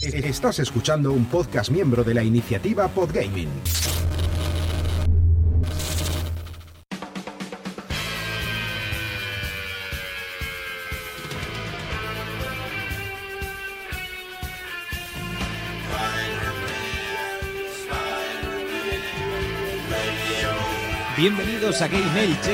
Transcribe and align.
Estás 0.00 0.58
escuchando 0.60 1.12
un 1.12 1.24
podcast 1.26 1.70
miembro 1.70 2.04
de 2.04 2.14
la 2.14 2.22
iniciativa 2.22 2.86
Podgaming. 2.88 3.48
Bienvenidos 21.16 21.82
a 21.82 21.88
Game 21.88 22.22
Elch 22.22 22.46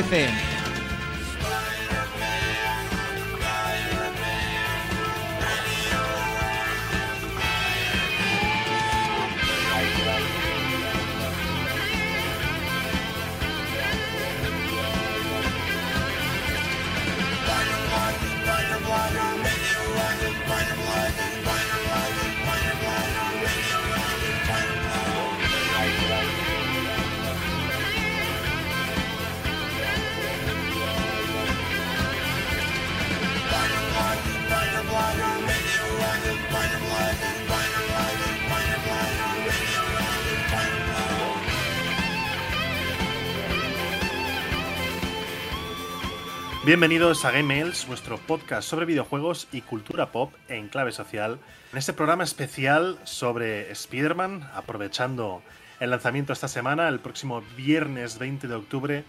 Bienvenidos 46.75 47.25
a 47.25 47.31
Game 47.31 47.45
Mails, 47.45 47.87
vuestro 47.87 48.19
podcast 48.19 48.69
sobre 48.69 48.85
videojuegos 48.85 49.47
y 49.53 49.61
cultura 49.61 50.11
pop 50.11 50.35
en 50.49 50.67
clave 50.67 50.91
social. 50.91 51.39
En 51.71 51.79
este 51.79 51.93
programa 51.93 52.25
especial 52.25 52.99
sobre 53.05 53.71
Spider-Man, 53.71 54.51
aprovechando 54.53 55.41
el 55.79 55.91
lanzamiento 55.91 56.33
esta 56.33 56.49
semana, 56.49 56.89
el 56.89 56.99
próximo 56.99 57.45
viernes 57.57 58.19
20 58.19 58.49
de 58.49 58.55
octubre 58.57 59.05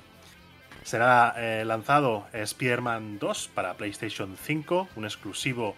será 0.83 1.33
eh, 1.37 1.65
lanzado 1.65 2.27
Spider-Man 2.33 3.17
2 3.17 3.49
para 3.55 3.73
PlayStation 3.73 4.37
5, 4.39 4.89
un 4.95 5.05
exclusivo 5.05 5.75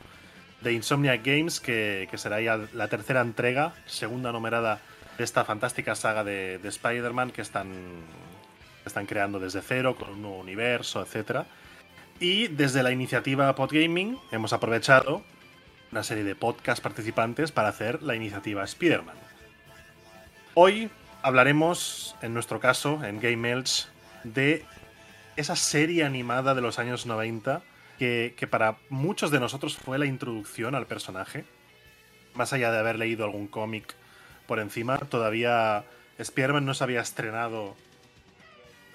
de 0.60 0.74
Insomnia 0.74 1.16
Games 1.16 1.62
que, 1.62 2.10
será 2.16 2.42
ya 2.42 2.60
la 2.74 2.90
tercera 2.90 3.22
entrega, 3.22 3.74
segunda 3.86 4.34
numerada 4.34 4.82
de 5.18 5.24
esta 5.24 5.46
fantástica 5.46 5.96
saga 5.96 6.26
de, 6.26 6.60
Spider-Man 6.62 7.32
que 7.32 7.44
están, 7.44 7.72
están 8.86 9.06
creando 9.06 9.40
desde 9.40 9.62
cero, 9.62 9.96
con 9.96 10.10
un 10.10 10.22
nuevo 10.22 10.40
universo, 10.40 11.02
etcétera. 11.02 11.46
Y 12.20 12.48
desde 12.48 12.82
la 12.82 12.92
iniciativa 12.92 13.54
Podgaming 13.54 14.18
hemos 14.32 14.52
aprovechado 14.52 15.22
una 15.92 16.02
serie 16.02 16.24
de 16.24 16.36
podcast 16.36 16.82
participantes 16.82 17.52
para 17.52 17.70
hacer 17.70 18.02
la 18.02 18.16
iniciativa 18.16 18.64
Spider-Man. 18.64 19.16
Hoy 20.56 20.90
hablaremos, 21.22 22.16
en 22.24 22.34
nuestro 22.34 22.60
caso, 22.60 23.04
en 23.04 23.20
Game 23.20 23.52
Elch, 23.52 23.88
de 24.24 24.66
esa 25.36 25.56
serie 25.56 26.06
animada 26.06 26.56
de 26.56 26.62
los 26.62 26.80
años 26.80 27.06
90 27.06 27.62
que, 28.00 28.34
que, 28.36 28.48
para 28.48 28.78
muchos 28.90 29.30
de 29.30 29.40
nosotros 29.40 29.78
fue 29.78 30.00
la 30.00 30.08
introducción 30.08 30.74
al 30.74 30.88
personaje. 30.88 31.46
Más 32.34 32.52
allá 32.52 32.72
de 32.72 32.80
haber 32.80 32.98
leído 32.98 33.26
algún 33.26 33.48
cómic 33.48 33.94
por 34.48 34.60
encima, 34.60 34.98
todavía 34.98 35.86
Spider-Man 36.18 36.66
no 36.66 36.74
se 36.74 36.84
había 36.84 37.02
estrenado 37.02 37.76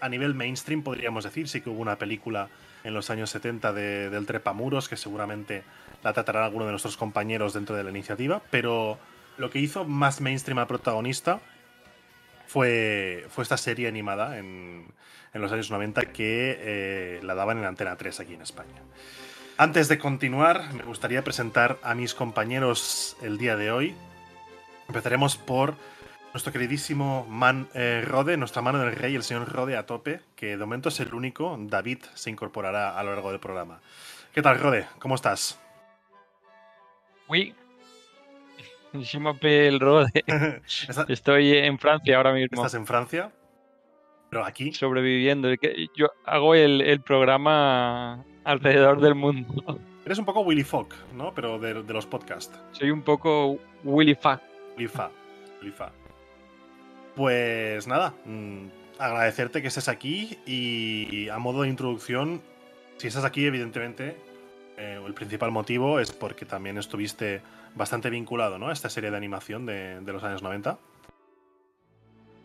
a 0.00 0.08
nivel 0.08 0.34
mainstream, 0.34 0.82
podríamos 0.82 1.22
decir. 1.22 1.48
Sí 1.48 1.61
que 1.61 1.70
hubo 1.70 1.80
una 1.80 1.96
película 1.98 2.48
en 2.84 2.94
los 2.94 3.10
años 3.10 3.30
70 3.30 3.72
de, 3.72 4.10
del 4.10 4.26
Trepamuros, 4.26 4.88
que 4.88 4.96
seguramente 4.96 5.62
la 6.02 6.12
tratarán 6.12 6.44
alguno 6.44 6.64
de 6.64 6.72
nuestros 6.72 6.96
compañeros 6.96 7.54
dentro 7.54 7.76
de 7.76 7.84
la 7.84 7.90
iniciativa, 7.90 8.42
pero 8.50 8.98
lo 9.38 9.50
que 9.50 9.58
hizo 9.58 9.84
más 9.84 10.20
mainstream 10.20 10.58
al 10.58 10.66
protagonista 10.66 11.40
fue, 12.46 13.26
fue 13.30 13.42
esta 13.42 13.56
serie 13.56 13.88
animada 13.88 14.38
en, 14.38 14.86
en 15.32 15.40
los 15.40 15.52
años 15.52 15.70
90 15.70 16.02
que 16.12 16.56
eh, 16.58 17.20
la 17.22 17.34
daban 17.34 17.58
en 17.58 17.64
Antena 17.64 17.96
3 17.96 18.20
aquí 18.20 18.34
en 18.34 18.42
España. 18.42 18.82
Antes 19.56 19.88
de 19.88 19.98
continuar, 19.98 20.72
me 20.74 20.82
gustaría 20.82 21.22
presentar 21.24 21.78
a 21.82 21.94
mis 21.94 22.14
compañeros 22.14 23.16
el 23.22 23.38
día 23.38 23.56
de 23.56 23.70
hoy. 23.70 23.94
Empezaremos 24.88 25.36
por 25.36 25.76
nuestro 26.32 26.52
queridísimo 26.52 27.26
Man 27.28 27.68
eh, 27.74 28.02
Rode, 28.06 28.36
nuestra 28.36 28.62
mano 28.62 28.78
del 28.78 28.94
rey, 28.94 29.14
el 29.14 29.22
señor 29.22 29.50
Rode 29.50 29.76
a 29.76 29.86
tope, 29.86 30.20
que 30.34 30.48
de 30.48 30.56
momento 30.56 30.88
es 30.88 30.98
el 31.00 31.14
único. 31.14 31.56
David 31.60 31.98
se 32.14 32.30
incorporará 32.30 32.98
a 32.98 33.02
lo 33.02 33.12
largo 33.12 33.30
del 33.30 33.40
programa. 33.40 33.80
¿Qué 34.32 34.40
tal, 34.40 34.58
Rode? 34.58 34.86
¿Cómo 34.98 35.14
estás? 35.14 35.60
Oui. 37.28 37.54
Je 38.94 39.18
m'appelle 39.18 39.78
Rode. 39.78 40.24
Estoy 41.08 41.56
en 41.56 41.78
Francia 41.78 42.16
ahora 42.16 42.32
mismo. 42.32 42.62
¿Estás 42.62 42.74
en 42.74 42.86
Francia? 42.86 43.30
Pero 44.30 44.44
aquí. 44.44 44.72
Sobreviviendo. 44.72 45.50
Yo 45.94 46.08
hago 46.24 46.54
el, 46.54 47.00
programa 47.02 48.24
alrededor 48.44 49.00
del 49.00 49.14
mundo. 49.14 49.78
Eres 50.04 50.18
un 50.18 50.24
poco 50.24 50.40
Willy 50.40 50.64
Fogg, 50.64 50.88
¿no? 51.14 51.32
Pero 51.34 51.58
de, 51.58 51.74
los 51.74 52.06
podcasts. 52.06 52.58
Soy 52.72 52.90
un 52.90 53.02
poco 53.02 53.58
Willy 53.84 54.14
Fa. 54.14 54.40
Willy 54.76 54.88
Fa. 54.88 55.10
Willy 55.60 55.72
Fa. 55.72 55.92
Pues 57.14 57.86
nada, 57.86 58.14
mm, 58.24 58.67
agradecerte 58.98 59.62
que 59.62 59.68
estés 59.68 59.89
aquí 59.89 60.39
y 60.46 61.28
a 61.28 61.39
modo 61.39 61.62
de 61.62 61.68
introducción, 61.68 62.40
si 62.96 63.08
estás 63.08 63.24
aquí, 63.24 63.45
evidentemente, 63.45 64.17
eh, 64.77 64.98
el 65.05 65.14
principal 65.14 65.50
motivo 65.50 66.00
es 66.00 66.12
porque 66.12 66.45
también 66.45 66.78
estuviste 66.78 67.42
bastante 67.74 68.11
vinculado 68.11 68.58
¿no? 68.58 68.68
a 68.68 68.73
esta 68.73 68.89
serie 68.89 69.11
de 69.11 69.17
animación 69.17 69.67
de, 69.67 70.00
los 70.06 70.24
años 70.24 70.42
90. 70.42 70.78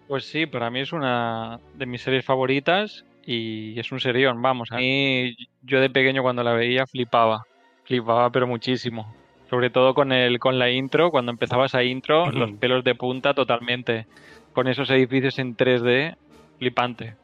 Pues 0.07 0.25
sí, 0.25 0.45
para 0.45 0.69
mí 0.69 0.81
es 0.81 0.93
una 0.93 1.59
de 1.73 1.85
mis 1.85 2.01
series 2.01 2.23
favoritas 2.23 3.05
y 3.25 3.77
es 3.79 3.91
un 3.91 3.99
serión, 3.99 4.41
vamos. 4.41 4.71
A 4.71 4.77
mí, 4.77 5.35
yo 5.63 5.81
de 5.81 5.89
pequeño 5.89 6.21
cuando 6.21 6.43
la 6.43 6.53
veía 6.53 6.85
flipaba, 6.85 7.45
flipaba 7.83 8.31
pero 8.31 8.47
muchísimo. 8.47 9.13
Sobre 9.49 9.69
todo 9.69 9.93
con, 9.93 10.11
el, 10.11 10.39
con 10.39 10.59
la 10.59 10.69
intro, 10.69 11.11
cuando 11.11 11.31
empezaba 11.31 11.65
esa 11.65 11.83
intro, 11.83 12.31
los 12.31 12.51
pelos 12.53 12.83
de 12.83 12.95
punta 12.95 13.33
totalmente 13.33 14.07
con 14.53 14.67
esos 14.67 14.89
edificios 14.89 15.39
en 15.39 15.55
3D, 15.55 16.17
flipante. 16.57 17.15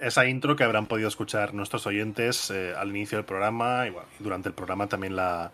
Esa 0.00 0.26
intro 0.26 0.54
que 0.54 0.64
habrán 0.64 0.86
podido 0.86 1.08
escuchar 1.08 1.54
nuestros 1.54 1.86
oyentes 1.86 2.50
eh, 2.50 2.74
al 2.76 2.90
inicio 2.90 3.16
del 3.16 3.24
programa 3.24 3.86
y, 3.86 3.94
durante 4.22 4.48
el 4.48 4.54
programa 4.54 4.86
también 4.86 5.16
la, 5.16 5.52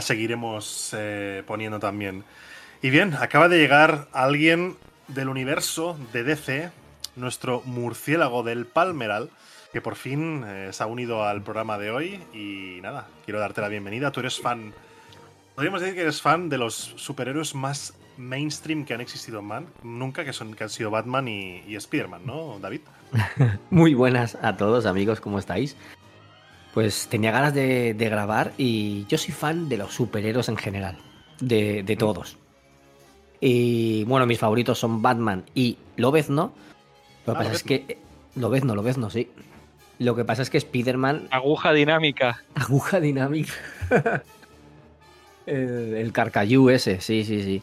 seguiremos 0.00 0.94
eh, 0.98 1.44
poniendo 1.46 1.78
también. 1.78 2.24
Y 2.80 2.90
bien, 2.90 3.14
acaba 3.14 3.48
de 3.48 3.58
llegar 3.58 4.08
alguien 4.12 4.76
del 5.06 5.28
universo 5.28 5.96
de 6.12 6.24
DC, 6.24 6.70
nuestro 7.14 7.62
murciélago 7.64 8.42
del 8.42 8.66
Palmeral, 8.66 9.30
que 9.72 9.80
por 9.80 9.94
fin 9.94 10.42
eh, 10.44 10.70
se 10.72 10.82
ha 10.82 10.86
unido 10.86 11.24
al 11.24 11.42
programa 11.42 11.78
de 11.78 11.90
hoy. 11.90 12.20
Y 12.34 12.80
nada, 12.82 13.06
quiero 13.24 13.38
darte 13.38 13.60
la 13.60 13.68
bienvenida. 13.68 14.10
Tú 14.10 14.20
eres 14.20 14.40
fan, 14.40 14.74
podríamos 15.54 15.80
decir 15.80 15.94
que 15.94 16.02
eres 16.02 16.20
fan 16.20 16.48
de 16.48 16.58
los 16.58 16.74
superhéroes 16.74 17.54
más 17.54 17.94
mainstream 18.16 18.84
que 18.84 18.94
han 18.94 19.00
existido 19.00 19.40
en 19.40 19.46
Man, 19.46 19.66
nunca, 19.82 20.24
que, 20.24 20.32
son, 20.32 20.54
que 20.54 20.64
han 20.64 20.70
sido 20.70 20.90
Batman 20.90 21.28
y, 21.28 21.62
y 21.66 21.76
Spider-Man, 21.76 22.22
¿no, 22.24 22.58
David? 22.60 22.80
Muy 23.70 23.94
buenas 23.94 24.38
a 24.42 24.56
todos, 24.56 24.86
amigos, 24.86 25.20
¿cómo 25.20 25.38
estáis? 25.38 25.76
Pues 26.74 27.08
tenía 27.08 27.30
ganas 27.32 27.52
de, 27.54 27.94
grabar 27.98 28.52
y 28.56 29.06
yo 29.06 29.18
soy 29.18 29.34
fan 29.34 29.68
de 29.68 29.76
los 29.76 29.92
superhéroes 29.92 30.48
en 30.48 30.56
general, 30.56 30.98
de, 31.40 31.82
de 31.82 31.96
todos. 31.96 32.38
Y 33.40 34.04
bueno, 34.04 34.24
mis 34.24 34.38
favoritos 34.38 34.78
son 34.78 35.02
Batman 35.02 35.44
y 35.54 35.76
Lobezno. 35.96 36.54
Lo 37.26 37.34
que 37.34 37.38
ah, 37.38 37.42
pasa 37.42 37.52
es 37.52 37.62
que. 37.64 37.98
Lobezno, 38.36 38.76
Lobezno, 38.76 39.10
sí. 39.10 39.30
Lo 39.98 40.14
que 40.14 40.24
pasa 40.24 40.42
es 40.42 40.48
que 40.48 40.58
Spider-Man. 40.58 41.26
Aguja 41.32 41.72
dinámica. 41.72 42.44
Aguja 42.54 43.00
dinámica. 43.00 43.52
El, 45.46 45.94
el 45.94 46.12
carcayú 46.12 46.70
ese, 46.70 47.00
sí, 47.00 47.24
sí, 47.24 47.42
sí. 47.42 47.62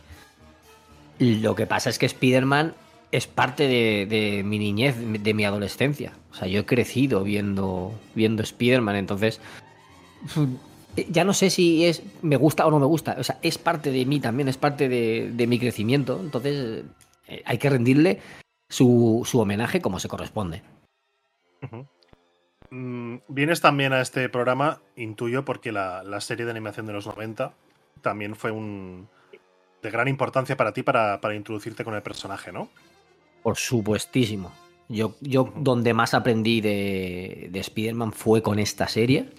Lo 1.19 1.55
que 1.55 1.67
pasa 1.67 1.89
es 1.89 1.99
que 1.99 2.05
Spider-Man 2.05 2.73
es 3.11 3.27
parte 3.27 3.67
de, 3.67 4.43
mi 4.45 4.59
niñez, 4.59 4.95
de 4.97 5.33
mi 5.33 5.43
adolescencia. 5.43 6.13
O 6.31 6.35
sea, 6.35 6.47
yo 6.47 6.61
he 6.61 6.65
crecido 6.65 7.23
viendo, 7.23 7.93
viendo 8.15 8.43
Spider-Man, 8.43 8.95
entonces 8.95 9.41
ya 11.09 11.23
no 11.23 11.33
sé 11.33 11.49
si 11.49 11.85
es 11.85 12.03
me 12.21 12.35
gusta 12.35 12.65
o 12.67 12.71
no 12.71 12.79
me 12.79 12.85
gusta. 12.85 13.15
O 13.19 13.23
sea, 13.23 13.39
es 13.41 13.57
parte 13.57 13.91
de 13.91 14.05
mí 14.05 14.19
también, 14.19 14.47
es 14.47 14.57
parte 14.57 14.87
de, 14.87 15.47
mi 15.47 15.59
crecimiento. 15.59 16.19
Entonces 16.21 16.85
eh, 17.27 17.41
hay 17.45 17.57
que 17.57 17.69
rendirle 17.69 18.21
su, 18.69 19.27
homenaje 19.33 19.81
como 19.81 19.99
se 19.99 20.07
corresponde. 20.07 20.61
Mm, 22.69 23.17
vienes 23.27 23.59
también 23.59 23.91
a 23.91 24.01
este 24.01 24.29
programa, 24.29 24.81
intuyo, 24.95 25.43
porque 25.43 25.71
la, 25.71 26.03
la, 26.03 26.21
serie 26.21 26.45
de 26.45 26.51
animación 26.51 26.85
de 26.85 26.93
los 26.93 27.07
90 27.07 27.53
también 28.01 28.35
fue 28.35 28.51
un 28.51 29.07
de 29.81 29.91
gran 29.91 30.07
importancia 30.07 30.57
para 30.57 30.73
ti 30.73 30.83
para, 30.83 31.21
para 31.21 31.35
introducirte 31.35 31.83
con 31.83 31.93
el 31.95 32.01
personaje, 32.01 32.51
¿no? 32.51 32.69
Por 33.43 33.57
supuestísimo. 33.57 34.51
Yo, 34.89 35.15
yo 35.21 35.53
donde 35.55 35.93
más 35.93 36.13
aprendí 36.13 36.61
de, 36.61 37.47
de 37.51 37.59
Spider-Man 37.59 38.11
fue 38.11 38.41
con 38.41 38.59
esta 38.59 38.87
serie. 38.87 39.29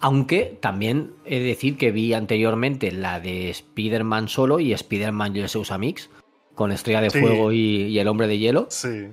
Aunque 0.00 0.58
también 0.60 1.12
he 1.24 1.38
de 1.40 1.46
decir 1.46 1.78
que 1.78 1.90
vi 1.90 2.12
anteriormente 2.12 2.92
la 2.92 3.18
de 3.18 3.48
Spider-Man 3.50 4.28
solo 4.28 4.60
y 4.60 4.72
Spider-Man 4.74 5.32
USA 5.38 5.78
Mix, 5.78 6.10
con 6.54 6.70
Estrella 6.70 7.00
de 7.00 7.10
Sí. 7.10 7.20
Fuego 7.20 7.50
y, 7.52 7.86
y 7.86 7.98
El 7.98 8.06
Hombre 8.08 8.28
de 8.28 8.38
Hielo. 8.38 8.66
Sí, 8.68 9.08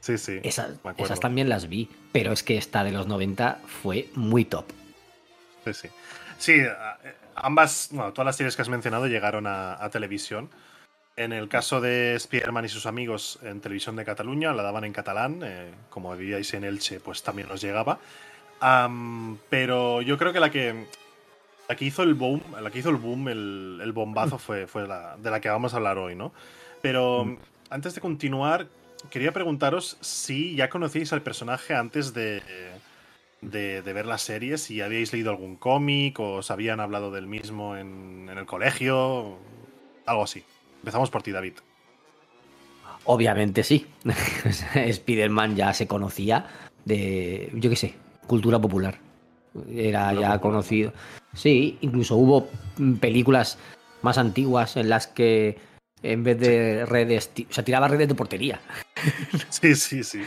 sí, 0.00 0.18
sí. 0.18 0.38
Acuerdo. 0.38 1.04
esas 1.04 1.20
también 1.20 1.48
las 1.48 1.68
vi, 1.68 1.88
pero 2.12 2.32
es 2.32 2.42
que 2.42 2.58
esta 2.58 2.84
de 2.84 2.92
los 2.92 3.06
90 3.06 3.60
fue 3.64 4.10
muy 4.14 4.44
top. 4.44 4.66
Sí, 5.64 5.72
sí. 5.72 5.88
Sí, 6.38 6.60
ambas, 7.36 7.88
bueno, 7.92 8.12
todas 8.12 8.26
las 8.26 8.36
series 8.36 8.56
que 8.56 8.62
has 8.62 8.68
mencionado 8.68 9.06
llegaron 9.06 9.46
a, 9.46 9.82
a 9.82 9.90
televisión. 9.90 10.50
En 11.16 11.32
el 11.32 11.48
caso 11.48 11.80
de 11.80 12.14
Spider-Man 12.16 12.66
y 12.66 12.68
sus 12.68 12.84
amigos 12.84 13.38
en 13.42 13.62
televisión 13.62 13.96
de 13.96 14.04
Cataluña, 14.04 14.52
la 14.52 14.62
daban 14.62 14.84
en 14.84 14.92
catalán, 14.92 15.40
eh, 15.42 15.72
como 15.88 16.14
vivíais 16.14 16.52
en 16.52 16.64
Elche, 16.64 17.00
pues 17.00 17.22
también 17.22 17.48
nos 17.48 17.62
llegaba. 17.62 17.98
Pero 19.48 20.02
yo 20.02 20.18
creo 20.18 20.32
que 20.34 20.40
la 20.40 20.50
que 20.50 20.86
la 21.68 21.74
que 21.74 21.84
hizo 21.86 22.02
el 22.02 22.14
boom, 22.14 22.42
la 22.60 22.70
que 22.70 22.80
hizo 22.80 22.90
el 22.90 22.96
boom, 22.96 23.28
el, 23.28 23.80
el 23.82 23.92
bombazo 23.92 24.38
fue, 24.38 24.66
fue 24.66 24.86
la 24.86 25.16
de 25.16 25.30
la 25.30 25.40
que 25.40 25.48
vamos 25.48 25.72
a 25.72 25.78
hablar 25.78 25.96
hoy, 25.96 26.14
¿no? 26.14 26.32
Pero 26.82 27.38
antes 27.70 27.94
de 27.94 28.00
continuar, 28.02 28.68
quería 29.10 29.32
preguntaros 29.32 29.96
si 30.00 30.54
ya 30.54 30.68
conocíais 30.68 31.12
al 31.12 31.22
personaje 31.22 31.74
antes 31.74 32.12
de, 32.12 32.42
de, 33.40 33.82
de 33.82 33.92
ver 33.92 34.06
la 34.06 34.18
serie, 34.18 34.58
si 34.58 34.80
habíais 34.80 35.12
leído 35.12 35.30
algún 35.30 35.56
cómic 35.56 36.18
o 36.20 36.34
os 36.36 36.50
habían 36.50 36.80
hablado 36.80 37.10
del 37.10 37.26
mismo 37.26 37.76
en, 37.76 38.28
en 38.30 38.38
el 38.38 38.46
colegio, 38.46 39.38
algo 40.06 40.22
así. 40.24 40.42
Empezamos 40.80 41.10
por 41.10 41.22
ti, 41.22 41.32
David. 41.32 41.54
Obviamente 43.04 43.62
sí. 43.62 43.86
Spider-Man 44.74 45.56
ya 45.56 45.72
se 45.72 45.86
conocía 45.86 46.46
de, 46.84 47.50
yo 47.54 47.70
qué 47.70 47.76
sé, 47.76 47.94
cultura 48.26 48.58
popular. 48.60 48.98
Era 49.70 50.08
ya 50.12 50.14
popular. 50.14 50.40
conocido. 50.40 50.92
Sí, 51.34 51.78
incluso 51.80 52.16
hubo 52.16 52.48
películas 53.00 53.58
más 54.02 54.18
antiguas 54.18 54.76
en 54.76 54.88
las 54.88 55.06
que 55.06 55.58
en 56.02 56.24
vez 56.24 56.38
de 56.38 56.84
redes, 56.86 57.30
o 57.48 57.52
sea, 57.52 57.64
tiraba 57.64 57.88
redes 57.88 58.08
de 58.08 58.14
portería. 58.14 58.60
Sí, 59.50 59.74
sí, 59.74 60.02
sí. 60.04 60.22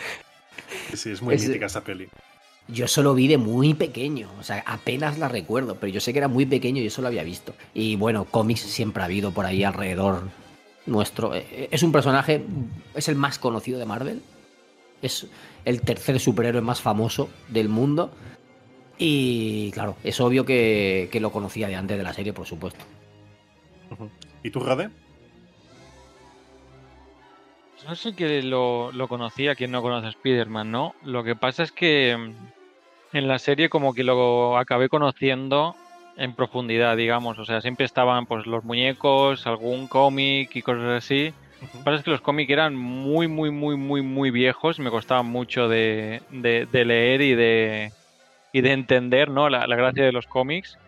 Sí, 0.93 1.11
es 1.11 1.21
muy 1.21 1.35
Es- 1.35 1.47
mítica 1.47 1.65
esta 1.67 1.81
peli. 1.83 2.07
Yo 2.71 2.87
solo 2.87 3.15
vi 3.15 3.27
de 3.27 3.37
muy 3.37 3.73
pequeño, 3.73 4.29
o 4.39 4.43
sea, 4.43 4.63
apenas 4.67 5.17
la 5.17 5.27
recuerdo, 5.27 5.75
pero 5.79 5.91
yo 5.91 5.99
sé 5.99 6.13
que 6.13 6.19
era 6.19 6.27
muy 6.27 6.45
pequeño 6.45 6.81
y 6.81 6.85
eso 6.85 7.01
lo 7.01 7.07
había 7.07 7.23
visto. 7.23 7.53
Y 7.73 7.95
bueno, 7.95 8.25
cómics 8.25 8.61
siempre 8.61 9.01
ha 9.01 9.05
habido 9.05 9.31
por 9.31 9.45
ahí 9.45 9.63
alrededor 9.63 10.29
nuestro. 10.85 11.33
Eh, 11.33 11.67
Es 11.71 11.81
un 11.81 11.91
personaje, 11.91 12.43
es 12.93 13.07
el 13.07 13.15
más 13.15 13.39
conocido 13.39 13.79
de 13.79 13.85
Marvel, 13.85 14.21
es 15.01 15.27
el 15.65 15.81
tercer 15.81 16.19
superhéroe 16.19 16.61
más 16.61 16.79
famoso 16.81 17.29
del 17.47 17.69
mundo. 17.69 18.11
Y 18.99 19.71
claro, 19.71 19.95
es 20.03 20.19
obvio 20.19 20.45
que, 20.45 21.09
que 21.11 21.19
lo 21.19 21.31
conocía 21.31 21.67
de 21.69 21.75
antes 21.75 21.97
de 21.97 22.03
la 22.03 22.13
serie, 22.13 22.33
por 22.33 22.45
supuesto. 22.45 22.85
¿Y 24.43 24.51
tú, 24.51 24.59
Rade? 24.59 24.89
No 27.87 27.95
sé 27.95 28.13
que 28.13 28.43
lo, 28.43 28.91
lo 28.91 29.07
conocía, 29.07 29.55
quien 29.55 29.71
no 29.71 29.81
conoce 29.81 30.07
a 30.07 30.09
Spider-Man, 30.09 30.69
¿no? 30.69 30.93
Lo 31.03 31.23
que 31.23 31.35
pasa 31.35 31.63
es 31.63 31.71
que 31.71 32.33
en 33.13 33.27
la 33.27 33.39
serie 33.39 33.69
como 33.69 33.93
que 33.93 34.03
lo 34.03 34.57
acabé 34.57 34.89
conociendo 34.89 35.75
en 36.17 36.35
profundidad, 36.35 36.97
digamos. 36.97 37.39
O 37.39 37.45
sea, 37.45 37.61
siempre 37.61 37.85
estaban 37.85 38.25
pues 38.25 38.45
los 38.45 38.63
muñecos, 38.63 39.47
algún 39.47 39.87
cómic 39.87 40.55
y 40.55 40.61
cosas 40.61 41.03
así. 41.03 41.31
Lo 41.61 41.67
que 41.71 41.83
pasa 41.83 41.97
es 41.97 42.03
que 42.03 42.11
los 42.11 42.21
cómics 42.21 42.51
eran 42.51 42.75
muy, 42.75 43.27
muy, 43.27 43.51
muy, 43.51 43.75
muy, 43.77 44.01
muy 44.01 44.31
viejos. 44.31 44.79
Me 44.79 44.89
costaban 44.91 45.25
mucho 45.27 45.67
de, 45.67 46.21
de- 46.29 46.65
de 46.71 46.85
leer 46.85 47.21
y 47.21 47.35
de, 47.35 47.91
y 48.53 48.61
de 48.61 48.71
entender, 48.73 49.29
¿no? 49.31 49.49
La, 49.49 49.67
la 49.67 49.75
gracia 49.75 50.03
de 50.05 50.11
los 50.13 50.27
cómics. 50.27 50.79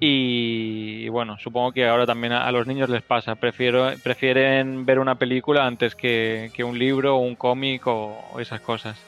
Y, 0.00 1.08
bueno, 1.08 1.36
supongo 1.38 1.72
que 1.72 1.86
ahora 1.86 2.06
también 2.06 2.32
a, 2.32 2.46
a 2.46 2.52
los 2.52 2.66
niños 2.66 2.90
les 2.90 3.02
pasa. 3.02 3.36
Prefiero, 3.36 3.90
prefieren 4.02 4.84
ver 4.86 4.98
una 4.98 5.16
película 5.16 5.66
antes 5.66 5.94
que, 5.94 6.50
que 6.54 6.64
un 6.64 6.78
libro 6.78 7.16
o 7.16 7.20
un 7.20 7.36
cómic 7.36 7.86
o, 7.86 8.20
o 8.32 8.40
esas 8.40 8.60
cosas. 8.60 9.06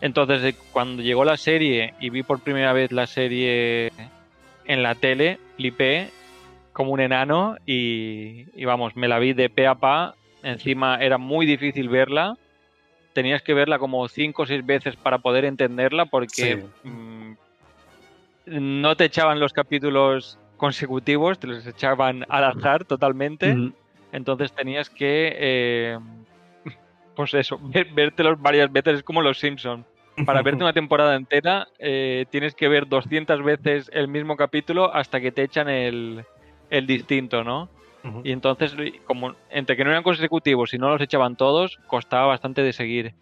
Entonces, 0.00 0.54
cuando 0.72 1.02
llegó 1.02 1.24
la 1.24 1.36
serie 1.36 1.94
y 2.00 2.10
vi 2.10 2.22
por 2.22 2.40
primera 2.40 2.72
vez 2.72 2.92
la 2.92 3.06
serie 3.06 3.90
en 4.64 4.82
la 4.82 4.94
tele, 4.94 5.38
flipé 5.56 6.10
como 6.72 6.92
un 6.92 7.00
enano 7.00 7.56
y, 7.66 8.46
y 8.54 8.64
vamos, 8.64 8.94
me 8.96 9.08
la 9.08 9.18
vi 9.18 9.32
de 9.32 9.50
pe 9.50 9.66
a 9.66 9.74
pa. 9.74 10.14
Encima 10.42 10.96
era 10.96 11.18
muy 11.18 11.46
difícil 11.46 11.88
verla. 11.88 12.36
Tenías 13.12 13.42
que 13.42 13.54
verla 13.54 13.78
como 13.80 14.06
cinco 14.08 14.42
o 14.42 14.46
seis 14.46 14.64
veces 14.64 14.94
para 14.94 15.18
poder 15.18 15.44
entenderla 15.44 16.06
porque 16.06 16.62
Sí. 16.84 16.88
mm, 16.88 17.32
no 18.46 18.96
te 18.96 19.04
echaban 19.06 19.40
los 19.40 19.52
capítulos 19.52 20.38
consecutivos, 20.56 21.38
te 21.38 21.48
los 21.48 21.66
echaban 21.66 22.24
al 22.28 22.44
azar 22.44 22.84
totalmente. 22.84 23.54
Entonces 24.12 24.52
tenías 24.52 24.88
que, 24.88 25.34
eh, 25.36 25.98
pues 27.18 27.34
eso, 27.34 27.58
vértelos 27.94 28.40
varias 28.40 28.70
veces. 28.70 28.98
Es 28.98 29.02
como 29.02 29.22
los 29.22 29.40
Simpsons. 29.40 29.84
Para 30.24 30.40
verte 30.42 30.62
una 30.62 30.72
temporada 30.82 31.16
entera 31.16 31.66
eh, 31.80 32.26
tienes 32.30 32.54
que 32.54 32.68
ver 32.68 32.86
200 32.86 33.42
veces 33.42 33.90
el 33.92 34.06
mismo 34.06 34.36
capítulo 34.36 34.94
hasta 34.94 35.20
que 35.20 35.32
te 35.32 35.42
echan 35.42 35.68
el, 35.68 36.24
el 36.70 36.86
distinto, 36.86 37.42
¿no? 37.42 37.68
Y 38.22 38.30
entonces, 38.30 38.74
como 39.04 39.34
entre 39.50 39.76
que 39.76 39.84
no 39.84 39.90
eran 39.90 40.04
consecutivos 40.04 40.72
y 40.72 40.78
no 40.78 40.88
los 40.88 41.00
echaban 41.02 41.36
todos, 41.36 41.78
costaba 41.88 42.26
bastante 42.26 42.62
de 42.62 42.72
seguir. 42.72 43.12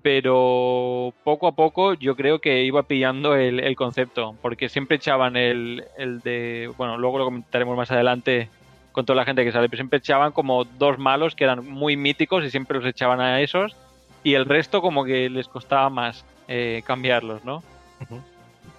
Pero 0.00 1.12
poco 1.24 1.48
a 1.48 1.56
poco 1.56 1.94
yo 1.94 2.14
creo 2.16 2.38
que 2.38 2.62
iba 2.62 2.84
pillando 2.84 3.34
el, 3.34 3.58
el 3.58 3.76
concepto, 3.76 4.36
porque 4.40 4.68
siempre 4.68 4.96
echaban 4.96 5.36
el, 5.36 5.84
el 5.98 6.20
de, 6.20 6.72
bueno, 6.78 6.96
luego 6.96 7.18
lo 7.18 7.24
comentaremos 7.24 7.76
más 7.76 7.90
adelante 7.90 8.48
con 8.96 9.04
toda 9.04 9.18
la 9.18 9.26
gente 9.26 9.44
que 9.44 9.52
sale, 9.52 9.68
pero 9.68 9.76
siempre 9.78 9.98
echaban 9.98 10.32
como 10.32 10.64
dos 10.64 10.98
malos 10.98 11.34
que 11.34 11.44
eran 11.44 11.68
muy 11.68 11.98
míticos 11.98 12.42
y 12.44 12.50
siempre 12.50 12.78
los 12.78 12.86
echaban 12.86 13.20
a 13.20 13.42
esos, 13.42 13.76
y 14.24 14.32
el 14.32 14.46
resto 14.46 14.80
como 14.80 15.04
que 15.04 15.28
les 15.28 15.48
costaba 15.48 15.90
más 15.90 16.24
eh, 16.48 16.82
cambiarlos, 16.86 17.44
¿no? 17.44 17.62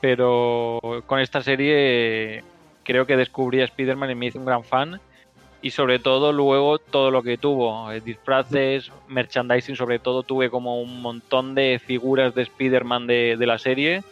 Pero 0.02 0.80
con 1.06 1.20
esta 1.20 1.44
serie 1.44 2.44
creo 2.84 3.06
que 3.06 3.16
descubrí 3.16 3.62
a 3.62 3.66
Spider-Man 3.66 4.10
y 4.10 4.16
me 4.16 4.26
hice 4.26 4.40
un 4.40 4.46
gran 4.46 4.64
fan. 4.64 5.00
Y 5.62 5.70
sobre 5.72 6.00
todo 6.00 6.32
luego 6.34 6.80
todo 6.80 7.12
lo 7.12 7.22
que 7.22 7.38
tuvo, 7.38 7.92
eh, 7.92 8.02
disfraces, 8.02 8.92
merchandising 9.08 9.76
sobre 9.76 10.00
todo, 10.00 10.24
tuve 10.24 10.50
como 10.50 10.82
un 10.82 11.02
montón 11.02 11.54
de 11.54 11.80
figuras 11.84 12.34
de 12.34 12.42
Spider-Man 12.42 13.06
de, 13.06 13.38
de 13.38 13.46
la 13.46 13.58
serie 13.60 14.04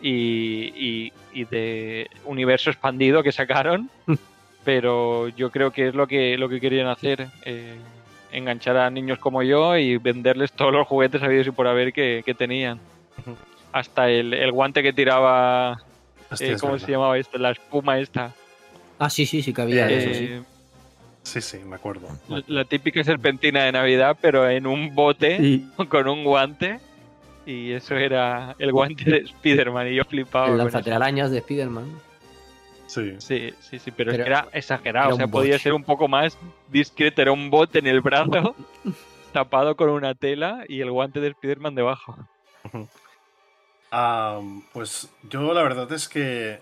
y, 0.00 0.72
y- 0.76 1.12
y 1.32 1.44
de 1.44 2.08
universo 2.24 2.70
expandido 2.70 3.22
que 3.22 3.30
sacaron. 3.32 3.88
Pero 4.64 5.28
yo 5.28 5.50
creo 5.50 5.70
que 5.70 5.88
es 5.88 5.94
lo 5.94 6.06
que, 6.06 6.36
lo 6.38 6.48
que 6.48 6.60
querían 6.60 6.86
hacer, 6.86 7.28
eh, 7.44 7.76
enganchar 8.32 8.76
a 8.76 8.90
niños 8.90 9.18
como 9.18 9.42
yo 9.42 9.76
y 9.76 9.96
venderles 9.98 10.52
todos 10.52 10.72
los 10.72 10.86
juguetes 10.86 11.22
habidos 11.22 11.46
y 11.46 11.50
por 11.50 11.66
haber 11.66 11.92
que, 11.92 12.22
que 12.24 12.34
tenían. 12.34 12.80
Hasta 13.72 14.08
el, 14.08 14.32
el 14.34 14.52
guante 14.52 14.82
que 14.82 14.92
tiraba, 14.92 15.76
Hostia, 16.30 16.52
eh, 16.52 16.56
¿cómo 16.60 16.78
se 16.78 16.90
llamaba 16.90 17.18
esto? 17.18 17.38
La 17.38 17.50
espuma 17.50 17.98
esta. 17.98 18.32
Ah, 18.98 19.10
sí, 19.10 19.26
sí, 19.26 19.42
sí 19.42 19.52
que 19.52 19.62
había 19.62 19.88
Eh, 19.90 19.96
eso, 19.98 20.14
sí. 20.14 20.24
Eh, 20.32 20.42
Sí, 21.24 21.40
sí, 21.40 21.58
me 21.64 21.76
acuerdo. 21.76 22.06
la- 22.28 22.42
La 22.48 22.64
típica 22.64 23.02
serpentina 23.02 23.64
de 23.64 23.72
Navidad, 23.72 24.16
pero 24.20 24.48
en 24.48 24.66
un 24.66 24.94
bote 24.94 25.62
con 25.88 26.06
un 26.06 26.22
guante. 26.22 26.80
Y 27.46 27.72
eso 27.72 27.94
era 27.96 28.54
el 28.58 28.72
guante 28.72 29.04
de 29.04 29.16
Spider-Man. 29.18 29.88
Y 29.88 29.96
yo 29.96 30.04
flipaba. 30.04 30.48
el 30.48 30.58
lanzatelarañas 30.58 31.30
de 31.30 31.38
Spider-Man. 31.38 31.86
Sí. 32.94 33.16
Sí, 33.18 33.52
sí, 33.60 33.78
sí, 33.80 33.90
pero, 33.90 34.12
es 34.12 34.16
Pero 34.16 34.24
que 34.24 34.30
era 34.30 34.48
exagerado. 34.52 35.06
era 35.06 35.14
o 35.14 35.16
sea, 35.16 35.26
podía 35.26 35.58
ser 35.58 35.72
un 35.72 35.82
poco 35.82 36.06
más 36.06 36.38
discreto. 36.68 37.22
Era 37.22 37.32
un 37.32 37.50
bote 37.50 37.80
en 37.80 37.88
el 37.88 38.00
brazo, 38.00 38.54
tapado 39.32 39.76
con 39.76 39.88
una 39.90 40.14
tela 40.14 40.64
y 40.68 40.80
el 40.80 40.92
guante 40.92 41.18
de 41.18 41.28
Spider-Man 41.28 41.74
debajo. 41.74 42.16
Ah, 43.90 44.40
pues 44.72 45.10
yo 45.28 45.52
la 45.52 45.62
verdad 45.62 45.90
es 45.92 46.08
que 46.08 46.60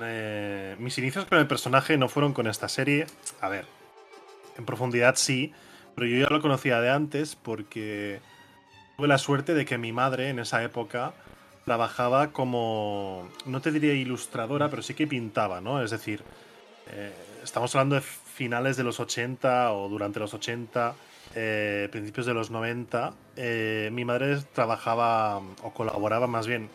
eh, 0.00 0.76
mis 0.78 0.96
inicios 0.96 1.26
con 1.26 1.38
el 1.38 1.46
personaje 1.46 1.98
no 1.98 2.08
fueron 2.08 2.32
con 2.32 2.46
esta 2.46 2.68
serie. 2.68 3.06
A 3.42 3.50
ver, 3.50 3.66
en 4.56 4.64
profundidad 4.64 5.16
sí, 5.16 5.52
pero 5.94 6.06
yo 6.06 6.18
ya 6.18 6.30
lo 6.30 6.40
conocía 6.40 6.80
de 6.80 6.90
antes 6.90 7.36
porque 7.36 8.20
tuve 8.96 9.06
la 9.06 9.18
suerte 9.18 9.52
de 9.52 9.66
que 9.66 9.76
mi 9.76 9.92
madre 9.92 10.30
en 10.30 10.38
esa 10.38 10.62
época 10.62 11.12
trabajaba 11.64 12.30
como, 12.30 13.28
no 13.46 13.60
te 13.60 13.72
diría 13.72 13.94
ilustradora, 13.94 14.68
pero 14.68 14.82
sí 14.82 14.94
que 14.94 15.06
pintaba, 15.06 15.60
¿no? 15.60 15.82
Es 15.82 15.90
decir, 15.90 16.22
eh, 16.92 17.12
estamos 17.42 17.74
hablando 17.74 17.96
de 17.96 18.02
finales 18.02 18.76
de 18.76 18.84
los 18.84 19.00
80 19.00 19.72
o 19.72 19.88
durante 19.88 20.20
los 20.20 20.34
80, 20.34 20.94
eh, 21.34 21.88
principios 21.90 22.26
de 22.26 22.34
los 22.34 22.50
90. 22.50 23.14
eh, 23.36 23.88
mi 23.92 24.04
madre 24.04 24.38
trabajaba 24.52 25.38
o 25.38 25.72
colaboraba 25.72 26.26
más 26.26 26.46
bien 26.46 26.68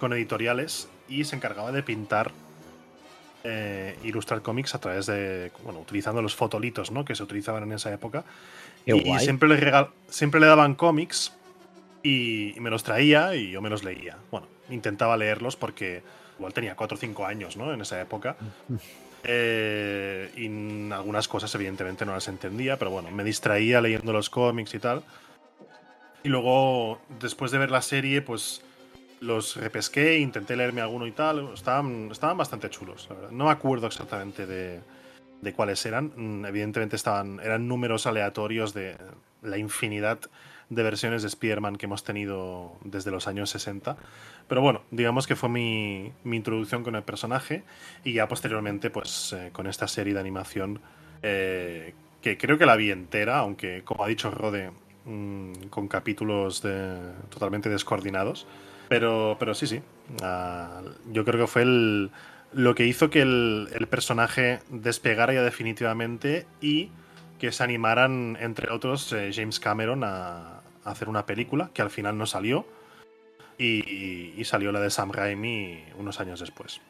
con 0.00 0.12
editoriales 0.12 0.88
y 1.08 1.24
se 1.24 1.36
encargaba 1.36 1.72
de 1.72 1.82
pintar 1.82 2.32
ilustrar 4.04 4.40
cómics 4.40 4.76
a 4.76 4.80
través 4.80 5.06
de, 5.06 5.50
bueno, 5.64 5.80
utilizando 5.80 6.22
los 6.22 6.36
fotolitos, 6.36 6.92
¿no? 6.92 7.04
Que 7.04 7.16
se 7.16 7.24
utilizaban 7.24 7.64
en 7.64 7.72
esa 7.72 7.92
época. 7.92 8.22
Qué 8.86 8.96
y 8.96 9.02
guay. 9.02 9.18
siempre 9.18 9.48
le, 9.48 9.88
siempre 10.08 10.38
le 10.38 10.46
daban 10.46 10.76
cómics 10.76 11.32
y, 12.02 12.56
y 12.56 12.60
me 12.60 12.70
los 12.70 12.82
traía 12.82 13.34
y 13.34 13.50
yo 13.50 13.60
me 13.62 13.70
los 13.70 13.84
leía. 13.84 14.16
Bueno, 14.30 14.46
intentaba 14.70 15.16
leerlos 15.16 15.56
porque 15.56 16.02
igual 16.38 16.52
tenía 16.52 16.74
4 16.74 16.96
o 16.96 16.98
5 17.00 17.26
años, 17.26 17.56
¿no? 17.56 17.72
En 17.72 17.80
esa 17.80 18.00
época. 18.00 18.36
Eh, 19.24 20.32
y 20.36 20.92
algunas 20.92 21.28
cosas 21.28 21.54
evidentemente 21.54 22.04
no 22.04 22.12
las 22.12 22.26
entendía, 22.26 22.76
pero 22.76 22.90
bueno, 22.90 23.08
me 23.12 23.22
distraía 23.22 23.80
leyendo 23.80 24.12
los 24.12 24.28
cómics 24.28 24.74
y 24.74 24.80
tal. 24.80 25.04
Y 26.24 26.28
luego, 26.28 27.00
después 27.20 27.50
de 27.52 27.58
ver 27.58 27.70
la 27.70 27.82
serie, 27.82 28.22
pues 28.22 28.62
los 29.20 29.56
repesqué, 29.56 30.18
intenté 30.18 30.56
leerme 30.56 30.80
alguno 30.80 31.06
y 31.06 31.12
tal. 31.12 31.50
Estaban, 31.54 32.08
estaban 32.10 32.36
bastante 32.36 32.68
chulos, 32.70 33.06
la 33.08 33.14
verdad. 33.14 33.30
No 33.30 33.44
me 33.44 33.50
acuerdo 33.52 33.86
exactamente 33.86 34.46
de, 34.46 34.80
de 35.40 35.52
cuáles 35.52 35.84
eran. 35.86 36.12
Mm, 36.16 36.46
Evidentemente 36.46 36.96
estaban, 36.96 37.38
eran 37.40 37.68
números 37.68 38.06
aleatorios 38.06 38.74
de 38.74 38.96
la 39.42 39.58
infinidad 39.58 40.18
de 40.68 40.82
versiones 40.82 41.22
de 41.22 41.28
Spider-Man 41.28 41.76
que 41.76 41.86
hemos 41.86 42.04
tenido 42.04 42.72
desde 42.84 43.10
los 43.10 43.28
años 43.28 43.50
60. 43.50 43.96
Pero 44.48 44.60
bueno, 44.60 44.82
digamos 44.90 45.26
que 45.26 45.36
fue 45.36 45.48
mi, 45.48 46.12
mi 46.24 46.36
introducción 46.36 46.82
con 46.84 46.96
el 46.96 47.02
personaje 47.02 47.62
y 48.04 48.14
ya 48.14 48.28
posteriormente 48.28 48.90
pues 48.90 49.32
eh, 49.32 49.50
con 49.52 49.66
esta 49.66 49.88
serie 49.88 50.14
de 50.14 50.20
animación 50.20 50.80
eh, 51.22 51.94
que 52.20 52.38
creo 52.38 52.58
que 52.58 52.66
la 52.66 52.76
vi 52.76 52.90
entera, 52.90 53.38
aunque 53.38 53.82
como 53.84 54.04
ha 54.04 54.08
dicho 54.08 54.30
Rode, 54.30 54.70
mm, 55.04 55.68
con 55.70 55.88
capítulos 55.88 56.62
totalmente 57.30 57.68
descoordinados. 57.68 58.46
Pero, 58.88 59.36
pero 59.38 59.54
sí, 59.54 59.66
sí. 59.66 59.80
Ah, 60.22 60.82
yo 61.10 61.24
creo 61.24 61.40
que 61.40 61.46
fue 61.46 61.62
el, 61.62 62.10
lo 62.52 62.74
que 62.74 62.86
hizo 62.86 63.10
que 63.10 63.22
el, 63.22 63.68
el 63.74 63.86
personaje 63.86 64.60
despegara 64.68 65.32
ya 65.32 65.42
definitivamente 65.42 66.46
y 66.60 66.90
que 67.42 67.50
se 67.50 67.64
animaran, 67.64 68.38
entre 68.40 68.70
otros, 68.70 69.12
eh, 69.12 69.32
James 69.34 69.58
Cameron 69.58 70.04
a, 70.04 70.60
hacer 70.84 71.08
una 71.08 71.26
película 71.26 71.70
que 71.74 71.82
al 71.82 71.90
final 71.90 72.16
no 72.16 72.24
salió. 72.24 72.64
Y, 73.58 74.32
y 74.36 74.44
salió 74.44 74.70
la 74.70 74.78
de 74.78 74.90
Sam 74.90 75.10
Raimi 75.10 75.84
unos 75.98 76.20
años 76.20 76.38
después. 76.38 76.80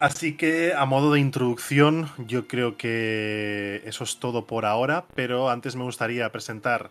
Así 0.00 0.36
que 0.36 0.74
a 0.74 0.84
modo 0.84 1.12
de 1.12 1.20
introducción, 1.20 2.10
yo 2.18 2.46
creo 2.46 2.76
que 2.76 3.82
eso 3.86 4.04
es 4.04 4.18
todo 4.18 4.46
por 4.46 4.66
ahora, 4.66 5.06
pero 5.14 5.48
antes 5.48 5.74
me 5.74 5.84
gustaría 5.84 6.30
presentar 6.30 6.90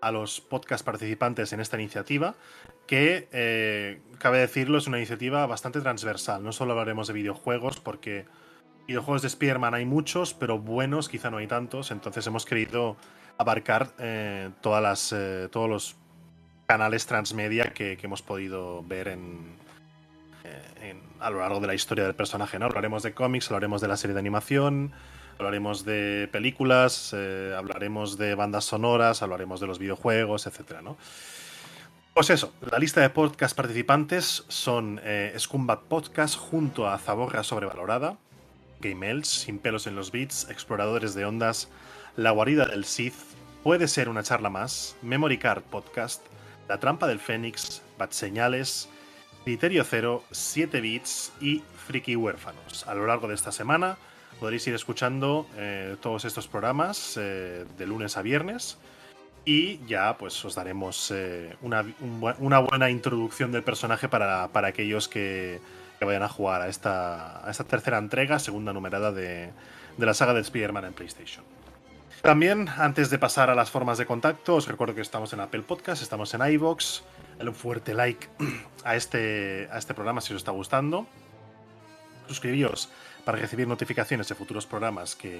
a 0.00 0.12
los 0.12 0.40
podcast 0.40 0.84
participantes 0.84 1.52
en 1.52 1.58
esta 1.58 1.76
iniciativa, 1.76 2.36
que, 2.86 3.28
eh, 3.32 4.00
cabe 4.18 4.38
decirlo, 4.38 4.78
es 4.78 4.86
una 4.86 4.98
iniciativa 4.98 5.44
bastante 5.46 5.80
transversal. 5.80 6.44
No 6.44 6.52
solo 6.52 6.72
hablaremos 6.72 7.08
de 7.08 7.14
videojuegos, 7.14 7.80
porque 7.80 8.26
videojuegos 8.86 9.22
de 9.22 9.28
Spider-Man 9.28 9.74
hay 9.74 9.84
muchos, 9.84 10.34
pero 10.34 10.58
buenos 10.58 11.08
quizá 11.08 11.30
no 11.30 11.38
hay 11.38 11.46
tantos, 11.46 11.90
entonces 11.90 12.26
hemos 12.26 12.44
querido 12.44 12.96
abarcar 13.38 13.88
eh, 13.98 14.50
todas 14.60 14.82
las, 14.82 15.12
eh, 15.12 15.48
todos 15.50 15.68
los 15.68 15.96
canales 16.66 17.06
transmedia 17.06 17.72
que, 17.72 17.98
hemos 18.02 18.22
podido 18.22 18.82
ver 18.84 19.08
eh, 19.08 19.16
en- 20.82 21.00
a 21.20 21.30
lo 21.30 21.40
largo 21.40 21.60
de 21.60 21.66
la 21.66 21.74
historia 21.74 22.04
del 22.04 22.14
personaje. 22.14 22.58
¿no? 22.58 22.66
Hablaremos 22.66 23.02
de 23.02 23.12
cómics, 23.12 23.48
hablaremos 23.48 23.80
de 23.80 23.88
la 23.88 23.96
serie 23.96 24.14
de 24.14 24.20
animación, 24.20 24.92
hablaremos 25.38 25.84
de 25.84 26.28
películas, 26.32 27.14
hablaremos 27.14 28.18
de 28.18 28.34
bandas 28.34 28.64
sonoras, 28.64 29.22
hablaremos 29.22 29.60
de 29.60 29.66
los 29.66 29.78
videojuegos, 29.78 30.46
etcétera, 30.46 30.82
¿no? 30.82 30.96
Pues 32.14 32.28
eso, 32.30 32.52
la 32.70 32.78
lista 32.78 33.00
de 33.00 33.08
podcast 33.10 33.56
participantes 33.56 34.44
son 34.48 35.00
eh, 35.04 35.32
Scumbat 35.38 35.82
Podcast 35.82 36.36
junto 36.36 36.88
a 36.88 36.98
Zaborra 36.98 37.44
Sobrevalorada, 37.44 38.16
Game 38.80 39.08
Elch, 39.10 39.26
Sin 39.26 39.58
pelos 39.58 39.86
en 39.86 39.96
los 39.96 40.10
beats, 40.10 40.48
Exploradores 40.50 41.14
de 41.14 41.24
Ondas, 41.24 41.68
La 42.16 42.30
guarida 42.30 42.66
del 42.66 42.84
Sith, 42.84 43.14
Puede 43.62 43.88
ser 43.88 44.08
una 44.08 44.22
charla 44.22 44.48
más, 44.48 44.96
Memory 45.02 45.36
Card 45.36 45.62
Podcast, 45.64 46.24
La 46.66 46.80
trampa 46.80 47.06
del 47.06 47.18
Fénix, 47.18 47.82
Bat 47.98 48.12
Señales, 48.12 48.88
Criterio 49.44 49.84
Cero, 49.84 50.24
7 50.30 50.80
bits 50.80 51.30
y 51.42 51.62
Friki 51.86 52.16
Huérfanos. 52.16 52.86
A 52.86 52.94
lo 52.94 53.06
largo 53.06 53.28
de 53.28 53.34
esta 53.34 53.52
semana 53.52 53.98
podréis 54.38 54.66
ir 54.66 54.74
escuchando 54.74 55.46
eh, 55.56 55.96
todos 56.00 56.24
estos 56.24 56.48
programas 56.48 57.18
eh, 57.20 57.66
de 57.76 57.86
lunes 57.86 58.16
a 58.16 58.22
viernes 58.22 58.78
y 59.44 59.84
ya 59.86 60.16
pues 60.16 60.42
os 60.42 60.54
daremos 60.54 61.10
eh, 61.10 61.54
una, 61.60 61.84
una 62.38 62.60
buena 62.60 62.88
introducción 62.88 63.52
del 63.52 63.62
personaje 63.62 64.08
para, 64.08 64.48
para 64.48 64.68
aquellos 64.68 65.06
que, 65.06 65.60
que 66.00 66.06
vayan 66.06 66.22
a 66.22 66.30
jugar 66.30 66.62
a 66.62 66.68
esta, 66.68 67.46
a 67.46 67.50
esta 67.50 67.64
tercera 67.64 67.98
entrega, 67.98 68.38
segunda 68.38 68.72
numerada 68.72 69.12
de, 69.12 69.50
de 69.98 70.06
la 70.06 70.14
saga 70.14 70.32
de 70.32 70.40
Spider-Man 70.40 70.86
en 70.86 70.94
PlayStation. 70.94 71.44
También, 72.22 72.70
antes 72.78 73.10
de 73.10 73.18
pasar 73.18 73.50
a 73.50 73.54
las 73.54 73.70
formas 73.70 73.98
de 73.98 74.06
contacto, 74.06 74.54
os 74.54 74.66
recuerdo 74.66 74.94
que 74.94 75.02
estamos 75.02 75.34
en 75.34 75.40
Apple 75.40 75.60
Podcast, 75.60 76.02
estamos 76.02 76.32
en 76.32 76.40
iVoox. 76.52 77.02
Un 77.38 77.54
fuerte 77.54 77.92
like 77.92 78.28
a 78.84 78.96
este, 78.96 79.68
a 79.70 79.76
este 79.76 79.92
programa 79.92 80.22
si 80.22 80.32
os 80.32 80.38
está 80.38 80.52
gustando. 80.52 81.06
Suscribíos 82.28 82.88
para 83.26 83.36
recibir 83.36 83.68
notificaciones 83.68 84.26
de 84.26 84.34
futuros 84.34 84.66
programas 84.66 85.14
que, 85.14 85.38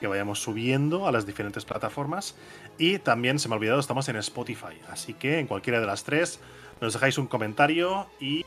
que 0.00 0.06
vayamos 0.06 0.38
subiendo 0.38 1.08
a 1.08 1.12
las 1.12 1.24
diferentes 1.24 1.64
plataformas. 1.64 2.34
Y 2.76 2.98
también, 2.98 3.38
se 3.38 3.48
me 3.48 3.54
ha 3.54 3.56
olvidado, 3.56 3.80
estamos 3.80 4.06
en 4.10 4.16
Spotify. 4.16 4.78
Así 4.90 5.14
que 5.14 5.38
en 5.38 5.46
cualquiera 5.46 5.80
de 5.80 5.86
las 5.86 6.04
tres 6.04 6.40
nos 6.82 6.92
dejáis 6.92 7.16
un 7.16 7.26
comentario 7.26 8.06
y 8.20 8.44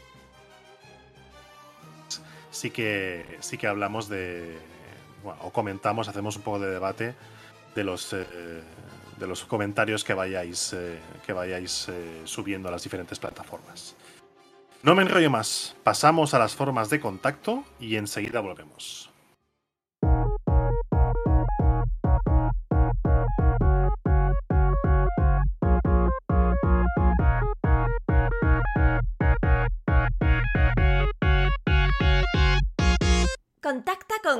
sí 2.57 2.71
que, 2.71 3.37
sí 3.39 3.57
que 3.57 3.67
hablamos 3.67 4.09
de, 4.09 4.57
o 5.41 5.51
comentamos, 5.51 6.07
hacemos 6.07 6.35
un 6.35 6.41
poco 6.41 6.59
de 6.59 6.71
debate 6.71 7.15
de 7.75 7.83
los, 7.83 8.11
eh, 8.13 8.25
de 9.17 9.27
los 9.27 9.45
comentarios 9.45 10.03
que 10.03 10.13
vayáis, 10.15 10.73
eh, 10.73 10.99
que 11.25 11.33
vayáis 11.33 11.87
eh, 11.89 12.21
subiendo 12.25 12.67
a 12.69 12.71
las 12.71 12.83
diferentes 12.83 13.19
plataformas. 13.19 13.95
No 14.81 14.95
me 14.95 15.03
enrollo 15.03 15.29
más, 15.29 15.75
pasamos 15.83 16.33
a 16.33 16.39
las 16.39 16.55
formas 16.55 16.89
de 16.89 16.99
contacto 16.99 17.63
y 17.79 17.95
enseguida 17.95 18.39
volvemos. 18.39 19.06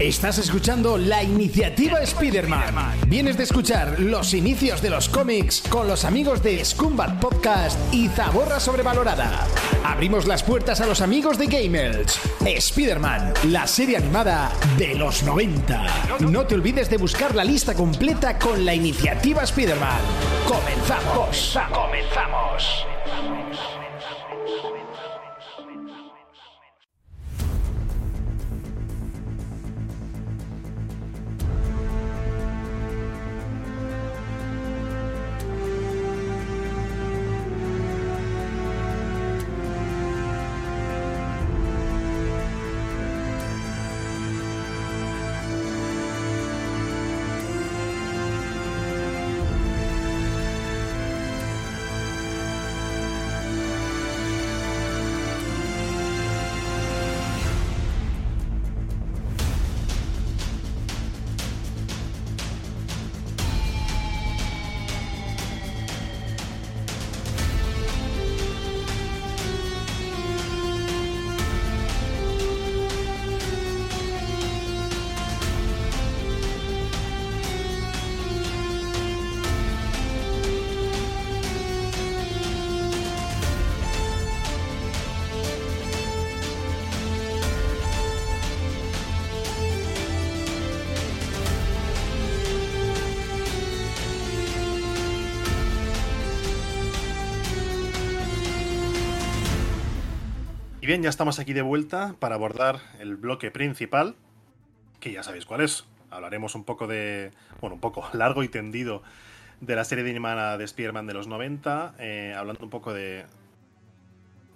Estás 0.00 0.38
escuchando 0.38 0.96
la 0.96 1.22
iniciativa 1.22 2.00
Spider-Man. 2.00 3.00
Vienes 3.06 3.36
de 3.36 3.42
escuchar 3.42 4.00
los 4.00 4.32
inicios 4.32 4.80
de 4.80 4.88
los 4.88 5.10
cómics 5.10 5.62
con 5.68 5.86
los 5.86 6.06
amigos 6.06 6.42
de 6.42 6.64
Scumbat 6.64 7.20
Podcast 7.20 7.78
y 7.92 8.08
Zaborra 8.08 8.60
Sobrevalorada. 8.60 9.46
Abrimos 9.84 10.26
las 10.26 10.42
puertas 10.42 10.80
a 10.80 10.86
los 10.86 11.02
amigos 11.02 11.36
de 11.36 11.48
Gamers. 11.48 12.18
Spider-Man, 12.46 13.34
la 13.48 13.66
serie 13.66 13.98
animada 13.98 14.50
de 14.78 14.94
los 14.94 15.22
90. 15.22 16.18
No 16.20 16.46
te 16.46 16.54
olvides 16.54 16.88
de 16.88 16.96
buscar 16.96 17.34
la 17.34 17.44
lista 17.44 17.74
completa 17.74 18.38
con 18.38 18.64
la 18.64 18.74
iniciativa 18.74 19.42
Spider-Man. 19.42 20.00
¡Comenzamos! 20.48 21.58
¡Comenzamos! 21.74 22.89
Bien, 100.90 101.04
ya 101.04 101.08
estamos 101.08 101.38
aquí 101.38 101.52
de 101.52 101.62
vuelta 101.62 102.16
para 102.18 102.34
abordar 102.34 102.80
el 102.98 103.14
bloque 103.14 103.52
principal, 103.52 104.16
que 104.98 105.12
ya 105.12 105.22
sabéis 105.22 105.46
cuál 105.46 105.60
es. 105.60 105.84
Hablaremos 106.10 106.56
un 106.56 106.64
poco 106.64 106.88
de, 106.88 107.30
bueno, 107.60 107.74
un 107.74 107.80
poco 107.80 108.10
largo 108.12 108.42
y 108.42 108.48
tendido 108.48 109.04
de 109.60 109.76
la 109.76 109.84
serie 109.84 110.02
de 110.02 110.10
animada 110.10 110.58
de 110.58 110.64
Spider-Man 110.64 111.06
de 111.06 111.14
los 111.14 111.28
90, 111.28 111.94
eh, 112.00 112.34
hablando 112.36 112.64
un 112.64 112.70
poco 112.70 112.92
de 112.92 113.24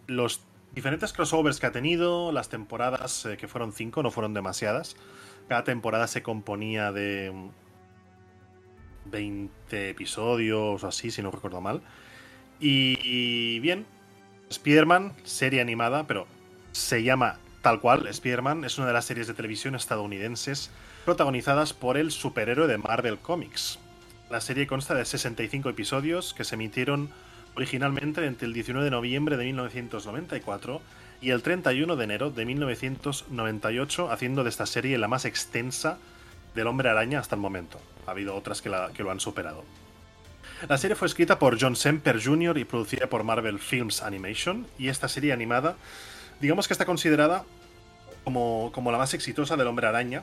los 0.08 0.40
diferentes 0.74 1.12
crossovers 1.12 1.60
que 1.60 1.66
ha 1.66 1.70
tenido, 1.70 2.32
las 2.32 2.48
temporadas, 2.48 3.26
eh, 3.26 3.36
que 3.36 3.46
fueron 3.46 3.72
cinco, 3.72 4.02
no 4.02 4.10
fueron 4.10 4.34
demasiadas. 4.34 4.96
Cada 5.46 5.62
temporada 5.62 6.08
se 6.08 6.24
componía 6.24 6.90
de 6.90 7.32
20 9.04 9.90
episodios 9.90 10.82
o 10.82 10.88
así, 10.88 11.12
si 11.12 11.22
no 11.22 11.30
recuerdo 11.30 11.60
mal. 11.60 11.82
Y, 12.58 12.98
y 13.04 13.60
bien, 13.60 13.86
Spider-Man, 14.54 15.12
serie 15.25 15.61
animada, 15.61 16.06
pero 16.06 16.26
se 16.70 17.02
llama 17.02 17.38
tal 17.61 17.80
cual, 17.80 18.06
Spider-Man, 18.06 18.64
es 18.64 18.78
una 18.78 18.87
de 18.87 18.92
las 18.92 19.04
series 19.04 19.26
de 19.26 19.34
televisión 19.34 19.75
estadounidenses 19.75 20.70
protagonizadas 21.04 21.73
por 21.73 21.96
el 21.96 22.12
superhéroe 22.12 22.68
de 22.68 22.78
Marvel 22.78 23.18
Comics. 23.18 23.80
La 24.30 24.40
serie 24.40 24.68
consta 24.68 24.94
de 24.94 25.04
65 25.04 25.68
episodios 25.70 26.34
que 26.34 26.44
se 26.44 26.54
emitieron 26.54 27.11
originalmente 27.56 28.25
entre 28.26 28.46
el 28.46 28.52
19 28.52 28.84
de 28.84 28.90
noviembre 28.90 29.37
de 29.37 29.44
1994 29.44 30.80
y 31.20 31.30
el 31.30 31.42
31 31.42 31.96
de 31.96 32.04
enero 32.04 32.30
de 32.30 32.44
1998, 32.44 34.11
haciendo 34.12 34.44
de 34.44 34.50
esta 34.50 34.66
serie 34.66 34.99
la 34.99 35.08
más 35.08 35.25
extensa 35.25 35.99
del 36.54 36.68
Hombre 36.68 36.90
Araña 36.90 37.18
hasta 37.18 37.34
el 37.34 37.40
momento. 37.40 37.80
Ha 38.06 38.12
habido 38.12 38.37
otras 38.37 38.62
que, 38.62 38.68
la, 38.68 38.90
que 38.94 39.02
lo 39.02 39.11
han 39.11 39.20
superado. 39.20 39.64
La 40.68 40.78
serie 40.78 40.97
fue 40.97 41.09
escrita 41.09 41.38
por 41.38 41.61
John 41.61 41.76
Semper 41.76 42.23
Jr. 42.23 42.56
y 42.56 42.64
producida 42.64 43.06
por 43.06 43.23
Marvel 43.23 43.59
Films 43.59 44.02
Animation, 44.02 44.66
y 44.78 44.88
esta 44.88 45.09
serie 45.09 45.33
animada, 45.33 45.76
digamos 46.40 46.66
que 46.66 46.75
está 46.75 46.87
considerada 46.87 47.44
como, 48.25 48.71
como 48.73 48.90
la 48.90 48.97
más 48.97 49.12
exitosa 49.12 49.56
del 49.56 49.66
Hombre 49.66 49.88
Araña, 49.88 50.23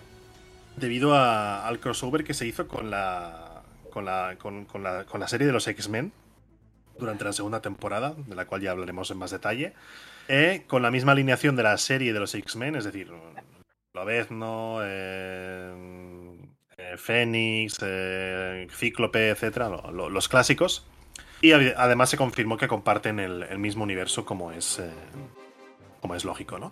debido 0.78 1.16
al 1.16 1.80
crossover 1.80 2.24
que 2.24 2.34
se 2.34 2.48
hizo 2.48 2.68
con 2.68 2.90
la, 2.90 3.62
con 3.92 4.06
la, 4.06 4.36
con, 4.40 4.66
la, 4.82 5.06
con 5.06 5.20
la 5.20 5.28
serie 5.28 5.46
de 5.46 5.54
los 5.54 5.68
X-Men 5.68 6.12
durante 6.98 7.24
la 7.24 7.34
segunda 7.34 7.62
temporada, 7.62 8.16
de 8.18 8.36
la 8.36 8.46
cual 8.46 8.62
ya 8.62 8.72
hablaremos 8.72 9.12
en 9.12 9.18
más 9.18 9.30
detalle, 9.30 9.74
con 10.66 10.82
la 10.82 10.90
misma 10.90 11.12
alineación 11.12 11.56
de 11.56 11.64
la 11.64 11.78
serie 11.78 12.14
de 12.14 12.20
los 12.20 12.34
X-Men, 12.34 12.78
es 12.78 12.86
decir, 12.86 13.12
Lobezno, 13.94 14.80
eh, 14.82 15.72
eh, 15.74 16.31
Fénix, 16.98 17.78
eh, 17.82 18.68
Cíclope, 18.72 19.30
etcétera, 19.30 19.70
lo- 19.70 19.92
lo- 19.92 20.10
los 20.10 20.28
clásicos. 20.30 20.86
Y 21.42 21.52
ade- 21.52 21.74
además 21.78 22.10
se 22.10 22.18
confirmó 22.18 22.58
que 22.58 22.68
comparten 22.68 23.20
el, 23.20 23.44
el 23.44 23.58
mismo 23.58 23.84
universo 23.84 24.26
como 24.26 24.52
es, 24.52 24.80
eh, 24.80 24.92
como 26.02 26.16
es 26.16 26.24
lógico, 26.26 26.60
¿no? 26.60 26.72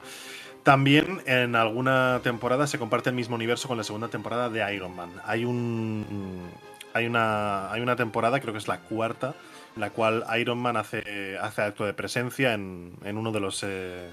También 0.63 1.21
en 1.25 1.55
alguna 1.55 2.19
temporada 2.23 2.67
se 2.67 2.77
comparte 2.77 3.09
el 3.09 3.15
mismo 3.15 3.35
universo 3.35 3.67
con 3.67 3.77
la 3.77 3.83
segunda 3.83 4.09
temporada 4.09 4.49
de 4.49 4.75
Iron 4.75 4.95
Man. 4.95 5.09
Hay 5.25 5.45
un 5.45 6.49
hay 6.93 7.05
una 7.05 7.71
hay 7.71 7.81
una 7.81 7.95
temporada, 7.95 8.39
creo 8.41 8.51
que 8.53 8.57
es 8.57 8.67
la 8.67 8.79
cuarta, 8.81 9.35
en 9.75 9.81
la 9.81 9.89
cual 9.91 10.25
Iron 10.39 10.57
Man 10.57 10.75
hace 10.77 11.37
hace 11.39 11.61
acto 11.61 11.85
de 11.85 11.93
presencia 11.93 12.53
en, 12.53 12.93
en 13.05 13.17
uno 13.17 13.31
de 13.31 13.39
los 13.39 13.63
eh, 13.63 14.09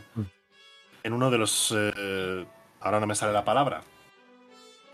en 1.03 1.13
uno 1.13 1.31
de 1.31 1.39
los 1.39 1.75
eh, 1.77 2.45
ahora 2.81 3.01
no 3.01 3.07
me 3.07 3.15
sale 3.15 3.33
la 3.33 3.45
palabra. 3.45 3.83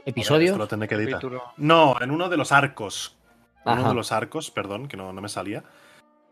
¿Episodio? 0.04 0.56
Lo 0.56 0.66
tendré 0.68 0.88
que 0.88 0.96
editar. 0.96 1.22
No, 1.56 1.96
en 2.00 2.10
uno 2.10 2.28
de 2.28 2.36
los 2.36 2.52
arcos. 2.52 3.16
En 3.64 3.72
uno 3.72 3.80
Ajá. 3.82 3.88
de 3.90 3.94
los 3.94 4.10
arcos, 4.12 4.50
perdón, 4.50 4.88
que 4.88 4.96
no, 4.96 5.12
no 5.12 5.20
me 5.20 5.28
salía. 5.28 5.62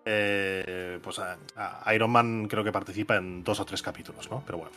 Eh, 0.04 0.98
pues 1.02 1.18
a- 1.18 1.36
a 1.56 1.94
Iron 1.94 2.10
Man 2.10 2.48
creo 2.48 2.64
que 2.64 2.72
participa 2.72 3.16
en 3.16 3.44
dos 3.44 3.60
o 3.60 3.64
tres 3.64 3.82
capítulos, 3.82 4.30
¿no? 4.30 4.42
Pero 4.46 4.58
bueno. 4.58 4.72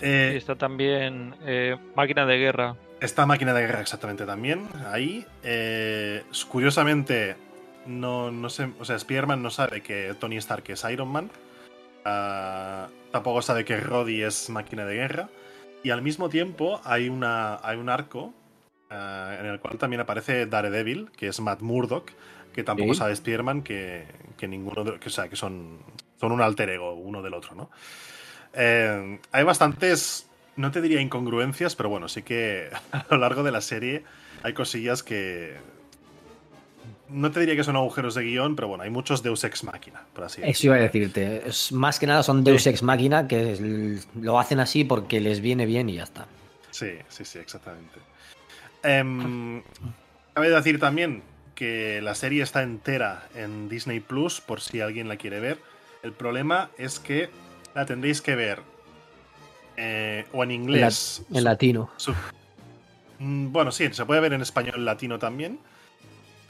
Y 0.00 0.04
Eh, 0.06 0.36
está 0.36 0.54
también 0.56 1.34
eh, 1.44 1.76
Máquina 1.96 2.26
de 2.26 2.36
Guerra. 2.38 2.76
esta 3.00 3.26
máquina 3.26 3.52
de 3.54 3.62
guerra 3.62 3.80
exactamente 3.80 4.24
también, 4.26 4.68
ahí. 4.92 5.26
Eh, 5.42 6.22
curiosamente, 6.48 7.36
no, 7.86 8.30
no 8.30 8.48
sé, 8.50 8.68
o 8.78 8.84
sea, 8.84 8.96
Spider-Man 8.96 9.42
no 9.42 9.50
sabe 9.50 9.82
que 9.82 10.14
Tony 10.20 10.36
Stark 10.36 10.64
es 10.68 10.84
Iron 10.84 11.08
Man. 11.08 11.30
Ah, 12.04 12.88
tampoco 13.10 13.40
sabe 13.42 13.64
que 13.64 13.78
Roddy 13.78 14.22
es 14.22 14.50
máquina 14.50 14.84
de 14.84 14.94
guerra. 14.94 15.28
Y 15.84 15.90
al 15.90 16.02
mismo 16.02 16.28
tiempo 16.28 16.80
hay, 16.84 17.08
una, 17.08 17.56
hay 17.62 17.76
un 17.76 17.88
arco 17.88 18.34
ah, 18.90 19.36
en 19.38 19.46
el 19.46 19.60
cual 19.60 19.78
también 19.78 20.00
aparece 20.00 20.46
Daredevil, 20.46 21.10
que 21.16 21.28
es 21.28 21.38
Matt 21.40 21.60
Murdock, 21.60 22.10
que 22.52 22.64
tampoco 22.64 22.94
Sí. 22.94 22.98
sabe 22.98 23.12
Spider-Man 23.12 23.62
que, 23.62 24.06
que 24.36 24.48
ninguno 24.48 24.82
de, 24.82 24.98
que, 24.98 25.08
o 25.08 25.12
sea, 25.12 25.28
que 25.28 25.36
son, 25.36 25.78
son 26.18 26.32
un 26.32 26.40
alter 26.40 26.70
ego 26.70 26.94
uno 26.94 27.22
del 27.22 27.34
otro, 27.34 27.54
¿no? 27.54 27.70
Eh, 28.54 29.18
hay 29.32 29.44
bastantes, 29.44 30.28
no 30.56 30.70
te 30.70 30.80
diría 30.80 31.00
incongruencias, 31.00 31.74
pero 31.76 31.88
bueno, 31.88 32.08
sí 32.08 32.22
que 32.22 32.70
a 32.92 33.04
lo 33.10 33.18
largo 33.18 33.42
de 33.42 33.52
la 33.52 33.60
serie 33.60 34.04
hay 34.42 34.52
cosillas 34.54 35.02
que. 35.02 35.56
No 37.08 37.30
te 37.30 37.40
diría 37.40 37.54
que 37.54 37.64
son 37.64 37.76
agujeros 37.76 38.14
de 38.14 38.22
guion, 38.24 38.56
pero 38.56 38.68
bueno, 38.68 38.82
hay 38.84 38.90
muchos 38.90 39.22
Deus 39.22 39.44
Ex 39.44 39.62
Máquina, 39.64 40.02
por 40.14 40.24
así 40.24 40.40
decirlo. 40.40 40.50
Eso 40.52 40.66
iba 40.66 40.76
a 40.76 40.78
decirte. 40.80 41.42
Es- 41.48 41.70
más 41.72 41.98
que 41.98 42.06
nada 42.06 42.22
son 42.22 42.42
Deus 42.44 42.66
Ex 42.66 42.82
Máquina 42.82 43.28
que 43.28 43.52
es- 43.52 43.60
lo 44.14 44.38
hacen 44.40 44.58
así 44.60 44.84
porque 44.84 45.20
les 45.20 45.40
viene 45.40 45.66
bien 45.66 45.88
y 45.90 45.94
ya 45.96 46.04
está. 46.04 46.26
Sí, 46.70 46.92
sí, 47.08 47.24
sí, 47.24 47.38
exactamente. 47.38 47.98
Em, 48.82 49.62
cabe 50.32 50.50
decir 50.50 50.80
también 50.80 51.22
que 51.54 52.00
la 52.02 52.14
serie 52.14 52.42
está 52.42 52.62
entera 52.62 53.28
en 53.34 53.68
Disney 53.68 54.00
Plus, 54.00 54.40
por 54.40 54.60
si 54.60 54.80
alguien 54.80 55.08
la 55.08 55.16
quiere 55.16 55.40
ver. 55.40 55.58
El 56.02 56.12
problema 56.12 56.70
es 56.78 56.98
que 56.98 57.28
la 57.74 57.86
tendréis 57.86 58.20
que 58.20 58.34
ver 58.34 58.60
eh, 59.76 60.24
o 60.32 60.42
en 60.44 60.50
inglés. 60.52 61.22
En 61.32 61.44
latino. 61.44 61.90
Mm, 63.18 63.52
Bueno, 63.52 63.72
sí, 63.72 63.88
se 63.92 64.04
puede 64.06 64.20
ver 64.20 64.32
en 64.32 64.40
español 64.42 64.84
latino 64.84 65.18
también. 65.18 65.58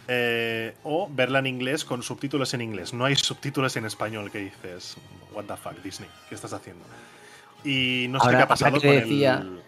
Eh, 0.09 0.75
o 0.85 1.09
verla 1.11 1.38
en 1.38 1.47
inglés 1.47 1.85
con 1.85 2.03
subtítulos 2.03 2.55
en 2.55 2.61
inglés. 2.61 2.93
No 2.95 3.05
hay 3.05 3.17
subtítulos 3.17 3.77
en 3.77 3.85
español 3.87 4.31
que 4.31 4.38
dices, 4.38 4.97
what 5.35 5.45
the 5.45 5.57
fuck, 5.57 5.81
Disney, 5.83 6.09
¿qué 6.29 6.35
estás 6.35 6.53
haciendo? 6.53 6.85
Y 7.64 8.07
no 8.11 8.21
sé 8.21 8.27
Ahora- 8.27 8.38
qué 8.38 8.45
ha 8.45 8.49
pasado 8.49 8.81
con 8.81 8.90
decía- 8.90 9.38
el. 9.43 9.61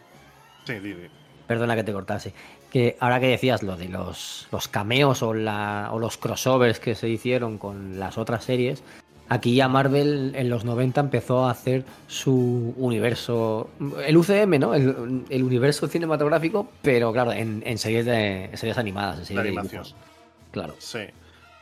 Sí, 0.67 0.75
di, 0.81 0.93
di. 0.95 1.09
Perdona 1.47 1.77
que 1.77 1.85
te 1.85 1.93
cortase. 1.93 2.35
Que 2.71 2.97
ahora 3.01 3.21
que 3.21 3.29
decías 3.29 3.63
lo 3.63 3.77
de 3.77 3.89
los, 3.89 4.49
los 4.51 4.67
cameos 4.69 5.23
o, 5.23 5.33
la, 5.33 5.91
o 5.93 5.99
los 6.01 6.17
crossovers 6.19 6.81
que 6.81 6.95
se 6.97 7.09
hicieron 7.09 7.57
con 7.57 8.01
las 8.01 8.19
otras 8.19 8.45
series, 8.45 8.83
aquí 9.29 9.55
ya 9.55 9.69
Marvel 9.69 10.33
en 10.35 10.51
los 10.51 10.65
90 10.65 11.01
empezó 11.01 11.47
a 11.47 11.53
hacer 11.53 11.85
su 12.09 12.75
universo, 12.77 13.71
el 14.05 14.17
UCM, 14.17 14.59
¿no? 14.59 14.75
El, 14.75 15.25
el 15.31 15.43
universo 15.45 15.87
cinematográfico, 15.87 16.69
pero 16.83 17.13
claro, 17.13 17.31
en, 17.33 17.63
en 17.65 17.79
series, 17.79 18.05
de, 18.05 18.47
en 18.47 18.57
series 18.57 18.77
animadas, 18.77 19.21
en 19.21 19.27
series 19.27 19.43
de, 19.45 19.49
animación. 19.51 19.85
dibujos. 19.85 20.07
Claro. 20.57 20.75
Sí, 20.79 21.01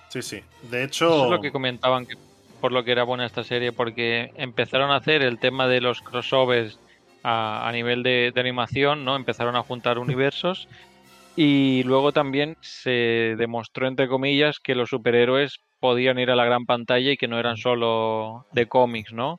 sí, 0.09 0.23
sí. 0.23 0.41
De 0.71 0.85
hecho. 0.85 1.07
Eso 1.07 1.25
es 1.25 1.31
lo 1.33 1.41
que 1.41 1.51
comentaban 1.51 2.07
que 2.07 2.15
por 2.61 2.71
lo 2.71 2.85
que 2.85 2.93
era 2.93 3.03
buena 3.03 3.27
esta 3.27 3.43
serie, 3.43 3.73
porque 3.73 4.31
empezaron 4.37 4.93
a 4.93 4.97
hacer 4.97 5.23
el 5.23 5.41
tema 5.41 5.67
de 5.67 5.81
los 5.81 6.01
crossovers 6.01 6.79
a, 7.25 7.69
a 7.69 7.73
nivel 7.73 8.05
de, 8.05 8.31
de 8.33 8.41
animación, 8.41 9.05
¿no? 9.05 9.17
Empezaron 9.17 9.57
a 9.57 9.65
juntar 9.65 9.99
universos 9.99 10.69
y 11.37 11.83
luego 11.83 12.13
también 12.13 12.57
se 12.61 13.35
demostró, 13.37 13.89
entre 13.89 14.07
comillas, 14.07 14.61
que 14.61 14.77
los 14.77 14.91
superhéroes 14.91 15.59
podían 15.81 16.21
ir 16.21 16.31
a 16.31 16.37
la 16.37 16.45
gran 16.45 16.65
pantalla 16.65 17.11
y 17.11 17.17
que 17.17 17.27
no 17.27 17.41
eran 17.41 17.57
solo 17.57 18.47
de 18.53 18.67
cómics, 18.67 19.13
¿no? 19.13 19.39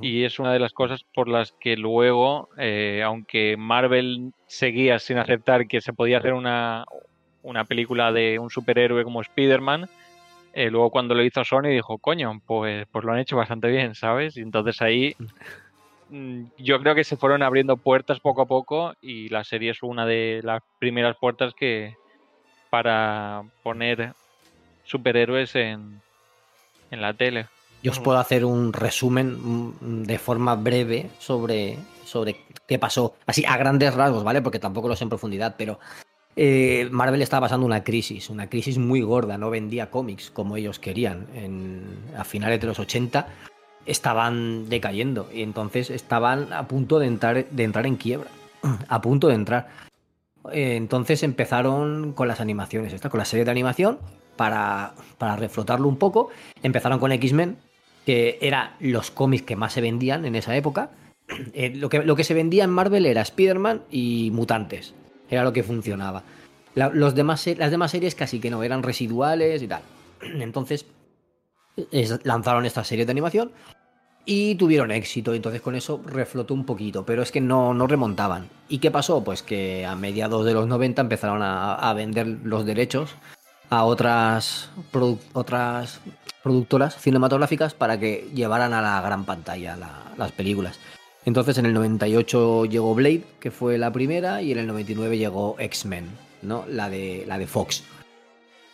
Y 0.00 0.24
es 0.24 0.40
una 0.40 0.52
de 0.52 0.58
las 0.58 0.72
cosas 0.72 1.04
por 1.14 1.28
las 1.28 1.52
que 1.60 1.76
luego, 1.76 2.48
eh, 2.58 3.04
aunque 3.04 3.56
Marvel 3.56 4.32
seguía 4.48 4.98
sin 4.98 5.18
aceptar 5.18 5.68
que 5.68 5.80
se 5.80 5.92
podía 5.92 6.18
hacer 6.18 6.32
una, 6.32 6.84
una 7.46 7.64
película 7.64 8.12
de 8.12 8.38
un 8.38 8.50
superhéroe 8.50 9.04
como 9.04 9.22
Spider-Man, 9.22 9.88
eh, 10.52 10.70
luego 10.70 10.90
cuando 10.90 11.14
lo 11.14 11.22
hizo 11.22 11.44
Sony 11.44 11.68
dijo, 11.68 11.98
coño, 11.98 12.40
pues, 12.44 12.86
pues 12.90 13.04
lo 13.04 13.12
han 13.12 13.20
hecho 13.20 13.36
bastante 13.36 13.68
bien, 13.68 13.94
¿sabes? 13.94 14.36
Y 14.36 14.40
entonces 14.40 14.82
ahí 14.82 15.14
mm, 16.10 16.44
yo 16.58 16.80
creo 16.80 16.94
que 16.94 17.04
se 17.04 17.16
fueron 17.16 17.42
abriendo 17.42 17.76
puertas 17.76 18.20
poco 18.20 18.42
a 18.42 18.46
poco 18.46 18.94
y 19.00 19.28
la 19.28 19.44
serie 19.44 19.70
es 19.70 19.82
una 19.82 20.06
de 20.06 20.40
las 20.42 20.62
primeras 20.78 21.16
puertas 21.18 21.54
que 21.54 21.94
para 22.68 23.44
poner 23.62 24.12
superhéroes 24.84 25.54
en, 25.54 26.00
en 26.90 27.00
la 27.00 27.14
tele. 27.14 27.46
Yo 27.82 27.92
os 27.92 28.00
puedo 28.00 28.18
hacer 28.18 28.44
un 28.44 28.72
resumen 28.72 29.36
mm, 29.80 30.02
de 30.02 30.18
forma 30.18 30.56
breve 30.56 31.10
sobre, 31.18 31.78
sobre 32.04 32.40
qué 32.66 32.78
pasó, 32.80 33.14
así 33.26 33.44
a 33.44 33.56
grandes 33.56 33.94
rasgos, 33.94 34.24
¿vale? 34.24 34.42
Porque 34.42 34.58
tampoco 34.58 34.88
lo 34.88 34.96
sé 34.96 35.04
en 35.04 35.10
profundidad, 35.10 35.54
pero 35.56 35.78
eh, 36.36 36.88
Marvel 36.90 37.22
estaba 37.22 37.46
pasando 37.46 37.64
una 37.64 37.82
crisis, 37.82 38.28
una 38.28 38.48
crisis 38.48 38.76
muy 38.76 39.00
gorda, 39.00 39.38
no 39.38 39.48
vendía 39.48 39.90
cómics 39.90 40.30
como 40.30 40.56
ellos 40.56 40.78
querían. 40.78 41.26
En, 41.34 41.82
a 42.16 42.24
finales 42.24 42.60
de 42.60 42.66
los 42.66 42.78
80 42.78 43.26
estaban 43.86 44.68
decayendo 44.68 45.28
y 45.32 45.42
entonces 45.42 45.88
estaban 45.88 46.52
a 46.52 46.68
punto 46.68 46.98
de 46.98 47.06
entrar, 47.06 47.48
de 47.48 47.64
entrar 47.64 47.86
en 47.86 47.96
quiebra, 47.96 48.30
a 48.88 49.00
punto 49.00 49.28
de 49.28 49.34
entrar. 49.34 49.68
Eh, 50.52 50.76
Entonces 50.76 51.22
empezaron 51.22 52.12
con 52.12 52.28
las 52.28 52.40
animaciones, 52.40 52.92
esta, 52.92 53.08
con 53.08 53.18
la 53.18 53.24
serie 53.24 53.44
de 53.44 53.50
animación, 53.50 53.98
para, 54.36 54.94
para 55.18 55.36
reflotarlo 55.36 55.88
un 55.88 55.96
poco. 55.96 56.28
Empezaron 56.62 56.98
con 56.98 57.12
X-Men, 57.12 57.56
que 58.04 58.38
eran 58.42 58.72
los 58.78 59.10
cómics 59.10 59.44
que 59.44 59.56
más 59.56 59.72
se 59.72 59.80
vendían 59.80 60.24
en 60.26 60.36
esa 60.36 60.54
época. 60.54 60.90
Eh, 61.54 61.72
lo, 61.74 61.88
que, 61.88 62.04
lo 62.04 62.14
que 62.14 62.22
se 62.22 62.34
vendía 62.34 62.62
en 62.62 62.70
Marvel 62.70 63.04
era 63.04 63.22
Spider-Man 63.22 63.82
y 63.90 64.30
Mutantes. 64.32 64.94
Era 65.30 65.44
lo 65.44 65.52
que 65.52 65.62
funcionaba. 65.62 66.22
Los 66.74 67.14
demás, 67.14 67.46
las 67.56 67.70
demás 67.70 67.90
series 67.90 68.14
casi 68.14 68.38
que 68.38 68.50
no, 68.50 68.62
eran 68.62 68.82
residuales 68.82 69.62
y 69.62 69.68
tal. 69.68 69.82
Entonces 70.40 70.86
es- 71.90 72.24
lanzaron 72.24 72.66
esta 72.66 72.84
serie 72.84 73.04
de 73.06 73.12
animación 73.12 73.50
y 74.24 74.56
tuvieron 74.56 74.90
éxito. 74.90 75.32
Entonces 75.34 75.60
con 75.62 75.74
eso 75.74 76.00
reflotó 76.04 76.52
un 76.54 76.64
poquito, 76.66 77.04
pero 77.06 77.22
es 77.22 77.32
que 77.32 77.40
no, 77.40 77.72
no 77.74 77.86
remontaban. 77.86 78.48
¿Y 78.68 78.78
qué 78.78 78.90
pasó? 78.90 79.24
Pues 79.24 79.42
que 79.42 79.86
a 79.86 79.96
mediados 79.96 80.44
de 80.44 80.52
los 80.54 80.66
90 80.66 81.00
empezaron 81.02 81.40
a, 81.42 81.92
vender 81.94 82.26
los 82.44 82.66
derechos 82.66 83.14
a 83.70 83.84
otras, 83.84 84.70
otras 85.32 86.00
productoras 86.42 87.00
cinematográficas 87.00 87.74
para 87.74 87.98
que 87.98 88.28
llevaran 88.34 88.72
a 88.72 88.82
la 88.82 89.00
gran 89.00 89.24
pantalla 89.24 89.76
la- 89.76 90.12
las 90.16 90.32
películas. 90.32 90.78
Entonces 91.26 91.58
en 91.58 91.66
el 91.66 91.74
98 91.74 92.66
llegó 92.66 92.94
Blade, 92.94 93.24
que 93.40 93.50
fue 93.50 93.78
la 93.78 93.92
primera, 93.92 94.40
y 94.42 94.52
en 94.52 94.58
el 94.58 94.66
99 94.68 95.18
llegó 95.18 95.56
X-Men, 95.58 96.06
¿no? 96.42 96.64
La 96.68 96.88
de, 96.88 97.24
la 97.26 97.36
de 97.36 97.48
Fox. 97.48 97.82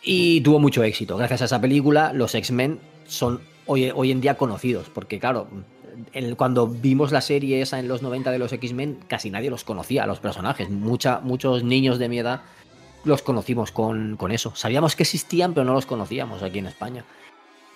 Y 0.03 0.39
tuvo 0.41 0.59
mucho 0.59 0.83
éxito. 0.83 1.17
Gracias 1.17 1.41
a 1.41 1.45
esa 1.45 1.59
película, 1.59 2.13
los 2.13 2.35
X-Men 2.35 2.79
son 3.07 3.41
hoy, 3.65 3.91
hoy 3.93 4.11
en 4.11 4.21
día 4.21 4.35
conocidos, 4.35 4.87
porque 4.93 5.19
claro, 5.19 5.47
cuando 6.37 6.67
vimos 6.67 7.11
la 7.11 7.21
serie 7.21 7.59
esa 7.59 7.79
en 7.79 7.87
los 7.87 8.03
90 8.03 8.29
de 8.29 8.37
los 8.37 8.53
X-Men, 8.53 8.99
casi 9.07 9.31
nadie 9.31 9.49
los 9.49 9.63
conocía, 9.63 10.05
los 10.05 10.19
personajes. 10.19 10.69
Mucha, 10.69 11.21
muchos 11.21 11.63
niños 11.63 11.97
de 11.97 12.07
mi 12.07 12.19
edad 12.19 12.41
los 13.03 13.23
conocimos 13.23 13.71
con, 13.71 14.15
con 14.15 14.31
eso. 14.31 14.55
Sabíamos 14.55 14.95
que 14.95 15.03
existían, 15.03 15.55
pero 15.55 15.65
no 15.65 15.73
los 15.73 15.87
conocíamos 15.87 16.43
aquí 16.43 16.59
en 16.59 16.67
España. 16.67 17.03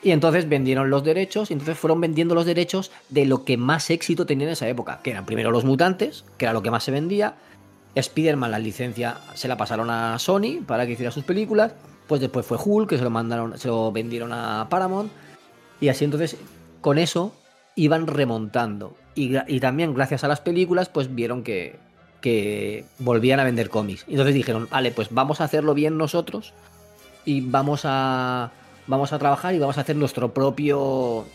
Y 0.04 0.12
entonces 0.12 0.48
vendieron 0.48 0.90
los 0.90 1.04
derechos, 1.04 1.50
y 1.50 1.54
entonces 1.54 1.78
fueron 1.78 2.00
vendiendo 2.00 2.36
los 2.36 2.46
derechos 2.46 2.92
de 3.10 3.26
lo 3.26 3.44
que 3.44 3.58
más 3.58 3.90
éxito 3.90 4.26
tenía 4.26 4.48
en 4.48 4.54
esa 4.54 4.68
época, 4.68 5.00
que 5.04 5.12
eran 5.12 5.26
primero 5.26 5.52
los 5.52 5.66
mutantes, 5.66 6.24
que 6.38 6.46
era 6.46 6.54
lo 6.54 6.62
que 6.62 6.72
más 6.72 6.84
se 6.84 6.92
vendía. 6.92 7.36
Spider-Man, 7.96 8.52
la 8.52 8.60
licencia 8.60 9.18
se 9.34 9.48
la 9.48 9.58
pasaron 9.58 9.90
a 9.90 10.20
Sony 10.20 10.62
para 10.66 10.86
que 10.86 10.92
hiciera 10.94 11.12
sus 11.12 11.24
películas. 11.24 11.74
Pues 12.08 12.22
después 12.22 12.46
fue 12.46 12.58
Hulk, 12.64 12.90
que 12.90 12.98
se 12.98 13.04
lo 13.04 13.10
mandaron, 13.10 13.58
se 13.58 13.68
lo 13.68 13.92
vendieron 13.92 14.32
a 14.32 14.68
Paramount. 14.70 15.12
Y 15.82 15.90
así 15.90 16.06
entonces, 16.06 16.38
con 16.80 17.00
eso, 17.00 17.34
iban 17.76 18.08
remontando. 18.08 18.96
Y, 19.16 19.36
y 19.48 19.60
también 19.60 19.94
gracias 19.94 20.24
a 20.24 20.28
las 20.28 20.42
películas, 20.42 20.90
pues 20.90 21.14
vieron 21.14 21.44
que, 21.44 21.80
que 22.22 22.86
volvían 23.00 23.40
a 23.40 23.44
vender 23.44 23.70
cómics. 23.70 24.06
Y 24.08 24.12
entonces 24.12 24.36
dijeron, 24.36 24.68
vale, 24.70 24.92
pues 24.92 25.10
vamos 25.12 25.42
a 25.42 25.46
hacerlo 25.46 25.74
bien 25.74 25.98
nosotros 25.98 26.54
y 27.26 27.42
vamos 27.42 27.82
a, 27.84 28.52
vamos 28.88 29.14
a 29.14 29.20
trabajar 29.20 29.54
y 29.54 29.60
vamos 29.60 29.78
a 29.78 29.82
hacer 29.82 29.96
nuestro 29.96 30.34
propio... 30.34 31.26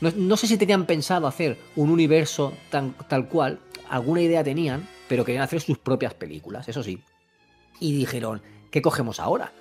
No, 0.00 0.12
no 0.14 0.36
sé 0.36 0.46
si 0.46 0.56
tenían 0.56 0.86
pensado 0.86 1.26
hacer 1.26 1.58
un 1.74 1.90
universo 1.90 2.52
tan, 2.70 2.92
tal 3.08 3.28
cual, 3.28 3.58
alguna 3.90 4.20
idea 4.20 4.44
tenían, 4.44 4.86
pero 5.08 5.24
querían 5.24 5.42
hacer 5.42 5.60
sus 5.60 5.78
propias 5.78 6.14
películas, 6.14 6.68
eso 6.68 6.82
sí. 6.82 7.02
Y 7.80 7.92
dijeron, 7.96 8.42
¿qué 8.70 8.80
cogemos 8.82 9.18
ahora? 9.18 9.52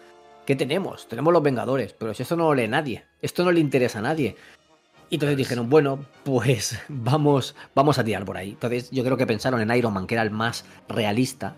¿Qué 0.45 0.55
tenemos? 0.55 1.07
Tenemos 1.07 1.33
los 1.33 1.43
Vengadores, 1.43 1.93
pero 1.93 2.13
si 2.13 2.23
esto 2.23 2.35
no 2.35 2.45
lo 2.45 2.55
lee 2.55 2.67
nadie, 2.67 3.03
esto 3.21 3.43
no 3.43 3.51
le 3.51 3.59
interesa 3.59 3.99
a 3.99 4.03
nadie. 4.03 4.35
Y 5.09 5.15
entonces 5.15 5.37
dijeron, 5.37 5.69
bueno, 5.69 6.05
pues 6.23 6.79
vamos, 6.87 7.55
vamos 7.73 7.97
a 7.97 8.03
tirar 8.03 8.25
por 8.25 8.37
ahí. 8.37 8.51
Entonces 8.51 8.89
yo 8.91 9.03
creo 9.03 9.17
que 9.17 9.27
pensaron 9.27 9.61
en 9.61 9.75
Iron 9.75 9.93
Man, 9.93 10.07
que 10.07 10.15
era 10.15 10.21
el 10.23 10.31
más 10.31 10.65
realista. 10.87 11.55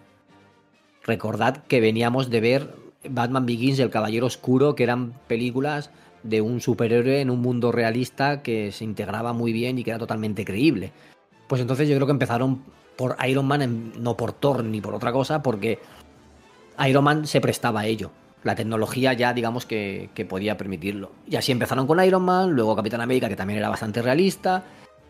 Recordad 1.04 1.64
que 1.68 1.82
veníamos 1.82 2.30
de 2.30 2.42
ver 2.42 2.76
Batman 3.08 3.46
Begins 3.46 3.80
y 3.80 3.82
El 3.82 3.90
Caballero 3.90 4.26
Oscuro, 4.26 4.76
que 4.76 4.84
eran 4.84 5.14
películas 5.28 5.92
de 6.24 6.42
un 6.42 6.60
superhéroe 6.60 7.22
en 7.22 7.30
un 7.30 7.42
mundo 7.42 7.72
realista 7.72 8.42
que 8.42 8.72
se 8.72 8.84
integraba 8.84 9.34
muy 9.34 9.54
bien 9.54 9.80
y 9.80 9.84
que 9.84 9.92
era 9.92 10.00
totalmente 10.00 10.44
creíble. 10.44 10.92
Pues 11.48 11.62
entonces 11.62 11.88
yo 11.88 11.96
creo 11.96 12.08
que 12.08 12.14
empezaron 12.14 12.64
por 12.96 13.16
Iron 13.26 13.48
Man, 13.48 13.94
no 13.98 14.18
por 14.18 14.34
Thor 14.34 14.64
ni 14.64 14.82
por 14.82 14.94
otra 14.94 15.12
cosa, 15.12 15.42
porque 15.42 15.80
Iron 16.88 17.04
Man 17.04 17.26
se 17.26 17.40
prestaba 17.42 17.82
a 17.82 17.86
ello. 17.86 18.12
La 18.44 18.56
tecnología 18.56 19.14
ya, 19.14 19.34
digamos, 19.34 19.66
que, 19.66 20.10
que 20.14 20.26
podía 20.26 20.58
permitirlo. 20.58 21.12
Y 21.28 21.36
así 21.36 21.52
empezaron 21.52 21.88
con 21.88 22.04
Iron 22.04 22.24
Man, 22.24 22.52
luego 22.52 22.76
Capitán 22.76 23.02
América, 23.02 23.30
que 23.30 23.36
también 23.36 23.60
era 23.60 23.70
bastante 23.70 24.02
realista. 24.02 24.64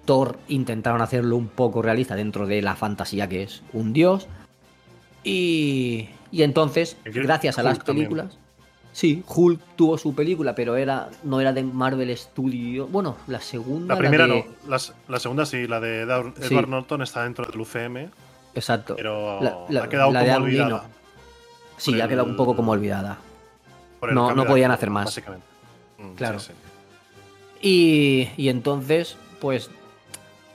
Thor 0.06 0.40
intentaron 0.48 1.02
hacerlo 1.02 1.36
un 1.36 1.48
poco 1.48 1.82
realista 1.82 2.16
dentro 2.16 2.48
de 2.48 2.62
la 2.62 2.76
fantasía 2.76 3.28
que 3.28 3.44
es 3.44 3.64
un 3.74 3.94
dios. 3.94 4.28
Y, 5.24 6.10
y 6.32 6.44
entonces, 6.44 6.98
gracias 7.06 7.58
a 7.60 7.64
las 7.64 7.80
también. 7.80 8.08
películas... 8.10 8.38
Sí, 8.92 9.24
Hulk 9.28 9.62
tuvo 9.76 9.98
su 10.00 10.16
película, 10.16 10.56
pero 10.56 10.76
era 10.76 11.10
no 11.24 11.40
era 11.40 11.54
de 11.54 11.64
Marvel 11.64 12.16
Studio. 12.18 12.88
Bueno, 12.88 13.18
la 13.28 13.40
segunda... 13.40 13.94
La 13.94 14.00
primera 14.00 14.26
de- 14.28 14.46
no, 14.66 14.70
la, 14.70 14.82
la 15.08 15.20
segunda 15.20 15.46
sí, 15.46 15.68
la 15.68 15.80
de 15.80 16.02
Edward, 16.02 16.34
Sí. 16.42 16.56
Norton 16.56 17.04
está 17.04 17.24
dentro 17.24 17.46
del 17.46 17.62
UCM, 17.62 18.10
Exacto. 18.56 18.96
pero 18.98 19.42
La- 19.42 19.58
la- 19.70 19.84
ha 19.84 19.90
quedado 19.90 20.12
la 20.12 20.22
como 20.22 20.40
no. 20.40 20.46
olvidada. 20.46 20.84
Sí, 21.78 21.92
por 21.92 22.02
ha 22.02 22.08
quedado 22.08 22.24
un 22.26 22.32
el- 22.32 22.36
poco 22.36 22.56
como 22.56 22.72
olvidada. 22.72 23.20
el 24.02 24.16
No- 24.16 24.34
no 24.34 24.46
podían 24.46 24.72
hacer 24.72 24.90
más. 24.90 25.06
Básicamente. 25.06 25.46
Mm, 26.00 26.14
Claro. 26.16 26.40
sí, 26.40 26.52
sí. 26.52 26.54
Y, 27.62 28.30
y 28.44 28.50
entonces, 28.50 29.18
pues 29.40 29.70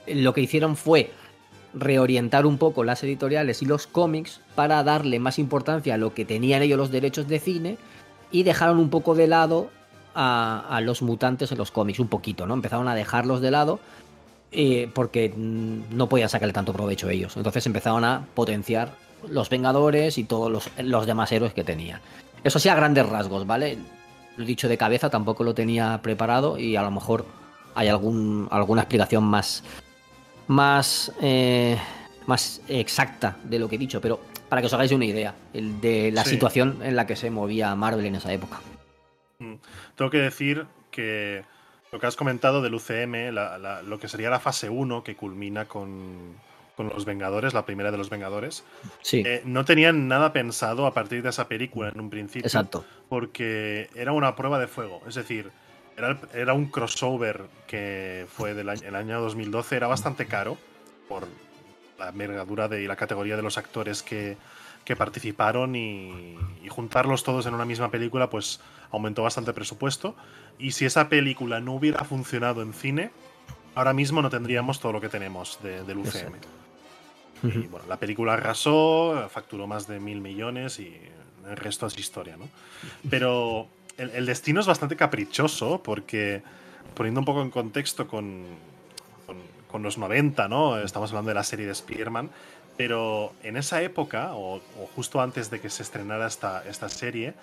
lo 0.07 0.33
que 0.33 0.41
hicieron 0.41 0.75
fue 0.75 1.11
reorientar 1.75 2.45
un 2.45 2.57
poco 2.57 2.83
las 2.83 3.03
editoriales 3.03 3.61
y 3.61 3.65
los 3.65 3.85
cómics 3.85 4.41
para 4.55 4.83
darle 4.83 5.19
más 5.19 5.37
importancia 5.39 5.95
a 5.95 5.97
lo 5.97 6.13
que 6.13 6.25
tenían 6.25 6.61
ellos 6.61 6.77
los 6.77 6.91
derechos 6.91 7.27
de 7.27 7.39
cine 7.39 7.77
y 8.31 8.43
dejaron 8.43 8.79
un 8.79 8.89
poco 8.89 9.13
de 9.13 9.27
lado 9.27 9.69
a, 10.13 10.65
a 10.69 10.81
los 10.81 11.01
mutantes 11.01 11.51
en 11.51 11.57
los 11.57 11.71
cómics, 11.71 11.99
un 11.99 12.07
poquito, 12.07 12.47
¿no? 12.47 12.53
Empezaron 12.53 12.87
a 12.87 12.95
dejarlos 12.95 13.41
de 13.41 13.51
lado 13.51 13.79
eh, 14.57 14.89
porque 14.93 15.33
mm, 15.35 15.95
no 15.97 16.07
podían 16.07 16.29
sacarle 16.29 16.53
tanto 16.53 16.71
provecho 16.71 17.09
ellos. 17.09 17.35
Entonces 17.35 17.65
empezaron 17.65 18.05
a 18.05 18.25
potenciar 18.33 18.93
los 19.29 19.49
Vengadores 19.49 20.17
y 20.17 20.23
todos 20.23 20.49
los, 20.49 20.69
los 20.77 21.05
demás 21.05 21.31
héroes 21.33 21.53
que 21.53 21.65
tenían. 21.65 21.99
Eso 22.43 22.59
sí 22.59 22.69
a 22.69 22.75
grandes 22.75 23.07
rasgos, 23.07 23.45
¿vale? 23.45 23.77
Lo 24.37 24.45
dicho 24.45 24.69
de 24.69 24.77
cabeza, 24.77 25.09
tampoco 25.09 25.43
lo 25.43 25.53
tenía 25.53 25.99
preparado 26.01 26.57
y 26.57 26.77
a 26.77 26.83
lo 26.83 26.91
mejor 26.91 27.25
hay 27.73 27.89
algún, 27.89 28.47
alguna 28.49 28.83
explicación 28.83 29.25
más, 29.25 29.63
más, 30.47 31.11
eh, 31.21 31.77
más 32.27 32.61
exacta 32.67 33.37
de 33.43 33.59
lo 33.59 33.67
que 33.69 33.75
he 33.75 33.79
dicho, 33.79 34.01
pero 34.01 34.19
para 34.49 34.61
que 34.61 34.67
os 34.67 34.73
hagáis 34.73 34.91
una 34.91 35.05
idea 35.05 35.35
el 35.53 35.79
de 35.81 36.11
la 36.11 36.23
Sí. 36.23 36.31
situación 36.31 36.79
en 36.83 36.95
la 36.95 37.05
que 37.07 37.15
se 37.15 37.29
movía 37.31 37.73
Marvel 37.75 38.05
en 38.05 38.15
esa 38.15 38.31
época. 38.31 38.59
Mm. 39.39 39.55
Tengo 39.95 40.11
que 40.11 40.19
decir 40.19 40.65
que 40.91 41.43
lo 41.91 41.99
que 41.99 42.07
has 42.07 42.15
comentado 42.15 42.61
del 42.61 42.73
UCM, 42.75 43.31
la- 43.31 43.57
la- 43.57 43.81
lo 43.81 43.99
que 43.99 44.07
sería 44.07 44.29
la 44.29 44.39
fase 44.39 44.69
1 44.69 45.03
que 45.03 45.15
culmina 45.15 45.65
con, 45.65 46.35
con 46.75 46.89
los 46.89 47.05
Vengadores, 47.05 47.53
la 47.53 47.65
primera 47.65 47.89
de 47.91 47.97
los 47.97 48.09
Vengadores, 48.09 48.63
Sí, 49.01 49.23
eh, 49.25 49.41
no 49.45 49.63
tenían 49.65 50.07
nada 50.07 50.33
pensado 50.33 50.85
a 50.85 50.93
partir 50.93 51.21
de 51.23 51.29
esa 51.29 51.47
película 51.47 51.89
en 51.89 51.99
un 51.99 52.09
principio. 52.09 52.45
exacto. 52.47 52.85
porque 53.07 53.87
era 53.95 54.11
una 54.13 54.35
prueba 54.35 54.57
de 54.59 54.67
fuego. 54.67 55.01
Es 55.07 55.13
decir, 55.15 55.51
era, 55.97 56.19
era 56.33 56.53
un 56.53 56.67
crossover 56.67 57.43
que 57.67 58.25
fue 58.29 58.53
del 58.53 58.69
año, 58.69 58.81
el 58.87 58.95
año 58.95 59.21
2012, 59.21 59.75
era 59.75 59.87
bastante 59.87 60.25
caro 60.25 60.57
por 61.07 61.27
la 61.97 62.09
envergadura 62.09 62.67
de, 62.67 62.83
y 62.83 62.87
la 62.87 62.95
categoría 62.95 63.35
de 63.35 63.41
los 63.41 63.57
actores 63.57 64.03
que, 64.03 64.37
que 64.83 64.95
participaron 64.95 65.75
y, 65.75 66.37
y 66.63 66.67
juntarlos 66.69 67.23
todos 67.23 67.45
en 67.45 67.53
una 67.53 67.65
misma 67.65 67.89
película, 67.91 68.29
pues 68.29 68.59
aumentó 68.91 69.23
bastante 69.23 69.51
el 69.51 69.55
presupuesto. 69.55 70.15
Y 70.59 70.71
si 70.71 70.85
esa 70.85 71.07
película 71.09 71.59
no 71.61 71.73
hubiera 71.73 72.03
funcionado 72.03 72.61
en 72.61 72.73
cine, 72.73 73.11
ahora 73.75 73.93
mismo 73.93 74.21
no 74.21 74.29
tendríamos 74.29 74.79
todo 74.79 74.91
lo 74.93 75.01
que 75.01 75.09
tenemos 75.09 75.59
de- 75.63 75.83
del 75.83 75.97
UCM. 75.99 76.35
Exacto. 76.35 76.47
Y 77.43 77.67
bueno, 77.67 77.85
la 77.87 77.97
película 77.97 78.33
arrasó, 78.33 79.27
facturó 79.29 79.67
más 79.67 79.87
de 79.87 79.99
mil 79.99 80.19
millones 80.21 80.79
y 80.79 80.97
el 81.47 81.57
resto 81.57 81.85
es 81.85 81.97
historia, 81.97 82.37
¿no? 82.37 82.49
Pero 83.09 83.67
el, 83.97 84.09
el 84.11 84.25
destino 84.25 84.59
es 84.59 84.67
bastante 84.67 84.95
caprichoso 84.95 85.81
porque, 85.83 86.41
poniendo 86.93 87.21
un 87.21 87.25
poco 87.25 87.41
en 87.41 87.49
contexto 87.49 88.07
con, 88.07 88.43
con, 89.25 89.37
con 89.67 89.83
los 89.83 89.97
90, 89.97 90.47
¿no? 90.47 90.79
Estamos 90.79 91.11
hablando 91.11 91.29
de 91.29 91.35
la 91.35 91.43
serie 91.43 91.65
de 91.65 91.71
Spider-Man, 91.71 92.29
pero 92.77 93.33
en 93.43 93.57
esa 93.57 93.81
época, 93.81 94.33
o, 94.33 94.57
o 94.57 94.89
justo 94.95 95.21
antes 95.21 95.49
de 95.49 95.59
que 95.61 95.69
se 95.69 95.83
estrenara 95.83 96.27
esta, 96.27 96.63
esta 96.67 96.89
serie, 96.89 97.33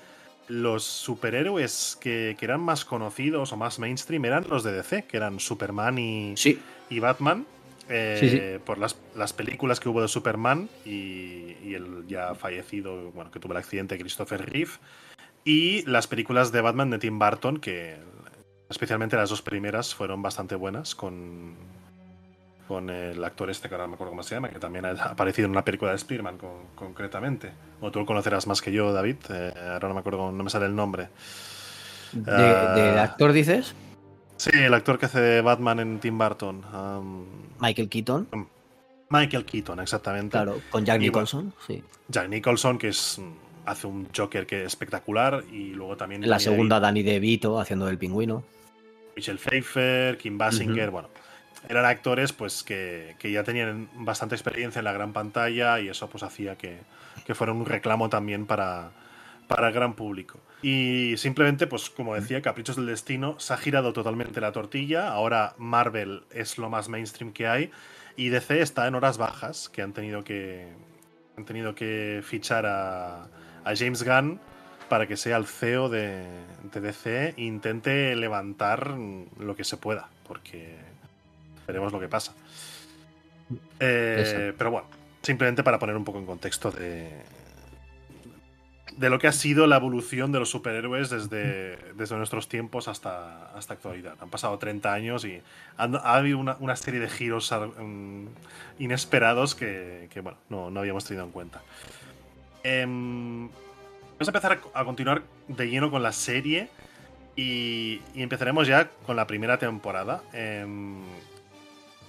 los 0.49 0.85
superhéroes 0.85 1.97
que, 2.01 2.37
que 2.39 2.45
eran 2.45 2.61
más 2.61 2.85
conocidos 2.85 3.53
o 3.53 3.57
más 3.57 3.79
mainstream 3.79 4.25
eran 4.25 4.45
los 4.49 4.65
de 4.65 4.73
DC, 4.73 5.05
que 5.05 5.17
eran 5.17 5.41
Superman 5.41 5.99
y, 5.99 6.35
Sí, 6.37 6.61
y 6.91 6.99
Batman 6.99 7.47
eh, 7.89 8.17
Sí, 8.21 8.29
sí. 8.29 8.41
por 8.65 8.79
las, 8.79 8.97
las 9.17 9.33
películas 9.33 9.81
que 9.81 9.89
hubo 9.89 10.03
de 10.03 10.09
Superman 10.09 10.69
y, 10.85 11.57
y 11.65 11.75
el 11.75 12.07
ya 12.09 12.35
fallecido, 12.35 13.11
bueno, 13.13 13.31
que 13.31 13.39
tuvo 13.41 13.53
el 13.53 13.59
accidente 13.59 13.99
Christopher 13.99 14.45
Reeve 14.51 14.73
y 15.45 15.83
las 15.91 16.07
películas 16.07 16.53
de 16.53 16.61
Batman 16.61 16.91
de 16.91 16.99
Tim 16.99 17.19
Burton 17.19 17.59
que 17.59 17.97
especialmente 18.69 19.17
las 19.17 19.31
dos 19.31 19.43
primeras 19.43 19.95
fueron 19.95 20.23
bastante 20.23 20.55
buenas 20.55 20.95
con 20.95 21.55
con 22.69 22.89
el 22.91 23.23
actor 23.23 23.51
este 23.51 23.69
que 23.69 23.75
ahora 23.75 23.85
no 23.85 23.91
me 23.91 23.95
acuerdo 23.97 24.13
cómo 24.13 24.23
se 24.23 24.35
llama 24.35 24.49
que 24.49 24.59
también 24.59 24.87
ha 24.87 24.91
aparecido 24.93 25.47
en 25.47 25.51
una 25.53 25.65
película 25.65 25.91
de 25.91 25.97
Spider-Man 25.97 26.39
con- 26.39 26.67
concretamente 26.75 27.51
o 27.81 27.91
tú 27.91 27.99
lo 27.99 28.07
conocerás 28.07 28.47
más 28.47 28.63
que 28.63 28.73
yo 28.73 28.93
David 28.93 29.17
eh, 29.31 29.53
ahora 29.73 29.89
no 29.89 29.95
me 29.95 30.01
acuerdo 30.01 30.31
no 30.33 30.45
me 30.45 30.49
sale 30.51 30.67
el 30.67 30.75
nombre 30.77 31.09
de, 32.13 32.31
Ah. 32.31 32.75
del 32.75 32.99
actor 32.99 33.33
dices. 33.33 33.75
Sí, 34.37 34.51
el 34.55 34.75
actor 34.75 34.99
que 34.99 35.07
hace 35.07 35.21
de 35.21 35.41
Batman 35.41 35.79
en 35.81 35.99
Tim 36.01 36.19
Burton. 36.19 36.65
um, 36.75 37.25
Michael 37.61 37.89
Keaton, 37.89 38.27
Michael 39.09 39.45
Keaton, 39.45 39.79
exactamente. 39.81 40.31
claro, 40.33 40.61
con 40.71 40.85
Jack 40.85 41.01
Y 41.01 41.05
Nicholson, 41.07 41.55
sí. 41.67 41.83
Jack 42.09 42.29
Nicholson, 42.29 42.77
que 42.77 42.89
es 42.89 43.21
hace 43.65 43.87
un 43.87 44.09
Joker 44.15 44.47
que 44.47 44.63
es 44.63 44.67
espectacular. 44.69 45.45
Y 45.53 45.71
luego 45.71 45.97
también. 45.97 46.23
En 46.25 46.31
la 46.31 46.37
ahí 46.37 46.43
segunda, 46.43 46.81
Danny 46.81 47.03
DeVito 47.03 47.61
haciendo 47.61 47.87
del 47.87 47.99
pingüino. 47.99 48.45
Michelle 49.17 49.39
Pfeiffer, 49.39 50.17
Kim 50.19 50.39
Basinger, 50.39 50.91
bueno. 50.91 51.09
Eran 51.69 51.85
actores 51.85 52.33
pues 52.33 52.65
que, 52.65 53.15
que 53.19 53.31
ya 53.31 53.45
tenían 53.45 53.89
bastante 53.95 54.35
experiencia 54.35 54.81
en 54.81 54.85
la 54.85 54.93
gran 54.93 55.13
pantalla 55.13 55.79
y 55.79 55.89
eso 55.89 56.09
pues 56.09 56.25
hacía 56.25 56.57
que, 56.57 56.79
que 57.25 57.35
fuera 57.37 57.53
un 57.53 57.65
reclamo 57.67 58.09
también 58.09 58.47
para, 58.47 58.91
para 59.47 59.69
el 59.69 59.75
gran 59.75 59.95
público. 59.95 60.41
Y 60.63 61.15
simplemente, 61.17 61.67
pues 61.67 61.91
como 61.91 62.15
decía, 62.15 62.41
Caprichos 62.41 62.77
del 62.77 62.87
Destino 62.87 63.39
se 63.39 63.53
ha 63.53 63.57
girado 63.57 63.93
totalmente 63.93 64.41
la 64.41 64.53
tortilla. 64.53 65.09
Ahora 65.09 65.55
Marvel 65.59 66.23
es 66.31 66.57
lo 66.57 66.71
más 66.71 66.89
mainstream 66.89 67.33
que 67.33 67.47
hay. 67.47 67.71
Y 68.17 68.29
DC 68.29 68.61
está 68.61 68.87
en 68.87 68.95
horas 68.95 69.19
bajas, 69.19 69.69
que 69.69 69.83
han 69.83 69.93
tenido 69.93 70.23
que. 70.25 70.69
Han 71.37 71.45
tenido 71.45 71.75
que 71.75 72.21
fichar 72.23 72.67
a, 72.67 73.27
a 73.65 73.75
James 73.77 74.03
Gunn 74.03 74.41
para 74.89 75.07
que 75.07 75.17
sea 75.17 75.37
el 75.37 75.47
CEO 75.47 75.89
de, 75.89 76.25
de 76.73 76.81
DC 76.81 77.35
e 77.37 77.43
intente 77.43 78.15
levantar 78.17 78.95
lo 79.39 79.57
que 79.57 79.65
se 79.65 79.77
pueda. 79.77 80.09
Porque 80.27 80.77
veremos 81.67 81.93
lo 81.93 82.01
que 82.01 82.09
pasa. 82.09 82.35
Eh, 83.81 84.53
pero 84.57 84.71
bueno, 84.71 84.87
simplemente 85.23 85.63
para 85.63 85.79
poner 85.79 85.97
un 85.97 86.05
poco 86.05 86.19
en 86.19 86.27
contexto 86.27 86.71
de, 86.71 87.11
de 88.97 89.11
lo 89.11 89.19
que 89.19 89.27
ha 89.29 89.33
sido 89.33 89.67
la 89.67 89.77
evolución 89.77 90.33
de 90.33 90.39
los 90.39 90.51
superhéroes 90.51 91.11
desde, 91.11 91.77
desde 91.95 92.17
nuestros 92.17 92.49
tiempos 92.49 92.89
hasta, 92.89 93.47
hasta 93.57 93.75
actualidad. 93.75 94.15
Han 94.21 94.31
pasado 94.31 94.59
30 94.59 94.93
años 94.93 95.25
y 95.25 95.41
han- 95.77 95.97
ha 95.97 96.15
habido 96.15 96.39
una, 96.39 96.57
una 96.61 96.77
serie 96.77 97.01
de 97.01 97.09
giros 97.09 97.53
mm, 97.79 98.27
inesperados 98.79 99.55
que, 99.55 100.09
que, 100.13 100.21
bueno, 100.21 100.39
no, 100.49 100.71
no 100.71 100.81
habíamos 100.81 101.05
tenido 101.05 101.25
en 101.25 101.31
cuenta. 101.33 101.63
Em, 102.65 103.49
vamos 103.49 104.29
a 104.29 104.31
empezar 104.31 104.61
a, 104.75 104.85
continuar 104.85 105.23
de 105.49 105.69
lleno 105.69 105.91
con 105.91 106.03
la 106.03 106.13
serie 106.13 106.69
y, 107.37 108.01
y 108.15 108.23
empezaremos 108.23 108.67
ya 108.69 108.89
con 109.07 109.17
la 109.17 109.27
primera 109.27 109.59
temporada. 109.59 110.23
Em, 110.33 111.03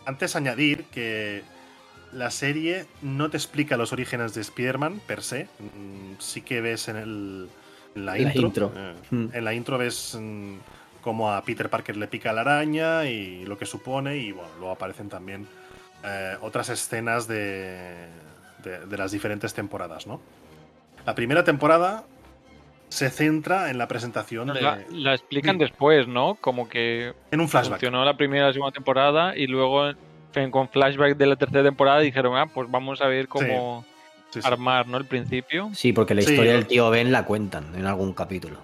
antes 0.05 0.35
añadir 0.35 0.83
que 0.85 1.43
la 2.11 2.29
serie 2.29 2.85
no 3.01 3.29
te 3.29 3.37
explica 3.37 3.77
los 3.77 3.91
orígenes 3.93 4.33
de 4.33 4.41
Spider-Man 4.41 5.01
per 5.07 5.23
se. 5.23 5.45
Mm, 5.59 6.19
Sí 6.19 6.41
que 6.41 6.61
ves 6.61 6.87
en, 6.89 6.97
el, 6.97 7.49
en 7.95 8.05
la, 8.05 8.11
La 8.13 8.19
intro. 8.19 8.41
intro. 8.41 8.73
eh, 8.75 8.93
Mm. 9.09 9.25
En 9.33 9.45
la 9.45 9.53
intro 9.53 9.77
ves 9.79 10.15
mm, 10.19 10.55
cómo 11.01 11.31
a 11.33 11.41
Peter 11.43 11.69
Parker 11.69 11.97
le 11.97 12.07
pica 12.07 12.31
la 12.33 12.41
araña 12.41 13.05
y 13.05 13.45
lo 13.45 13.57
que 13.57 13.65
supone. 13.65 14.17
Y 14.17 14.31
bueno, 14.31 14.49
luego 14.59 14.71
aparecen 14.73 15.09
también 15.09 15.47
eh, 16.05 16.35
otras 16.41 16.69
escenas 16.69 17.27
de, 17.27 18.07
de- 18.63 18.85
de 18.85 18.97
las 18.97 19.11
diferentes 19.11 19.53
temporadas, 19.53 20.05
¿no? 20.05 20.21
La 21.05 21.15
primera 21.15 21.43
temporada 21.43 22.03
se 22.89 23.09
centra 23.09 23.69
en 23.71 23.77
la 23.77 23.87
presentación 23.87 24.53
de, 24.53 24.61
La, 24.61 24.79
la 24.91 25.13
explican 25.15 25.55
Sí. 25.55 25.59
después, 25.61 26.07
¿no? 26.07 26.35
Como 26.39 26.69
que 26.69 27.13
en 27.31 27.41
un 27.41 27.49
flashback. 27.49 27.73
funcionó 27.79 28.05
la 28.05 28.15
primera 28.15 28.45
y 28.45 28.47
la 28.49 28.53
segunda 28.53 28.71
temporada 28.73 29.35
y 29.35 29.47
luego 29.47 29.91
con 30.51 30.67
flashback 30.69 31.15
de 31.17 31.25
la 31.27 31.35
tercera 31.35 31.63
temporada 31.63 31.99
dijeron, 31.99 32.37
ah, 32.37 32.45
pues 32.53 32.69
vamos 32.69 33.01
a 33.01 33.07
ver 33.07 33.27
cómo 33.27 33.83
Sí, 34.31 34.41
sí. 34.41 34.47
armar, 34.47 34.87
¿no? 34.87 34.97
El 34.97 35.05
principio. 35.05 35.69
Sí, 35.73 35.93
porque 35.93 36.15
la 36.15 36.21
historia 36.21 36.53
del 36.53 36.65
tío 36.65 36.89
Ben 36.89 37.11
la 37.11 37.23
cuentan 37.25 37.75
en 37.75 37.85
algún 37.85 38.13
capítulo. 38.13 38.57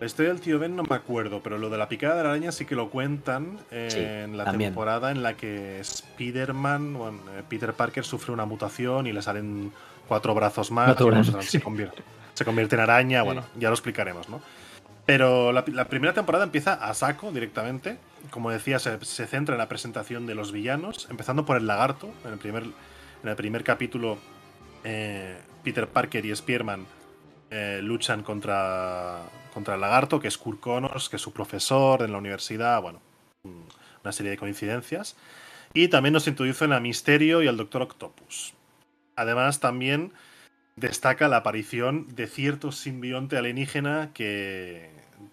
La 0.00 0.06
historia 0.06 0.32
del 0.32 0.40
tío 0.40 0.58
Ben 0.58 0.74
no 0.74 0.82
me 0.82 0.96
acuerdo, 0.96 1.40
pero 1.42 1.58
lo 1.58 1.68
de 1.70 1.78
la 1.78 1.88
picada 1.88 2.16
de 2.16 2.22
la 2.24 2.30
araña 2.30 2.50
sí 2.52 2.64
que 2.64 2.74
lo 2.74 2.88
cuentan 2.90 3.58
Sí, 3.88 3.98
en 4.00 4.36
la 4.36 4.44
también. 4.44 4.70
temporada 4.70 5.10
en 5.12 5.22
la 5.22 5.34
que 5.34 5.78
Spider-Man, 5.80 6.94
bueno, 6.94 7.18
eh, 7.36 7.42
Peter 7.48 7.72
Parker 7.74 8.04
sufre 8.04 8.32
una 8.32 8.44
mutación 8.46 9.06
y 9.06 9.12
le 9.12 9.20
salen 9.22 9.70
cuatro 10.10 10.34
brazos 10.34 10.72
más, 10.72 10.86
Cuatro 10.86 11.06
brazos, 11.06 11.44
se, 11.44 11.60
convierte, 11.60 12.02
se 12.34 12.44
convierte 12.44 12.74
en 12.74 12.80
araña, 12.80 13.22
bueno, 13.22 13.44
ya 13.56 13.68
lo 13.68 13.74
explicaremos, 13.74 14.28
¿no? 14.28 14.40
Pero 15.06 15.52
la, 15.52 15.64
la 15.68 15.84
primera 15.84 16.12
temporada 16.12 16.42
empieza 16.42 16.74
a 16.74 16.92
saco 16.94 17.30
directamente. 17.30 17.96
Como 18.30 18.50
decía, 18.50 18.80
se, 18.80 19.04
se 19.04 19.28
centra 19.28 19.54
en 19.54 19.60
la 19.60 19.68
presentación 19.68 20.26
de 20.26 20.34
los 20.34 20.50
villanos, 20.50 21.06
empezando 21.10 21.44
por 21.44 21.56
el 21.56 21.68
lagarto. 21.68 22.10
En 22.24 22.32
el 22.32 22.38
primer, 22.40 22.64
en 22.64 23.28
el 23.28 23.36
primer 23.36 23.62
capítulo, 23.62 24.18
eh, 24.82 25.38
Peter 25.62 25.86
Parker 25.86 26.26
y 26.26 26.34
Spearman 26.34 26.86
eh, 27.50 27.78
luchan 27.80 28.24
contra, 28.24 29.20
contra 29.54 29.76
el 29.76 29.80
lagarto, 29.80 30.18
que 30.18 30.26
es 30.26 30.36
Kurt 30.36 30.58
Connors, 30.58 31.08
que 31.08 31.16
es 31.16 31.22
su 31.22 31.32
profesor 31.32 32.02
en 32.02 32.10
la 32.10 32.18
universidad. 32.18 32.82
Bueno, 32.82 33.00
una 33.44 34.12
serie 34.12 34.30
de 34.30 34.38
coincidencias. 34.38 35.16
Y 35.72 35.86
también 35.86 36.14
nos 36.14 36.26
introducen 36.26 36.72
a 36.72 36.80
Misterio 36.80 37.44
y 37.44 37.46
al 37.46 37.56
Doctor 37.56 37.82
Octopus. 37.82 38.54
Además, 39.16 39.60
también 39.60 40.12
destaca 40.76 41.28
la 41.28 41.38
aparición 41.38 42.06
de 42.14 42.26
cierto 42.26 42.72
simbionte 42.72 43.36
alienígena 43.36 44.10
que 44.14 44.90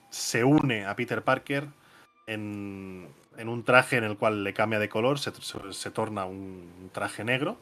se 0.10 0.44
une 0.44 0.86
a 0.86 0.96
Peter 0.96 1.24
Parker 1.24 1.68
en, 2.28 3.08
un 3.38 3.64
traje 3.64 3.98
en 3.98 4.04
el 4.04 4.18
cual 4.18 4.44
le 4.44 4.54
cambia 4.54 4.80
de 4.80 4.90
color, 4.90 5.20
se, 5.20 5.92
torna 5.92 6.26
un 6.26 6.90
traje 6.92 7.24
negro. 7.24 7.58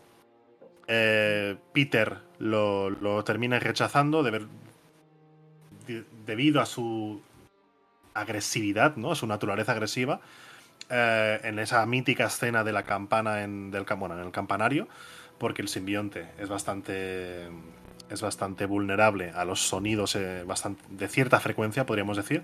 Eh, 0.87 1.57
Peter 1.73 2.17
lo, 2.39 3.23
termina 3.23 3.59
rechazando 3.59 4.23
debido 6.25 6.61
a 6.61 6.65
su 6.65 7.21
agresividad, 8.13 8.95
¿no? 8.95 9.11
a 9.11 9.15
su 9.15 9.27
naturaleza 9.27 9.73
agresiva. 9.73 10.21
eh, 10.89 11.39
en 11.43 11.59
esa 11.59 11.85
mítica 11.85 12.25
escena 12.25 12.63
de 12.63 12.71
la 12.71 12.83
campana 12.83 13.43
en, 13.43 13.71
bueno, 13.97 14.15
en 14.15 14.25
el 14.25 14.31
campanario, 14.31 14.87
porque 15.37 15.61
el 15.61 15.67
simbionte 15.67 16.27
es 16.39 16.49
bastante 16.49 17.47
es 18.09 18.21
bastante 18.21 18.67
vulnerable 18.67 19.31
a 19.31 19.45
los 19.45 19.61
sonidos 19.67 20.15
eh, 20.15 20.45
de 20.89 21.07
cierta 21.07 21.39
frecuencia, 21.39 21.87
podríamos 21.87 22.17
decir. 22.17 22.43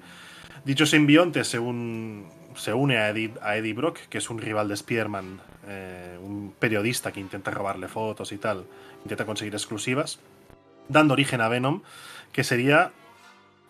Dicho 0.66 0.88
simbionte 0.88 1.44
se, 1.44 1.60
un- 1.60 2.28
se 2.56 2.74
une 2.74 2.98
a 2.98 3.10
Eddie, 3.10 3.34
a 3.42 3.56
Brock, 3.76 4.00
que 4.10 4.18
es 4.18 4.30
un 4.32 4.40
rival 4.40 4.68
de 4.70 4.74
Spider-Man, 4.74 5.40
eh, 5.68 6.18
un 6.22 6.54
periodista 6.58 7.12
que 7.12 7.20
intenta 7.20 7.52
robarle 7.52 7.88
fotos 7.88 8.32
y 8.32 8.38
tal, 8.38 8.66
intenta 9.04 9.26
conseguir 9.26 9.54
exclusivas, 9.54 10.20
dando 10.88 11.14
origen 11.14 11.42
a 11.42 11.48
Venom, 11.48 11.84
que 12.32 12.44
sería 12.44 12.92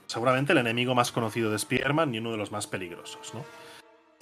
seguramente 0.07 0.53
el 0.53 0.59
enemigo 0.59 0.95
más 0.95 1.11
conocido 1.11 1.49
de 1.49 1.57
Spider-Man 1.57 2.15
y 2.15 2.19
uno 2.19 2.31
de 2.31 2.37
los 2.37 2.53
más 2.53 2.67
peligrosos. 2.67 3.33
¿no? 3.33 3.43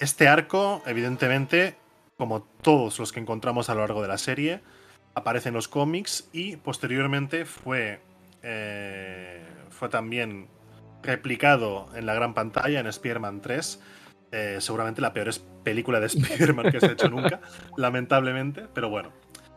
Este 0.00 0.26
arco, 0.26 0.82
evidentemente, 0.86 1.76
como 2.16 2.42
todos 2.42 2.98
los 2.98 3.12
que 3.12 3.20
encontramos 3.20 3.70
a 3.70 3.74
lo 3.74 3.80
largo 3.80 4.02
de 4.02 4.08
la 4.08 4.18
serie, 4.18 4.60
aparece 5.14 5.48
en 5.48 5.54
los 5.54 5.68
cómics 5.68 6.28
y 6.32 6.56
posteriormente 6.56 7.44
fue, 7.44 8.00
eh, 8.42 9.42
fue 9.70 9.88
también 9.88 10.48
replicado 11.02 11.88
en 11.94 12.06
la 12.06 12.14
gran 12.14 12.34
pantalla 12.34 12.80
en 12.80 12.86
Spider-Man 12.86 13.40
3. 13.40 13.82
eh, 14.32 14.58
seguramente 14.60 15.00
la 15.00 15.12
peor 15.12 15.26
es- 15.28 15.44
película 15.64 15.98
de 15.98 16.06
Spider-Man 16.06 16.70
que 16.70 16.78
se 16.78 16.86
ha 16.86 16.92
hecho 16.92 17.08
nunca, 17.08 17.40
lamentablemente, 17.76 18.66
pero 18.72 18.88
bueno. 18.88 19.10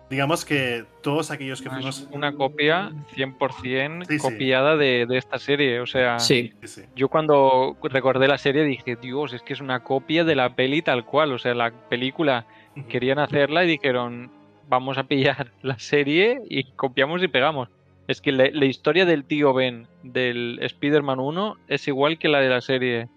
Digamos 0.09 0.45
que 0.45 0.85
todos 1.01 1.29
aquellos 1.31 1.61
que 1.61 1.67
Es 1.69 1.73
fuimos. 1.75 2.07
una 2.11 2.33
copia 2.33 2.91
100% 3.15 4.05
Sí, 4.07 4.17
sí. 4.17 4.19
copiada 4.19 4.75
de, 4.75 5.05
de 5.07 5.17
esta 5.17 5.37
serie. 5.39 5.79
O 5.79 5.85
sea, 5.85 6.19
sí. 6.19 6.53
yo 6.95 7.07
cuando 7.09 7.77
recordé 7.83 8.27
la 8.27 8.37
serie 8.37 8.63
dije, 8.63 8.95
Dios, 8.95 9.33
es 9.33 9.41
que 9.43 9.53
es 9.53 9.61
una 9.61 9.83
copia 9.83 10.23
de 10.23 10.35
la 10.35 10.55
peli 10.55 10.81
tal 10.81 11.05
cual. 11.05 11.31
O 11.33 11.37
sea, 11.39 11.53
la 11.55 11.71
película 11.71 12.45
querían 12.89 13.17
hacerla 13.19 13.63
y 13.63 13.67
dijeron, 13.67 14.31
vamos 14.67 14.97
a 14.97 15.03
pillar 15.03 15.51
la 15.61 15.77
serie 15.79 16.39
y 16.49 16.63
copiamos 16.75 17.21
y 17.23 17.27
pegamos. 17.27 17.69
Es 18.07 18.19
que 18.21 18.31
la, 18.31 18.49
la 18.51 18.65
historia 18.65 19.05
del 19.05 19.23
tío 19.25 19.53
Ben 19.53 19.87
del 20.03 20.59
Spider-Man 20.61 21.19
1 21.19 21.55
es 21.69 21.87
igual 21.87 22.17
que 22.19 22.27
la 22.27 22.39
de 22.39 22.49
la 22.49 22.61
serie. 22.61 23.07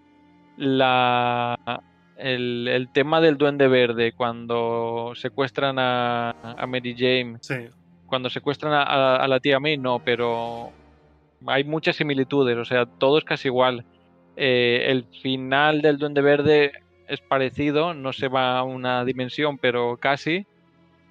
La, 0.57 1.55
el, 2.17 2.67
el 2.67 2.89
tema 2.91 3.21
del 3.21 3.37
Duende 3.37 3.67
Verde, 3.67 4.11
cuando 4.13 5.11
secuestran 5.15 5.77
a, 5.77 6.31
a 6.31 6.65
Mary 6.67 6.95
Jane, 6.97 7.37
Sí, 7.41 7.55
cuando 8.07 8.29
secuestran 8.29 8.73
a, 8.73 8.81
a- 8.83 9.15
a 9.17 9.27
la 9.27 9.39
tía 9.39 9.59
May, 9.59 9.77
no, 9.77 9.99
pero 9.99 10.71
hay 11.45 11.63
muchas 11.63 11.95
similitudes, 11.97 12.57
o 12.57 12.65
sea, 12.65 12.85
todo 12.85 13.17
es 13.19 13.23
casi 13.23 13.49
igual. 13.49 13.85
Eh, 14.35 14.85
el 14.89 15.05
final 15.21 15.81
del 15.81 15.97
Duende 15.99 16.21
Verde 16.21 16.71
es 17.07 17.21
parecido, 17.21 17.93
no 17.93 18.13
se 18.13 18.27
va 18.29 18.57
a 18.57 18.63
una 18.63 19.05
dimensión, 19.05 19.57
pero 19.57 19.97
casi. 19.97 20.45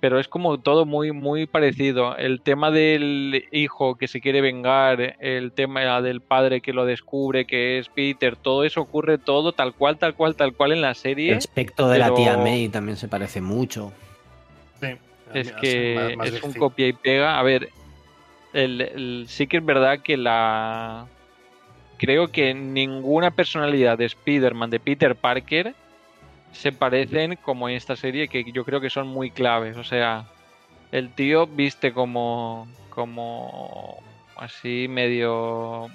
Pero 0.06 0.20
es 0.20 0.28
como 0.28 0.58
todo 0.60 0.86
muy, 0.86 1.10
muy 1.10 1.46
parecido. 1.46 2.16
El 2.16 2.40
tema 2.40 2.70
del 2.70 3.44
hijo 3.50 3.96
que 3.96 4.06
se 4.06 4.20
quiere 4.20 4.40
vengar, 4.40 5.16
el 5.18 5.50
tema 5.50 6.00
del 6.00 6.20
padre 6.20 6.60
que 6.60 6.72
lo 6.72 6.84
descubre, 6.86 7.44
que 7.44 7.80
es 7.80 7.88
Peter, 7.88 8.36
todo 8.36 8.62
eso 8.62 8.80
ocurre 8.80 9.18
todo 9.18 9.50
tal 9.50 9.74
cual, 9.74 9.98
tal 9.98 10.14
cual, 10.14 10.36
tal 10.36 10.52
cual 10.54 10.70
en 10.70 10.80
la 10.80 10.94
serie. 10.94 11.32
el 11.32 11.38
aspecto 11.38 11.88
de 11.88 11.98
la 11.98 12.14
tía 12.14 12.36
May 12.36 12.68
también 12.68 12.96
se 12.96 13.08
parece 13.08 13.40
mucho. 13.40 13.92
sí. 14.80 14.86
Es 15.34 15.50
que 15.50 16.14
más 16.16 16.28
es 16.28 16.40
un 16.44 16.52
copia 16.52 16.86
y 16.86 16.92
pega. 16.92 17.40
A 17.40 17.42
ver, 17.42 17.68
el, 18.52 18.80
el- 18.80 19.24
sí 19.26 19.48
que 19.48 19.56
es 19.56 19.64
verdad 19.66 19.98
que 20.04 20.16
la 20.16 21.06
creo 21.98 22.28
que 22.28 22.54
ninguna 22.54 23.32
personalidad 23.32 23.98
de 23.98 24.04
Spider-Man, 24.04 24.70
de 24.70 24.78
Peter 24.78 25.16
Parker, 25.16 25.74
se 26.58 26.72
parecen 26.72 27.36
como 27.42 27.68
en 27.68 27.76
esta 27.76 27.96
serie, 27.96 28.28
que 28.28 28.44
yo 28.52 28.64
creo 28.64 28.80
que 28.80 28.90
son 28.90 29.06
muy 29.08 29.30
claves. 29.30 29.76
O 29.76 29.84
sea, 29.84 30.24
el 30.92 31.10
tío 31.10 31.46
viste 31.46 31.92
como, 31.92 32.66
como 32.90 33.98
así 34.36 34.86
medio, 34.88 35.88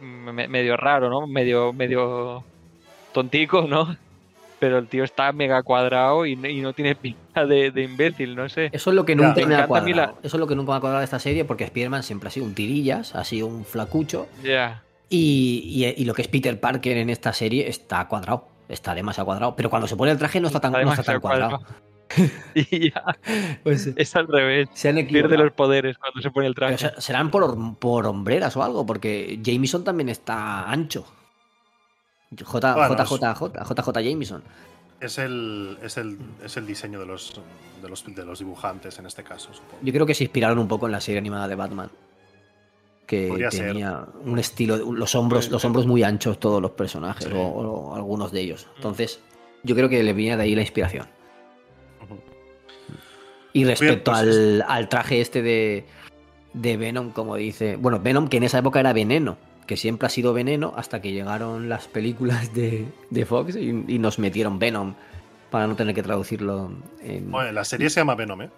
me- 0.00 0.48
medio 0.48 0.76
raro, 0.76 1.08
¿no? 1.10 1.26
Medio, 1.26 1.72
medio 1.72 2.44
tontico, 3.12 3.62
¿no? 3.62 3.96
Pero 4.58 4.76
el 4.78 4.88
tío 4.88 5.04
está 5.04 5.32
mega 5.32 5.62
cuadrado 5.62 6.26
y, 6.26 6.36
no- 6.36 6.48
y 6.48 6.60
no 6.60 6.72
tiene 6.74 6.94
pinta 6.94 7.46
de, 7.46 7.70
de 7.70 7.82
imbécil, 7.82 8.36
no 8.36 8.48
sé. 8.48 8.68
Eso 8.72 8.90
es 8.90 8.96
lo 8.96 9.06
que 9.06 9.14
nunca 9.16 9.40
Me 9.40 9.46
me 9.46 9.54
ha 9.54 9.66
cuadrado. 9.66 9.96
la- 9.96 10.14
Eso 10.22 10.36
es 10.36 10.40
lo 10.40 10.46
que 10.46 10.54
nunca 10.54 10.72
me 10.72 10.76
ha 10.76 10.80
cuadrado 10.80 11.00
de 11.00 11.04
esta 11.04 11.18
serie 11.18 11.44
porque 11.46 11.64
Spider-Man 11.64 12.02
siempre 12.02 12.28
ha 12.28 12.30
sido 12.30 12.44
un 12.46 12.54
tirillas, 12.54 13.14
ha 13.14 13.24
sido 13.24 13.46
un 13.46 13.64
flacucho. 13.64 14.28
Ya. 14.42 14.82
Y, 15.08 15.62
y- 15.96 16.02
y 16.02 16.04
lo 16.04 16.12
que 16.14 16.22
es 16.22 16.28
Peter 16.28 16.60
Parker 16.60 16.98
en 16.98 17.08
esta 17.10 17.32
serie 17.32 17.68
está 17.68 18.06
cuadrado. 18.06 18.48
Está 18.70 18.94
demasiado 18.94 19.26
cuadrado. 19.26 19.54
Pero 19.56 19.68
cuando 19.68 19.86
se 19.88 19.96
pone 19.96 20.12
el 20.12 20.18
traje 20.18 20.40
no 20.40 20.46
está 20.46 20.60
tan, 20.60 20.72
no 20.72 20.78
está 20.90 21.02
tan 21.02 21.20
cuadrado. 21.20 21.60
Y 22.54 22.90
ya, 22.90 23.04
Pues, 23.62 23.88
es 23.94 24.16
al 24.16 24.26
revés. 24.26 24.68
se 24.74 24.88
han 24.88 24.96
Pierde 25.06 25.38
los 25.38 25.52
poderes 25.52 25.96
cuando 25.96 26.20
se 26.20 26.30
pone 26.32 26.48
el 26.48 26.56
traje. 26.56 26.76
se- 26.76 27.00
serán 27.00 27.30
por, 27.30 27.78
por 27.78 28.06
hombreras 28.06 28.56
o 28.56 28.64
algo, 28.64 28.84
porque 28.84 29.38
Jameson 29.42 29.84
también 29.84 30.08
está 30.08 30.68
ancho. 30.68 31.04
J, 32.44 32.74
Bueno, 32.74 32.96
JJ, 33.04 33.52
JJ 33.74 34.00
Jameson. 34.02 34.42
Es 35.00 35.18
el, 35.18 35.78
es 35.82 35.96
el, 35.98 36.18
es 36.44 36.56
el 36.56 36.66
diseño 36.66 36.98
de 37.00 37.06
los, 37.06 37.40
de, 37.80 37.88
los, 37.88 38.04
de 38.14 38.24
los 38.24 38.38
dibujantes 38.40 38.98
en 38.98 39.06
este 39.06 39.22
caso, 39.22 39.54
supongo. 39.54 39.78
Yo 39.82 39.92
creo 39.92 40.04
que 40.04 40.14
se 40.14 40.24
inspiraron 40.24 40.58
un 40.58 40.68
poco 40.68 40.86
en 40.86 40.92
la 40.92 41.00
serie 41.00 41.18
animada 41.18 41.46
de 41.48 41.54
Batman. 41.54 41.90
Que 43.10 43.26
Podría 43.26 43.50
ser. 43.50 43.66
tenía 43.72 44.04
un 44.24 44.38
estilo, 44.38 44.76
los 44.92 45.14
hombros, 45.16 45.50
los 45.50 45.64
hombros 45.64 45.84
muy 45.84 46.04
anchos 46.04 46.38
todos 46.38 46.62
los 46.62 46.70
personajes, 46.70 47.26
Sí. 47.26 47.32
o, 47.34 47.40
o 47.42 47.94
algunos 47.96 48.30
de 48.30 48.40
ellos. 48.40 48.68
Entonces, 48.76 49.18
yo 49.64 49.74
creo 49.74 49.88
que 49.88 50.00
le 50.04 50.12
viene 50.12 50.36
de 50.36 50.44
ahí 50.44 50.54
la 50.54 50.60
inspiración. 50.60 51.06
Y 53.52 53.64
respecto 53.64 54.12
pues 54.12 54.18
al, 54.22 54.64
al 54.68 54.88
traje 54.88 55.20
este 55.20 55.42
de, 55.42 55.84
de 56.54 56.76
Venom, 56.76 57.10
como 57.10 57.34
dice. 57.36 57.74
Bueno, 57.76 57.98
Venom 57.98 58.28
que 58.28 58.36
en 58.36 58.44
esa 58.44 58.58
época 58.58 58.78
era 58.78 58.92
veneno, 58.92 59.38
que 59.66 59.76
siempre 59.76 60.06
ha 60.06 60.10
sido 60.10 60.32
veneno 60.32 60.72
hasta 60.76 61.02
que 61.02 61.10
llegaron 61.12 61.68
las 61.68 61.88
películas 61.88 62.54
de, 62.54 62.86
de 63.10 63.26
Fox 63.26 63.56
y, 63.56 63.70
y 63.88 63.98
nos 63.98 64.20
metieron 64.20 64.58
Venom 64.60 64.94
para 65.50 65.66
no 65.66 65.74
tener 65.74 65.96
que 65.96 66.02
traducirlo 66.04 66.70
en. 67.02 67.28
Bueno, 67.30 67.50
la 67.50 67.64
serie 67.64 67.90
se 67.90 67.98
llama 68.00 68.14
Venom, 68.14 68.42
¿eh? 68.42 68.50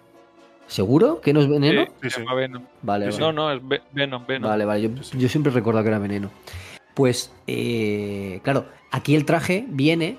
¿Seguro 0.67 1.21
que 1.21 1.33
no 1.33 1.41
es 1.41 1.47
veneno? 1.49 1.83
Sí, 1.85 1.91
Sí, 2.03 2.09
se 2.09 2.19
llama 2.21 2.33
Venom. 2.35 2.63
Vale, 2.81 3.11
Sí, 3.11 3.19
vale. 3.21 3.33
No, 3.33 3.33
no, 3.33 3.51
es 3.51 3.67
Ve- 3.67 3.81
Venom, 3.91 4.25
Venom. 4.25 4.49
Vale, 4.49 4.65
vale. 4.65 4.81
Yo, 4.81 4.89
Sí, 5.03 5.11
sí. 5.11 5.17
yo 5.19 5.29
siempre 5.29 5.51
he 5.51 5.55
recordado 5.55 5.83
que 5.83 5.89
era 5.89 5.99
veneno. 5.99 6.29
Pues, 6.93 7.31
eh, 7.47 8.39
claro, 8.43 8.65
aquí 8.91 9.15
el 9.15 9.25
traje 9.25 9.65
viene 9.67 10.17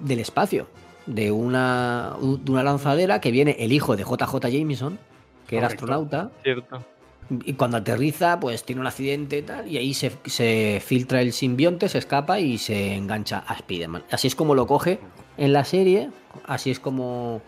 del 0.00 0.18
espacio, 0.20 0.68
de 1.06 1.30
una, 1.30 2.14
de 2.20 2.50
una 2.50 2.62
lanzadera 2.62 3.20
que 3.20 3.30
viene 3.30 3.56
el 3.60 3.72
hijo 3.72 3.96
de 3.96 4.04
JJ 4.04 4.48
Jameson, 4.50 4.98
que 5.46 5.58
era 5.58 5.66
astronauta, 5.68 6.30
Cierto. 6.42 6.82
y 7.30 7.52
cuando 7.54 7.76
aterriza, 7.76 8.40
pues 8.40 8.64
tiene 8.64 8.80
un 8.80 8.86
accidente 8.86 9.38
y 9.38 9.42
tal, 9.42 9.68
y 9.68 9.76
ahí 9.78 9.94
se, 9.94 10.12
se 10.24 10.82
filtra 10.84 11.20
el 11.20 11.32
simbionte, 11.32 11.88
se 11.88 11.98
escapa 11.98 12.40
y 12.40 12.58
se 12.58 12.94
engancha 12.94 13.44
a 13.46 13.54
Spider-Man. 13.54 14.04
Así 14.10 14.26
es 14.28 14.34
como 14.34 14.54
lo 14.54 14.66
coge 14.66 14.98
en 15.36 15.52
la 15.52 15.64
serie, 15.64 16.10
así 16.46 16.70
es 16.70 16.80
como... 16.80 17.42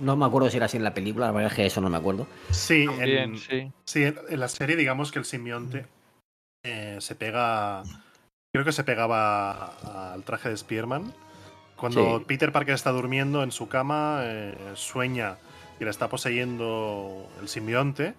No 0.00 0.16
me 0.16 0.24
acuerdo 0.24 0.48
si 0.50 0.56
era 0.56 0.66
así 0.66 0.76
en 0.76 0.84
la 0.84 0.94
película, 0.94 1.26
la 1.26 1.32
verdad 1.32 1.50
es 1.52 1.56
que 1.56 1.66
eso 1.66 1.80
no 1.80 1.90
me 1.90 1.96
acuerdo. 1.98 2.26
Sí, 2.50 2.86
También, 2.86 3.34
en, 3.34 3.38
sí. 3.38 3.72
sí, 3.84 4.04
en, 4.04 4.16
en 4.28 4.40
la 4.40 4.48
serie 4.48 4.76
digamos 4.76 5.12
que 5.12 5.18
el 5.18 5.24
simbionte 5.24 5.86
eh, 6.64 6.96
se 7.00 7.14
pega... 7.14 7.82
Creo 8.52 8.64
que 8.64 8.72
se 8.72 8.84
pegaba 8.84 10.12
al 10.14 10.22
traje 10.22 10.48
de 10.48 10.56
Spearman. 10.56 11.12
Cuando 11.76 12.18
Sí. 12.18 12.24
Peter 12.26 12.52
Parker 12.52 12.74
está 12.74 12.90
durmiendo 12.90 13.42
en 13.42 13.52
su 13.52 13.68
cama, 13.68 14.20
eh, 14.22 14.54
sueña 14.74 15.36
que 15.78 15.84
le 15.84 15.90
está 15.90 16.08
poseyendo 16.08 17.28
el 17.42 17.48
simbionte. 17.48 18.14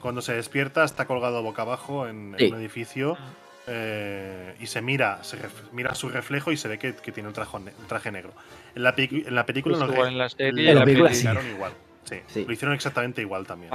Cuando 0.00 0.22
se 0.22 0.32
despierta 0.32 0.82
está 0.84 1.06
colgado 1.06 1.42
boca 1.42 1.62
abajo 1.62 2.08
en, 2.08 2.34
en 2.38 2.54
un 2.54 2.60
edificio 2.60 3.18
eh, 3.66 4.54
y 4.60 4.66
se 4.66 4.80
mira, 4.82 5.22
se 5.22 5.38
ref- 5.38 5.70
mira 5.72 5.94
su 5.94 6.08
reflejo 6.08 6.50
y 6.52 6.56
se 6.56 6.68
ve 6.68 6.78
que, 6.78 6.94
que 6.94 7.12
tiene 7.12 7.28
un 7.28 7.34
traje, 7.34 7.56
un 7.56 7.70
traje 7.88 8.10
negro. 8.10 8.32
En 8.74 8.82
la, 8.82 8.94
pe- 8.94 9.08
en 9.26 9.34
la 9.34 9.46
película 9.46 9.76
Pues 9.76 9.86
lo 9.88 9.92
igual 9.94 10.06
re- 10.08 10.12
en 10.12 10.18
la 10.18 10.28
serie 10.28 10.64
lo 10.64 10.70
en 10.72 10.78
la 10.78 10.84
película 10.84 11.08
película. 11.10 11.10
sí. 11.10 11.18
hicieron 11.18 11.46
igual. 11.56 11.72
Sí, 12.04 12.16
Sí. 12.26 12.44
lo 12.44 12.52
hicieron 12.52 12.74
exactamente 12.74 13.20
igual 13.22 13.46
también. 13.46 13.72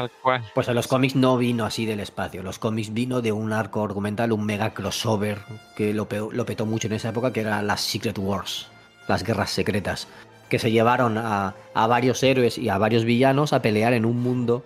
Pues 0.53 0.67
en 0.67 0.75
los 0.75 0.87
cómics 0.87 1.15
no 1.15 1.37
vino 1.37 1.65
así 1.65 1.85
del 1.85 2.01
espacio. 2.01 2.43
Los 2.43 2.59
cómics 2.59 2.93
vino 2.93 3.21
de 3.21 3.31
un 3.31 3.53
arco 3.53 3.83
argumental, 3.83 4.33
un 4.33 4.45
mega 4.45 4.73
crossover 4.73 5.39
que 5.77 5.93
lo, 5.93 6.09
pe- 6.09 6.19
lo 6.31 6.45
petó 6.45 6.65
mucho 6.65 6.87
en 6.87 6.93
esa 6.93 7.09
época, 7.09 7.31
que 7.31 7.39
era 7.39 7.61
las 7.61 7.79
Secret 7.81 8.17
Wars, 8.17 8.67
las 9.07 9.23
guerras 9.23 9.51
secretas, 9.51 10.09
que 10.49 10.59
se 10.59 10.71
llevaron 10.71 11.17
a, 11.17 11.55
a 11.73 11.87
varios 11.87 12.21
héroes 12.21 12.57
y 12.57 12.67
a 12.67 12.77
varios 12.77 13.05
villanos 13.05 13.53
a 13.53 13.61
pelear 13.61 13.93
en 13.93 14.03
un 14.05 14.21
mundo, 14.21 14.65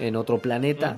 en 0.00 0.16
otro 0.16 0.38
planeta. 0.38 0.96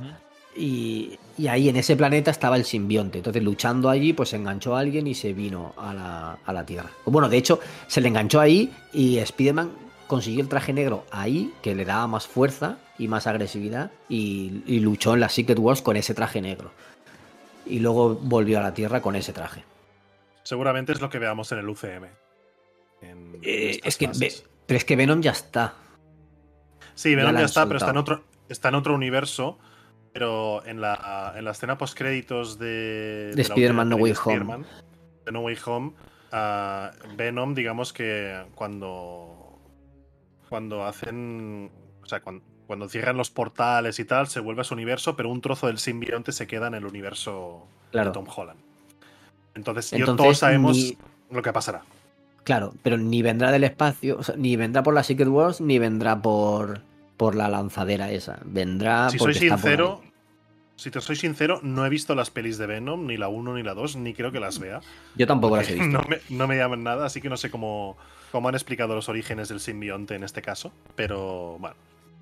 Y, 0.61 1.17
y 1.39 1.47
ahí 1.47 1.69
en 1.69 1.77
ese 1.77 1.97
planeta 1.97 2.31
estaba 2.33 2.57
el 2.57 2.65
simbionte. 2.65 3.19
Entonces, 3.19 3.43
luchando 3.43 3.89
allí, 3.89 4.13
pues 4.13 4.31
se 4.31 4.37
enganchó 4.37 4.75
a 4.77 4.81
alguien 4.81 5.07
y 5.07 5.15
se 5.15 5.33
vino 5.33 5.73
a 5.77 5.95
la, 5.95 6.39
a 6.45 6.53
la 6.53 6.67
Tierra. 6.67 6.91
Bueno, 7.07 7.29
de 7.29 7.37
hecho, 7.37 7.61
se 7.87 8.01
le 8.01 8.09
enganchó 8.09 8.41
ahí 8.41 8.73
y 8.93 9.19
Spider-Man 9.19 9.71
consiguió 10.09 10.41
el 10.43 10.49
traje 10.49 10.73
negro 10.73 11.05
ahí, 11.13 11.53
que 11.63 11.75
le 11.77 11.85
daba 11.85 12.07
más 12.09 12.27
fuerza 12.27 12.79
y 12.99 13.07
más 13.09 13.27
agresividad, 13.29 13.93
y, 14.09 14.63
y 14.67 14.81
luchó 14.81 15.15
en 15.15 15.21
las 15.21 15.33
Secret 15.35 15.59
Wars 15.59 15.81
con 15.83 15.97
ese 15.97 16.13
traje 16.15 16.41
negro. 16.41 16.73
Y 17.65 17.79
luego 17.79 18.15
volvió 18.17 18.59
a 18.59 18.63
la 18.63 18.75
Tierra 18.75 19.01
con 19.01 19.15
ese 19.15 19.33
traje. 19.33 19.63
Seguramente 20.43 20.93
es 20.93 21.01
lo 21.01 21.09
que 21.11 21.19
veamos 21.19 21.53
en 21.53 21.59
el 21.59 21.69
UCM. 21.69 22.07
en- 23.03 23.39
Eh, 23.43 23.79
es 23.85 23.97
que, 23.97 24.09
ve- 24.09 24.33
pero 24.67 24.77
es 24.79 24.85
que 24.85 24.97
Venom 24.97 25.21
ya 25.21 25.31
está. 25.31 25.75
Sí, 26.95 27.15
Venom 27.15 27.33
ya 27.35 27.41
la 27.41 27.45
está, 27.47 27.67
pero 27.67 27.77
está 27.79 27.91
en, 27.91 27.97
otro, 27.99 28.25
está 28.49 28.71
en 28.71 28.75
otro 28.75 28.95
universo. 28.95 29.59
Pero 30.19 30.67
en 30.67 30.81
la, 30.81 31.33
en 31.37 31.45
la 31.45 31.53
escena 31.53 31.79
post-créditos 31.79 32.59
de, 32.59 33.31
la 33.37 33.43
Spider-Man 33.43 33.89
No 33.89 33.95
Way 33.97 34.13
de 34.15 34.19
Home. 34.25 34.65
De 35.25 35.31
No 35.31 35.41
Way 35.43 35.57
Home, 35.65 35.93
ah, 36.33 36.91
Venom, 37.17 37.55
digamos 37.55 37.93
que 37.93 38.37
cuando, 38.57 39.61
cuando 40.49 40.85
hacen. 40.85 41.71
O 42.03 42.07
sea, 42.07 42.19
cuando, 42.21 42.43
cuando 42.67 42.89
cierran 42.89 43.17
los 43.17 43.31
portales 43.31 44.01
y 44.01 44.05
tal, 44.05 44.27
se 44.27 44.41
vuelve 44.41 44.63
a 44.63 44.65
su 44.65 44.75
universo, 44.75 45.15
pero 45.15 45.29
un 45.29 45.41
trozo 45.41 45.69
del 45.69 45.79
simbionte 45.79 46.33
se 46.33 46.49
queda 46.49 46.67
en 46.67 46.75
el 46.75 46.85
universo 46.85 47.69
Claro. 47.93 48.11
de 48.11 48.15
Tom 48.15 48.27
Holland. 48.35 48.59
Entonces, 49.55 49.93
yo- 49.93 49.99
Entonces, 49.99 50.25
todos 50.25 50.39
sabemos 50.39 50.77
ni- 50.77 50.99
lo 51.31 51.43
que 51.43 51.53
pasará. 51.53 51.83
Claro, 52.43 52.75
pero 52.83 52.97
ni 52.99 53.23
vendrá 53.23 53.53
del 53.53 53.63
espacio, 53.63 54.19
o 54.19 54.23
sea, 54.25 54.35
ni 54.37 54.57
vendrá 54.57 54.83
por 54.83 54.95
la 54.95 55.05
Secret 55.05 55.29
Wars, 55.29 55.61
ni 55.61 55.79
vendrá 55.79 56.21
por, 56.21 56.81
por 57.17 57.37
la 57.37 57.49
lanzadera 57.49 58.11
esa. 58.11 58.41
Vendrá 58.45 59.11
Si 59.11 59.19
soy 59.21 59.35
sincero. 59.35 60.01
Si 60.79 60.91
te 60.91 61.01
soy 61.01 61.17
sincero, 61.17 61.59
no 61.63 61.85
he 61.85 61.89
visto 61.89 62.15
las 62.15 62.31
pelis 62.31 62.57
de 62.57 62.67
Venom, 62.67 63.07
ni 63.07 63.17
la 63.17 63.29
1 63.29 63.55
ni 63.57 63.63
la 63.63 63.75
2, 63.75 63.97
ni 63.97 64.15
creo 64.15 64.31
que 64.33 64.41
las 64.41 64.59
vea. 64.59 64.81
Yo 65.17 65.27
tampoco 65.27 65.57
las 65.57 65.69
he 65.69 65.75
visto. 65.75 65.89
No 65.89 66.03
me, 66.09 66.19
no 66.31 66.47
me 66.47 66.57
llaman 66.57 66.83
nada, 66.85 67.07
así 67.07 67.21
que 67.21 67.29
no 67.29 67.37
sé 67.37 67.51
cómo, 67.51 67.97
cómo 68.31 68.49
han 68.49 68.55
explicado 68.55 68.95
los 68.95 69.09
orígenes 69.09 69.49
del 69.49 69.61
simbionte 69.61 70.15
en 70.15 70.23
este 70.25 70.41
caso. 70.41 70.73
Pero 70.95 71.57
bueno, 71.59 71.77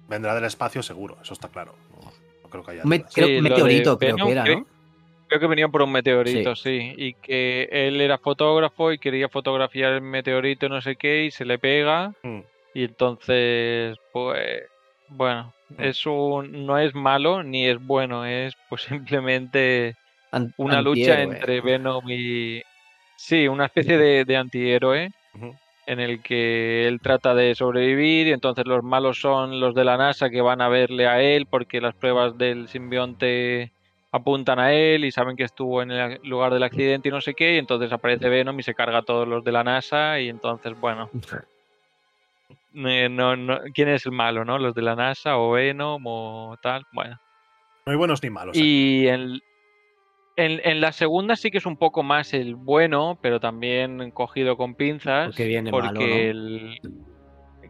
vendrá 0.09 0.35
del 0.35 0.45
espacio 0.45 0.83
seguro, 0.83 1.17
eso 1.23 1.35
está 1.35 1.49
claro. 1.49 1.75
No, 2.03 2.11
no 2.43 2.49
creo 2.51 2.65
que 2.65 2.71
haya. 2.73 2.83
Un 2.85 2.89
me- 2.89 3.05
creo- 3.05 3.27
Sí, 3.27 3.41
meteorito 3.43 3.99
creo 3.99 4.15
Venom, 4.17 4.27
que 4.29 4.33
era, 4.33 4.45
¿no? 4.47 4.67
Creo 5.29 5.41
que 5.41 5.47
venía 5.49 5.69
por 5.69 5.83
un 5.83 5.91
meteorito, 5.93 6.55
sí. 6.55 6.95
Y 6.97 7.15
que 7.15 7.69
él 7.71 8.01
era 8.01 8.17
fotógrafo 8.17 8.93
y 8.93 8.99
quería 8.99 9.29
fotografiar 9.29 9.93
el 9.95 10.01
meteorito, 10.01 10.69
no 10.69 10.81
sé 10.81 10.95
qué, 10.97 11.25
y 11.25 11.31
se 11.31 11.45
le 11.45 11.59
pega. 11.59 12.15
Mm. 12.23 12.39
Y 12.75 12.85
entonces, 12.85 13.97
pues, 14.13 14.63
bueno, 15.09 15.53
Es 15.79 16.07
un, 16.07 16.67
no 16.67 16.79
es 16.79 16.95
malo 16.95 17.43
ni 17.43 17.67
es 17.67 17.85
bueno, 17.85 18.25
es 18.25 18.55
pues 18.69 18.83
simplemente 18.89 19.97
una 20.57 20.83
lucha 20.83 21.23
entre 21.23 21.61
Venom 21.61 22.09
y... 22.11 22.63
Sí, 23.19 23.49
una 23.49 23.65
especie 23.65 23.97
de, 23.97 24.25
de 24.27 24.37
antihéroe 24.37 25.11
en 25.87 26.01
el 26.01 26.21
que 26.21 26.87
él 26.87 27.01
trata 27.01 27.35
de 27.35 27.55
sobrevivir 27.55 28.27
y 28.27 28.33
entonces 28.33 28.67
los 28.67 28.83
malos 28.83 29.21
son 29.21 29.61
los 29.61 29.75
de 29.75 29.85
la 29.85 29.97
NASA 29.97 30.29
que 30.29 30.41
van 30.41 30.61
a 30.61 30.69
verle 30.69 31.07
a 31.07 31.23
él 31.23 31.47
porque 31.47 31.81
las 31.81 31.95
pruebas 31.95 32.37
del 32.37 32.69
simbionte 32.69 33.73
apuntan 34.13 34.59
a 34.59 34.73
él 34.73 35.05
y 35.05 35.13
saben 35.13 35.37
que 35.37 35.45
estuvo 35.45 35.83
en 35.83 35.93
el 35.93 36.21
lugar 36.25 36.53
del 36.53 36.65
accidente 36.65 37.09
y 37.09 37.13
no 37.13 37.21
sé 37.21 37.35
qué 37.35 37.55
y 37.55 37.59
entonces 37.59 37.93
aparece 37.93 38.29
Venom 38.29 38.59
y 38.59 38.65
se 38.65 38.75
carga 38.75 38.99
a 38.99 39.03
todos 39.03 39.29
los 39.29 39.45
de 39.45 39.53
la 39.53 39.65
NASA 39.65 40.21
y 40.21 40.29
entonces 40.29 40.79
bueno 40.79 41.09
eh, 42.85 43.09
no, 43.09 43.37
no, 43.37 43.59
quién 43.75 43.89
es 43.89 44.05
el 44.07 44.13
malo 44.13 44.45
no 44.45 44.59
los 44.59 44.75
de 44.75 44.83
la 44.83 44.95
NASA 44.97 45.39
o 45.39 45.53
Venom 45.53 46.03
o 46.07 46.57
tal 46.63 46.85
bueno 46.93 47.17
No 47.87 47.93
hay 47.93 47.97
buenos 47.97 48.23
ni 48.23 48.31
malos. 48.31 48.57
y 48.57 49.07
en, 49.09 49.41
en, 50.37 50.61
en 50.65 50.81
la 50.81 50.93
segunda 50.93 51.37
sí 51.37 51.51
que 51.51 51.59
es 51.59 51.67
un 51.67 51.77
poco 51.79 52.03
más 52.03 52.35
el 52.35 52.55
bueno, 52.57 53.19
pero 53.23 53.41
también 53.41 54.11
cogido 54.11 54.57
con 54.59 54.75
pinzas. 54.75 55.29
Porque 55.29 55.47
viene 55.47 55.71
porque 55.71 55.87
malo, 55.87 56.01
¿no? 56.01 56.07
el- 56.07 56.81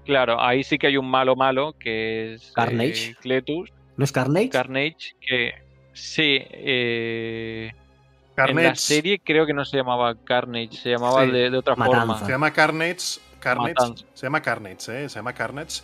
Claro, 0.04 0.40
ahí 0.40 0.62
sí 0.62 0.78
que 0.78 0.86
hay 0.86 0.96
un 0.96 1.08
malo 1.10 1.34
malo, 1.34 1.74
que 1.78 2.34
es 2.34 2.52
Carnage. 2.52 3.10
eh, 3.10 3.14
Cletus, 3.20 3.72
¿No 3.96 4.04
es 4.04 4.12
Carnage? 4.12 4.50
Carnage, 4.50 5.14
que 5.20 5.52
sí, 5.92 6.38
eh, 6.50 7.70
En 7.72 7.76
la 7.76 8.34
Carnage. 8.46 8.76
serie 8.76 9.18
creo 9.18 9.46
que 9.46 9.52
no 9.54 9.64
se 9.64 9.76
llamaba 9.76 10.14
Carnage, 10.24 10.72
se 10.76 10.90
llamaba 10.90 11.24
Sí. 11.24 11.30
de, 11.32 11.50
de 11.50 11.56
otra 11.58 11.74
Matanza. 11.74 12.00
Se 12.14 12.18
forma. 12.20 12.28
llama 12.28 12.52
Carnage. 12.52 13.18
Carnage 13.54 13.74
Matanza. 13.78 14.04
se 14.14 14.26
llama 14.26 14.42
Carnage, 14.42 15.04
¿eh? 15.04 15.08
Se 15.08 15.16
llama 15.16 15.32
Carnage. 15.34 15.82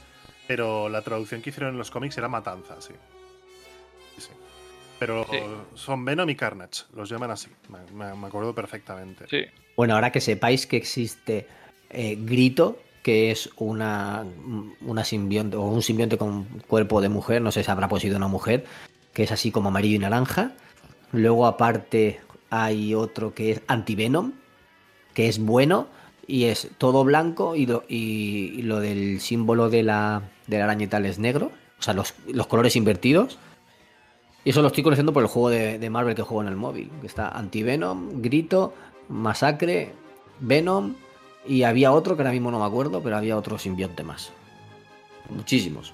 Pero 0.48 0.88
la 0.88 1.02
traducción 1.02 1.40
que 1.40 1.50
hicieron 1.50 1.72
en 1.72 1.78
los 1.78 1.90
cómics 1.90 2.18
era 2.18 2.28
Matanza, 2.28 2.80
sí. 2.80 2.92
Pero 4.98 5.26
Sí. 5.30 5.38
son 5.74 6.04
Venom 6.04 6.28
y 6.30 6.36
Carnage. 6.36 6.84
Los 6.94 7.08
llaman 7.08 7.30
así. 7.32 7.48
Me, 7.68 7.78
me- 7.92 8.14
me 8.14 8.26
acuerdo 8.28 8.54
perfectamente. 8.54 9.26
Sí. 9.28 9.44
Bueno, 9.76 9.94
ahora 9.94 10.12
que 10.12 10.20
sepáis 10.20 10.66
que 10.66 10.76
existe 10.76 11.48
eh, 11.90 12.16
Grito, 12.20 12.78
que 13.02 13.30
es 13.32 13.50
una, 13.56 14.24
una 14.82 15.04
simbionte 15.04 15.56
o 15.56 15.62
un 15.62 15.82
simbionte 15.82 16.16
con 16.16 16.44
cuerpo 16.68 17.00
de 17.00 17.08
mujer, 17.08 17.42
no 17.42 17.50
sé 17.50 17.64
si 17.64 17.70
habrá 17.70 17.88
poseído 17.88 18.16
una 18.16 18.28
mujer, 18.28 18.64
que 19.12 19.24
es 19.24 19.32
así 19.32 19.50
como 19.50 19.68
amarillo 19.70 19.96
y 19.96 19.98
naranja. 19.98 20.52
Luego, 21.10 21.46
aparte, 21.46 22.20
hay 22.50 22.94
otro 22.94 23.34
que 23.34 23.50
es 23.52 23.62
Antivenom, 23.66 24.32
que 25.14 25.28
es 25.28 25.38
bueno 25.40 25.88
y 26.26 26.44
es 26.44 26.68
todo 26.78 27.04
blanco 27.04 27.56
y 27.56 27.66
lo, 27.66 28.80
del 28.80 29.20
símbolo 29.20 29.70
de 29.70 29.82
la, 29.82 30.22
de 30.46 30.62
araña 30.62 30.84
y 30.84 30.88
tal 30.88 31.06
es 31.06 31.18
negro, 31.18 31.50
o 31.78 31.82
sea, 31.82 31.94
los, 31.94 32.14
los 32.28 32.46
colores 32.46 32.76
invertidos. 32.76 33.38
Y 34.44 34.50
eso 34.50 34.60
lo 34.60 34.68
estoy 34.68 34.82
conociendo 34.82 35.12
por 35.12 35.22
el 35.22 35.28
juego 35.28 35.50
de, 35.50 35.90
Marvel 35.90 36.14
que 36.14 36.22
juego 36.22 36.42
en 36.42 36.48
el 36.48 36.56
móvil. 36.56 36.90
Que 37.00 37.06
está 37.06 37.28
Antivenom, 37.28 38.20
Grito, 38.22 38.74
Masacre, 39.08 39.92
Venom. 40.40 40.96
Y 41.46 41.62
había 41.62 41.92
otro 41.92 42.16
que 42.16 42.22
ahora 42.22 42.32
mismo 42.32 42.50
no 42.50 42.58
me 42.58 42.66
acuerdo, 42.66 43.02
pero 43.02 43.16
había 43.16 43.36
otro 43.36 43.58
simbionte 43.58 44.02
más. 44.02 44.32
Muchísimos. 45.30 45.92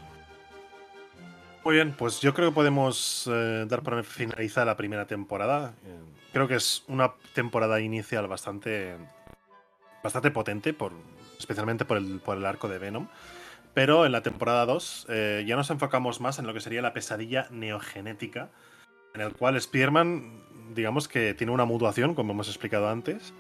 Muy 1.64 1.74
bien, 1.74 1.95
pues 1.97 2.20
yo 2.20 2.33
creo 2.33 2.49
que 2.49 2.55
podemos 2.55 3.29
eh, 3.31 3.66
dar 3.68 3.83
por 3.83 4.03
finalizada 4.03 4.66
la 4.66 4.76
primera 4.76 5.07
temporada. 5.07 5.74
Creo 6.33 6.49
que 6.49 6.55
es 6.55 6.85
una 6.89 7.12
temporada 7.35 7.81
inicial 7.81 8.26
bastante, 8.26 8.97
bastante 10.03 10.30
potente, 10.30 10.72
por, 10.72 10.92
especialmente 11.38 11.84
por 11.84 11.96
el, 11.96 12.20
por 12.20 12.36
el 12.36 12.46
arco 12.46 12.68
de 12.68 12.78
Venom. 12.78 13.09
Pero 13.74 14.07
en 14.07 14.12
la 14.12 14.22
temporada 14.22 14.66
2 14.66 15.07
eh, 15.09 15.44
ya 15.46 15.57
nos 15.57 15.70
enfocamos 15.70 16.20
más 16.20 16.38
en 16.38 16.46
lo 16.46 16.55
que 16.55 16.61
sería 16.61 16.82
la 16.82 16.92
pesadilla 16.92 17.46
neogenética, 17.51 18.49
en 19.14 19.20
el 19.20 19.32
cual 19.34 19.57
Spider-Man, 19.57 20.42
digamos 20.74 21.09
que 21.09 21.34
tiene 21.34 21.53
una 21.53 21.64
mutuación, 21.64 22.14
como 22.14 22.32
hemos 22.32 22.49
explicado 22.49 22.88
antes, 22.88 23.32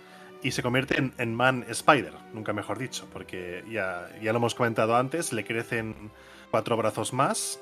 y 0.42 0.52
se 0.52 0.62
convierte 0.62 0.98
en, 0.98 1.12
en 1.18 1.34
Man 1.34 1.64
Spider, 1.68 2.12
nunca 2.32 2.52
mejor 2.52 2.78
dicho, 2.78 3.08
porque 3.12 3.64
ya, 3.68 4.08
ya 4.22 4.32
lo 4.32 4.38
hemos 4.38 4.54
comentado 4.54 4.96
antes, 4.96 5.32
le 5.32 5.44
crecen 5.44 6.10
cuatro 6.50 6.76
brazos 6.76 7.12
más 7.12 7.60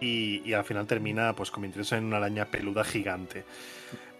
y, 0.00 0.42
y 0.44 0.52
al 0.52 0.64
final 0.64 0.86
termina 0.86 1.34
pues 1.34 1.50
convirtiéndose 1.50 1.96
en 1.96 2.04
una 2.04 2.18
araña 2.18 2.46
peluda 2.46 2.84
gigante. 2.84 3.44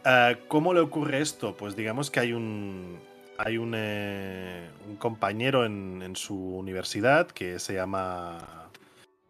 Eh, 0.04 0.36
¿Cómo 0.48 0.74
le 0.74 0.80
ocurre 0.80 1.20
esto? 1.20 1.56
Pues 1.56 1.76
digamos 1.76 2.10
que 2.10 2.20
hay 2.20 2.32
un 2.32 2.98
hay 3.38 3.58
un, 3.58 3.72
eh, 3.76 4.68
un 4.88 4.96
compañero 4.96 5.64
en, 5.64 6.02
en 6.02 6.16
su 6.16 6.36
universidad 6.36 7.28
que 7.28 7.58
se 7.58 7.74
llama 7.74 8.68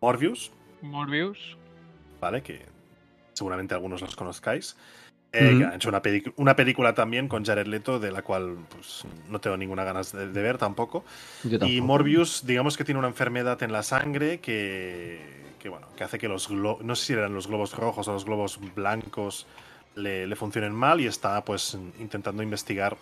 Morbius, 0.01 0.53
Morbius. 0.83 1.57
¿vale? 2.21 2.43
Que 2.43 2.67
seguramente 3.33 3.75
algunos 3.75 4.01
los 4.01 4.17
conozcáis. 4.17 4.77
Eh, 5.33 5.59
que 5.59 5.65
ha 5.65 5.75
hecho 5.75 5.89
una, 6.37 6.55
película 6.55 6.95
también 6.95 7.27
con 7.27 7.45
Jared 7.45 7.67
Leto, 7.67 7.99
de 7.99 8.13
la 8.13 8.23
cual 8.23 8.57
pues, 8.69 9.05
no 9.29 9.41
tengo 9.41 9.57
ninguna 9.57 9.83
ganas 9.83 10.13
de, 10.13 10.29
de 10.29 10.43
ver 10.43 10.59
tampoco. 10.59 11.05
Y. 11.43 11.81
Morbius, 11.81 12.47
digamos 12.47 12.77
que 12.77 12.85
tiene 12.85 13.01
una 13.01 13.09
enfermedad 13.09 13.61
en 13.65 13.73
la 13.73 13.83
sangre 13.83 14.39
que, 14.39 15.21
que, 15.59 15.69
bueno, 15.69 15.89
que 15.97 16.05
hace 16.05 16.19
que 16.19 16.29
los 16.29 16.49
globos, 16.49 16.85
no 16.85 16.95
sé 16.95 17.07
si 17.07 17.13
eran 17.15 17.35
los 17.35 17.49
globos 17.49 17.77
rojos 17.77 18.07
o 18.07 18.13
los 18.13 18.25
globos 18.25 18.61
blancos, 18.77 19.49
le, 19.97 20.29
le 20.29 20.37
funcionen 20.37 20.73
mal 20.73 21.01
y 21.01 21.07
está 21.07 21.45
pues 21.45 21.77
intentando 21.99 22.41
investigar 22.41 22.97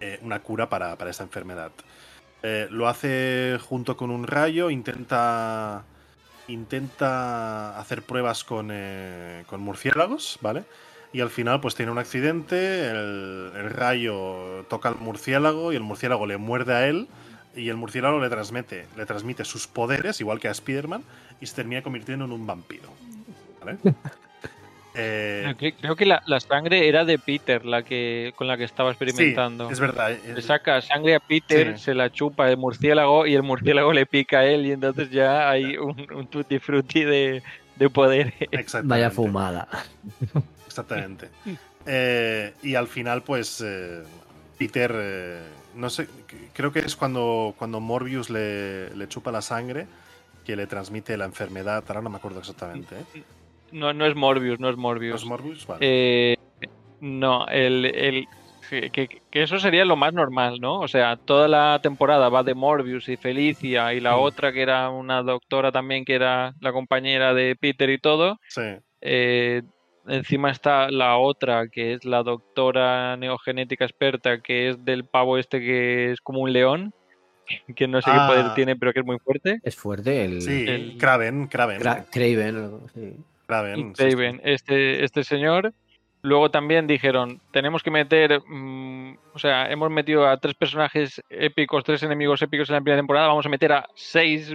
eh, 0.00 0.18
una 0.22 0.40
cura 0.40 0.68
para, 0.68 0.96
para 0.96 1.10
esa 1.10 1.22
enfermedad. 1.22 1.72
Eh, 2.42 2.68
lo 2.70 2.88
hace 2.88 3.58
junto 3.60 3.96
con 3.96 4.10
un 4.10 4.26
rayo, 4.26 4.70
intenta 4.70 5.84
intenta 6.48 7.78
hacer 7.78 8.02
pruebas 8.02 8.42
con, 8.42 8.70
eh, 8.72 9.44
con 9.46 9.60
murciélagos, 9.60 10.38
¿vale? 10.40 10.64
Y 11.12 11.20
al 11.20 11.30
final 11.30 11.60
pues 11.60 11.74
tiene 11.74 11.92
un 11.92 11.98
accidente, 11.98 12.88
el, 12.88 13.52
el 13.54 13.70
rayo 13.70 14.64
toca 14.68 14.88
al 14.88 14.96
murciélago 14.96 15.72
y 15.72 15.76
el 15.76 15.82
murciélago 15.82 16.26
le 16.26 16.38
muerde 16.38 16.74
a 16.74 16.88
él 16.88 17.08
y 17.54 17.68
el 17.68 17.76
murciélago 17.76 18.20
le 18.20 18.28
transmite, 18.28 18.86
le 18.96 19.06
transmite 19.06 19.44
sus 19.44 19.66
poderes, 19.66 20.20
igual 20.20 20.40
que 20.40 20.48
a 20.48 20.52
Spider-Man, 20.52 21.02
y 21.40 21.46
se 21.46 21.54
termina 21.54 21.82
convirtiendo 21.82 22.24
en 22.24 22.32
un 22.32 22.46
vampiro. 22.46 22.88
¿Vale? 23.60 23.78
Eh, 24.94 25.74
Creo 25.80 25.94
que 25.94 26.04
la, 26.04 26.22
la 26.26 26.40
sangre 26.40 26.88
era 26.88 27.04
de 27.04 27.18
Peter, 27.18 27.64
la 27.64 27.82
que 27.84 28.32
con 28.36 28.46
la 28.48 28.56
que 28.56 28.64
estaba 28.64 28.92
sí, 28.92 28.96
experimentando. 29.04 29.70
es 29.70 29.78
verdad. 29.78 30.16
Le 30.34 30.42
saca 30.42 30.80
sangre 30.80 31.14
a 31.14 31.20
Peter, 31.20 31.78
Sí. 31.78 31.84
se 31.84 31.94
la 31.94 32.10
chupa 32.10 32.50
el 32.50 32.56
murciélago 32.56 33.26
y 33.26 33.34
el 33.34 33.42
murciélago 33.42 33.92
le 33.92 34.06
pica 34.06 34.40
a 34.40 34.46
él 34.46 34.66
y 34.66 34.72
entonces 34.72 35.10
ya 35.10 35.48
hay 35.48 35.76
un, 35.76 36.06
un 36.12 36.26
tutti 36.26 36.58
frutti 36.58 37.04
de, 37.04 37.42
exactamente. 38.50 38.88
Vaya 38.88 39.10
fumada. 39.10 39.68
Exactamente. 40.66 41.28
Eh, 41.86 42.52
y 42.62 42.74
al 42.74 42.86
final, 42.88 43.22
pues, 43.22 43.62
eh, 43.64 44.02
Peter, 44.58 44.92
eh, 44.94 45.40
no 45.74 45.88
sé, 45.88 46.06
creo 46.52 46.72
que 46.72 46.80
es 46.80 46.94
cuando, 46.96 47.54
cuando 47.58 47.80
Morbius 47.80 48.28
le, 48.28 48.94
le 48.94 49.08
chupa 49.08 49.32
la 49.32 49.40
sangre 49.40 49.86
que 50.44 50.56
le 50.56 50.66
transmite 50.66 51.16
la 51.16 51.24
enfermedad. 51.24 51.82
Ahora 51.88 52.02
no 52.02 52.10
me 52.10 52.16
acuerdo 52.16 52.40
exactamente. 52.40 52.94
¿eh? 53.14 53.22
No, 53.72 53.92
no 53.92 54.06
es 54.06 54.14
Morbius, 54.14 54.58
no 54.60 54.68
es 54.70 54.76
¿No 54.76 54.82
Morbius. 54.82 55.22
es 55.22 55.26
Morbius? 55.26 55.66
Vale. 55.66 55.78
Eh, 55.82 56.36
no, 57.00 57.46
el, 57.48 57.84
el- 57.86 58.26
que, 58.92 59.20
eso 59.32 59.58
sería 59.58 59.84
lo 59.84 59.96
más 59.96 60.12
normal, 60.14 60.58
¿no? 60.60 60.78
O 60.78 60.86
sea, 60.86 61.16
toda 61.16 61.48
la 61.48 61.80
temporada 61.82 62.28
va 62.28 62.44
de 62.44 62.54
Morbius 62.54 63.08
y 63.08 63.16
Felicia 63.16 63.92
y 63.94 64.00
la 64.00 64.14
Mm. 64.16 64.20
otra 64.20 64.52
que 64.52 64.62
era 64.62 64.90
una 64.90 65.22
doctora 65.24 65.72
también 65.72 66.04
que 66.04 66.14
era 66.14 66.54
la 66.60 66.72
compañera 66.72 67.34
de 67.34 67.56
Peter 67.56 67.90
y 67.90 67.98
todo. 67.98 68.38
sí, 68.48 68.62
Eh, 69.00 69.62
encima 70.06 70.50
está 70.50 70.88
la 70.90 71.16
otra 71.16 71.66
que 71.68 71.94
es 71.94 72.04
la 72.04 72.22
doctora 72.22 73.16
neogenética 73.16 73.84
experta 73.84 74.40
que 74.40 74.68
es 74.68 74.84
del 74.84 75.04
pavo 75.04 75.36
este 75.38 75.58
que 75.60 76.12
es 76.12 76.20
como 76.20 76.40
un 76.40 76.52
león, 76.52 76.92
que 77.76 77.88
no 77.88 78.00
sé 78.02 78.10
Ah. 78.12 78.28
qué 78.28 78.34
poder 78.34 78.54
tiene 78.54 78.76
pero 78.76 78.92
que 78.92 79.00
es 79.00 79.06
muy 79.06 79.18
fuerte. 79.18 79.58
Es 79.64 79.74
fuerte 79.74 80.24
el, 80.24 80.42
sí. 80.42 80.64
el- 80.68 80.96
Kraven, 80.98 81.48
Kraven. 81.48 81.80
Cra- 81.80 82.04
Craven. 82.10 82.56
o- 82.56 82.88
sí. 82.94 83.16
Sí, 83.96 84.14
este, 84.44 85.04
este 85.04 85.24
señor. 85.24 85.72
Luego 86.22 86.50
también 86.50 86.86
dijeron, 86.86 87.40
tenemos 87.50 87.82
que 87.82 87.90
meter, 87.90 88.42
mm, 88.46 89.16
o 89.32 89.38
sea, 89.38 89.70
hemos 89.70 89.90
metido 89.90 90.28
a 90.28 90.36
tres 90.36 90.54
personajes 90.54 91.22
épicos, 91.30 91.82
tres 91.82 92.02
enemigos 92.02 92.42
épicos 92.42 92.68
en 92.68 92.74
la 92.74 92.80
primera 92.82 92.98
temporada, 92.98 93.28
vamos 93.28 93.46
a 93.46 93.48
meter 93.48 93.72
a 93.72 93.86
seis 93.94 94.54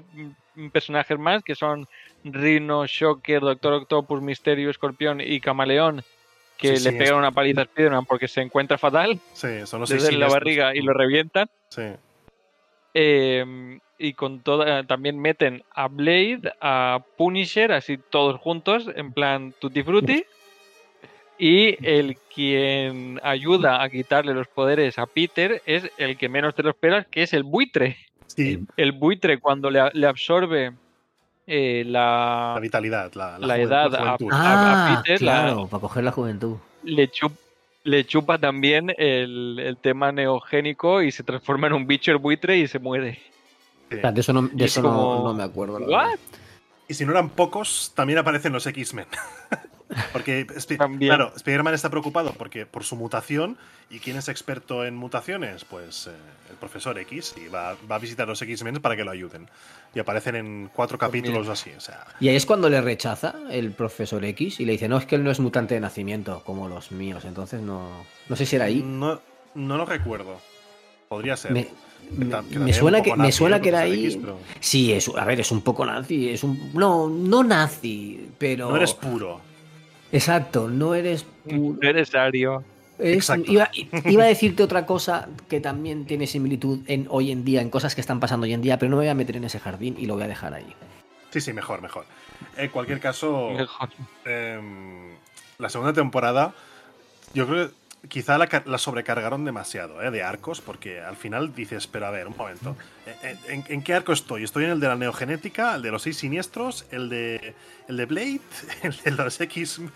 mm, 0.55 0.69
personajes 0.69 1.17
más, 1.17 1.41
que 1.43 1.55
son 1.55 1.87
Rhino, 2.23 2.85
Shocker, 2.85 3.41
Doctor 3.41 3.73
Octopus, 3.73 4.21
Misterio, 4.21 4.69
Escorpión 4.69 5.19
y 5.21 5.39
Camaleón, 5.39 6.03
que 6.59 6.77
Sí, 6.77 6.83
le 6.83 6.91
sí, 6.91 6.97
pegan 6.99 7.15
es- 7.15 7.19
una 7.19 7.31
paliza 7.31 7.61
a 7.61 7.65
Spiderman 7.65 8.05
porque 8.05 8.27
se 8.27 8.41
encuentra 8.41 8.77
fatal. 8.77 9.19
Sí, 9.33 9.65
son 9.65 9.79
los 9.81 9.89
seis 9.89 10.03
desde 10.03 10.17
la 10.17 10.27
barriga 10.27 10.75
y 10.75 10.81
lo 10.81 10.93
revientan. 10.93 11.47
Sí, 11.69 11.81
Eh, 12.97 13.77
y 13.99 14.13
con 14.13 14.39
toda 14.39 14.83
también 14.85 15.19
meten 15.19 15.63
a 15.73 15.87
Blade, 15.89 16.53
a 16.61 17.03
Punisher, 17.17 17.71
así 17.73 17.97
todos 17.97 18.39
juntos, 18.39 18.89
en 18.95 19.11
plan 19.11 19.53
Tutti 19.59 19.83
Frutti. 19.83 20.23
Y 21.37 21.75
el 21.85 22.15
quien 22.33 23.19
ayuda 23.21 23.83
a 23.83 23.89
quitarle 23.89 24.33
los 24.33 24.47
poderes 24.47 24.97
a 24.97 25.05
Peter 25.05 25.61
es 25.65 25.89
el 25.97 26.17
que 26.17 26.29
menos 26.29 26.55
te 26.55 26.63
lo 26.63 26.69
esperas, 26.69 27.05
que 27.07 27.23
es 27.23 27.33
el 27.33 27.43
buitre. 27.43 27.97
sí, 28.27 28.59
El 28.77 28.93
buitre 28.93 29.39
cuando 29.39 29.69
le, 29.69 29.81
le 29.93 30.07
absorbe 30.07 30.71
eh, 31.45 31.83
la, 31.85 32.53
la 32.55 32.61
vitalidad, 32.61 33.11
la, 33.13 33.57
edad 33.59 33.93
a- 33.95 34.17
juventud. 34.17 34.29
a- 34.31 34.53
a 34.53 34.73
Ah, 34.73 35.03
Peter, 35.03 35.21
la- 35.21 35.31
claro, 35.43 35.67
para 35.67 35.81
coger 35.81 36.03
la 36.05 36.11
juventud. 36.11 36.55
le, 36.83 37.11
chup- 37.11 37.37
le 37.85 38.05
chupa 38.05 38.37
también 38.37 38.93
el, 38.97 39.57
el 39.59 39.77
tema 39.77 40.11
neogénico 40.11 41.01
y 41.01 41.11
se 41.11 41.23
transforma 41.23 41.67
en 41.67 41.73
un 41.73 41.87
bicho 41.87 42.11
el 42.11 42.17
buitre 42.17 42.57
y 42.57 42.67
se 42.67 42.79
muere. 42.79 43.19
Sí. 43.89 43.97
De 43.97 44.19
eso 44.21 44.33
no, 44.33 44.41
de 44.41 44.49
Y 44.57 44.63
es 44.65 44.71
eso 44.71 44.81
no- 44.81 44.89
como, 44.89 45.23
no, 45.29 45.33
me 45.33 45.43
acuerdo. 45.43 45.79
la 45.79 45.85
¿What? 45.87 46.05
verdad. 46.09 46.19
Y 46.87 46.93
si 46.95 47.05
no 47.05 47.11
eran 47.11 47.29
pocos, 47.29 47.93
también 47.95 48.19
aparecen 48.19 48.51
los 48.53 48.67
X-Men. 48.67 49.05
porque, 50.13 50.47
claro, 50.99 51.31
Spider-Man 51.35 51.73
está 51.73 51.89
preocupado 51.89 52.33
porque 52.33 52.65
por 52.65 52.83
su 52.83 52.95
mutación. 52.95 53.57
¿Y 53.89 53.99
quién 53.99 54.17
es 54.17 54.29
experto 54.29 54.83
en 54.83 54.95
mutaciones? 54.95 55.63
Pues 55.63 56.07
eh, 56.07 56.11
el 56.49 56.55
profesor 56.57 56.97
X. 56.97 57.35
Y 57.37 57.47
va, 57.49 57.77
va 57.89 57.95
a 57.97 57.99
visitar 57.99 58.27
los 58.27 58.41
X-Men 58.41 58.81
para 58.81 58.95
que 58.95 59.03
lo 59.03 59.11
ayuden. 59.11 59.47
Y 59.93 59.99
aparecen 59.99 60.35
en 60.35 60.69
cuatro 60.73 60.97
Pues 60.97 61.07
capítulos 61.09 61.47
o 61.47 61.51
así. 61.51 61.71
O 61.77 61.79
sea, 61.79 62.05
Y 62.19 62.29
ahí 62.29 62.35
es 62.35 62.45
cuando 62.45 62.69
le 62.69 62.81
rechaza 62.81 63.35
el 63.51 63.71
profesor 63.71 64.25
X 64.25 64.59
y 64.59 64.65
le 64.65 64.73
dice, 64.73 64.87
no, 64.87 64.97
es 64.97 65.05
que 65.05 65.15
él 65.15 65.23
no 65.23 65.29
es 65.29 65.39
mutante 65.39 65.75
de 65.75 65.81
nacimiento, 65.81 66.41
como 66.43 66.67
los 66.67 66.91
míos. 66.91 67.25
Entonces 67.25 67.61
no. 67.61 68.05
No 68.27 68.35
sé 68.35 68.45
si 68.45 68.55
era 68.55 68.65
ahí. 68.65 68.81
no, 68.83 69.21
no 69.53 69.77
lo 69.77 69.85
recuerdo. 69.85 70.41
Podría 71.07 71.37
ser. 71.37 71.51
Me, 71.51 72.73
suena 72.73 73.01
que, 73.01 73.15
me 73.15 73.31
suena 73.31 73.61
que 73.61 73.69
era 73.69 73.81
ahí. 73.81 74.05
X, 74.05 74.17
pero 74.19 74.39
Sí, 74.59 74.91
es, 74.93 75.09
a 75.15 75.25
ver, 75.25 75.39
es 75.39 75.51
un 75.51 75.61
poco 75.61 75.85
nazi. 75.85 76.29
Es 76.29 76.43
un. 76.43 76.71
No, 76.73 77.07
no 77.07 77.43
nazi, 77.43 78.29
pero. 78.37 78.69
No 78.69 78.75
eres 78.75 78.93
puro. 78.93 79.41
Exacto, 80.15 80.67
no 80.69 80.95
eres 80.95 81.25
pu- 81.45 81.77
Necesario. 81.81 82.63
es- 82.97 83.15
Exacto. 83.17 83.51
iba, 83.51 83.69
iba 84.05 84.23
a 84.23 84.27
decirte 84.27 84.63
otra 84.63 84.85
cosa 84.85 85.27
que 85.49 85.59
también 85.59 86.05
tiene 86.05 86.25
similitud 86.27 86.79
en 86.87 87.07
hoy 87.09 87.31
en 87.31 87.43
día, 87.43 87.61
en 87.61 87.69
cosas 87.69 87.93
que 87.95 88.01
están 88.01 88.19
pasando 88.19 88.45
hoy 88.45 88.53
en 88.53 88.61
día, 88.61 88.79
pero 88.79 88.89
no 88.89 88.95
me 88.95 89.01
voy 89.03 89.09
a 89.09 89.15
meter 89.15 89.35
en 89.37 89.43
ese 89.43 89.59
jardín 89.59 89.95
y 89.99 90.05
lo 90.05 90.13
voy 90.15 90.23
a 90.23 90.27
dejar 90.27 90.53
ahí. 90.53 90.73
Sí, 91.31 91.41
sí, 91.41 91.51
mejor, 91.51 91.81
mejor. 91.81 92.05
En 92.55 92.69
cualquier 92.69 92.99
caso, 93.01 93.49
Mejor. 93.51 93.89
em, 94.25 95.09
la 95.59 95.67
segunda 95.69 95.91
temporada, 95.91 96.53
yo 97.33 97.45
creo 97.47 97.67
que 97.67 97.73
quizá 98.07 98.37
la, 98.37 98.47
ca- 98.47 98.63
la 98.65 98.77
sobrecargaron 98.77 99.45
demasiado 99.45 100.01
¿eh? 100.01 100.11
de 100.11 100.23
arcos, 100.23 100.61
porque 100.61 100.99
al 101.01 101.15
final 101.15 101.53
dices, 101.55 101.87
pero 101.87 102.05
a 102.07 102.11
ver, 102.11 102.27
un 102.27 102.35
momento, 102.37 102.75
¿en, 103.23 103.37
en- 103.59 103.65
en 103.67 103.81
qué 103.83 103.93
arco 103.93 104.13
estoy? 104.13 104.43
¿Estoy 104.43 104.65
en 104.65 104.71
el 104.71 104.79
de 104.79 104.87
la 104.87 104.95
neogenética, 104.95 105.75
el 105.75 105.81
de 105.81 105.91
los 105.91 106.01
seis 106.03 106.17
siniestros, 106.17 106.85
el 106.91 107.09
de, 107.09 107.53
el 107.87 107.97
de 107.97 108.05
Blade, 108.05 108.39
el 108.83 108.95
de 108.97 109.11
los 109.11 109.39
X-Men? 109.41 109.91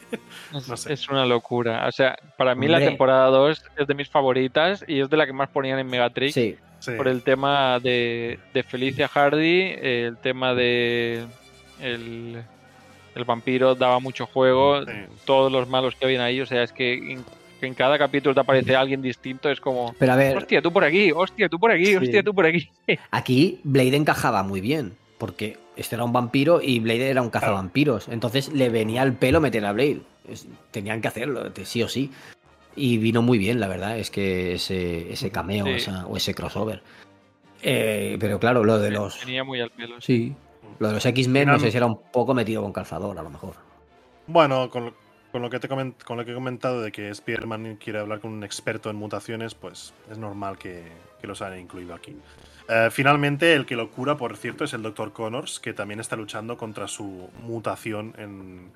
Es, 0.53 0.67
No 0.67 0.77
sé. 0.77 0.93
es 0.93 1.09
una 1.09 1.25
locura. 1.25 1.87
O 1.87 1.91
sea, 1.91 2.17
para 2.37 2.55
mí 2.55 2.67
la 2.67 2.79
temporada 2.79 3.27
2 3.27 3.63
es 3.77 3.87
de 3.87 3.93
mis 3.93 4.09
favoritas 4.09 4.83
y 4.87 4.99
es 5.01 5.09
de 5.09 5.17
la 5.17 5.25
que 5.25 5.33
más 5.33 5.49
ponían 5.49 5.79
en 5.79 5.87
Megatrix. 5.87 6.33
Sí, 6.33 6.57
Sí. 6.81 6.91
Por 6.95 7.09
el 7.09 7.23
tema 7.23 7.77
de, 7.81 8.39
de 8.53 8.63
Felicia 8.63 9.09
Hardy, 9.09 9.75
el 9.81 10.15
tema 10.15 10.53
de 10.53 11.25
el, 11.81 12.41
el 13.15 13.25
vampiro 13.25 13.75
daba 13.75 13.99
mucho 13.99 14.25
juego, 14.25 14.85
Sí. 14.85 14.91
todos 15.25 15.51
los 15.51 15.67
malos 15.67 15.95
que 15.95 16.05
habían 16.05 16.21
ahí, 16.21 16.39
o 16.39 16.45
sea, 16.45 16.63
es 16.63 16.71
que 16.71 16.93
que 17.59 17.67
en 17.67 17.73
cada 17.73 17.97
capítulo 17.97 18.33
te 18.33 18.41
aparece 18.41 18.75
alguien 18.75 19.01
distinto, 19.01 19.49
es 19.49 19.59
como, 19.61 19.93
pero 19.99 20.13
a 20.13 20.15
ver, 20.15 20.37
hostia, 20.37 20.61
tú 20.61 20.71
por 20.71 20.83
aquí, 20.83 21.11
hostia, 21.11 21.49
tú 21.49 21.59
por 21.59 21.71
aquí, 21.71 21.85
Sí. 21.85 21.95
hostia, 21.95 22.23
tú 22.23 22.33
por 22.33 22.45
aquí. 22.45 22.69
aquí 23.11 23.59
Blade 23.63 23.95
encajaba 23.95 24.41
muy 24.43 24.61
bien, 24.61 24.93
porque 25.17 25.57
este 25.75 25.95
era 25.95 26.03
un 26.03 26.13
vampiro 26.13 26.61
y 26.61 26.79
Blade 26.79 27.09
era 27.09 27.21
un 27.21 27.29
cazavampiros, 27.29 28.07
entonces 28.07 28.51
le 28.53 28.69
venía 28.69 29.01
al 29.01 29.13
pelo 29.13 29.39
meter 29.41 29.65
a 29.65 29.71
Blade. 29.73 30.01
Tenían 30.71 31.01
que 31.01 31.07
hacerlo, 31.07 31.49
de- 31.49 31.65
sí 31.65 31.81
o 31.83 31.87
sí. 31.87 32.11
Y 32.75 32.97
vino 32.99 33.21
muy 33.21 33.37
bien, 33.37 33.59
la 33.59 33.67
verdad, 33.67 33.97
es 33.97 34.11
que 34.11 34.53
ese, 34.53 35.11
ese 35.11 35.31
cameo 35.31 35.65
Sí. 35.65 35.71
esa- 35.71 36.05
o 36.05 36.15
ese 36.17 36.33
crossover. 36.33 36.81
Eh, 37.61 38.15
pero 38.19 38.39
claro, 38.39 38.63
lo 38.63 38.79
de 38.79 38.91
los... 38.91 39.19
Tenía 39.19 39.43
muy 39.43 39.59
al 39.59 39.71
pelo. 39.71 39.99
Sí. 39.99 40.33
Lo 40.77 40.87
de 40.89 40.93
los 40.93 41.05
X-Men, 41.05 41.47
no 41.49 41.59
sé 41.59 41.71
si 41.71 41.77
era 41.77 41.85
un 41.87 41.99
poco 42.11 42.33
metido 42.33 42.61
con 42.61 42.71
calzador, 42.71 43.17
a 43.17 43.23
lo 43.23 43.29
mejor. 43.29 43.53
Bueno, 44.27 44.69
con, 44.69 44.85
lo- 44.85 44.93
con 45.31 45.41
lo 45.41 45.49
que 45.49 45.59
te 45.59 45.69
coment- 45.69 46.03
con 46.03 46.17
lo 46.17 46.25
que 46.25 46.31
he 46.31 46.35
comentado 46.35 46.81
de 46.81 46.91
que 46.91 47.09
Spider-Man 47.09 47.77
quiere 47.77 47.99
hablar 47.99 48.19
con 48.19 48.31
un 48.31 48.43
experto 48.43 48.89
en 48.89 48.95
mutaciones, 48.95 49.53
pues 49.55 49.93
es 50.09 50.17
normal 50.17 50.57
que, 50.57 50.83
que 51.21 51.27
los 51.27 51.41
hayan 51.41 51.59
incluido 51.59 51.93
aquí. 51.93 52.15
Eh, 52.67 52.89
finalmente, 52.91 53.53
el 53.53 53.65
que 53.65 53.75
lo 53.75 53.89
cura, 53.89 54.15
por 54.17 54.37
cierto, 54.37 54.63
es 54.63 54.73
el 54.73 54.83
Dr. 54.83 55.11
Connors, 55.11 55.59
que 55.59 55.73
también 55.73 55.99
está 55.99 56.15
luchando 56.15 56.57
contra 56.57 56.87
su 56.87 57.29
mutación 57.41 58.13
en, 58.17 58.71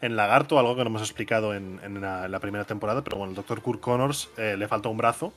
en 0.00 0.16
lagarto, 0.16 0.58
algo 0.58 0.74
que 0.76 0.82
no 0.82 0.90
hemos 0.90 1.02
explicado 1.02 1.54
en, 1.54 1.80
en 1.84 2.00
la, 2.00 2.38
primera 2.40 2.64
temporada, 2.64 3.02
pero 3.02 3.16
bueno, 3.18 3.30
el 3.30 3.36
Dr. 3.36 3.60
Kurt 3.60 3.80
Connors 3.80 4.28
eh, 4.36 4.56
le 4.56 4.66
falta 4.66 4.88
un 4.88 4.96
brazo 4.96 5.32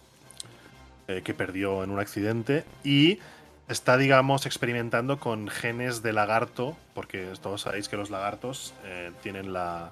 eh, 1.08 1.22
que 1.24 1.34
perdió 1.34 1.84
en 1.84 1.92
un 1.92 2.00
accidente 2.00 2.66
y 2.84 3.20
está, 3.68 3.98
digamos, 3.98 4.46
experimentando 4.46 5.20
con 5.20 5.48
genes 5.48 6.02
de 6.02 6.14
lagarto, 6.14 6.76
porque 6.96 7.28
todos 7.42 7.62
sabéis 7.62 7.88
que 7.88 7.98
los 7.98 8.10
lagartos 8.10 8.74
tienen 9.22 9.54
la, 9.54 9.92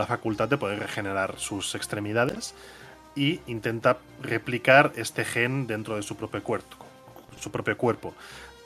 la 0.00 0.06
facultad 0.06 0.48
de 0.48 0.56
poder 0.56 0.78
regenerar 0.78 1.38
sus 1.38 1.74
extremidades 1.74 2.54
y 3.14 3.40
intenta 3.46 3.98
replicar 4.22 4.92
este 4.96 5.24
gen 5.24 5.66
dentro 5.66 5.96
de 5.96 6.02
su 6.02 6.16
propio 6.16 6.42
cuerpo, 6.42 6.76
su 7.38 7.50
propio 7.50 7.76
cuerpo. 7.76 8.14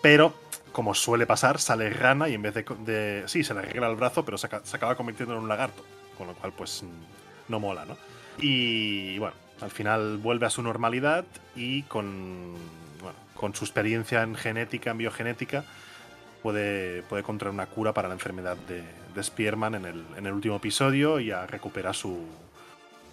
Pero, 0.00 0.32
como 0.72 0.94
suele 0.94 1.26
pasar, 1.26 1.58
sale 1.58 1.90
rana 1.90 2.28
y 2.28 2.34
en 2.34 2.42
vez 2.42 2.54
de, 2.54 3.24
sí, 3.26 3.42
se 3.42 3.52
le 3.52 3.60
arregla 3.60 3.90
el 3.90 3.96
brazo, 3.96 4.24
pero 4.24 4.38
se 4.38 4.46
acaba 4.46 4.96
convirtiendo 4.96 5.34
en 5.34 5.42
un 5.42 5.48
lagarto, 5.48 5.84
con 6.16 6.28
lo 6.28 6.34
cual, 6.34 6.52
pues, 6.52 6.82
mm, 6.82 7.50
no 7.50 7.58
mola, 7.60 7.84
¿no? 7.84 7.96
Y 8.38 9.18
bueno, 9.18 9.34
al 9.60 9.70
final 9.70 10.18
vuelve 10.18 10.46
a 10.46 10.50
su 10.50 10.62
normalidad 10.62 11.24
y 11.56 11.82
con, 11.84 12.54
bueno, 13.00 13.18
con 13.34 13.54
su 13.54 13.64
experiencia 13.64 14.22
en 14.22 14.36
genética, 14.36 14.90
en 14.90 14.98
biogenética, 14.98 15.64
puede, 16.42 17.02
puede 17.02 17.22
encontrar 17.22 17.52
una 17.52 17.66
cura 17.66 17.92
para 17.92 18.08
la 18.08 18.14
enfermedad 18.14 18.56
de, 18.68 18.84
de 19.14 19.22
Spearman 19.22 19.74
en 19.76 19.84
el, 19.84 20.04
en 20.16 20.26
el 20.26 20.32
último 20.32 20.56
episodio 20.56 21.20
y 21.20 21.26
ya 21.26 21.46
recupera 21.46 21.92
su, 21.92 22.18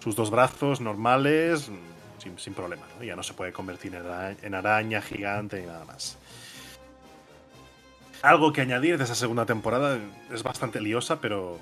sus 0.00 0.16
dos 0.16 0.30
brazos 0.30 0.80
normales 0.80 1.68
mm, 1.68 2.20
sin, 2.22 2.38
sin 2.38 2.54
problema. 2.54 2.82
¿no? 2.98 3.04
Ya 3.04 3.16
no 3.16 3.22
se 3.22 3.34
puede 3.34 3.52
convertir 3.52 3.94
en 3.94 4.06
araña, 4.06 4.36
en 4.42 4.54
araña 4.54 5.00
gigante 5.02 5.60
ni 5.60 5.66
nada 5.66 5.84
más. 5.84 6.18
Algo 8.22 8.52
que 8.52 8.60
añadir 8.60 8.98
de 8.98 9.04
esa 9.04 9.14
segunda 9.16 9.46
temporada 9.46 9.98
es 10.32 10.42
bastante 10.44 10.80
liosa, 10.80 11.20
pero, 11.20 11.58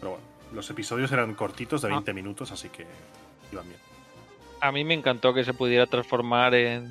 pero 0.00 0.12
bueno, 0.12 0.24
los 0.52 0.68
episodios 0.68 1.12
eran 1.12 1.34
cortitos 1.34 1.82
de 1.82 1.88
Ah. 1.88 1.92
20 1.92 2.12
minutos, 2.14 2.50
así 2.50 2.68
que 2.68 2.84
iban 3.52 3.66
bien. 3.68 3.78
A 4.60 4.72
mí 4.72 4.84
me 4.84 4.94
encantó 4.94 5.32
que 5.32 5.44
se 5.44 5.54
pudiera 5.54 5.86
transformar 5.86 6.54
en, 6.54 6.90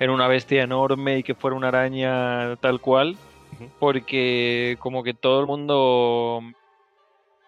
en 0.00 0.10
una 0.10 0.26
bestia 0.26 0.64
enorme 0.64 1.18
y 1.18 1.22
que 1.22 1.34
fuera 1.34 1.56
una 1.56 1.68
araña 1.68 2.56
tal 2.56 2.80
cual. 2.80 3.16
Porque 3.78 4.76
como 4.80 5.02
que 5.02 5.14
todo 5.14 5.40
el 5.40 5.46
mundo, 5.46 6.42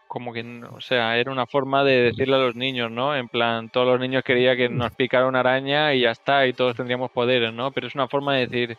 como 0.09 0.33
que, 0.33 0.43
o 0.73 0.81
sea, 0.81 1.17
era 1.19 1.31
una 1.31 1.47
forma 1.47 1.85
de 1.85 2.03
decirle 2.03 2.37
a 2.37 2.41
los 2.41 2.57
niños, 2.57 2.91
¿no? 2.91 3.17
En 3.17 3.29
plan, 3.29 3.69
todos 3.69 3.87
los 3.87 4.01
niños 4.01 4.25
querían 4.25 4.57
que 4.57 4.69
nos 4.69 4.93
picara 4.93 5.27
una 5.27 5.41
araña 5.41 5.95
y 5.95 6.03
ya 6.03 6.11
está, 6.11 6.47
y 6.47 6.53
todos 6.53 6.77
tendríamos 6.77 7.11
poderes, 7.11 7.53
¿no? 7.53 7.71
Pero 7.71 7.87
es 7.87 7.95
una 7.95 8.09
forma 8.09 8.35
de 8.35 8.47
decir, 8.47 8.79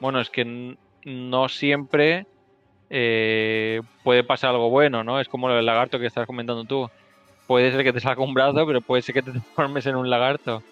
bueno, 0.00 0.20
es 0.20 0.30
que 0.30 0.76
no 1.04 1.48
siempre 1.48 2.26
eh, 2.90 3.80
puede 4.04 4.24
pasar 4.24 4.50
algo 4.50 4.70
bueno, 4.70 5.04
¿no? 5.04 5.20
Es 5.20 5.28
como 5.28 5.50
del 5.50 5.66
lagarto 5.66 5.98
que 5.98 6.06
estás 6.06 6.26
comentando 6.26 6.64
tú 6.64 6.88
puede 7.48 7.72
ser 7.72 7.82
que 7.82 7.92
te 7.92 7.98
salga 7.98 8.22
un 8.22 8.34
brazo, 8.34 8.64
pero 8.66 8.80
puede 8.80 9.02
ser 9.02 9.14
que 9.14 9.22
te 9.22 9.30
transformes 9.32 9.86
en 9.86 9.96
un 9.96 10.08
lagarto. 10.08 10.62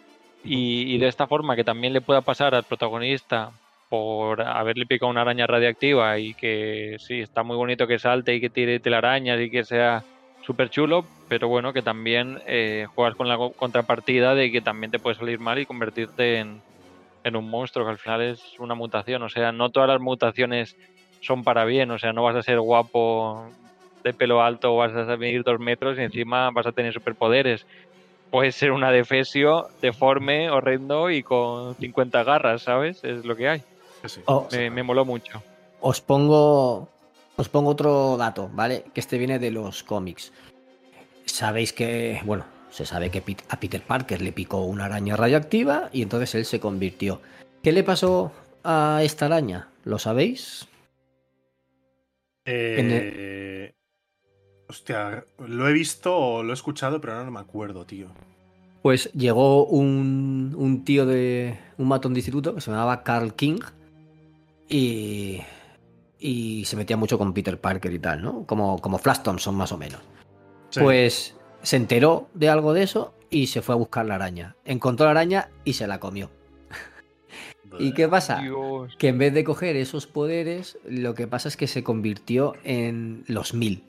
Y, 0.44 0.94
y 0.94 0.98
de 0.98 1.08
esta 1.08 1.26
forma 1.26 1.56
que 1.56 1.64
también 1.64 1.92
le 1.92 2.00
pueda 2.00 2.20
pasar 2.20 2.54
al 2.54 2.62
protagonista 2.62 3.50
por 3.88 4.42
haberle 4.42 4.86
picado 4.86 5.10
una 5.10 5.22
araña 5.22 5.46
radiactiva 5.46 6.18
y 6.18 6.34
que 6.34 6.96
sí, 6.98 7.20
está 7.20 7.42
muy 7.42 7.56
bonito 7.56 7.86
que 7.86 7.98
salte 7.98 8.34
y 8.34 8.40
que 8.40 8.50
tire 8.50 8.80
telarañas 8.80 9.40
y 9.40 9.50
que 9.50 9.64
sea 9.64 10.02
súper 10.40 10.70
chulo, 10.70 11.10
pero 11.28 11.48
bueno, 11.48 11.72
que 11.72 11.82
también 11.82 12.38
eh, 12.46 12.86
juegas 12.94 13.14
con 13.16 13.28
la 13.28 13.36
co- 13.36 13.54
contrapartida 13.54 14.34
de 14.34 14.50
que 14.52 14.62
también 14.62 14.90
te 14.90 15.00
puede 15.00 15.16
salir 15.16 15.38
mal 15.40 15.58
y 15.58 15.66
convertirte 15.66 16.38
en, 17.24 17.36
un 17.36 17.50
monstruo, 17.50 17.84
que 17.86 17.92
al 17.92 17.98
final 17.98 18.22
es 18.22 18.54
una 18.58 18.74
mutación. 18.74 19.22
O 19.22 19.28
sea, 19.28 19.52
no 19.52 19.70
todas 19.70 19.88
las 19.88 20.00
mutaciones 20.00 20.76
son 21.20 21.44
para 21.44 21.64
bien, 21.64 21.90
o 21.90 21.98
sea, 21.98 22.12
no 22.12 22.22
vas 22.22 22.36
a 22.36 22.42
ser 22.42 22.60
guapo 22.60 23.52
de 24.04 24.14
pelo 24.14 24.42
alto 24.42 24.76
vas 24.76 24.92
a 24.94 25.16
medir 25.16 25.42
dos 25.42 25.58
metros 25.58 25.98
y 25.98 26.02
encima 26.02 26.50
vas 26.52 26.66
a 26.66 26.72
tener 26.72 26.92
superpoderes. 26.92 27.64
Puedes 28.30 28.56
ser 28.56 28.72
una 28.72 28.92
defesio 28.92 29.66
deforme, 29.80 30.50
horrendo 30.50 31.10
y 31.10 31.22
con 31.22 31.76
50 31.76 32.24
garras, 32.24 32.62
¿sabes? 32.64 33.02
Es 33.04 33.24
lo 33.26 33.36
que 33.36 33.48
hay. 33.48 33.60
Sí. 34.08 34.20
Oh, 34.26 34.48
Me, 34.52 34.70
me 34.70 34.82
moló 34.82 35.04
mucho. 35.04 35.42
Os 35.80 36.00
pongo, 36.00 36.88
os 37.36 37.48
pongo 37.48 37.70
otro 37.70 38.16
dato, 38.16 38.50
¿vale? 38.52 38.84
Que 38.94 39.00
este 39.00 39.18
viene 39.18 39.38
de 39.38 39.50
los 39.50 39.82
cómics. 39.82 40.32
Sabéis 41.24 41.72
que, 41.72 42.20
bueno, 42.24 42.44
se 42.70 42.86
sabe 42.86 43.10
que 43.10 43.22
a 43.48 43.60
Peter 43.60 43.82
Parker 43.82 44.22
le 44.22 44.32
picó 44.32 44.64
una 44.64 44.86
araña 44.86 45.16
radioactiva 45.16 45.90
y 45.92 46.02
entonces 46.02 46.34
él 46.34 46.44
se 46.44 46.60
convirtió. 46.60 47.20
¿Qué 47.62 47.72
le 47.72 47.84
pasó 47.84 48.32
a 48.64 49.00
esta 49.02 49.26
araña? 49.26 49.68
¿Lo 49.84 49.98
sabéis? 49.98 50.68
Eh, 52.44 53.74
Hostia, 54.68 55.24
lo 55.38 55.68
he 55.68 55.72
visto 55.72 56.16
o 56.16 56.42
lo 56.42 56.52
he 56.52 56.54
escuchado, 56.54 57.00
pero 57.00 57.14
ahora 57.14 57.24
no 57.24 57.32
me 57.32 57.40
acuerdo, 57.40 57.84
tío. 57.84 58.08
Pues 58.82 59.12
llegó 59.12 59.66
un, 59.66 60.54
un 60.56 60.84
tío 60.84 61.06
de 61.06 61.58
un 61.78 61.88
matón 61.88 62.14
de 62.14 62.20
instituto 62.20 62.54
que 62.54 62.60
se 62.60 62.70
llamaba 62.70 63.02
Carl 63.02 63.34
King 63.34 63.60
y, 64.68 65.40
y 66.18 66.64
se 66.64 66.76
metía 66.76 66.96
mucho 66.96 67.18
con 67.18 67.32
Peter 67.32 67.60
Parker 67.60 67.92
y 67.92 67.98
tal, 67.98 68.22
¿no? 68.22 68.46
Como, 68.46 68.78
como 68.80 68.98
Flash 68.98 69.20
Thompson 69.22 69.54
más 69.54 69.72
o 69.72 69.78
menos. 69.78 70.00
Sí. 70.70 70.80
Pues 70.80 71.36
se 71.62 71.76
enteró 71.76 72.28
de 72.34 72.48
algo 72.48 72.72
de 72.72 72.82
eso 72.82 73.14
y 73.30 73.46
se 73.48 73.62
fue 73.62 73.74
a 73.74 73.78
buscar 73.78 74.06
la 74.06 74.16
araña. 74.16 74.56
Encontró 74.64 75.06
la 75.06 75.12
araña 75.12 75.50
y 75.64 75.74
se 75.74 75.86
la 75.86 76.00
comió. 76.00 76.30
¿Y 77.78 77.92
qué 77.92 78.08
pasa? 78.08 78.40
Dios. 78.40 78.94
Que 78.98 79.08
en 79.08 79.18
vez 79.18 79.34
de 79.34 79.44
coger 79.44 79.76
esos 79.76 80.06
poderes, 80.06 80.78
lo 80.88 81.14
que 81.14 81.26
pasa 81.26 81.48
es 81.48 81.56
que 81.56 81.66
se 81.66 81.82
convirtió 81.84 82.54
en 82.64 83.24
los 83.26 83.54
mil. 83.54 83.84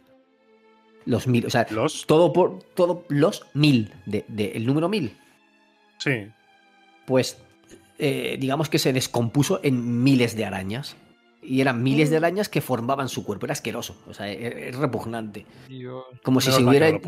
Los 1.05 1.25
mil, 1.27 1.45
o 1.45 1.49
sea, 1.49 1.65
Los. 1.69 2.05
todo 2.05 2.33
por 2.33 2.59
todo 2.73 3.05
los 3.07 3.45
mil, 3.53 3.93
de, 4.05 4.25
de- 4.27 4.51
el 4.55 4.65
número 4.65 4.89
mil. 4.89 5.15
Sí. 5.99 6.27
Pues 7.05 7.37
eh, 7.99 8.37
digamos 8.39 8.69
que 8.69 8.79
se 8.79 8.93
descompuso 8.93 9.59
en 9.63 10.03
miles 10.03 10.35
de 10.35 10.45
arañas. 10.45 10.95
Y 11.41 11.61
eran 11.61 11.81
miles 11.81 12.09
de 12.09 12.17
arañas 12.17 12.49
que 12.49 12.59
formaban 12.61 13.07
su 13.07 13.23
cuerpo. 13.23 13.45
Era 13.45 13.53
asqueroso. 13.53 13.95
O 14.07 14.13
sea, 14.13 14.29
e- 14.29 14.69
es 14.69 14.75
repugnante. 14.75 15.45
Dios. 15.69 16.03
Como 16.23 16.41
si 16.41 16.47
Menos 16.49 16.61
se 16.61 16.67
hubiera. 16.69 16.99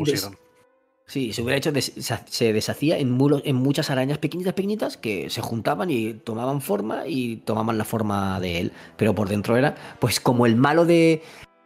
Sí, 1.06 1.32
se 1.32 1.42
hubiera 1.42 1.58
hecho. 1.58 1.72
des- 1.72 1.92
se 2.26 2.52
deshacía 2.52 2.96
en, 2.98 3.10
mulo- 3.18 3.42
en 3.44 3.56
muchas 3.56 3.90
arañas 3.90 4.18
pequeñitas, 4.18 4.54
pequeñitas 4.54 4.96
que 4.96 5.28
se 5.28 5.42
juntaban 5.42 5.90
y 5.90 6.14
tomaban 6.14 6.60
forma 6.62 7.06
y 7.06 7.36
tomaban 7.38 7.76
la 7.76 7.84
forma 7.84 8.38
de 8.40 8.60
él. 8.60 8.72
Pero 8.96 9.14
por 9.14 9.28
dentro 9.28 9.56
era, 9.56 9.74
pues, 9.98 10.20
como 10.20 10.46
el 10.46 10.56
malo 10.56 10.86
de. 10.86 11.22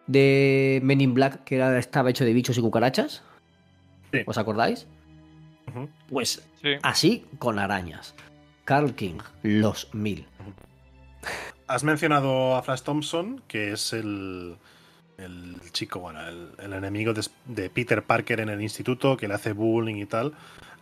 de 0.07 0.81
Men 0.83 1.01
in 1.01 1.15
Black 1.15 1.45
que 1.45 1.57
era, 1.57 1.79
estaba 1.79 2.11
hecho 2.11 2.25
de 2.25 2.33
bichos 2.33 2.59
y 2.59 2.61
cucarachas. 2.61 3.23
Sí. 4.13 4.21
¿Os 4.27 4.39
acordáis? 4.39 4.87
Pues 6.09 6.43
Sí. 6.63 6.71
así 6.83 7.25
con 7.39 7.59
arañas. 7.59 8.15
Carl 8.65 8.95
King, 8.95 9.19
los 9.43 9.93
mil. 9.95 10.27
Has 11.67 11.85
mencionado 11.85 12.57
a 12.57 12.63
Flash 12.63 12.83
Thompson, 12.83 13.43
que 13.49 13.73
es 13.73 13.93
el, 13.93 14.57
el 15.19 15.57
chico, 15.73 16.01
bueno, 16.01 16.21
el, 16.27 16.51
el 16.59 16.73
enemigo 16.73 17.15
de, 17.15 17.27
de 17.47 17.71
Peter 17.71 18.03
Parker 18.03 18.41
en 18.41 18.49
el 18.49 18.61
instituto, 18.61 19.17
que 19.17 19.29
le 19.29 19.35
hace 19.35 19.53
bullying 19.53 19.97
y 19.97 20.07
tal. 20.07 20.35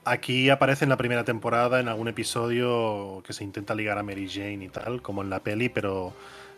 Aquí 0.04 0.50
aparece 0.50 0.84
en 0.84 0.88
la 0.88 0.96
primera 0.96 1.24
temporada, 1.24 1.78
en 1.78 1.86
algún 1.86 2.08
episodio 2.08 3.22
que 3.24 3.32
se 3.32 3.44
intenta 3.44 3.74
ligar 3.74 3.98
a 3.98 4.02
Mary 4.02 4.28
Jane 4.28 4.64
y 4.64 4.68
tal, 4.68 5.00
como 5.00 5.22
en 5.22 5.30
la 5.30 5.40
peli, 5.40 5.68
pero, 5.68 6.12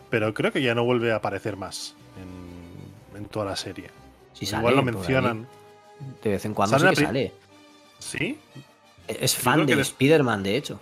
pero 0.09 0.33
creo 0.33 0.51
que 0.51 0.63
ya 0.63 0.73
no 0.73 0.83
vuelve 0.83 1.11
a 1.11 1.17
aparecer 1.17 1.55
más 1.55 1.95
en, 2.19 3.17
en 3.19 3.25
toda 3.27 3.45
la 3.45 3.55
serie. 3.55 3.91
Si 4.33 4.47
sale 4.47 4.61
Igual 4.61 4.75
lo 4.77 4.83
mencionan. 4.83 5.47
De 6.23 6.31
vez 6.31 6.45
en 6.45 6.53
cuando 6.55 6.77
sí 6.77 6.83
Sale 6.83 6.95
que 6.95 7.05
sale. 7.05 7.31
¿Sí? 7.99 8.39
Es 9.07 9.35
fan 9.35 9.65
de 9.67 9.79
Spider-Man, 9.79 10.41
de 10.41 10.57
hecho. 10.57 10.81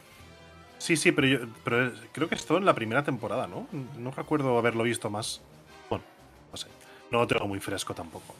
Sí, 0.83 0.97
sí, 0.97 1.13
pero, 1.13 1.27
yo, 1.27 1.39
pero 1.63 1.93
creo 2.11 2.27
que 2.27 2.35
esto 2.35 2.57
en 2.57 2.65
la 2.65 2.75
primera 2.75 3.05
temporada, 3.05 3.47
¿no? 3.47 3.67
No 3.97 4.11
recuerdo 4.11 4.57
haberlo 4.57 4.83
visto 4.83 5.09
más. 5.09 5.39
Bueno, 5.89 6.03
no 6.51 6.57
sé. 6.57 6.67
No 7.09 7.19
lo 7.19 7.27
tengo 7.27 7.47
muy 7.47 7.61
fresco 7.61 7.93
tampoco. 7.93 8.35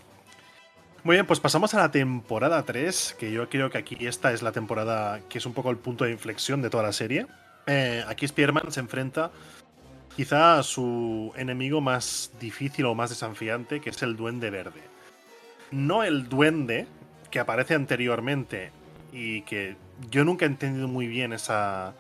Muy 1.06 1.16
bien, 1.16 1.26
pues 1.26 1.40
pasamos 1.40 1.74
a 1.74 1.78
la 1.78 1.92
temporada 1.92 2.62
3, 2.64 3.16
que 3.18 3.32
yo 3.32 3.48
creo 3.48 3.70
que 3.70 3.78
aquí 3.78 3.96
esta 4.02 4.34
es 4.34 4.42
la 4.42 4.52
temporada 4.52 5.22
que 5.30 5.38
es 5.38 5.46
un 5.46 5.54
poco 5.54 5.72
el 5.72 5.78
punto 5.78 6.04
de 6.04 6.12
inflexión 6.12 6.62
de 6.62 6.70
toda 6.70 6.84
la 6.84 6.92
serie. 6.92 7.28
Eh, 7.66 8.04
aquí 8.10 8.28
Spearman 8.28 8.74
se 8.74 8.82
enfrenta 8.82 9.32
quizá 10.14 10.60
a 10.60 10.64
su 10.64 11.32
enemigo 11.38 11.80
más 11.80 12.34
difícil 12.42 12.88
o 12.88 12.94
más 12.94 13.10
desafiante, 13.10 13.80
que 13.80 13.92
es 13.92 14.04
el 14.04 14.18
Duende 14.18 14.50
Verde. 14.50 14.82
No 15.72 16.04
el 16.04 16.28
Duende 16.28 16.88
que 17.32 17.40
aparece 17.40 17.74
anteriormente 17.74 18.74
y 19.14 19.44
que 19.44 19.78
yo 20.12 20.26
nunca 20.26 20.44
he 20.44 20.50
entendido 20.50 20.90
muy 20.90 21.08
bien 21.08 21.32
esa, 21.32 21.94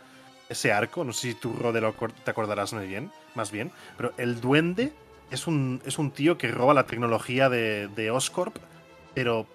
ese 0.49 0.71
arco. 0.71 1.03
No 1.03 1.13
sé 1.13 1.29
si 1.29 1.35
tú, 1.35 1.53
Rode, 1.53 1.81
lo 1.81 1.93
acor- 1.95 2.13
te 2.23 2.31
acordarás 2.31 2.73
muy 2.73 2.87
bien, 2.87 3.11
más 3.35 3.51
bien. 3.51 3.71
Pero 3.97 4.13
el 4.17 4.39
duende 4.41 4.93
es 5.31 5.47
un, 5.47 5.81
es 5.85 5.97
un 5.97 6.11
tío 6.11 6.37
que 6.37 6.51
roba 6.51 6.73
la 6.73 6.85
tecnología 6.85 7.49
de, 7.49 7.87
de 7.89 8.11
Oscorp, 8.11 8.55
pero 9.13 9.47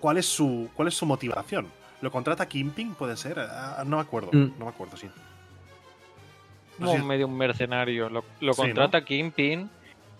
¿cuál 0.00 0.18
es 0.18 0.26
su, 0.26 0.68
cuál 0.74 0.88
es 0.88 0.94
su 0.94 1.06
motivación? 1.06 1.68
¿Lo 2.02 2.10
contrata 2.10 2.46
Kimping? 2.46 2.94
¿Puede 2.94 3.16
ser? 3.16 3.38
Ah, 3.38 3.82
no 3.86 3.96
me 3.96 4.02
acuerdo. 4.02 4.30
Mm. 4.32 4.58
No 4.58 4.66
me 4.66 4.70
acuerdo, 4.70 4.96
sí. 4.96 5.06
No 6.78 6.84
como 6.86 6.92
sé 6.92 6.98
si- 6.98 7.06
medio 7.06 7.26
un 7.26 7.36
mercenario. 7.38 8.10
Lo, 8.10 8.22
lo 8.40 8.52
Sí, 8.52 8.60
contrata 8.60 9.02
Kingpin 9.02 9.70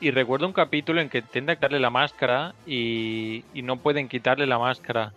y 0.00 0.10
recuerdo 0.10 0.46
un 0.46 0.52
capítulo 0.54 1.00
en 1.02 1.10
que 1.10 1.18
intenta 1.18 1.54
quitarle 1.54 1.80
la 1.80 1.90
máscara 1.90 2.54
y, 2.66 3.44
y 3.52 3.60
no 3.62 3.76
pueden 3.76 4.08
quitarle 4.08 4.46
la 4.46 4.58
máscara. 4.58 5.12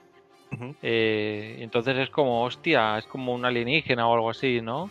Eh, 0.81 1.57
entonces 1.59 1.97
es 1.97 2.09
como, 2.09 2.43
hostia, 2.43 2.97
es 2.97 3.05
como 3.05 3.33
un 3.33 3.45
alienígena 3.45 4.07
o 4.07 4.13
algo 4.13 4.29
así, 4.29 4.61
¿no? 4.61 4.89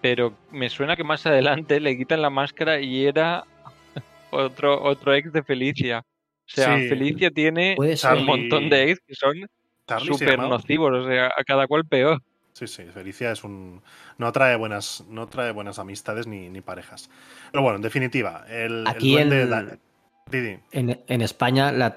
Pero 0.00 0.34
me 0.50 0.68
suena 0.68 0.96
que 0.96 1.04
más 1.04 1.24
adelante 1.26 1.80
le 1.80 1.96
quitan 1.96 2.22
la 2.22 2.30
máscara 2.30 2.80
y 2.80 3.06
era 3.06 3.44
otro, 4.30 4.82
otro 4.82 5.14
ex 5.14 5.32
de 5.32 5.42
Felicia. 5.42 6.00
O 6.00 6.50
sea, 6.50 6.76
Sí. 6.78 6.88
Felicia 6.88 7.30
tiene. 7.30 7.76
Charlie- 7.96 8.20
un 8.20 8.26
montón 8.26 8.68
de 8.68 8.90
ex 8.90 9.00
que 9.06 9.14
son 9.14 9.34
súper 10.04 10.38
nocivos, 10.38 10.92
o 10.92 11.08
sea, 11.08 11.32
a 11.36 11.44
cada 11.44 11.66
cual 11.66 11.84
peor. 11.86 12.20
Sí, 12.52 12.66
sí, 12.68 12.84
Felicia 12.84 13.32
es 13.32 13.42
un. 13.42 13.82
No 14.18 14.30
trae 14.30 14.54
buenas, 14.56 15.04
no 15.08 15.26
trae 15.26 15.50
buenas 15.52 15.78
amistades 15.78 16.26
ni, 16.26 16.50
ni 16.50 16.60
parejas. 16.60 17.10
Pero 17.50 17.62
bueno, 17.62 17.76
en 17.76 17.82
definitiva, 17.82 18.44
el, 18.48 18.80
el 18.82 18.86
Aquí 18.88 19.12
duende. 19.12 19.46
da-. 19.46 19.78
En, 20.72 21.02
en 21.06 21.22
España, 21.22 21.70
la 21.70 21.94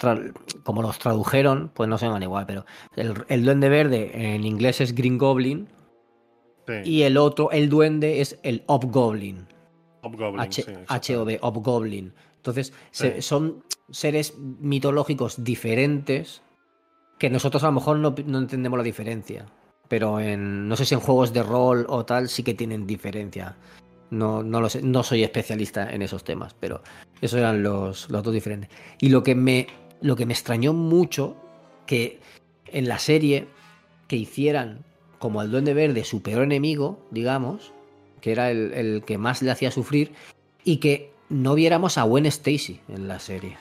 como 0.63 0.82
los 0.82 0.99
tradujeron, 0.99 1.71
pues 1.73 1.89
no 1.89 1.97
se 1.97 2.05
llaman 2.05 2.23
igual, 2.23 2.45
pero 2.45 2.65
el, 2.95 3.13
el 3.30 3.45
duende 3.45 3.69
verde 3.69 4.11
en 4.36 4.45
inglés 4.45 4.82
es 4.82 4.93
Green 4.93 5.17
Goblin 5.17 5.67
Sí, 6.67 6.73
y 6.84 7.01
el 7.03 7.15
otro, 7.17 7.49
el 7.51 7.69
duende, 7.69 8.19
es 8.19 8.38
el 8.43 8.63
Hobgoblin. 8.67 9.47
Hobgoblin, 10.01 10.41
H- 10.41 10.51
sí, 10.63 10.71
exactamente. 10.71 11.38
HOB, 11.38 11.39
Hobgoblin. 11.41 12.13
Entonces, 12.36 12.73
se- 12.91 13.21
son 13.21 13.63
seres 13.89 14.38
mitológicos 14.38 15.45
diferentes 15.45 16.41
que 17.17 17.30
nosotros 17.30 17.63
a 17.63 17.67
lo 17.67 17.71
mejor 17.71 17.99
no, 17.99 18.13
no 18.25 18.38
entendemos 18.38 18.78
la 18.78 18.84
diferencia. 18.84 19.45
Pero 19.88 20.19
en, 20.19 20.67
no 20.67 20.75
sé 20.75 20.84
si 20.84 20.93
en 20.93 20.99
juegos 20.99 21.32
de 21.32 21.41
rol 21.43 21.86
o 21.88 22.03
tal 22.03 22.28
sí 22.28 22.43
que 22.43 22.53
tienen 22.53 22.86
diferencia. 22.86 23.55
No, 24.09 24.43
no 24.43 24.59
lo 24.59 24.67
sé, 24.69 24.82
no 24.82 25.03
soy 25.03 25.23
especialista 25.23 25.89
en 25.89 26.01
esos 26.01 26.25
temas, 26.25 26.53
pero 26.53 26.82
esos 27.22 27.39
eran 27.39 27.63
los, 27.63 28.09
los 28.09 28.24
dos 28.24 28.34
diferentes. 28.34 28.70
Y 28.99 29.09
lo 29.09 29.24
que 29.24 29.36
me, 29.36 29.68
lo 30.01 30.15
que 30.15 30.26
me 30.26 30.34
extrañó 30.34 30.74
mucho 30.74 31.36
que 31.86 32.20
en 32.68 32.88
la 32.88 32.99
serie 32.99 33.47
que 34.07 34.15
hicieran 34.15 34.84
como 35.20 35.41
al 35.41 35.49
Duende 35.51 35.74
Verde 35.74 36.03
su 36.03 36.22
peor 36.22 36.43
enemigo, 36.43 36.99
digamos, 37.11 37.72
que 38.22 38.32
era 38.32 38.51
el, 38.51 38.74
el 38.74 39.03
que 39.05 39.18
más 39.18 39.41
le 39.41 39.51
hacía 39.51 39.72
sufrir, 39.72 40.11
y 40.63 40.78
que 40.78 41.11
no 41.30 41.55
viéramos 41.55 41.97
a 41.97 42.03
Gwen 42.03 42.26
Stacy 42.26 42.80
en 42.89 43.07
la 43.07 43.20
serie. 43.20 43.57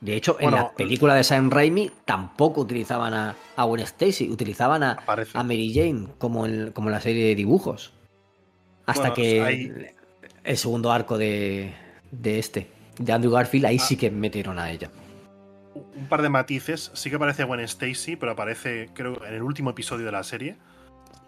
De 0.00 0.16
hecho, 0.16 0.36
en 0.40 0.52
la 0.52 0.72
película 0.72 1.14
de 1.14 1.24
Sam 1.24 1.50
Raimi 1.50 1.90
tampoco 2.06 2.62
utilizaban 2.62 3.12
a, 3.12 3.36
a 3.56 3.64
Gwen 3.64 3.82
Stacy, 3.82 4.30
utilizaban 4.30 4.82
a, 4.82 4.96
a 5.34 5.42
Mary 5.42 5.72
Jane 5.74 6.06
como 6.18 6.46
en, 6.46 6.72
como 6.72 6.88
en 6.88 6.92
la 6.94 7.00
serie 7.00 7.26
de 7.26 7.34
dibujos. 7.34 7.92
Hasta 8.86 9.10
Bueno, 9.10 9.14
que 9.14 9.42
hay- 9.42 9.72
el 10.44 10.56
segundo 10.56 10.90
arco 10.90 11.18
de, 11.18 11.74
de 12.10 12.38
este, 12.38 12.66
de 13.00 13.12
Andrew 13.12 13.32
Garfield, 13.32 13.66
ahí 13.66 13.76
Ah. 13.80 13.84
sí 13.84 13.96
que 13.96 14.10
metieron 14.10 14.58
a 14.58 14.70
ella. 14.70 14.90
un 15.74 16.08
par 16.08 16.22
de 16.22 16.28
matices. 16.28 16.90
Sí 16.94 17.10
que 17.10 17.16
aparece 17.16 17.44
Gwen 17.44 17.60
Stacy, 17.60 18.16
pero 18.16 18.32
aparece, 18.32 18.88
creo, 18.94 19.24
en 19.24 19.34
el 19.34 19.42
último 19.42 19.70
episodio 19.70 20.06
de 20.06 20.12
la 20.12 20.22
serie. 20.22 20.56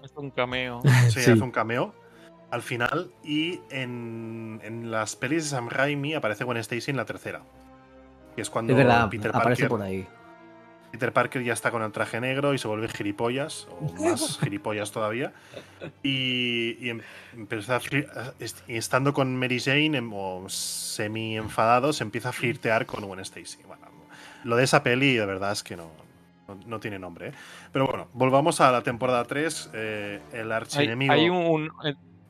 Es 0.02 0.12
un 0.16 0.30
cameo. 0.30 0.80
Sí, 1.10 1.20
Sí. 1.20 1.30
hace 1.30 1.42
un 1.42 1.50
cameo 1.52 1.94
al 2.50 2.62
final. 2.62 3.10
Y 3.22 3.60
en, 3.70 4.60
en 4.64 4.90
las 4.90 5.14
pelis 5.16 5.44
de 5.44 5.50
Sam 5.50 5.68
Raimi 5.68 6.14
aparece 6.14 6.44
Gwen 6.44 6.56
Stacy 6.58 6.90
en 6.90 6.96
la 6.96 7.04
tercera. 7.04 7.42
Que 8.34 8.42
es 8.42 8.50
cuando 8.50 8.72
Es 8.72 8.76
verdad, 8.78 9.08
Peter, 9.10 9.30
aparece 9.34 9.62
Parker, 9.62 9.68
por 9.68 9.82
ahí. 9.82 10.06
Peter 10.92 11.12
Parker 11.12 11.42
ya 11.42 11.54
está 11.54 11.70
con 11.70 11.82
el 11.82 11.90
traje 11.90 12.20
negro 12.20 12.52
y 12.54 12.58
se 12.58 12.68
vuelve 12.68 12.86
gilipollas, 12.88 13.66
o 13.80 13.92
más 14.04 14.38
gilipollas 14.38 14.92
todavía. 14.92 15.32
Y, 16.02 16.76
y 16.80 16.90
em- 16.90 17.00
empieza 17.34 17.76
a 17.76 17.80
estando 18.68 19.12
con 19.14 19.34
Mary 19.36 19.58
Jane, 19.58 19.96
em- 19.96 20.12
o 20.12 20.48
semi 20.48 21.36
enfadado, 21.36 21.92
se 21.92 22.04
empieza 22.04 22.28
a 22.28 22.32
flirtear 22.32 22.84
con 22.86 23.04
Gwen 23.06 23.20
Stacy. 23.20 23.58
Bueno, 23.66 23.86
lo 24.44 24.56
de 24.56 24.64
esa 24.64 24.82
peli, 24.82 25.14
de 25.14 25.24
verdad, 25.26 25.52
es 25.52 25.62
que 25.62 25.76
no, 25.76 25.90
no, 26.46 26.58
no 26.66 26.78
tiene 26.78 26.98
nombre. 26.98 27.28
¿eh? 27.28 27.32
Pero 27.72 27.86
bueno, 27.86 28.08
volvamos 28.12 28.60
a 28.60 28.70
la 28.70 28.82
temporada 28.82 29.24
3. 29.24 29.70
eh, 29.72 30.20
el 30.34 30.52
archienemigo. 30.52 31.12
hay 31.12 31.28
un, 31.30 31.36
un- 31.36 31.70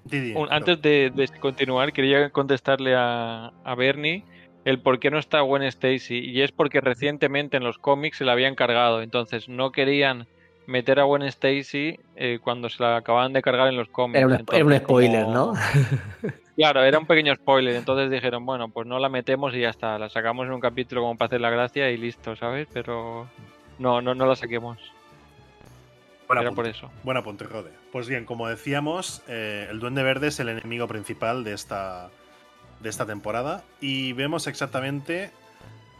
Didi, 0.05 0.33
un- 0.35 0.45
pero- 0.45 0.53
antes 0.53 0.83
de, 0.83 1.13
de 1.15 1.29
continuar, 1.41 1.93
quería 1.93 2.31
contestarle 2.31 2.95
a, 2.97 3.53
a 3.65 3.75
Bernie 3.75 4.25
el 4.65 4.79
por 4.81 4.99
qué 5.01 5.11
no 5.11 5.19
está 5.19 5.41
Gwen 5.41 5.63
Stacy. 5.63 6.19
Y 6.19 6.43
es 6.43 6.53
porque 6.53 6.81
recientemente 6.81 7.57
en 7.57 7.65
los 7.65 7.79
cómics 7.79 8.19
se 8.19 8.25
la 8.25 8.33
habían 8.33 8.55
cargado. 8.55 9.03
Entonces 9.03 9.49
no 9.49 9.73
querían 9.73 10.27
meter 10.67 11.01
a 11.01 11.05
Gwen 11.05 11.23
Stacy 11.23 11.99
eh, 12.17 12.39
cuando 12.43 12.69
se 12.69 12.83
la 12.83 12.97
acababan 12.97 13.33
de 13.33 13.43
cargar 13.43 13.69
en 13.69 13.77
los 13.77 13.89
cómics. 13.89 14.19
Era 14.19 14.27
un, 14.27 14.33
era 14.33 14.79
spoiler, 14.79 15.25
como- 15.25 15.35
¿no? 15.35 15.53
Claro, 16.57 16.83
era 16.83 16.99
un 16.99 17.07
pequeño 17.07 17.35
spoiler. 17.35 17.75
Entonces 17.77 18.11
dijeron, 18.11 18.45
bueno, 18.45 18.69
pues 18.69 18.87
no 18.87 18.99
la 18.99 19.09
metemos 19.09 19.55
y 19.55 19.61
ya 19.61 19.71
está. 19.71 19.99
La 19.99 20.11
sacamos 20.11 20.47
en 20.47 20.53
un 20.53 20.61
capítulo 20.61 21.01
como 21.01 21.17
para 21.17 21.27
hacer 21.27 21.41
la 21.41 21.51
gracia 21.51 21.91
y 21.91 21.97
listo, 21.97 22.37
¿sabes? 22.37 22.69
Pero 22.73 23.27
no, 23.79 24.03
no, 24.03 24.15
no 24.15 24.27
la 24.27 24.37
saquemos. 24.37 24.79
Buen 26.29 26.41
Era 26.41 26.53
por 26.53 26.67
eso. 26.67 26.91
Buen 27.03 27.17
apunte, 27.17 27.45
Rode. 27.45 27.71
Pues 27.91 28.09
bien, 28.09 28.25
como 28.27 28.49
decíamos, 28.49 29.23
eh, 29.29 29.67
el 29.71 29.81
Duende 29.81 30.03
Verde 30.03 30.29
es 30.29 30.41
el 30.41 30.49
enemigo 30.51 30.87
principal 30.89 31.43
de 31.43 31.55
esta, 31.55 32.11
de 32.83 32.91
esta 32.91 33.07
temporada. 33.07 33.63
Y 33.81 34.13
vemos 34.13 34.47
exactamente 34.47 35.31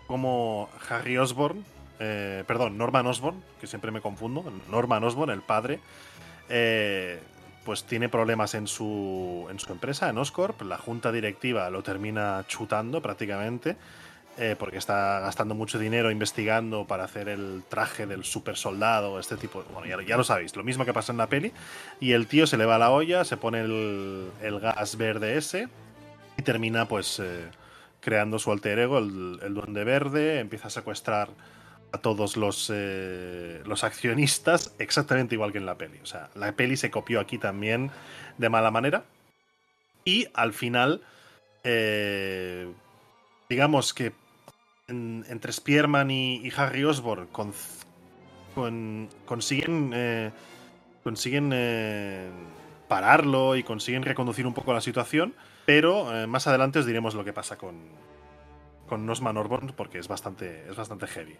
cómo 0.07 0.69
Harry 0.91 1.17
Osborn, 1.17 1.65
eh, 2.01 2.45
perdón, 2.47 2.77
Norman 2.77 3.07
Osborn, 3.07 3.43
que 3.61 3.67
siempre 3.67 3.91
me 3.91 4.01
confundo, 4.01 4.45
Norman 4.71 5.05
Osborn, 5.05 5.31
el 5.31 5.43
padre, 5.43 5.79
eh, 6.49 7.21
pues 7.65 7.85
tiene 7.85 8.09
problemas 8.09 8.55
en 8.55 8.67
su, 8.67 9.47
en 9.51 9.61
su 9.61 9.73
empresa, 9.73 10.09
en 10.09 10.19
Oscorp. 10.19 10.63
La 10.63 10.79
junta 10.79 11.13
directiva 11.13 11.71
lo 11.71 11.83
termina 11.83 12.45
chutando 12.49 13.01
prácticamente. 13.01 13.77
eh, 14.39 14.57
porque 14.59 14.79
está 14.79 15.21
gastando 15.21 15.55
mucho 15.55 15.79
dinero 15.79 16.11
investigando 16.11 16.87
para 16.87 17.05
hacer 17.05 17.29
el 17.29 17.63
traje 17.69 18.07
del 18.07 18.25
super 18.25 18.57
soldado, 18.57 19.19
este 19.19 19.37
tipo. 19.37 19.63
Bueno, 19.73 19.87
ya, 19.87 20.07
ya 20.07 20.17
lo 20.17 20.25
sabéis, 20.25 20.57
lo 20.57 20.65
mismo 20.65 20.85
que 20.85 20.93
pasa 20.93 21.13
en 21.13 21.19
la 21.19 21.27
peli. 21.27 21.53
Y 22.01 22.13
el 22.13 22.27
tío 22.27 22.47
se 22.47 22.57
le 22.57 22.65
va 22.65 22.77
a 22.77 22.79
la 22.79 22.91
olla, 22.91 23.25
se 23.25 23.37
pone 23.37 23.61
el, 23.61 24.31
el 24.43 24.61
gas 24.61 24.97
verde 24.97 25.37
ese 25.37 25.69
termina, 26.43 26.87
pues, 26.89 27.19
eh, 27.21 27.49
creando 28.01 28.39
su 28.39 28.53
alter 28.53 28.79
ego, 28.79 28.99
el, 28.99 29.39
Duende 29.55 29.85
Verde. 29.85 30.41
Empieza 30.41 30.69
a 30.69 30.71
secuestrar 30.71 31.31
a 31.93 31.99
todos 31.99 32.37
los, 32.37 32.71
eh, 32.75 33.63
los 33.67 33.85
accionistas, 33.85 34.75
exactamente 34.79 35.35
igual 35.35 35.53
que 35.53 35.59
en 35.59 35.67
la 35.67 35.77
peli. 35.77 35.99
O 36.03 36.07
sea, 36.07 36.31
la 36.35 36.53
peli 36.53 36.77
se 36.77 36.91
copió 36.91 37.21
aquí 37.21 37.39
también 37.39 37.91
de 38.39 38.49
mala 38.49 38.71
manera. 38.71 39.05
Y 40.05 40.27
al 40.35 40.53
final. 40.53 41.03
eh, 41.65 42.67
digamos 43.49 43.95
que 43.95 44.13
en- 44.89 45.25
entre 45.29 45.53
Spearman 45.53 46.11
y, 46.11 46.51
Harry 46.57 46.83
Osborn 46.83 47.29
con, 47.29 47.53
con- 48.55 49.09
consiguen 49.27 49.93
consiguen 51.05 51.51
pararlo 52.89 53.57
y 53.57 53.63
consiguen 53.63 54.03
reconducir 54.03 54.47
un 54.47 54.55
poco 54.55 54.73
la 54.73 54.81
situación, 54.81 55.35
pero 55.65 56.15
eh, 56.15 56.27
más 56.27 56.47
adelante 56.47 56.79
os 56.79 56.87
diremos 56.87 57.15
lo 57.15 57.25
que 57.25 57.33
pasa 57.33 57.57
con 57.57 58.13
con 58.89 59.07
Nosman 59.07 59.37
Osborn 59.39 59.73
porque 59.75 59.99
es 59.99 60.09
bastante 60.09 60.69
es 60.69 60.77
bastante 60.77 61.07
heavy. 61.07 61.37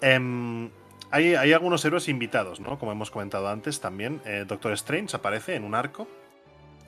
Em, 0.00 0.70
hay, 1.10 1.34
hay 1.34 1.52
algunos 1.52 1.84
héroes 1.84 2.08
invitados, 2.08 2.60
¿no? 2.60 2.78
Como 2.78 2.92
hemos 2.92 3.10
comentado 3.10 3.48
antes 3.48 3.80
también. 3.80 4.20
Eh, 4.24 4.44
Doctor 4.46 4.72
Strange 4.72 5.14
aparece 5.16 5.54
en 5.54 5.64
un 5.64 5.74
arco. 5.74 6.08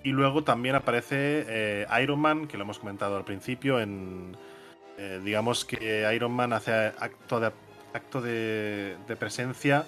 Y 0.05 0.11
luego 0.11 0.45
también 0.45 0.77
aparece 0.77 1.45
eh, 1.49 1.87
Iron 2.01 2.21
Man, 2.21 2.47
que 2.47 2.57
lo 2.57 2.63
hemos 2.63 2.79
comentado 2.79 3.17
al 3.17 3.25
principio, 3.25 3.81
en. 3.81 4.37
digamos 5.25 5.65
que 5.65 6.11
Iron 6.15 6.33
Man 6.33 6.53
hace 6.53 6.73
acto 6.73 7.41
de, 7.41 7.53
acto 7.93 8.21
de 8.21 9.17
presencia 9.19 9.85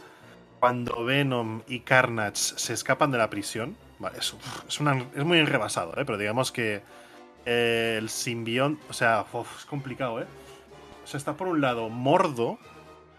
cuando 0.60 1.04
Venom 1.04 1.62
y 1.66 1.80
Carnage 1.80 2.36
se 2.36 2.74
escapan 2.74 3.10
de 3.10 3.18
la 3.18 3.30
prisión. 3.30 3.76
Vale, 4.00 4.18
es, 4.18 4.34
es, 4.66 4.80
una- 4.80 5.06
es 5.14 5.24
muy 5.24 5.38
enrebasado, 5.38 5.92
¿eh? 5.92 6.04
pero 6.04 6.18
digamos 6.18 6.50
que 6.50 6.82
eh, 7.46 7.96
el 7.98 8.08
simbionte. 8.08 8.82
O 8.90 8.92
sea, 8.92 9.24
uf, 9.32 9.58
es 9.60 9.64
complicado, 9.66 10.20
¿eh? 10.20 10.26
O 11.04 11.06
sea, 11.06 11.18
está 11.18 11.34
por 11.36 11.46
un 11.48 11.60
lado 11.60 11.88
Mordo. 11.88 12.58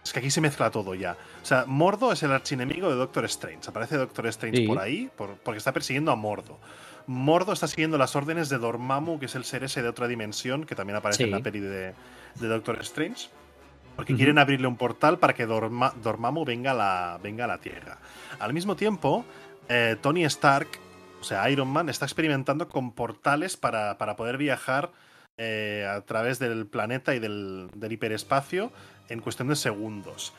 Es 0.03 0.11
que 0.13 0.19
aquí 0.19 0.31
se 0.31 0.41
mezcla 0.41 0.71
todo 0.71 0.95
ya. 0.95 1.15
O 1.41 1.45
sea, 1.45 1.65
Mordo 1.67 2.11
es 2.11 2.23
el 2.23 2.31
archienemigo 2.31 2.89
de 2.89 2.95
Doctor 2.95 3.23
Strange. 3.25 3.69
Aparece 3.69 3.97
Doctor 3.97 4.25
Strange 4.27 4.57
Sí. 4.57 4.67
por 4.67 4.79
ahí 4.79 5.09
por- 5.15 5.35
porque 5.37 5.59
está 5.59 5.71
persiguiendo 5.71 6.11
a 6.11 6.15
Mordo. 6.15 6.59
Mordo 7.05 7.53
está 7.53 7.67
siguiendo 7.67 7.97
las 7.99 8.15
órdenes 8.15 8.49
de 8.49 8.57
Dormammu, 8.57 9.19
que 9.19 9.25
es 9.27 9.35
el 9.35 9.43
ser 9.43 9.63
ese 9.63 9.81
de 9.83 9.89
otra 9.89 10.07
dimensión, 10.07 10.65
que 10.65 10.73
también 10.75 10.97
aparece 10.97 11.23
en 11.23 11.31
la 11.31 11.39
peli 11.41 11.59
de, 11.59 11.93
de 12.35 12.47
Doctor 12.47 12.79
Strange. 12.81 13.29
Porque 13.95 14.15
quieren 14.15 14.39
abrirle 14.39 14.67
un 14.67 14.77
portal 14.77 15.19
para 15.19 15.33
que 15.33 15.45
Dorma- 15.47 15.93
Dormammu 16.01 16.45
venga 16.45 16.71
a, 16.71 16.73
la, 16.73 17.19
venga 17.21 17.45
a 17.45 17.47
la 17.47 17.57
Tierra. 17.59 17.97
Al 18.39 18.53
mismo 18.53 18.75
tiempo, 18.75 19.25
eh, 19.69 19.95
Tony 20.01 20.23
Stark, 20.25 20.67
o 21.19 21.23
sea, 21.23 21.49
Iron 21.49 21.67
Man, 21.67 21.89
está 21.89 22.05
experimentando 22.05 22.67
con 22.67 22.93
portales 22.93 23.57
para, 23.57 23.97
para 23.97 24.15
poder 24.15 24.37
viajar 24.37 24.91
eh, 25.37 25.87
a 25.89 26.01
través 26.01 26.39
del 26.39 26.65
planeta 26.67 27.15
y 27.15 27.19
del, 27.19 27.69
del 27.75 27.91
hiperespacio 27.91 28.71
en 29.09 29.21
cuestión 29.21 29.47
de 29.47 29.55
segundos. 29.55 30.33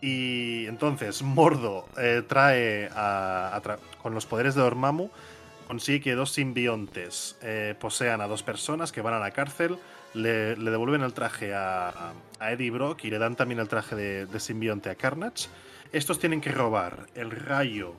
Y 0.00 0.66
entonces 0.66 1.22
Mordo 1.22 1.88
eh, 1.98 2.22
trae 2.26 2.88
a- 2.94 3.60
con 4.02 4.14
los 4.14 4.26
poderes 4.26 4.54
de 4.54 4.62
Dormammu, 4.62 5.10
consigue 5.66 6.00
que 6.00 6.14
dos 6.14 6.32
simbiontes 6.32 7.36
posean 7.78 8.22
a 8.22 8.26
dos 8.26 8.42
personas 8.42 8.90
que 8.90 9.02
van 9.02 9.12
a 9.12 9.18
la 9.18 9.32
cárcel, 9.32 9.76
le, 10.14 10.54
devuelven 10.54 11.02
el 11.02 11.12
traje 11.12 11.52
a, 11.54 12.14
Eddie 12.40 12.70
Brock 12.70 13.04
y 13.04 13.10
le 13.10 13.18
dan 13.18 13.36
también 13.36 13.58
el 13.58 13.68
traje 13.68 13.94
de 13.94 14.40
simbionte 14.40 14.88
a 14.88 14.94
Carnage. 14.94 15.48
Estos 15.92 16.18
tienen 16.18 16.40
que 16.40 16.52
robar 16.52 17.06
el 17.14 17.30
rayo 17.30 17.94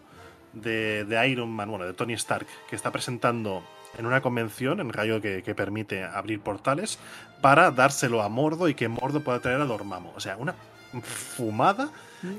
de, 0.54 1.06
de 1.06 1.28
Iron 1.30 1.50
Man, 1.50 1.70
bueno, 1.70 1.86
de 1.86 1.93
Tony 1.93 2.14
Stark, 2.14 2.47
que 2.70 2.76
está 2.76 2.91
presentando 2.91 3.64
en 3.97 4.06
una 4.06 4.22
convención, 4.22 4.80
el 4.80 4.93
rayo 4.93 5.22
que, 5.22 5.41
que 5.43 5.56
permite 5.56 6.04
abrir 6.04 6.41
portales, 6.41 7.00
para 7.41 7.72
dárselo 7.72 8.22
a 8.22 8.30
Mordo 8.30 8.70
y 8.70 8.74
que 8.76 8.88
Mordo 8.88 9.22
pueda 9.22 9.39
traer 9.39 9.62
a 9.62 9.66
Dormammu. 9.66 10.12
O 10.16 10.20
sea, 10.20 10.38
una 10.38 10.56
fumada 11.04 11.89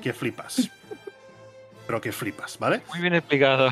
que 0.02 0.12
flipas. 0.12 0.70
Pero 1.86 2.00
que 2.00 2.12
flipas, 2.12 2.58
¿vale? 2.58 2.82
Muy 2.90 3.00
bien 3.00 3.14
explicado. 3.14 3.70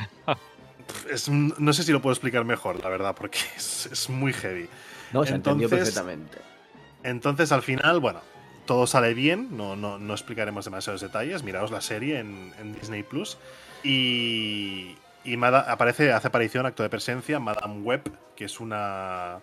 Es 1.11 1.29
no 1.29 1.73
sé 1.73 1.83
si 1.85 1.93
lo 1.93 2.03
puedo 2.03 2.13
explicar 2.13 2.45
mejor, 2.45 2.83
la 2.83 2.89
verdad, 2.89 3.15
porque 3.15 3.39
es, 3.57 3.87
es 3.87 4.09
muy 4.11 4.33
heavy. 4.33 4.69
No, 5.13 5.25
se 5.25 5.35
entendió 5.35 5.67
Entonces- 5.67 5.95
perfectamente. 5.95 6.39
Entonces, 7.05 7.53
al 7.53 7.63
final, 7.63 8.01
bueno, 8.01 8.21
todo 8.67 8.87
sale 8.89 9.15
bien, 9.15 9.57
no, 9.57 9.77
no, 9.77 9.99
no 9.99 10.13
explicaremos 10.13 10.65
demasiados 10.65 11.01
detalles, 11.01 11.45
miraos 11.45 11.71
la 11.71 11.81
serie 11.81 12.19
en, 12.19 12.53
en 12.61 12.75
Disney 12.75 13.05
Plus. 13.05 13.39
Y, 13.89 14.97
y 15.25 15.37
Mada- 15.37 15.71
aparece, 15.73 16.13
hace 16.13 16.29
aparición, 16.29 16.67
acto 16.67 16.83
de 16.83 16.91
presencia, 16.91 17.39
Madame 17.39 17.81
Web, 17.81 18.03
que 18.37 18.45
es 18.45 18.61
una. 18.61 19.39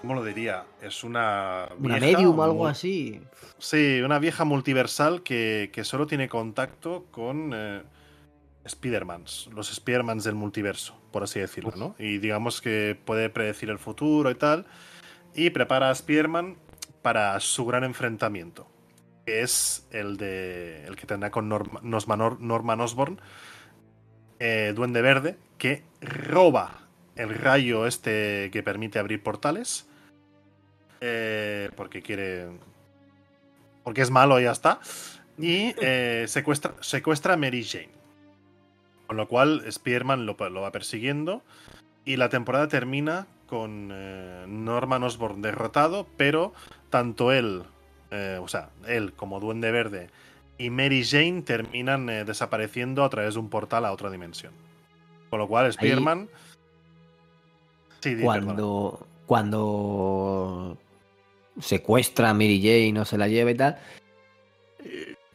¿Cómo 0.00 0.14
lo 0.14 0.24
diría? 0.24 0.64
Es 0.80 1.02
una. 1.02 1.68
Una 1.78 1.98
medium 1.98 2.38
o 2.38 2.42
algo 2.44 2.66
así. 2.68 3.20
Sí, 3.58 4.00
una 4.00 4.20
vieja 4.20 4.44
multiversal 4.44 5.22
que, 5.22 5.70
que 5.72 5.82
solo 5.82 6.06
tiene 6.06 6.28
contacto 6.28 7.06
con 7.10 7.50
eh, 7.52 7.82
Spider-Mans, 8.64 9.50
los 9.52 9.72
Spider-Mans 9.72 10.22
del 10.22 10.36
multiverso, 10.36 10.96
por 11.10 11.24
así 11.24 11.40
decirlo, 11.40 11.72
¿no? 11.74 11.96
Y 11.98 12.18
digamos 12.18 12.60
que 12.60 12.96
puede 13.04 13.28
predecir 13.28 13.70
el 13.70 13.78
futuro 13.80 14.30
y 14.30 14.36
tal. 14.36 14.66
Y 15.34 15.50
prepara 15.50 15.88
a 15.88 15.92
Spider-Man 15.92 16.56
para 17.02 17.38
su 17.40 17.66
gran 17.66 17.82
enfrentamiento, 17.82 18.68
que 19.28 19.42
es 19.42 19.86
el 19.90 20.16
de 20.16 20.86
el 20.86 20.96
que 20.96 21.06
tendrá 21.06 21.30
con 21.30 21.50
Norma- 21.50 21.82
Norman 22.40 22.80
Osborn, 22.80 23.20
eh, 24.38 24.72
Duende 24.74 25.02
Verde, 25.02 25.36
que 25.58 25.82
roba 26.00 26.88
el 27.14 27.34
rayo 27.34 27.86
este 27.86 28.48
que 28.50 28.62
permite 28.62 28.98
abrir 28.98 29.22
portales. 29.22 29.86
eh, 31.02 31.68
porque 31.76 32.00
quiere 32.00 32.48
porque 33.84 34.00
es 34.00 34.10
malo 34.10 34.40
y 34.40 34.44
ya 34.44 34.52
está. 34.52 34.80
Y 35.36 35.74
eh, 35.78 36.24
secuestra, 36.28 36.72
secuestra 36.80 37.34
a 37.34 37.36
Mary 37.36 37.64
Jane. 37.64 37.90
Con 39.08 39.18
lo 39.18 39.28
cual, 39.28 39.62
Spider-Man 39.66 40.24
lo, 40.24 40.36
lo 40.48 40.60
va 40.62 40.72
persiguiendo. 40.72 41.42
Y 42.06 42.16
la 42.16 42.30
temporada 42.30 42.66
termina 42.68 43.26
con 43.46 43.90
eh, 43.92 44.46
Norman 44.48 45.02
Osborn 45.02 45.42
derrotado, 45.42 46.06
pero 46.16 46.54
tanto 46.88 47.30
él, 47.30 47.64
eh, 48.10 48.38
o 48.42 48.48
sea, 48.48 48.70
él 48.86 49.12
como 49.12 49.40
Duende 49.40 49.70
Verde 49.70 50.10
y 50.56 50.70
Mary 50.70 51.04
Jane 51.04 51.42
terminan 51.42 52.08
eh, 52.08 52.24
desapareciendo 52.24 53.04
a 53.04 53.10
través 53.10 53.34
de 53.34 53.40
un 53.40 53.48
portal 53.48 53.84
a 53.84 53.92
otra 53.92 54.10
dimensión. 54.10 54.52
Con 55.30 55.38
lo 55.38 55.48
cual, 55.48 55.66
Spider-Man. 55.66 56.28
Sí, 58.00 58.14
di, 58.14 58.24
perdona. 58.24 58.44
Cuando, 58.44 59.06
cuando 59.26 60.78
secuestra 61.60 62.30
a 62.30 62.34
Mary 62.34 62.60
Jane 62.62 63.00
o 63.00 63.04
se 63.04 63.18
la 63.18 63.28
lleva 63.28 63.50
y 63.50 63.54
tal, 63.54 63.78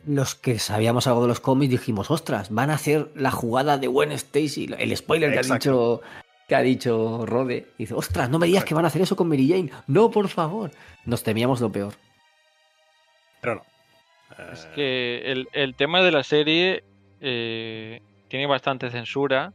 los 0.05 0.35
que 0.35 0.59
sabíamos 0.59 1.07
algo 1.07 1.21
de 1.21 1.27
los 1.27 1.39
cómics 1.39 1.71
dijimos, 1.71 2.11
ostras, 2.11 2.49
van 2.49 2.69
a 2.69 2.75
hacer 2.75 3.11
la 3.15 3.31
jugada 3.31 3.77
de 3.77 3.87
Gwen 3.87 4.11
Stacy, 4.11 4.69
el 4.77 4.95
spoiler 4.97 5.31
que 5.31 5.39
ha 5.39 5.55
dicho 5.55 6.01
que 6.47 6.55
ha 6.55 6.61
dicho 6.61 7.25
Rode. 7.25 7.67
Dice, 7.77 7.93
ostras, 7.93 8.29
no 8.29 8.39
me 8.39 8.47
digas 8.47 8.65
que 8.65 8.73
van 8.73 8.85
a 8.85 8.89
hacer 8.89 9.01
eso 9.01 9.15
con 9.15 9.29
Mary 9.29 9.47
Jane. 9.47 9.71
No, 9.87 10.11
por 10.11 10.27
favor. 10.27 10.71
Nos 11.05 11.23
temíamos 11.23 11.61
lo 11.61 11.71
peor. 11.71 11.93
Pero 13.43 13.55
no. 13.55 13.63
Es 14.51 14.65
que 14.73 15.21
el, 15.25 15.47
el 15.53 15.75
tema 15.75 16.01
de 16.01 16.11
la 16.11 16.23
serie 16.23 16.83
eh, 17.21 18.01
tiene 18.29 18.47
bastante 18.47 18.89
censura 18.89 19.53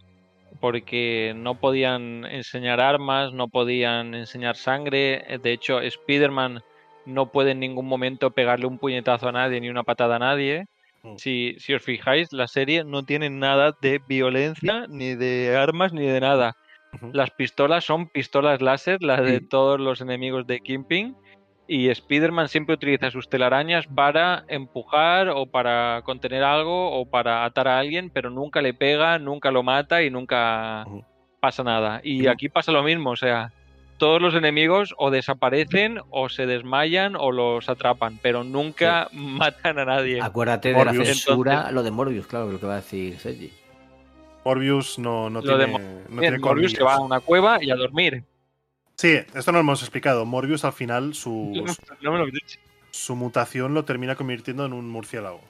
porque 0.60 1.32
no 1.36 1.56
podían 1.56 2.24
enseñar 2.26 2.80
armas, 2.80 3.32
no 3.32 3.48
podían 3.48 4.14
enseñar 4.14 4.56
sangre. 4.56 5.38
De 5.42 5.52
hecho, 5.52 5.80
Spider-Man 5.80 6.62
no 7.06 7.32
puede 7.32 7.52
en 7.52 7.60
ningún 7.60 7.86
momento 7.86 8.30
pegarle 8.30 8.66
un 8.66 8.78
puñetazo 8.78 9.28
a 9.28 9.32
nadie 9.32 9.60
ni 9.60 9.68
una 9.68 9.82
patada 9.82 10.16
a 10.16 10.20
nadie. 10.20 10.66
Mm. 11.02 11.16
Si, 11.16 11.56
si 11.58 11.74
os 11.74 11.82
fijáis, 11.82 12.32
la 12.32 12.46
serie 12.46 12.84
no 12.84 13.04
tiene 13.04 13.30
nada 13.30 13.74
de 13.80 14.00
violencia, 14.06 14.86
ni 14.88 15.14
de 15.14 15.56
armas, 15.56 15.92
ni 15.92 16.06
de 16.06 16.20
nada. 16.20 16.56
Las 17.12 17.30
pistolas 17.30 17.84
son 17.84 18.08
pistolas 18.08 18.62
láser, 18.62 19.02
las 19.02 19.22
de 19.22 19.40
todos 19.40 19.78
los 19.78 20.00
enemigos 20.00 20.46
de 20.46 20.60
Kingpin. 20.60 21.16
Y 21.70 21.90
Spider-Man 21.90 22.48
siempre 22.48 22.74
utiliza 22.74 23.10
sus 23.10 23.28
telarañas 23.28 23.86
para 23.86 24.44
empujar 24.48 25.28
o 25.28 25.44
para 25.44 26.00
contener 26.02 26.42
algo 26.42 26.92
o 26.98 27.04
para 27.04 27.44
atar 27.44 27.68
a 27.68 27.78
alguien, 27.78 28.08
pero 28.08 28.30
nunca 28.30 28.62
le 28.62 28.72
pega, 28.72 29.18
nunca 29.18 29.50
lo 29.50 29.62
mata 29.62 30.02
y 30.02 30.10
nunca 30.10 30.86
pasa 31.40 31.62
nada. 31.62 32.00
Y 32.02 32.26
aquí 32.26 32.48
pasa 32.48 32.72
lo 32.72 32.82
mismo, 32.82 33.10
o 33.10 33.16
sea, 33.16 33.52
todos 33.98 34.22
los 34.22 34.34
enemigos 34.34 34.94
o 34.96 35.10
desaparecen 35.10 36.00
o 36.08 36.30
se 36.30 36.46
desmayan 36.46 37.16
o 37.16 37.32
los 37.32 37.68
atrapan, 37.68 38.18
pero 38.22 38.44
nunca 38.44 39.08
matan 39.12 39.78
a 39.78 39.84
nadie. 39.84 40.22
Acuérdate 40.22 40.72
de 40.72 40.84
la 40.84 40.92
censura, 40.92 41.52
Entonces- 41.52 41.74
lo 41.74 41.82
de 41.82 41.90
Morbius, 41.90 42.26
claro, 42.26 42.50
lo 42.50 42.58
que 42.58 42.66
va 42.66 42.74
a 42.74 42.76
decir 42.76 43.18
Sergi. 43.18 43.52
Morbius 44.42 44.98
no, 44.98 45.28
no 45.28 45.42
Lo 45.42 45.58
de 45.58 45.66
tiene. 45.66 45.84
No 46.08 46.20
tiene 46.20 46.38
Morbius 46.38 46.72
se 46.72 46.82
va 46.82 46.94
a 46.94 47.00
una 47.00 47.20
cueva 47.20 47.62
y 47.62 47.70
a 47.70 47.76
dormir. 47.76 48.24
Sí, 48.98 49.12
esto 49.12 49.52
no 49.52 49.58
lo 49.58 49.60
hemos 49.60 49.80
explicado. 49.82 50.26
Morbius 50.26 50.64
al 50.64 50.72
final 50.72 51.14
su, 51.14 51.52
No 52.02 52.12
me 52.12 52.18
lo 52.18 52.26
su 52.90 53.14
mutación 53.14 53.72
lo 53.72 53.84
termina 53.84 54.16
convirtiendo 54.16 54.66
en 54.66 54.72
un 54.72 54.90
murciélago. 54.90 55.40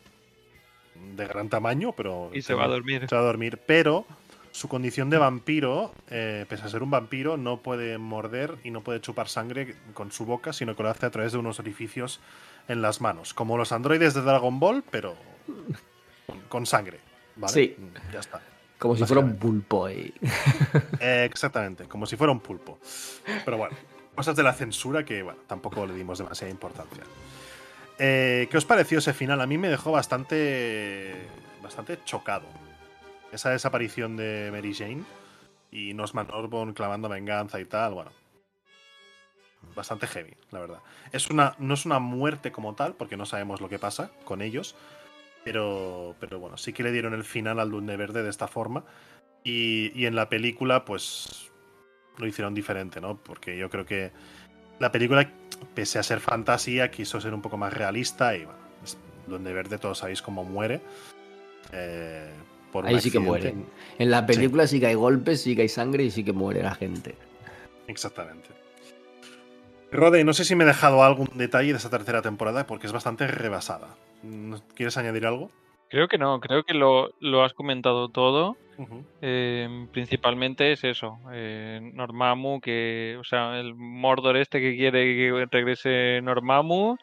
De 1.17 1.27
gran 1.27 1.49
tamaño, 1.49 1.93
pero. 1.93 2.31
Y 2.35 2.43
se 2.43 2.53
va 2.53 2.65
a 2.65 2.69
dormir. 2.69 3.07
Se 3.09 3.15
va 3.15 3.23
a 3.23 3.25
dormir. 3.25 3.59
Pero 3.65 4.05
su 4.51 4.69
condición 4.69 5.09
de 5.09 5.17
vampiro, 5.17 5.95
eh, 6.11 6.45
pese 6.47 6.65
a 6.65 6.69
ser 6.69 6.83
un 6.83 6.91
vampiro, 6.91 7.39
no 7.39 7.63
puede 7.63 7.97
morder 7.97 8.57
y 8.65 8.71
no 8.71 8.83
puede 8.83 9.01
chupar 9.01 9.31
sangre 9.31 9.77
con 9.95 10.13
su 10.13 10.27
boca, 10.27 10.53
sino 10.53 10.77
que 10.77 10.83
lo 10.83 10.91
hace 10.91 11.07
a 11.07 11.11
través 11.11 11.33
de 11.33 11.39
unos 11.39 11.59
orificios 11.59 12.21
en 12.69 12.83
las 12.83 13.01
manos. 13.01 13.33
Como 13.33 13.57
los 13.57 13.73
androides 13.73 14.13
de 14.13 14.21
Dragon 14.21 14.61
Ball, 14.61 14.85
pero 14.91 15.17
con, 16.27 16.41
con 16.51 16.67
sangre. 16.67 17.01
¿Vale? 17.37 17.55
Sí. 17.55 17.77
Ya 18.13 18.21
está. 18.21 18.43
Como 18.79 18.97
si 18.97 19.05
fuera 19.05 19.21
un 19.21 19.37
pulpo 19.37 19.87
ahí. 19.87 20.13
Eh, 21.01 21.25
exactamente, 21.25 21.85
como 21.85 22.07
si 22.07 22.17
fuera 22.17 22.33
un 22.33 22.41
pulpo. 22.41 22.79
Pero 23.45 23.57
bueno. 23.57 23.77
cosas 24.15 24.35
de 24.37 24.43
la 24.43 24.53
censura 24.53 25.05
que, 25.05 25.23
bueno, 25.23 25.39
tampoco 25.47 25.87
le 25.87 25.95
dimos 25.95 26.19
demasiada 26.19 26.51
importancia. 26.51 27.05
Eh, 27.99 28.49
¿Qué 28.51 28.57
os 28.57 28.65
pareció 28.65 28.99
ese 28.99 29.13
final? 29.13 29.41
A 29.41 29.47
mí 29.47 29.59
me 29.59 29.69
dejó 29.69 29.93
bastante, 29.93 31.15
bastante 31.63 31.99
chocado. 32.05 32.47
Esa 33.33 33.51
desaparición 33.51 34.17
de 34.17 34.51
Mary 34.53 34.75
Jane 34.75 35.03
y 35.71 35.95
Nosman 35.95 36.31
Orbon 36.31 36.73
clamando 36.73 37.09
venganza 37.09 37.61
y 37.61 37.65
tal, 37.65 37.95
bueno. 37.95 38.11
Bastante 39.75 40.07
heavy, 40.07 40.35
la 40.51 40.61
verdad. 40.61 40.79
Es 41.13 41.31
una, 41.31 41.55
no 41.59 41.75
es 41.75 41.85
una 41.85 41.99
muerte 41.99 42.53
como 42.53 42.75
tal, 42.75 42.95
porque 42.95 43.17
no 43.17 43.27
sabemos 43.27 43.61
lo 43.61 43.69
que 43.69 43.79
pasa 43.79 44.11
con 44.25 44.43
ellos. 44.43 44.77
Pero, 45.49 46.15
pero 46.21 46.39
bueno, 46.39 46.59
sí 46.59 46.75
que 46.75 46.83
le 46.83 46.93
dieron 46.93 47.15
el 47.15 47.25
final 47.25 47.59
al 47.59 47.71
Duende 47.71 47.97
Verde 47.97 48.23
de 48.23 48.29
esta 48.29 48.49
forma. 48.49 48.85
Y, 49.45 49.93
y 49.99 50.05
en 50.05 50.15
la 50.15 50.29
película, 50.29 50.85
pues 50.85 51.51
lo 52.19 52.27
hicieron 52.27 52.53
diferente, 52.55 53.01
¿no? 53.01 53.17
Porque 53.17 53.57
yo 53.57 53.71
creo 53.71 53.87
que 53.87 54.11
la 54.79 54.93
película, 54.93 55.31
pese 55.75 55.99
a 55.99 56.03
ser 56.03 56.21
fantasía, 56.21 56.91
quiso 56.91 57.19
ser 57.21 57.33
un 57.33 57.41
poco 57.41 57.57
más 57.57 57.73
realista 57.73 58.37
y 58.37 58.45
bueno, 58.45 58.59
es- 58.85 58.99
Duende 59.27 59.53
Verde 59.55 59.79
todos 59.79 59.99
sabéis 59.99 60.21
cómo 60.21 60.45
muere. 60.45 60.83
Eh, 61.73 62.29
por 62.71 62.87
Ahí 62.87 63.01
sí 63.01 63.11
que 63.11 63.19
mueren. 63.19 63.65
En 63.99 64.11
la 64.11 64.27
película 64.27 64.67
sí. 64.67 64.79
que 64.81 64.87
hay 64.89 64.95
golpes, 64.95 65.41
sí 65.43 65.57
que 65.57 65.63
hay 65.63 65.69
sangre 65.69 66.05
y 66.05 66.11
sí 66.11 66.23
que 66.25 66.33
muere 66.35 66.63
la 66.63 66.75
gente. 66.75 67.15
Exactamente. 67.87 68.49
Rode, 69.91 70.25
no 70.25 70.33
sé 70.35 70.45
si 70.45 70.55
me 70.55 70.65
he 70.65 70.67
dejado 70.67 71.03
algún 71.03 71.29
detalle 71.35 71.71
de 71.73 71.79
esta 71.79 71.91
tercera 71.91 72.23
temporada 72.23 72.67
porque 72.67 72.87
es 72.87 72.93
bastante 72.93 73.27
rebasada. 73.27 73.89
Mm, 74.23 74.55
¿Quieres 74.75 74.97
añadir 74.99 75.27
algo? 75.27 75.51
Creo 75.89 76.09
que 76.09 76.19
no, 76.19 76.39
creo 76.41 76.65
que 76.65 76.75
lo, 76.75 77.11
lo 77.21 77.43
has 77.45 77.55
comentado 77.55 78.09
todo. 78.09 78.57
Eh, 79.23 79.87
principalmente 79.91 80.71
es 80.71 80.85
eso, 80.85 81.19
eh, 81.33 81.81
Normamu, 81.95 82.61
que, 82.61 83.17
o 83.19 83.25
sea, 83.25 83.59
el 83.59 83.75
Mordor 83.75 84.37
este 84.37 84.61
que 84.61 84.77
quiere 84.77 85.17
que 85.17 85.47
regrese 85.51 86.21
Normamu 86.23 86.97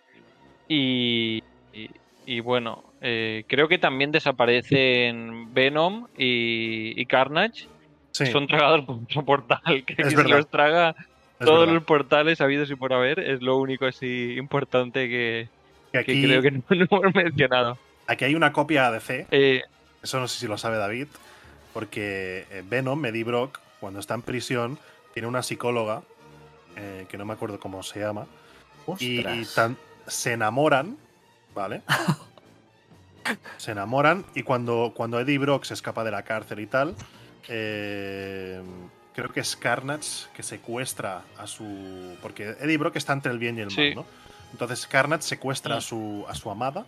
y, 0.69 1.43
y, 1.73 1.89
y 2.25 2.39
bueno, 2.39 2.81
eh, 3.01 3.43
creo 3.47 3.67
que 3.67 3.77
también 3.77 4.13
desaparecen 4.13 5.53
Venom 5.53 6.07
y, 6.17 6.93
y 6.99 7.05
Carnage, 7.07 7.67
Sí, 8.11 8.27
son 8.27 8.47
tragados 8.47 8.86
por 8.86 8.95
otro 8.95 9.25
portal, 9.25 9.83
que, 9.86 9.95
Es 9.97 10.15
verdad. 10.15 10.38
los 10.38 10.49
traga 10.49 10.95
es 11.39 11.45
todos 11.45 11.59
verdad. 11.61 11.73
los 11.75 11.83
portales 11.83 12.41
habidos 12.41 12.69
y 12.71 12.75
por 12.75 12.93
haber, 12.93 13.19
es 13.19 13.41
lo 13.41 13.57
único 13.57 13.86
así 13.86 14.36
importante 14.38 15.07
que, 15.09 15.49
Que 15.91 16.03
que 16.03 16.11
aquí, 16.11 16.23
creo 16.23 16.41
que 16.41 16.51
no, 16.51 16.61
no 16.69 16.86
hemos 17.01 17.15
mencionado. 17.15 17.77
aquí 18.07 18.25
hay 18.25 18.36
una 18.36 18.51
copia 18.53 18.88
ADC 18.88 19.27
Eh, 19.31 19.61
Eso 20.03 20.19
no 20.19 20.27
sé 20.27 20.39
si 20.39 20.47
lo 20.47 20.57
sabe 20.57 20.77
David, 20.77 21.07
porque 21.73 22.45
eh, 22.51 22.63
Venom, 22.67 23.05
Eddie 23.05 23.23
Brock, 23.23 23.59
cuando 23.79 23.99
está 23.99 24.13
en 24.13 24.21
prisión, 24.21 24.79
tiene 25.13 25.27
una 25.27 25.43
psicóloga, 25.43 26.01
eh, 26.77 27.05
que 27.09 27.17
no 27.17 27.25
me 27.25 27.33
acuerdo 27.33 27.59
cómo 27.59 27.83
se 27.83 27.99
llama, 27.99 28.25
y, 28.99 29.15
y 29.15 29.17
Ostras. 29.19 29.53
tan- 29.55 29.77
se 30.07 30.33
enamoran, 30.33 30.97
¿vale? 31.53 31.81
se 33.57 33.71
enamoran 33.71 34.23
y 34.36 34.43
cuando, 34.43 34.93
cuando 34.95 35.19
Eddie 35.19 35.39
Brock 35.39 35.63
se 35.63 35.73
escapa 35.73 36.03
de 36.03 36.11
la 36.11 36.23
cárcel 36.23 36.59
y 36.59 36.67
tal, 36.67 36.95
eh, 37.47 38.61
creo 39.16 39.32
que 39.32 39.39
es 39.39 39.55
Carnage 39.55 40.28
que 40.36 40.43
secuestra 40.43 41.24
a 41.38 41.47
su... 41.47 42.18
Porque 42.22 42.55
Eddie 42.59 42.78
Brock 42.78 42.95
está 42.97 43.13
entre 43.13 43.32
el 43.32 43.39
bien 43.39 43.57
y 43.57 43.61
el 43.61 43.68
mal, 43.68 43.76
Sí. 43.76 43.95
¿no? 43.95 44.05
Entonces 44.51 44.86
Carnage 44.88 45.24
secuestra 45.24 45.76
a 45.76 45.78
Mm. 45.80 45.82
su, 45.82 46.26
a 46.30 46.36
su 46.36 46.49
amada 46.51 46.86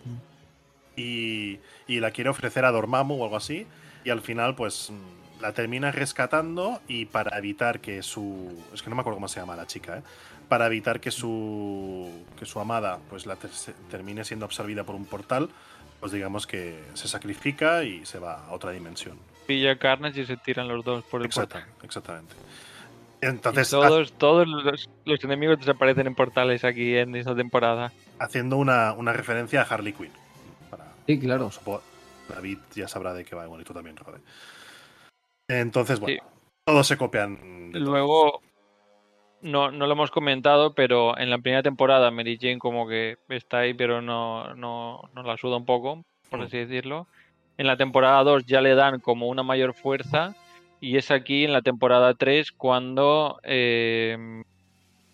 y, 0.96 1.58
y 1.86 2.00
la 2.00 2.10
quiere 2.10 2.30
ofrecer 2.30 2.64
a 2.64 2.70
Dormammu 2.70 3.20
o 3.20 3.24
algo 3.24 3.36
así. 3.36 3.66
Y 4.04 4.10
al 4.10 4.20
final, 4.22 4.54
pues 4.54 4.90
mm, 4.90 5.42
la 5.42 5.52
termina 5.52 5.90
rescatando 5.92 6.80
y 6.88 7.06
para 7.06 7.36
evitar 7.38 7.80
que 7.80 8.02
su. 8.02 8.52
Es 8.72 8.82
que 8.82 8.90
no 8.90 8.96
me 8.96 9.00
acuerdo 9.00 9.16
cómo 9.16 9.28
se 9.28 9.40
llama 9.40 9.56
la 9.56 9.66
chica, 9.66 9.98
¿eh? 9.98 10.02
Para 10.48 10.66
evitar 10.66 11.00
que 11.00 11.10
su. 11.10 12.10
que 12.38 12.46
su 12.46 12.58
amada 12.60 12.98
pues 13.10 13.26
la 13.26 13.36
ter- 13.36 13.52
se- 13.52 13.74
termine 13.90 14.24
siendo 14.24 14.46
absorbida 14.46 14.84
por 14.84 14.94
un 14.94 15.04
portal, 15.04 15.50
pues 16.00 16.10
digamos 16.12 16.46
que 16.46 16.82
se 16.94 17.06
sacrifica 17.08 17.84
y 17.84 18.04
se 18.06 18.18
va 18.18 18.46
a 18.46 18.52
otra 18.52 18.70
dimensión. 18.72 19.18
Pilla 19.48 19.78
Carnage 19.78 20.20
y 20.20 20.26
se 20.26 20.36
tiran 20.36 20.68
los 20.68 20.84
dos 20.84 21.02
por 21.04 21.22
el 21.22 21.28
portal. 21.30 21.62
Exacta- 21.62 21.84
exactamente. 21.86 22.34
Y 23.22 23.26
Entonces, 23.26 23.70
todos, 23.70 24.12
todos 24.12 24.46
los, 24.46 24.88
los 25.06 25.24
enemigos 25.24 25.58
desaparecen 25.58 26.06
en 26.06 26.14
portales 26.14 26.62
aquí 26.64 26.94
en 26.96 27.16
esta 27.16 27.34
temporada. 27.34 27.86
ha- 28.20 28.24
haciendo 28.24 28.58
una, 28.58 28.92
una 28.92 29.12
referencia 29.14 29.62
a 29.62 29.64
Harley 29.64 29.94
Quinn. 29.94 30.12
Para, 30.70 30.84
Sí, 31.06 31.18
claro. 31.18 31.50
David 32.28 32.58
ya 32.74 32.86
sabrá 32.86 33.14
de 33.14 33.24
qué 33.24 33.34
va, 33.34 33.46
bueno, 33.46 33.62
y 33.62 33.64
tú 33.64 33.72
también, 33.72 33.96
Rode. 33.96 34.20
Entonces, 35.48 35.98
bueno, 35.98 36.20
Sí. 36.22 36.28
todos 36.66 36.86
se 36.86 36.96
copian. 36.98 37.72
de 37.72 37.80
Luego, 37.80 38.42
no, 39.40 39.70
no 39.70 39.86
lo 39.86 39.92
hemos 39.94 40.10
comentado, 40.10 40.74
pero 40.74 41.16
en 41.18 41.30
la 41.30 41.38
primera 41.38 41.62
temporada 41.62 42.10
Mary 42.10 42.38
Jane 42.40 42.58
como 42.58 42.86
que 42.86 43.16
está 43.30 43.60
ahí, 43.60 43.72
pero 43.74 44.02
no, 44.02 44.54
no, 44.54 45.00
no 45.14 45.22
la 45.22 45.36
suda 45.38 45.56
un 45.56 45.64
poco, 45.64 46.04
por 46.30 46.40
Mm. 46.40 46.42
así 46.42 46.58
decirlo. 46.58 47.06
En 47.58 47.66
la 47.66 47.76
temporada 47.76 48.22
2 48.22 48.46
ya 48.46 48.60
le 48.60 48.74
dan 48.76 49.00
como 49.00 49.26
una 49.28 49.42
mayor 49.42 49.74
fuerza 49.74 50.34
y 50.80 50.96
es 50.96 51.10
aquí 51.10 51.44
en 51.44 51.52
la 51.52 51.60
temporada 51.60 52.14
3 52.14 52.52
cuando 52.52 53.40
eh, 53.42 54.44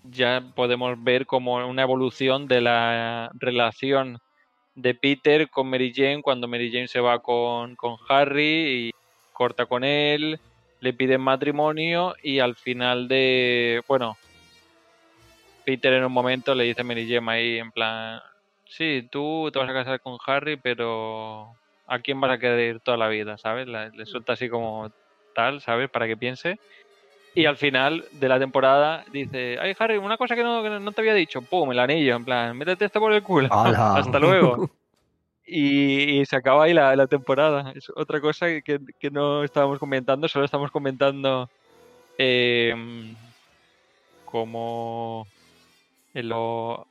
ya 0.05 0.43
podemos 0.55 1.03
ver 1.03 1.25
como 1.25 1.57
una 1.67 1.83
evolución 1.83 2.47
de 2.47 2.61
la 2.61 3.31
relación 3.35 4.19
de 4.75 4.95
Peter 4.95 5.49
con 5.49 5.71
Mary 5.71 5.93
Jane 5.95 6.21
cuando 6.21 6.47
Mary 6.47 6.71
Jane 6.71 6.89
se 6.89 7.01
va 7.01 7.21
con, 7.21 7.77
con 7.77 7.97
Harry 8.09 8.89
y 8.89 8.91
corta 9.33 9.65
con 9.65 9.83
él, 9.83 10.39
le 10.81 10.93
piden 10.93 11.23
matrimonio 11.23 12.15
y 12.23 12.41
al 12.41 12.57
final 12.57 13.09
de, 13.09 13.83
bueno, 13.89 14.19
Peter 15.65 15.95
en 15.95 16.05
un 16.05 16.13
momento 16.13 16.55
le 16.55 16.65
dice 16.65 16.83
a 16.83 16.85
Mary 16.85 17.09
Jane 17.09 17.33
ahí 17.33 17.59
en 17.59 17.73
plan, 17.73 18.21
sí, 18.67 19.09
tú 19.11 19.49
te 19.51 19.59
vas 19.59 19.71
a 19.71 19.73
casar 19.73 20.01
con 20.01 20.19
Harry, 20.27 20.59
pero 20.59 21.57
¿a 21.87 21.99
quién 21.99 22.21
vas 22.21 22.31
a 22.31 22.39
querer 22.39 22.81
toda 22.81 22.97
la 22.97 23.09
vida? 23.09 23.39
¿Sabes? 23.39 23.67
Le 23.67 24.07
suelta 24.07 24.35
así 24.35 24.49
como 24.49 24.91
tal, 25.35 25.61
¿sabes? 25.61 25.91
Para 25.91 26.07
que 26.07 26.17
piense. 26.17 26.59
Y 27.35 27.47
al 27.47 27.57
final 27.57 28.05
de 28.13 28.29
la 28.29 28.39
temporada 28.39 29.05
dice, 29.11 29.59
ay 29.61 29.75
Harry, 29.79 29.97
una 29.97 30.17
cosa 30.17 30.37
que 30.37 30.45
no, 30.45 30.63
que 30.63 30.71
no 30.71 30.93
te 30.93 31.01
había 31.01 31.15
dicho, 31.15 31.43
pum, 31.43 31.73
el 31.73 31.81
anillo, 31.81 32.15
en 32.15 32.25
plan, 32.25 32.57
métete 32.57 32.85
esto 32.85 33.01
por 33.01 33.13
el 33.13 33.25
culo, 33.25 33.49
¡Hala! 33.51 33.95
hasta 33.97 34.19
luego. 34.19 34.71
Y, 35.47 36.21
y 36.21 36.25
se 36.25 36.37
acaba 36.37 36.65
ahí 36.65 36.73
la, 36.73 36.97
la 36.97 37.07
temporada. 37.07 37.71
Es 37.75 37.91
otra 37.95 38.19
cosa 38.19 38.47
que, 38.65 38.81
que 38.99 39.11
no 39.11 39.45
estábamos 39.45 39.79
comentando, 39.79 40.27
solo 40.27 40.47
estamos 40.47 40.71
comentando 40.71 41.51
em, 42.17 43.15
como, 44.25 45.27
en 46.15 46.31
lo, 46.31 46.87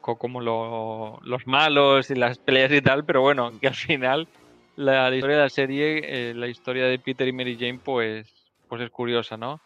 como 0.00 0.40
lo- 0.40 1.18
los 1.22 1.46
malos 1.46 2.10
y 2.10 2.14
las 2.14 2.38
peleas 2.38 2.72
y 2.72 2.80
tal, 2.82 3.04
pero 3.04 3.20
bueno, 3.22 3.50
que 3.60 3.68
al 3.68 3.74
final 3.74 4.26
la, 4.76 5.10
la 5.10 5.16
historia 5.16 5.36
de 5.38 5.42
la 5.42 5.48
serie, 5.50 6.30
eh, 6.30 6.34
la 6.34 6.48
historia 6.48 6.86
de 6.86 6.98
Peter 6.98 7.26
y 7.28 7.32
Mary 7.32 7.56
Jane, 7.58 7.80
pues, 7.84 8.52
pues 8.68 8.82
es 8.82 8.90
curiosa, 8.90 9.36
¿no? 9.36 9.60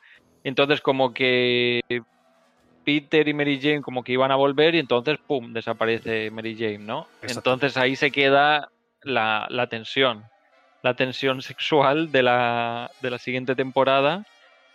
Entonces 0.44 0.80
como 0.80 1.12
que 1.12 1.80
Peter 2.84 3.26
y 3.28 3.34
Mary 3.34 3.60
Jane 3.60 3.80
como 3.80 4.02
que 4.02 4.12
iban 4.12 4.30
a 4.32 4.36
volver 4.36 4.74
y 4.74 4.78
entonces, 4.78 5.18
¡pum!, 5.26 5.52
desaparece 5.52 6.30
Mary 6.30 6.56
Jane, 6.58 6.78
¿no? 6.78 7.08
Exacto. 7.20 7.50
Entonces 7.52 7.76
ahí 7.76 7.94
se 7.96 8.10
queda 8.10 8.68
la, 9.02 9.46
la 9.50 9.68
tensión, 9.68 10.24
la 10.82 10.96
tensión 10.96 11.42
sexual 11.42 12.10
de 12.10 12.22
la, 12.24 12.90
de 13.00 13.10
la 13.10 13.18
siguiente 13.18 13.54
temporada, 13.54 14.24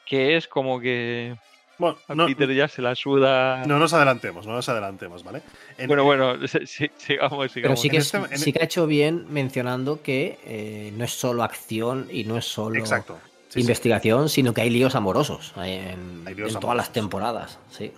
que 0.05 0.37
es 0.37 0.47
como 0.47 0.79
que 0.79 1.35
Bueno, 1.79 1.97
a 2.07 2.15
no, 2.15 2.25
Peter 2.25 2.51
ya 2.53 2.67
se 2.67 2.81
la 2.81 2.95
suda... 2.95 3.63
no 3.65 3.77
nos 3.77 3.93
adelantemos, 3.93 4.47
no 4.47 4.53
nos 4.53 4.67
adelantemos, 4.67 5.23
¿vale? 5.23 5.41
En- 5.77 5.87
bueno, 5.87 6.03
bueno, 6.03 6.47
sí, 6.47 6.59
sí, 6.65 6.89
sigamos, 6.97 7.51
sigamos. 7.51 7.53
Pero 7.53 7.75
sí 7.77 7.89
que, 7.89 7.97
este- 7.97 8.17
en- 8.17 8.37
sí 8.39 8.51
que 8.51 8.59
ha 8.61 8.65
hecho 8.65 8.87
bien 8.87 9.27
mencionando 9.29 10.01
que 10.01 10.39
eh, 10.45 10.91
no 10.97 11.05
es 11.05 11.11
solo 11.11 11.43
acción 11.43 12.07
y 12.11 12.23
no 12.23 12.37
es 12.37 12.45
solo 12.45 12.79
Exacto. 12.79 13.19
Sí, 13.49 13.53
sí. 13.55 13.59
investigación, 13.61 14.27
sino 14.29 14.53
que 14.53 14.61
hay 14.61 14.69
líos 14.69 14.95
amorosos 14.95 15.53
en, 15.57 16.23
Hay 16.25 16.35
líos 16.35 16.53
en 16.53 16.59
todas 16.59 16.75
las 16.75 16.91
temporadas. 16.91 17.59
Sí. 17.71 17.91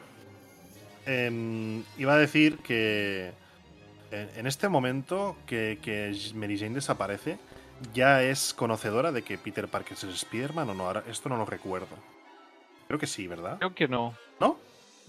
Em, 1.06 1.84
iba 1.98 2.14
a 2.14 2.18
decir 2.18 2.58
que 2.60 3.32
en, 4.12 4.30
en 4.36 4.48
este 4.48 4.70
momento 4.70 5.36
que, 5.48 5.80
que 5.82 6.16
Mary 6.36 6.60
Jane 6.60 6.76
desaparece, 6.76 7.40
ya 7.94 8.22
es 8.24 8.54
conocedora 8.54 9.12
de 9.12 9.22
que 9.24 9.38
Peter 9.38 9.68
Parker 9.68 9.94
es 9.94 10.04
Spider-Man 10.04 10.70
o 10.70 10.74
no. 10.74 10.86
Ahora, 10.86 11.04
esto 11.10 11.30
no 11.30 11.38
lo 11.38 11.46
recuerdo. 11.46 11.88
Creo 12.90 13.00
que 13.00 13.06
sí, 13.06 13.28
¿verdad? 13.28 13.58
Creo 13.60 13.76
que 13.76 13.88
no. 13.88 14.16
¿No? 14.40 14.58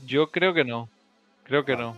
Yo 0.05 0.31
creo 0.31 0.53
que 0.53 0.64
no. 0.64 0.91
Creo 1.45 1.64
que 1.64 1.72
Vale. 1.72 1.85
no. 1.87 1.97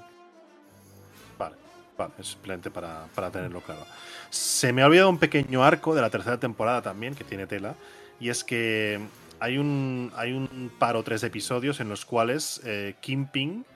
Vale, 1.36 1.56
vale, 1.98 2.12
es 2.20 2.28
simplemente 2.28 2.70
para, 2.70 3.06
para 3.16 3.32
tenerlo 3.32 3.60
claro. 3.62 3.84
Se 4.30 4.72
me 4.72 4.82
ha 4.82 4.86
olvidado 4.86 5.10
un 5.10 5.18
pequeño 5.18 5.64
arco 5.64 5.92
de 5.92 6.00
la 6.00 6.08
tercera 6.08 6.38
temporada 6.38 6.82
también, 6.82 7.16
que 7.16 7.24
tiene 7.24 7.48
tela, 7.48 7.74
y 8.20 8.28
es 8.28 8.44
que 8.44 9.00
hay 9.40 9.58
un, 9.58 10.12
hay 10.14 10.30
un 10.32 10.70
par 10.78 10.94
o 10.94 11.02
tres 11.02 11.24
episodios 11.24 11.80
en 11.80 11.88
los 11.88 12.04
cuales 12.06 12.60
eh, 12.64 12.94
Kingpin 13.00 13.66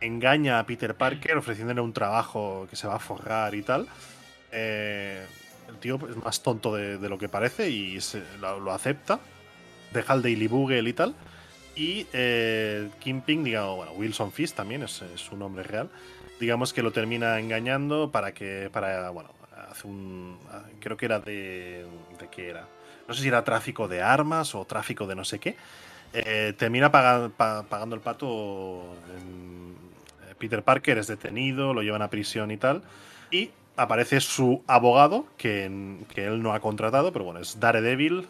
engaña 0.00 0.60
a 0.60 0.64
Peter 0.64 0.94
Parker 0.94 1.36
ofreciéndole 1.36 1.82
un 1.82 1.92
trabajo 1.92 2.66
que 2.70 2.76
se 2.76 2.86
va 2.88 2.94
a 2.94 3.00
forrar 3.00 3.54
y 3.54 3.60
tal. 3.60 3.86
Eh, 4.50 5.26
el 5.68 5.76
tío 5.76 5.98
es 6.08 6.16
más 6.16 6.42
tonto 6.42 6.74
de, 6.74 6.96
de 6.96 7.08
lo 7.10 7.18
que 7.18 7.28
parece 7.28 7.68
y 7.68 8.00
se- 8.00 8.24
lo, 8.40 8.58
lo 8.60 8.72
acepta. 8.72 9.20
Deja 9.92 10.14
el 10.14 10.22
Daily 10.22 10.46
Bugle 10.48 10.88
y 10.88 10.92
tal. 10.94 11.14
Y 11.80 12.06
eh, 12.12 12.90
Kingpin, 12.98 13.42
digamos, 13.42 13.76
bueno, 13.76 13.92
Wilson 13.92 14.32
Fisk 14.32 14.54
también 14.54 14.82
es, 14.82 15.02
su 15.14 15.34
nombre 15.34 15.62
real, 15.62 15.88
digamos 16.38 16.74
que 16.74 16.82
lo 16.82 16.92
termina 16.92 17.40
engañando 17.40 18.10
para 18.10 18.34
que, 18.34 18.68
para, 18.70 19.08
bueno, 19.08 19.30
hace 19.70 19.86
un, 19.86 20.36
creo 20.78 20.98
que 20.98 21.06
era 21.06 21.20
de, 21.20 21.86
de 22.18 22.28
qué 22.30 22.50
era, 22.50 22.66
no 23.08 23.14
sé 23.14 23.22
si 23.22 23.28
era 23.28 23.42
tráfico 23.44 23.88
de 23.88 24.02
armas 24.02 24.54
o 24.54 24.66
tráfico 24.66 25.06
de 25.06 25.14
no 25.14 25.24
sé 25.24 25.38
qué, 25.38 25.56
eh, 26.12 26.52
termina 26.58 26.92
paga- 26.92 27.30
pa- 27.34 27.62
pagando 27.62 27.96
el 27.96 28.02
pato. 28.02 28.94
eh, 29.16 30.34
Peter 30.38 30.62
Parker 30.62 30.98
es 30.98 31.06
detenido, 31.06 31.72
lo 31.72 31.80
llevan 31.80 32.02
a 32.02 32.10
prisión 32.10 32.50
y 32.50 32.58
tal. 32.58 32.82
Y 33.30 33.52
aparece 33.76 34.20
su 34.20 34.62
abogado, 34.66 35.24
que, 35.38 35.96
que 36.14 36.26
él 36.26 36.42
no 36.42 36.52
ha 36.52 36.60
contratado, 36.60 37.10
pero 37.10 37.24
bueno, 37.24 37.40
es 37.40 37.58
Daredevil, 37.58 38.26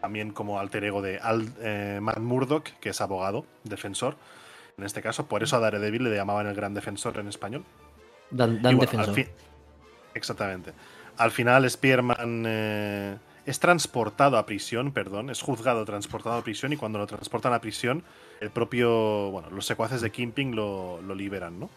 también 0.00 0.30
como 0.32 0.58
alter 0.60 0.84
ego 0.84 1.02
de 1.02 1.18
Al- 1.18 1.52
eh, 1.60 1.98
Matt 2.00 2.18
Murdock, 2.18 2.64
que 2.80 2.90
es 2.90 3.00
abogado, 3.00 3.44
defensor. 3.64 4.16
En 4.78 4.84
este 4.84 5.02
caso, 5.02 5.26
por 5.26 5.42
eso 5.42 5.56
a 5.56 5.60
Daredevil 5.60 6.04
le 6.04 6.14
llamaban 6.16 6.46
el 6.46 6.54
gran 6.54 6.72
defensor 6.74 7.18
en 7.18 7.28
español. 7.28 7.64
Dan, 8.30 8.62
Dan 8.62 8.72
Y 8.72 8.76
bueno, 8.76 8.90
defensor. 8.90 9.18
al 9.18 9.26
Exactamente. 10.14 10.72
Al 11.18 11.30
final, 11.30 11.68
Spearman 11.68 12.44
eh, 12.46 13.16
es 13.44 13.60
transportado 13.60 14.38
a 14.38 14.46
prisión, 14.46 14.92
perdón, 14.92 15.28
es 15.30 15.42
juzgado, 15.42 15.84
transportado 15.84 16.36
a 16.36 16.42
prisión, 16.42 16.72
y 16.72 16.76
cuando 16.76 16.98
lo 16.98 17.06
transportan 17.06 17.52
a 17.52 17.60
prisión, 17.60 18.02
el 18.40 18.50
propio, 18.50 19.30
bueno, 19.30 19.50
los 19.50 19.66
secuaces 19.66 20.00
de 20.00 20.10
Kingpin 20.10 20.56
lo, 20.56 21.02
lo 21.02 21.14
liberan, 21.14 21.60
¿no? 21.60 21.68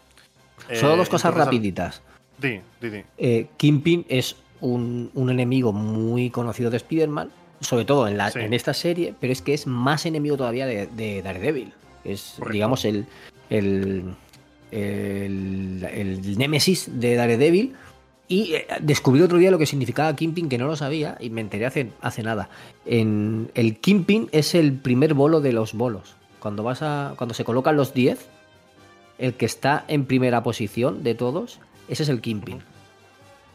Solo 0.80 0.94
Eh, 0.94 0.98
dos 0.98 1.10
cosas 1.10 1.26
entonces, 1.32 1.40
al- 1.42 1.46
rapiditas. 1.46 2.02
Di, 2.38 2.62
di, 2.82 2.90
di. 2.90 3.04
Eh, 3.18 3.48
Kingpin 3.58 4.06
es 4.08 4.38
un, 4.62 5.12
un 5.14 5.30
enemigo 5.30 5.74
muy 5.74 6.30
conocido 6.30 6.70
de 6.70 6.78
Spider-Man, 6.78 7.30
sobre 7.64 7.86
todo 7.86 8.08
en, 8.08 8.18
la, 8.18 8.30
Sí. 8.32 8.40
en 8.40 8.54
esta 8.54 8.74
serie, 8.74 9.14
pero 9.20 9.34
es 9.34 9.42
que 9.42 9.54
es 9.54 9.66
más 9.68 10.06
enemigo 10.06 10.38
todavía 10.38 10.66
de, 10.66 10.88
de 10.88 11.22
Daredevil. 11.22 11.74
Es, 12.04 12.34
Correcto. 12.38 12.54
digamos, 12.54 12.86
el, 12.86 13.06
el, 13.50 14.14
el, 14.72 15.88
el 15.92 16.38
némesis 16.38 16.90
de 17.00 17.16
Daredevil. 17.16 17.76
Y 18.28 18.54
eh, 18.54 18.68
descubrí 18.82 19.22
otro 19.22 19.38
día 19.38 19.52
lo 19.52 19.58
que 19.58 19.66
significaba 19.66 20.16
Kingpin, 20.16 20.50
que 20.50 20.58
no 20.58 20.66
lo 20.68 20.76
sabía, 20.76 21.18
y 21.20 21.30
me 21.30 21.42
enteré 21.42 21.66
hace, 21.66 21.90
hace 22.02 22.24
nada. 22.24 22.50
En, 22.86 23.52
el 23.54 23.78
Kingpin 23.78 24.30
es 24.32 24.56
el 24.56 24.74
primer 24.74 25.14
bolo 25.14 25.42
de 25.42 25.52
los 25.54 25.74
bolos. 25.74 26.16
Cuando, 26.40 26.64
vas 26.64 26.82
a, 26.82 27.14
cuando 27.18 27.34
se 27.34 27.44
colocan 27.44 27.76
los 27.76 27.94
10, 27.94 28.18
el 29.20 29.34
que 29.36 29.46
está 29.46 29.86
en 29.88 30.06
primera 30.06 30.42
posición 30.44 31.04
de 31.04 31.16
todos, 31.16 31.60
ese 31.88 32.04
es 32.04 32.10
el 32.10 32.22
Kingpin. 32.22 32.60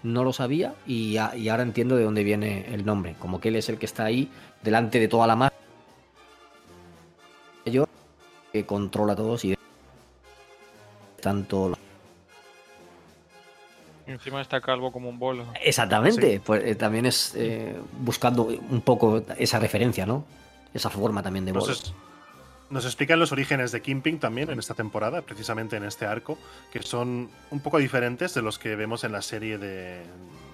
No 0.03 0.23
lo 0.25 0.33
sabía 0.33 0.75
y, 0.87 1.17
a- 1.17 1.35
y 1.37 1.49
ahora 1.49 1.63
entiendo 1.65 1.97
de 1.97 2.05
dónde 2.05 2.23
viene 2.25 2.67
el 2.73 2.85
nombre. 2.87 3.15
Como 3.19 3.41
que 3.41 3.49
él 3.49 3.57
es 3.57 3.69
el 3.69 3.79
que 3.79 3.87
está 3.87 4.05
ahí 4.05 4.31
delante 4.63 4.99
de 5.01 5.09
toda 5.09 5.27
la 5.27 5.37
masa. 5.37 5.55
Yo 7.67 7.87
que 8.53 8.65
controla 8.65 9.13
a 9.13 9.17
todos 9.17 9.45
y 9.45 9.55
tanto. 11.21 11.77
Encima 14.07 14.41
está 14.41 14.61
calvo 14.61 14.91
como 14.91 15.11
un 15.11 15.19
bolo. 15.19 15.45
Exactamente. 15.63 16.35
Sí. 16.35 16.39
Pues 16.39 16.65
eh, 16.65 16.75
también 16.75 17.05
es 17.05 17.35
eh, 17.37 17.77
buscando 18.01 18.45
un 18.45 18.81
poco 18.81 19.23
esa 19.37 19.59
referencia, 19.59 20.07
¿no? 20.07 20.25
Esa 20.73 20.89
forma 20.89 21.23
también 21.23 21.45
de 21.45 21.53
bolo. 21.53 21.71
es- 21.73 21.93
nos 22.71 22.85
explican 22.85 23.19
los 23.19 23.33
orígenes 23.33 23.73
de 23.73 23.81
Kingpin 23.81 24.19
también 24.19 24.51
en 24.51 24.59
esta 24.59 24.75
temporada, 24.75 25.23
precisamente 25.23 25.77
en 25.77 25.85
este 25.85 26.07
arco, 26.07 26.39
que 26.73 26.83
son 26.83 27.31
un 27.51 27.61
poco 27.61 27.79
diferentes 27.79 28.35
de 28.35 28.43
los 28.43 28.59
que 28.59 28.77
vemos 28.77 29.05
en 29.05 29.13
la 29.13 29.23
serie 29.23 29.59
de, 29.59 30.03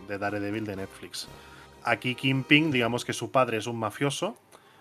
de 0.09 0.19
Daredevil 0.19 0.65
de 0.65 0.77
Netflix. 0.77 1.29
Aquí 1.83 2.15
Kingpin, 2.15 2.71
digamos 2.71 3.05
que 3.05 3.13
su 3.13 3.31
padre 3.31 3.59
es 3.59 3.67
un 3.67 3.79
mafioso 3.79 4.37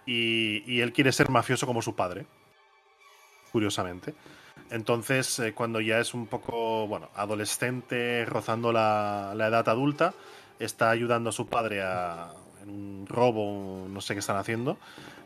y, 0.06 0.64
y 0.72 0.82
él 0.82 0.94
quiere 0.94 1.12
ser 1.12 1.30
mafioso 1.30 1.66
como 1.66 1.82
su 1.82 1.96
padre, 1.96 2.26
curiosamente. 3.52 4.14
Entonces, 4.70 5.40
eh, 5.40 5.54
cuando 5.54 5.82
ya 5.82 6.00
es 6.00 6.14
un 6.14 6.28
poco, 6.28 6.88
bueno, 6.88 7.10
adolescente, 7.16 8.26
rozando 8.26 8.72
la, 8.72 9.34
la 9.36 9.48
edad 9.48 9.68
adulta, 9.70 10.14
está 10.60 10.90
ayudando 10.90 11.30
a 11.30 11.34
su 11.34 11.48
padre 11.48 11.82
a, 11.82 12.32
en 12.64 12.70
un 12.70 13.06
robo, 13.08 13.86
no 13.90 14.02
sé 14.02 14.14
qué 14.14 14.20
están 14.20 14.38
haciendo. 14.38 14.78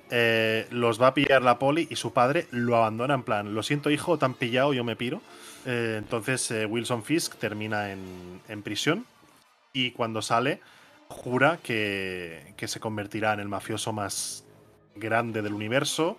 Eh, 0.09 0.67
los 0.71 1.01
va 1.01 1.07
a 1.07 1.13
pillar 1.13 1.41
la 1.41 1.59
poli 1.59 1.87
y 1.89 1.95
su 1.95 2.13
padre 2.13 2.47
lo 2.51 2.75
abandona 2.75 3.13
en 3.13 3.23
plan, 3.23 3.53
lo 3.53 3.63
siento 3.63 3.89
hijo, 3.89 4.17
te 4.17 4.25
han 4.25 4.33
pillado, 4.33 4.73
yo 4.73 4.83
me 4.83 4.95
piro. 4.95 5.21
Eh, 5.65 5.95
entonces 5.97 6.49
eh, 6.51 6.65
Wilson 6.65 7.03
Fisk 7.03 7.35
termina 7.35 7.91
en, 7.91 8.41
en 8.47 8.61
prisión 8.63 9.05
y 9.73 9.91
cuando 9.91 10.21
sale 10.21 10.61
jura 11.09 11.59
que, 11.61 12.53
que 12.57 12.67
se 12.67 12.79
convertirá 12.79 13.33
en 13.33 13.39
el 13.39 13.47
mafioso 13.47 13.93
más 13.93 14.45
grande 14.95 15.41
del 15.41 15.53
universo 15.53 16.17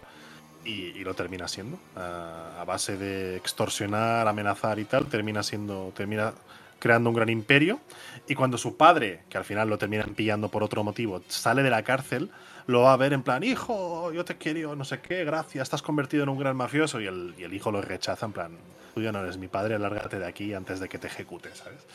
y, 0.64 1.02
lo 1.04 1.14
termina 1.14 1.48
siendo. 1.48 1.78
A, 1.96 2.60
a 2.60 2.64
base 2.64 2.98
de 2.98 3.36
extorsionar, 3.36 4.28
amenazar 4.28 4.78
y 4.78 4.84
tal, 4.84 5.06
termina 5.06 5.42
siendo. 5.42 5.92
termina 5.96 6.34
creando 6.78 7.10
un 7.10 7.16
gran 7.16 7.28
imperio. 7.28 7.80
Y 8.26 8.34
cuando 8.34 8.58
su 8.58 8.76
padre, 8.76 9.20
que 9.28 9.38
al 9.38 9.44
final 9.44 9.68
lo 9.68 9.78
terminan 9.78 10.14
pillando 10.14 10.48
por 10.48 10.62
otro 10.62 10.84
motivo, 10.84 11.22
sale 11.28 11.62
de 11.62 11.70
la 11.70 11.82
cárcel, 11.82 12.30
lo 12.68 12.82
va 12.82 12.92
a 12.92 12.96
ver 12.98 13.14
en 13.14 13.22
plan, 13.22 13.42
hijo, 13.42 14.12
yo 14.12 14.26
te 14.26 14.36
quiero, 14.36 14.76
no 14.76 14.84
sé 14.84 15.00
qué, 15.00 15.24
gracias, 15.24 15.62
estás 15.62 15.80
convertido 15.80 16.24
en 16.24 16.28
un 16.28 16.38
gran 16.38 16.54
mafioso. 16.54 17.00
Y 17.00 17.06
el, 17.06 17.34
y 17.38 17.44
el 17.44 17.54
hijo 17.54 17.72
lo 17.72 17.80
rechaza 17.80 18.26
en 18.26 18.32
plan, 18.32 18.58
tú 18.94 19.00
ya 19.00 19.10
no 19.10 19.20
eres 19.20 19.38
mi 19.38 19.48
padre, 19.48 19.78
lárgate 19.78 20.18
de 20.18 20.26
aquí 20.26 20.52
antes 20.52 20.78
de 20.78 20.86
que 20.86 20.98
te 20.98 21.06
ejecute, 21.06 21.48
¿sabes? 21.54 21.86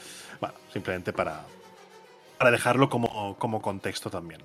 Bueno, 0.42 0.56
simplemente 0.74 1.14
para, 1.14 1.42
para 2.40 2.50
dejarlo 2.50 2.90
como, 2.90 3.38
como 3.38 3.62
contexto 3.62 4.10
también. 4.10 4.42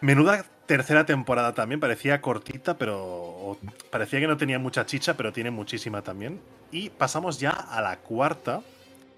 Menuda 0.00 0.46
tercera 0.64 1.04
temporada 1.04 1.52
también, 1.52 1.78
parecía 1.78 2.22
cortita, 2.22 2.78
pero 2.78 3.58
parecía 3.90 4.20
que 4.20 4.28
no 4.28 4.38
tenía 4.38 4.58
mucha 4.58 4.86
chicha, 4.86 5.14
pero 5.18 5.30
tiene 5.34 5.50
muchísima 5.50 6.00
también. 6.00 6.40
Y 6.72 6.88
pasamos 6.88 7.38
ya 7.38 7.50
a 7.50 7.82
la 7.82 7.98
cuarta, 7.98 8.62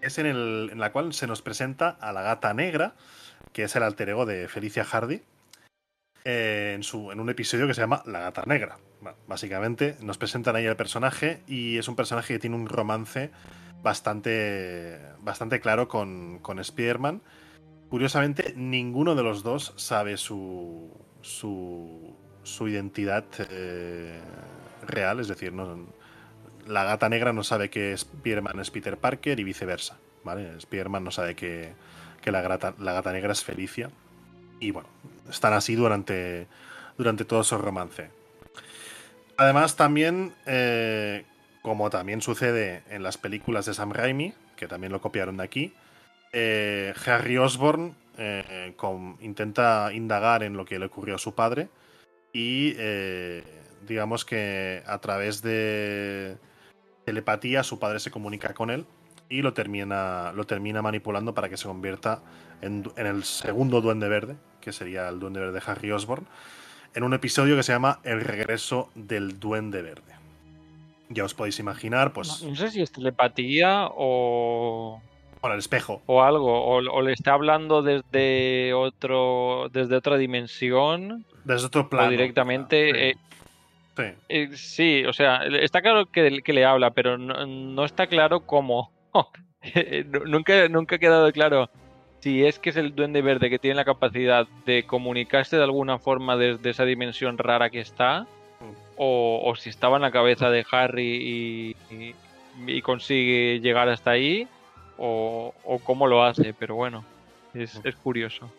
es 0.00 0.18
en, 0.18 0.26
el, 0.26 0.70
en 0.72 0.80
la 0.80 0.90
cual 0.90 1.12
se 1.12 1.28
nos 1.28 1.40
presenta 1.40 1.90
a 2.00 2.12
la 2.12 2.22
gata 2.22 2.52
negra, 2.52 2.94
que 3.52 3.62
es 3.62 3.76
el 3.76 3.84
alter 3.84 4.08
ego 4.08 4.26
de 4.26 4.48
Felicia 4.48 4.84
Hardy, 4.84 5.22
en, 6.24 6.82
su, 6.82 7.10
en 7.12 7.20
un 7.20 7.30
episodio 7.30 7.66
que 7.66 7.74
se 7.74 7.80
llama 7.80 8.02
La 8.06 8.20
gata 8.20 8.44
negra. 8.46 8.78
Básicamente 9.26 9.96
nos 10.00 10.18
presentan 10.18 10.56
ahí 10.56 10.66
el 10.66 10.76
personaje 10.76 11.42
y 11.46 11.78
es 11.78 11.88
un 11.88 11.96
personaje 11.96 12.34
que 12.34 12.38
tiene 12.38 12.56
un 12.56 12.68
romance 12.68 13.30
bastante, 13.82 15.00
bastante 15.20 15.60
claro 15.60 15.88
con, 15.88 16.38
con 16.40 16.58
Spider-Man. 16.58 17.22
Curiosamente, 17.88 18.52
ninguno 18.56 19.14
de 19.14 19.22
los 19.22 19.42
dos 19.42 19.72
sabe 19.76 20.16
su, 20.16 20.90
su, 21.22 22.14
su 22.42 22.68
identidad 22.68 23.24
eh, 23.50 24.20
real, 24.86 25.18
es 25.20 25.28
decir, 25.28 25.52
no, 25.52 25.86
la 26.66 26.84
gata 26.84 27.08
negra 27.08 27.32
no 27.32 27.42
sabe 27.42 27.70
que 27.70 27.92
Spider-Man 27.92 28.60
es 28.60 28.70
Peter 28.70 28.96
Parker 28.96 29.40
y 29.40 29.44
viceversa. 29.44 29.98
¿vale? 30.24 30.56
Spider-Man 30.58 31.04
no 31.04 31.10
sabe 31.10 31.34
que, 31.34 31.72
que 32.20 32.30
la, 32.30 32.42
gata, 32.42 32.74
la 32.78 32.92
gata 32.92 33.12
negra 33.12 33.32
es 33.32 33.44
Felicia. 33.44 33.90
Y 34.60 34.70
bueno, 34.72 34.88
están 35.30 35.52
así 35.52 35.74
durante, 35.74 36.46
durante 36.98 37.24
todo 37.24 37.42
su 37.44 37.56
romance. 37.58 38.10
Además, 39.36 39.76
también, 39.76 40.34
eh, 40.46 41.24
como 41.62 41.88
también 41.88 42.20
sucede 42.20 42.82
en 42.90 43.02
las 43.02 43.16
películas 43.16 43.66
de 43.66 43.74
Sam 43.74 43.92
Raimi, 43.92 44.34
que 44.56 44.68
también 44.68 44.92
lo 44.92 45.00
copiaron 45.00 45.38
de 45.38 45.44
aquí, 45.44 45.72
eh, 46.32 46.94
Harry 47.06 47.38
Osborn 47.38 47.96
eh, 48.18 48.74
intenta 49.20 49.90
indagar 49.92 50.42
en 50.42 50.56
lo 50.56 50.64
que 50.64 50.78
le 50.78 50.86
ocurrió 50.86 51.16
a 51.16 51.18
su 51.18 51.34
padre 51.34 51.68
y 52.32 52.74
eh, 52.76 53.42
digamos 53.86 54.24
que 54.24 54.82
a 54.86 54.98
través 54.98 55.42
de 55.42 56.36
telepatía 57.04 57.64
su 57.64 57.78
padre 57.78 57.98
se 57.98 58.10
comunica 58.10 58.54
con 58.54 58.70
él 58.70 58.86
y 59.30 59.40
lo 59.42 59.54
termina, 59.54 60.32
lo 60.34 60.44
termina 60.44 60.82
manipulando 60.82 61.32
para 61.32 61.48
que 61.48 61.56
se 61.56 61.66
convierta 61.66 62.20
en, 62.60 62.84
en 62.96 63.06
el 63.06 63.24
segundo 63.24 63.80
duende 63.80 64.08
verde, 64.08 64.36
que 64.60 64.72
sería 64.72 65.08
el 65.08 65.18
duende 65.20 65.40
verde 65.40 65.62
Harry 65.64 65.90
Osborn, 65.92 66.26
en 66.94 67.04
un 67.04 67.14
episodio 67.14 67.56
que 67.56 67.62
se 67.62 67.72
llama 67.72 68.00
El 68.02 68.20
regreso 68.20 68.90
del 68.94 69.38
duende 69.40 69.80
verde. 69.80 70.12
Ya 71.08 71.24
os 71.24 71.32
podéis 71.34 71.58
imaginar, 71.60 72.12
pues, 72.12 72.42
No 72.42 72.54
sé 72.56 72.70
si 72.70 72.82
es 72.82 72.92
telepatía 72.92 73.88
o, 73.90 75.00
bueno, 75.40 75.54
el 75.54 75.60
espejo. 75.60 76.02
o 76.06 76.22
algo, 76.22 76.64
o, 76.64 76.76
o 76.78 77.02
le 77.02 77.12
está 77.12 77.32
hablando 77.34 77.82
desde 77.82 78.74
otro, 78.74 79.68
desde 79.72 79.96
otra 79.96 80.16
dimensión, 80.18 81.24
Desde 81.44 81.66
otro 81.66 81.88
plano. 81.88 82.08
o 82.08 82.10
directamente. 82.10 83.10
eh, 83.10 83.14
Sí. 83.96 84.04
eh, 84.28 84.48
sí, 84.56 85.04
o 85.04 85.12
sea, 85.12 85.42
está 85.44 85.82
claro 85.82 86.06
que, 86.06 86.40
que 86.42 86.52
le 86.52 86.64
habla, 86.64 86.90
pero 86.92 87.18
no, 87.18 87.44
no 87.46 87.84
está 87.84 88.06
claro 88.06 88.40
cómo. 88.46 88.90
Nu- 89.12 90.24
nunca, 90.26 90.68
nunca 90.68 90.96
ha 90.96 90.98
quedado 90.98 91.30
claro 91.32 91.68
si 92.20 92.44
es 92.44 92.58
que 92.58 92.70
es 92.70 92.76
el 92.76 92.94
duende 92.94 93.22
verde 93.22 93.48
que 93.50 93.58
tiene 93.58 93.76
la 93.76 93.84
capacidad 93.84 94.46
de 94.66 94.84
comunicarse 94.84 95.56
de 95.56 95.62
alguna 95.64 95.98
forma 95.98 96.36
desde 96.36 96.70
esa 96.70 96.84
dimensión 96.84 97.38
rara 97.38 97.70
que 97.70 97.80
está, 97.80 98.26
o, 98.96 99.40
o 99.42 99.56
si 99.56 99.70
estaba 99.70 99.96
en 99.96 100.02
la 100.02 100.10
cabeza 100.10 100.50
de 100.50 100.66
Harry 100.70 101.76
y, 101.90 101.94
y- 101.94 102.14
y 102.66 102.82
consigue 102.82 103.60
llegar 103.60 103.88
hasta 103.88 104.10
ahí, 104.10 104.46
o, 104.98 105.54
o 105.64 105.78
cómo 105.78 106.06
lo 106.06 106.22
hace, 106.22 106.52
pero 106.52 106.74
bueno, 106.74 107.04
es, 107.54 107.80
es 107.84 107.96
curioso. 107.96 108.52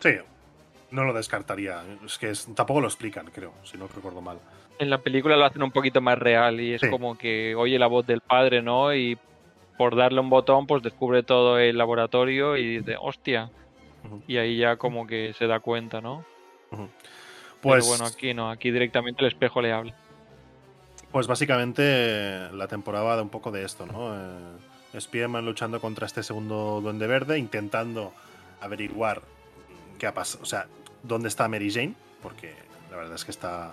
Sí. 0.00 0.10
No 0.90 1.04
lo 1.04 1.14
descartaría. 1.14 1.82
Es 2.04 2.18
que 2.18 2.30
es- 2.30 2.48
tampoco 2.54 2.82
lo 2.82 2.86
explican, 2.88 3.26
creo, 3.32 3.52
si 3.64 3.78
no 3.78 3.86
recuerdo 3.88 4.20
mal. 4.20 4.38
En 4.78 4.90
la 4.90 4.98
película 4.98 5.36
lo 5.36 5.44
hacen 5.46 5.62
un 5.62 5.70
poquito 5.70 6.02
más 6.02 6.18
real 6.18 6.60
y 6.60 6.74
es 6.74 6.82
Sí. 6.82 6.90
como 6.90 7.16
que 7.16 7.54
oye 7.54 7.78
la 7.78 7.86
voz 7.86 8.06
del 8.06 8.20
padre, 8.20 8.60
¿no? 8.60 8.94
Y 8.94 9.16
por 9.78 9.96
darle 9.96 10.20
un 10.20 10.28
botón, 10.28 10.66
pues 10.66 10.82
descubre 10.82 11.22
todo 11.22 11.58
el 11.58 11.78
laboratorio 11.78 12.56
y 12.58 12.78
dice, 12.78 12.96
hostia. 13.00 13.50
Y 14.26 14.36
ahí 14.36 14.58
ya 14.58 14.76
como 14.76 15.06
que 15.06 15.32
se 15.38 15.46
da 15.46 15.60
cuenta, 15.60 16.00
¿no? 16.00 16.24
Pues, 17.60 17.84
Pero 17.84 17.86
bueno, 17.86 18.04
aquí 18.04 18.34
no, 18.34 18.50
aquí 18.50 18.70
directamente 18.70 19.22
el 19.22 19.28
espejo 19.28 19.62
le 19.62 19.72
habla. 19.72 19.94
pues 21.10 21.26
básicamente 21.26 21.82
eh, 21.84 22.50
la 22.52 22.68
temporada 22.68 23.16
de 23.16 23.22
un 23.22 23.30
poco 23.30 23.50
de 23.50 23.64
esto, 23.64 23.86
¿no? 23.86 24.14
Eh, 24.14 24.58
Spider-Man 24.94 25.44
luchando 25.44 25.80
contra 25.80 26.06
este 26.06 26.22
segundo 26.22 26.80
Duende 26.82 27.06
Verde, 27.06 27.38
intentando 27.38 28.12
averiguar 28.60 29.22
qué 29.98 30.06
ha 30.06 30.14
pasado, 30.14 30.42
o 30.42 30.46
sea, 30.46 30.66
dónde 31.02 31.28
está 31.28 31.48
Mary 31.48 31.70
Jane, 31.72 31.94
porque 32.22 32.54
la 32.90 32.96
verdad 32.96 33.14
es 33.14 33.24
que 33.24 33.30
está, 33.30 33.72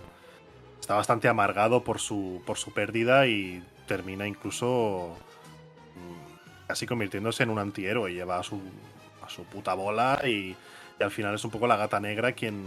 está 0.80 0.96
bastante 0.96 1.28
amargado 1.28 1.84
por 1.84 2.00
su, 2.00 2.42
por 2.46 2.58
su 2.58 2.74
pérdida 2.74 3.28
y 3.28 3.64
termina 3.88 4.28
incluso 4.28 5.16
casi 6.68 6.86
convirtiéndose 6.86 7.44
en 7.44 7.50
un 7.50 7.60
antihéroe, 7.60 8.14
lleva 8.14 8.40
a 8.40 8.44
su, 8.44 8.62
a 9.26 9.30
su 9.30 9.44
puta 9.44 9.74
bola 9.74 10.22
y, 10.26 10.56
y 11.00 11.04
al 11.04 11.12
final 11.12 11.36
es 11.36 11.44
un 11.44 11.52
poco 11.52 11.68
la 11.68 11.78
gata 11.78 12.00
negra 12.00 12.34
quien, 12.34 12.64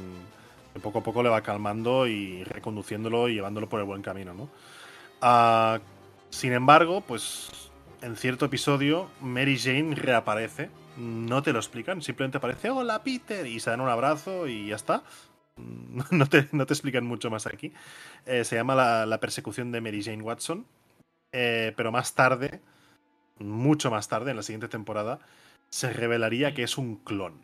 poco 0.80 1.00
a 1.00 1.02
poco 1.02 1.22
le 1.22 1.28
va 1.28 1.42
calmando 1.42 2.06
y 2.06 2.44
reconduciéndolo 2.44 3.28
y 3.28 3.34
llevándolo 3.34 3.68
por 3.68 3.80
el 3.80 3.86
buen 3.86 4.02
camino, 4.02 4.34
¿no? 4.34 4.48
Ah, 5.20 5.80
sin 6.30 6.52
embargo, 6.52 7.00
pues 7.00 7.70
en 8.02 8.16
cierto 8.16 8.46
episodio 8.46 9.10
Mary 9.20 9.58
Jane 9.58 9.94
reaparece, 9.94 10.70
no 10.96 11.42
te 11.42 11.52
lo 11.52 11.58
explican, 11.58 12.02
simplemente 12.02 12.38
aparece, 12.38 12.70
hola 12.70 13.02
Peter, 13.02 13.46
y 13.46 13.60
se 13.60 13.70
dan 13.70 13.80
un 13.80 13.88
abrazo 13.88 14.46
y 14.46 14.68
ya 14.68 14.76
está. 14.76 15.02
No 16.12 16.26
te, 16.28 16.46
no 16.52 16.66
te 16.66 16.72
explican 16.72 17.04
mucho 17.04 17.30
más 17.30 17.48
aquí. 17.48 17.72
Eh, 18.26 18.44
se 18.44 18.54
llama 18.54 18.76
la, 18.76 19.06
la 19.06 19.18
persecución 19.18 19.72
de 19.72 19.80
Mary 19.80 20.04
Jane 20.04 20.22
Watson, 20.22 20.64
eh, 21.32 21.72
pero 21.76 21.90
más 21.90 22.14
tarde, 22.14 22.60
mucho 23.40 23.90
más 23.90 24.08
tarde, 24.08 24.30
en 24.30 24.36
la 24.36 24.42
siguiente 24.42 24.68
temporada, 24.68 25.20
se 25.68 25.92
revelaría 25.92 26.54
que 26.54 26.62
es 26.62 26.78
un 26.78 26.96
clon. 26.96 27.40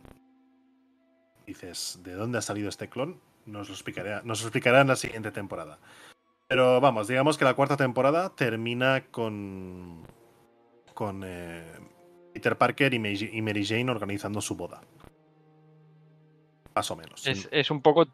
Dices, 1.47 2.01
¿de 2.03 2.14
dónde 2.14 2.38
ha 2.38 2.42
salido 2.42 2.68
este 2.68 2.88
clon? 2.88 3.20
Nos 3.47 3.68
lo 3.68 3.74
explicará, 3.74 4.22
nos 4.24 4.42
lo 4.42 4.80
en 4.80 4.88
la 4.88 4.97
siguiente 4.97 5.30
temporada. 5.30 5.78
Pero 6.49 6.80
vamos, 6.80 7.09
digamos 7.09 7.36
que 7.36 7.45
la 7.45 7.55
cuarta 7.55 7.76
temporada 7.76 8.34
termina 8.34 9.05
con. 9.11 10.07
con 10.95 11.22
eh, 11.24 11.64
Peter 12.32 12.57
Parker 12.57 12.92
y 12.95 12.99
Mary 12.99 13.30
y 13.32 13.42
Mary 13.42 13.64
Jane 13.64 13.90
organizando 13.90 14.40
su 14.40 14.57
boda. 14.57 14.80
Más 16.74 16.90
o 16.90 16.97
menos. 16.97 17.26
Es, 17.26 17.49
es 17.53 17.70
un 17.70 17.82
poco 17.82 18.07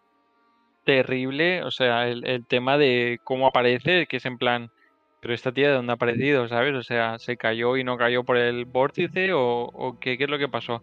terrible, 0.85 1.63
o 1.63 1.71
sea, 1.71 2.09
el, 2.09 2.27
el 2.27 2.47
tema 2.47 2.77
de 2.77 3.21
cómo 3.25 3.47
aparece, 3.47 4.07
que 4.07 4.19
es 4.19 4.27
en 4.27 4.39
plan, 4.39 4.71
pero 5.21 5.35
esta 5.35 5.53
tía 5.53 5.69
de 5.69 5.75
dónde 5.75 5.93
ha 5.93 5.95
aparecido, 5.95 6.49
¿sabes? 6.49 6.75
O 6.75 6.83
sea, 6.83 7.19
¿se 7.19 7.37
cayó 7.37 7.77
y 7.77 7.85
no 7.85 7.97
cayó 7.97 8.25
por 8.25 8.37
el 8.37 8.65
vórtice 8.65 9.31
o, 9.33 9.97
qué, 10.01 10.17
es 10.19 10.29
lo 10.29 10.39
que 10.39 10.49
pasó? 10.49 10.83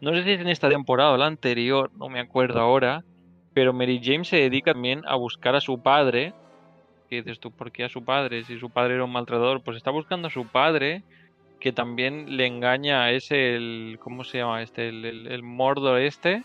No 0.00 0.12
sé 0.12 0.24
si 0.24 0.32
es 0.32 0.40
en 0.40 0.48
esta 0.48 0.68
temporada 0.68 1.12
o 1.12 1.16
la 1.16 1.26
anterior, 1.26 1.90
no 1.96 2.08
me 2.08 2.20
acuerdo 2.20 2.60
ahora, 2.60 3.04
pero 3.54 3.72
Mary 3.72 4.00
Jane 4.02 4.24
se 4.24 4.36
dedica 4.36 4.72
también 4.72 5.02
a 5.06 5.14
buscar 5.14 5.54
a 5.54 5.60
su 5.60 5.82
padre. 5.82 6.34
¿Qué 7.08 7.22
dices 7.22 7.38
tú? 7.38 7.52
¿Por 7.52 7.70
qué 7.70 7.84
a 7.84 7.88
su 7.88 8.04
padre? 8.04 8.44
Si 8.44 8.58
su 8.58 8.70
padre 8.70 8.94
era 8.94 9.04
un 9.04 9.12
maltratador, 9.12 9.62
pues 9.62 9.76
está 9.76 9.90
buscando 9.90 10.28
a 10.28 10.32
su 10.32 10.46
padre, 10.48 11.04
que 11.60 11.72
también 11.72 12.36
le 12.36 12.46
engaña, 12.46 13.10
es 13.12 13.30
el, 13.30 13.98
¿cómo 14.00 14.24
se 14.24 14.38
llama 14.38 14.62
este? 14.62 14.88
El, 14.88 15.04
el, 15.04 15.26
el 15.28 15.42
Mordor 15.42 16.00
este 16.00 16.42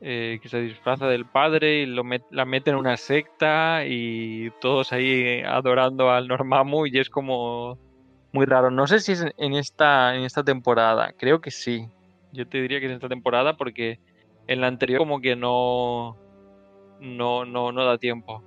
Eh, 0.00 0.38
que 0.42 0.48
se 0.48 0.60
disfraza 0.60 1.06
del 1.06 1.24
padre 1.26 1.82
y 1.82 1.86
lo 1.86 2.04
met- 2.04 2.26
la 2.30 2.44
mete 2.44 2.70
en 2.70 2.76
una 2.76 2.96
secta 2.96 3.84
y 3.86 4.50
todos 4.60 4.92
ahí 4.92 5.40
adorando 5.42 6.10
al 6.10 6.28
Normamu 6.28 6.86
y 6.86 6.98
es 6.98 7.08
como 7.10 7.78
muy 8.32 8.46
raro. 8.46 8.70
No 8.70 8.86
sé 8.86 9.00
si 9.00 9.12
es 9.12 9.24
en- 9.36 9.54
esta, 9.54 10.14
en 10.16 10.22
esta 10.22 10.42
temporada, 10.44 11.12
creo 11.18 11.40
que 11.40 11.50
sí. 11.50 11.86
Yo 12.32 12.46
te 12.48 12.60
diría 12.60 12.80
que 12.80 12.86
es 12.86 12.90
en 12.90 12.96
esta 12.96 13.08
temporada 13.08 13.56
porque 13.56 14.00
en 14.46 14.60
la 14.60 14.66
anterior 14.66 14.98
como 14.98 15.20
que 15.20 15.36
no, 15.36 16.16
no, 17.00 17.44
no, 17.44 17.72
no 17.72 17.84
da 17.84 17.98
tiempo. 17.98 18.42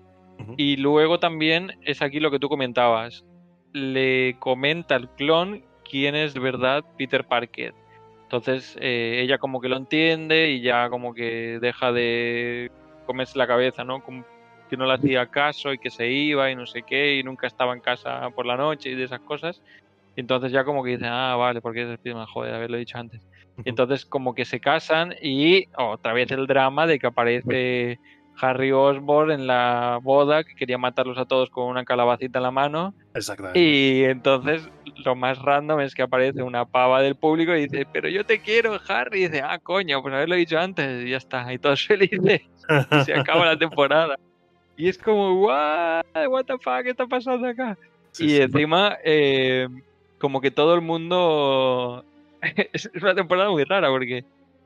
Y 0.58 0.78
luego 0.78 1.20
también 1.20 1.72
es 1.84 2.02
aquí 2.02 2.20
lo 2.20 2.30
que 2.32 2.40
tú 2.40 2.50
comentabas. 2.50 3.26
Le 3.74 4.38
comenta 4.40 4.96
al 4.96 5.10
clon 5.16 5.64
quién 5.90 6.16
es 6.16 6.34
de 6.34 6.40
verdad 6.40 6.84
Peter 6.98 7.26
Parker. 7.26 7.74
Entonces 8.28 8.78
eh, 8.82 9.22
ella 9.24 9.38
como 9.38 9.62
que 9.62 9.70
lo 9.70 9.78
entiende 9.78 10.52
y 10.52 10.60
ya 10.60 10.90
como 10.90 11.14
que 11.14 11.60
deja 11.62 11.94
de 11.94 12.70
comerse 13.06 13.38
la 13.38 13.48
cabeza, 13.48 13.86
¿no? 13.86 14.04
Como 14.04 14.26
que 14.70 14.76
no 14.76 14.86
le 14.86 14.96
hacía 14.96 15.28
caso 15.28 15.72
y 15.72 15.78
que 15.78 15.90
se 15.90 16.12
iba 16.12 16.52
y 16.52 16.56
no 16.58 16.66
sé 16.66 16.84
qué 16.84 17.16
y 17.16 17.24
nunca 17.24 17.48
estaba 17.48 17.74
en 17.74 17.80
casa 17.80 18.30
por 18.32 18.46
la 18.46 18.58
noche 18.58 18.90
y 18.90 18.96
de 18.96 19.06
esas 19.06 19.22
cosas. 19.22 19.62
Y 20.18 20.20
entonces 20.20 20.52
ya 20.52 20.66
como 20.66 20.84
que 20.84 20.98
dice, 20.98 21.06
ah, 21.08 21.38
vale, 21.38 21.62
porque 21.62 21.84
es 21.84 22.00
Spiderman, 22.00 22.26
joder, 22.26 22.54
haberlo 22.54 22.76
dicho 22.76 22.98
antes. 22.98 23.22
Y 23.64 23.70
entonces 23.70 24.06
como 24.06 24.36
que 24.36 24.44
se 24.44 24.60
casan 24.60 25.16
y 25.22 25.70
otra 25.78 26.12
vez 26.12 26.30
el 26.32 26.48
drama 26.48 26.86
de 26.86 27.00
que 27.00 27.08
aparece 27.08 27.98
Harry 28.42 28.74
Osborn 28.74 29.32
en 29.32 29.48
la 29.48 30.00
boda 30.04 30.44
que 30.44 30.54
quería 30.54 30.78
matarlos 30.78 31.18
a 31.18 31.26
todos 31.26 31.50
con 31.50 31.70
una 31.70 31.86
calabacita 31.86 32.40
en 32.40 32.44
la 32.44 32.52
mano 32.52 32.94
Exactamente. 33.16 33.60
y 33.60 34.04
entonces 34.04 34.70
lo 35.04 35.16
más 35.16 35.40
random 35.40 35.80
es 35.82 35.96
que 35.96 36.02
aparece 36.02 36.42
una 36.44 36.66
pava 36.66 37.02
del 37.02 37.16
público 37.16 37.56
y 37.56 37.68
dice, 37.68 37.88
pero 37.92 38.10
yo 38.10 38.26
te 38.26 38.40
quiero, 38.40 38.80
Harry. 38.88 39.20
Y 39.20 39.28
dice, 39.28 39.42
ah, 39.42 39.60
coño, 39.60 40.02
pues 40.02 40.14
haberlo 40.14 40.36
dicho 40.36 40.60
antes 40.60 41.06
y 41.06 41.12
ya 41.12 41.18
está. 41.18 41.52
Y 41.54 41.58
todos 41.58 41.84
felices. 41.88 42.42
Y 42.92 43.04
se 43.04 43.14
acaba 43.14 43.46
la 43.46 43.58
temporada. 43.58 44.18
Y 44.76 44.88
es 44.90 44.98
como, 44.98 45.42
what, 45.42 46.04
what 46.30 46.46
the 46.46 46.58
fuck, 46.60 46.84
¿qué 46.84 46.92
está 46.92 47.08
pasando 47.08 47.48
acá? 47.48 47.78
Sí, 48.12 48.26
y 48.26 48.30
sí. 48.30 48.42
encima, 48.42 48.98
eh, 49.04 49.68
como 50.20 50.42
que 50.42 50.52
todo 50.52 50.76
el 50.76 50.82
mundo... 50.82 52.06
es 52.74 52.90
una 53.02 53.16
temporada 53.16 53.50
muy 53.50 53.64
rara 53.64 53.90
porque 53.90 54.24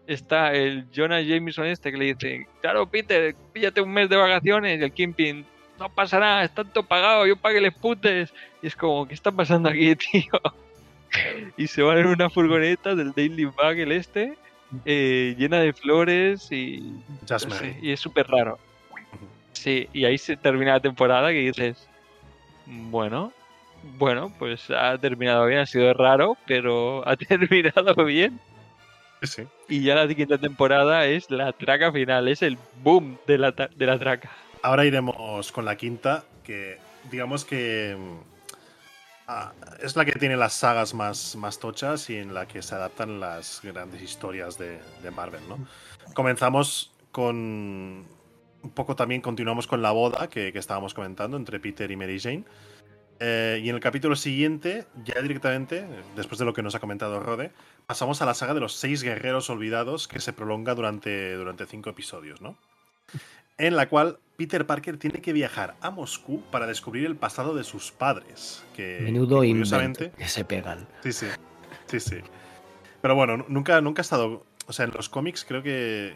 está 0.07 0.53
el 0.53 0.85
Jonah 0.93 1.21
Jameson 1.21 1.65
este 1.65 1.91
que 1.91 1.97
le 1.97 2.05
dice, 2.13 2.47
claro, 2.61 2.87
Peter, 2.87 3.35
píllate 3.53 3.81
un 3.81 3.91
mes 3.91 4.09
de 4.09 4.17
vacaciones 4.17 4.79
y 4.79 4.83
el 4.83 4.91
Kingpin, 4.91 5.45
no 5.81 5.89
pasa 5.89 6.19
nada, 6.19 6.43
está 6.43 6.63
todo 6.63 6.85
pagado, 6.85 7.25
yo 7.25 7.35
pague 7.35 7.59
les 7.59 7.73
putes. 7.73 8.31
Y 8.61 8.67
es 8.67 8.75
como, 8.75 9.07
¿qué 9.07 9.15
está 9.15 9.31
pasando 9.31 9.67
aquí, 9.69 9.95
tío? 10.11 10.39
y 11.57 11.67
se 11.67 11.81
van 11.81 11.97
en 11.97 12.07
una 12.07 12.29
furgoneta 12.29 12.95
del 12.95 13.11
Daily 13.11 13.43
Bugle 13.43 13.97
este, 13.97 14.37
eh, 14.85 15.35
llena 15.37 15.59
de 15.59 15.73
flores 15.73 16.49
y, 16.51 17.01
no 17.29 17.39
sé, 17.39 17.77
y 17.81 17.91
es 17.91 17.99
súper 17.99 18.27
raro. 18.27 18.59
Sí, 19.51 19.89
y 19.91 20.05
ahí 20.05 20.17
se 20.17 20.37
termina 20.37 20.73
la 20.73 20.79
temporada 20.79 21.29
que 21.31 21.39
dices, 21.39 21.87
bueno, 22.65 23.33
bueno, 23.97 24.31
pues 24.39 24.69
ha 24.69 24.97
terminado 24.99 25.47
bien, 25.47 25.59
ha 25.59 25.65
sido 25.65 25.93
raro, 25.93 26.37
pero 26.45 27.03
ha 27.07 27.17
terminado 27.17 28.05
bien. 28.05 28.39
Sí. 29.23 29.43
Y 29.67 29.83
ya 29.83 29.95
la 29.95 30.07
quinta 30.07 30.37
temporada 30.37 31.05
es 31.05 31.29
la 31.29 31.51
traca 31.51 31.91
final, 31.91 32.27
es 32.27 32.41
el 32.41 32.57
boom 32.83 33.17
de 33.27 33.37
la, 33.37 33.51
de 33.51 33.85
la 33.85 33.99
traca. 33.99 34.29
Ahora 34.63 34.85
iremos 34.85 35.51
con 35.51 35.65
la 35.65 35.75
quinta, 35.75 36.23
que 36.43 36.77
digamos 37.09 37.45
que 37.45 37.97
mm, 37.97 38.17
ah, 39.27 39.53
es 39.81 39.95
la 39.95 40.05
que 40.05 40.13
tiene 40.13 40.37
las 40.37 40.53
sagas 40.53 40.93
más, 40.93 41.35
más 41.35 41.59
tochas 41.59 42.09
y 42.09 42.17
en 42.17 42.33
la 42.33 42.47
que 42.47 42.61
se 42.61 42.75
adaptan 42.75 43.19
las 43.19 43.61
grandes 43.63 44.01
historias 44.01 44.57
de, 44.57 44.79
Marvel, 45.15 45.41
¿no? 45.49 45.57
Comenzamos 46.13 46.93
con 47.11 48.05
un 48.63 48.71
poco 48.75 48.95
también 48.95 49.21
continuamos 49.21 49.65
con 49.65 49.81
la 49.81 49.91
boda 49.91 50.29
que, 50.29 50.53
que 50.53 50.59
estábamos 50.59 50.93
comentando 50.93 51.37
entre 51.37 51.59
Peter 51.59 51.89
y 51.89 51.95
Mary 51.95 52.19
Jane. 52.19 52.43
Eh, 53.23 53.61
y 53.63 53.69
en 53.69 53.75
el 53.75 53.81
capítulo 53.81 54.15
siguiente, 54.15 54.87
ya 55.03 55.21
directamente, 55.21 55.85
después 56.15 56.39
de 56.39 56.45
lo 56.45 56.53
que 56.53 56.63
nos 56.63 56.73
ha 56.73 56.79
comentado 56.79 57.19
Rode, 57.19 57.51
pasamos 57.85 58.19
a 58.23 58.25
la 58.25 58.33
saga 58.33 58.55
de 58.55 58.59
los 58.59 58.73
seis 58.73 59.03
guerreros 59.03 59.47
olvidados 59.51 60.07
que 60.07 60.19
se 60.19 60.33
prolonga 60.33 60.73
durante, 60.73 61.35
durante 61.35 61.67
cinco 61.67 61.91
episodios, 61.91 62.41
¿no? 62.41 62.57
En 63.57 63.75
la 63.75 63.87
cual 63.89 64.17
Peter 64.37 64.65
Parker 64.65 64.97
tiene 64.97 65.21
que 65.21 65.33
viajar 65.33 65.75
a 65.81 65.91
Moscú 65.91 66.41
para 66.51 66.65
descubrir 66.67 67.05
el 67.05 67.15
pasado 67.15 67.53
de 67.55 67.63
sus 67.63 67.91
padres. 67.91 68.63
Que, 68.75 68.99
Menudo 69.01 69.41
que 69.41 69.47
invento 69.47 70.11
que 70.17 70.27
se 70.27 70.43
pegan. 70.45 70.87
Sí, 71.03 71.13
sí. 71.13 71.27
Sí, 71.85 71.99
sí. 71.99 72.17
Pero 73.01 73.15
bueno, 73.15 73.37
nu- 73.37 73.45
nunca, 73.49 73.79
nunca 73.81 74.01
ha 74.01 74.03
estado. 74.03 74.45
O 74.67 74.73
sea, 74.73 74.85
en 74.85 74.91
los 74.91 75.09
cómics 75.09 75.45
creo 75.47 75.61
que 75.63 76.15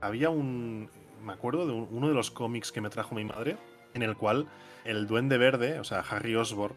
había 0.00 0.30
un. 0.30 0.90
Me 1.24 1.32
acuerdo 1.32 1.66
de 1.66 1.72
un- 1.72 1.88
uno 1.90 2.08
de 2.08 2.14
los 2.14 2.30
cómics 2.30 2.70
que 2.70 2.80
me 2.80 2.90
trajo 2.90 3.14
mi 3.14 3.24
madre, 3.24 3.56
en 3.94 4.02
el 4.02 4.16
cual 4.16 4.46
el 4.84 5.06
Duende 5.08 5.36
Verde, 5.38 5.80
o 5.80 5.84
sea, 5.84 6.00
Harry 6.00 6.34
Osborn, 6.36 6.76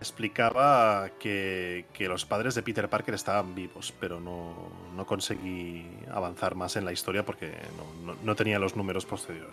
explicaba 0.00 1.10
que, 1.18 1.86
que 1.92 2.08
los 2.08 2.24
padres 2.24 2.54
de 2.54 2.62
Peter 2.62 2.88
Parker 2.88 3.14
estaban 3.14 3.54
vivos, 3.54 3.92
pero 4.00 4.20
no, 4.20 4.54
no 4.96 5.06
conseguí 5.06 5.86
avanzar 6.12 6.54
más 6.54 6.76
en 6.76 6.84
la 6.84 6.92
historia 6.92 7.24
porque 7.24 7.52
no, 7.76 8.12
no- 8.12 8.18
no 8.22 8.34
tenía 8.36 8.58
los 8.58 8.76
números 8.76 9.04
posteriores. 9.06 9.52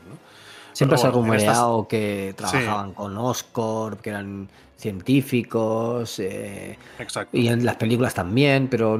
Siempre 0.73 0.97
Pero 0.97 1.01
se 1.01 1.07
ha 1.07 1.11
bueno, 1.11 1.33
estas- 1.35 1.55
rumoreado 1.57 1.87
que 1.87 2.33
trabajaban 2.37 2.93
con 2.93 3.17
Oscorp, 3.17 4.01
que 4.01 4.09
eran 4.09 4.49
científicos, 4.77 6.19
eh, 6.19 6.77
Exacto. 6.99 7.37
y 7.37 7.47
en 7.47 7.65
las 7.65 7.75
películas 7.77 8.13
también, 8.13 8.67
pero 8.67 8.99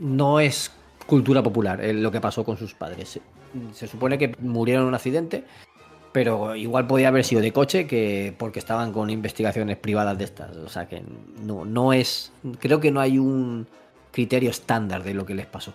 no 0.00 0.40
es 0.40 0.70
cultura 1.06 1.42
popular 1.42 1.80
eh, 1.82 1.92
lo 1.94 2.10
que 2.10 2.20
pasó 2.20 2.44
con 2.44 2.56
sus 2.56 2.74
padres. 2.74 3.20
se 3.72 3.86
supone 3.86 4.18
que 4.18 4.34
murieron 4.40 4.82
en 4.82 4.88
un 4.88 4.94
accidente, 4.94 5.44
pero 6.14 6.54
igual 6.54 6.86
podía 6.86 7.08
haber 7.08 7.24
sido 7.24 7.42
de 7.42 7.52
coche 7.52 7.88
que 7.88 8.32
porque 8.38 8.60
estaban 8.60 8.92
con 8.92 9.10
investigaciones 9.10 9.76
privadas 9.76 10.16
de 10.16 10.22
estas. 10.22 10.56
O 10.58 10.68
sea 10.68 10.86
que 10.86 11.02
no, 11.42 11.64
no 11.64 11.92
es. 11.92 12.32
Creo 12.60 12.78
que 12.78 12.92
no 12.92 13.00
hay 13.00 13.18
un 13.18 13.66
criterio 14.12 14.48
estándar 14.50 15.02
de 15.02 15.12
lo 15.12 15.26
que 15.26 15.34
les 15.34 15.46
pasó. 15.46 15.74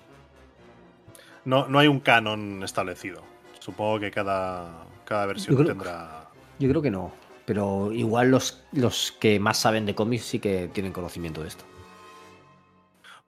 No, 1.44 1.68
no 1.68 1.78
hay 1.78 1.90
un 1.90 2.00
canon 2.00 2.64
establecido. 2.64 3.22
Supongo 3.60 4.00
que 4.00 4.12
cada, 4.12 4.86
cada 5.04 5.26
versión 5.26 5.58
Yo 5.58 5.64
creo- 5.64 5.68
tendrá. 5.76 6.30
Yo 6.58 6.70
creo 6.70 6.82
que 6.82 6.92
no. 6.92 7.12
Pero 7.46 7.92
igual 7.92 8.32
los, 8.32 8.64
los 8.72 9.12
que 9.12 9.42
más 9.42 9.58
saben 9.58 9.86
de 9.86 9.94
cómics 9.94 10.24
sí 10.24 10.40
que 10.40 10.70
tienen 10.72 10.94
conocimiento 10.94 11.42
de 11.42 11.50
esto. 11.50 11.66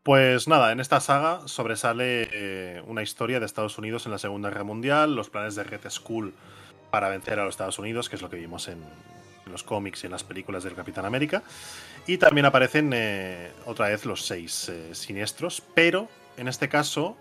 Pues 0.04 0.48
nada, 0.48 0.72
en 0.72 0.80
esta 0.80 1.02
saga 1.02 1.42
sobresale 1.48 2.30
eh, 2.32 2.82
una 2.88 3.04
historia 3.04 3.42
de 3.42 3.46
Estados 3.46 3.78
Unidos 3.78 4.06
en 4.06 4.14
la 4.14 4.18
Segunda 4.18 4.50
Guerra 4.50 4.64
Mundial, 4.64 5.14
los 5.14 5.30
planes 5.30 5.56
de 5.56 5.64
Red 5.66 5.82
Skull 5.90 6.34
para 6.92 7.10
vencer 7.10 7.40
a 7.40 7.46
los 7.46 7.54
Estados 7.54 7.80
Unidos, 7.80 8.10
que 8.10 8.18
es 8.18 8.22
lo 8.22 8.30
que 8.30 8.38
vimos 8.38 8.68
en, 8.68 8.80
los 9.48 9.64
cómics 9.64 10.04
y 10.04 10.06
en 10.06 10.12
las 10.12 10.24
películas 10.24 10.64
del 10.64 10.76
Capitán 10.76 11.06
América. 11.06 11.44
Y 12.08 12.18
también 12.18 12.46
aparecen 12.46 12.92
eh, 12.94 13.52
otra 13.66 13.90
vez 13.90 14.06
los 14.06 14.26
seis 14.26 14.70
eh, 14.70 14.94
siniestros, 14.94 15.62
pero 15.74 16.08
en 16.38 16.48
este 16.48 16.70
caso 16.70 17.18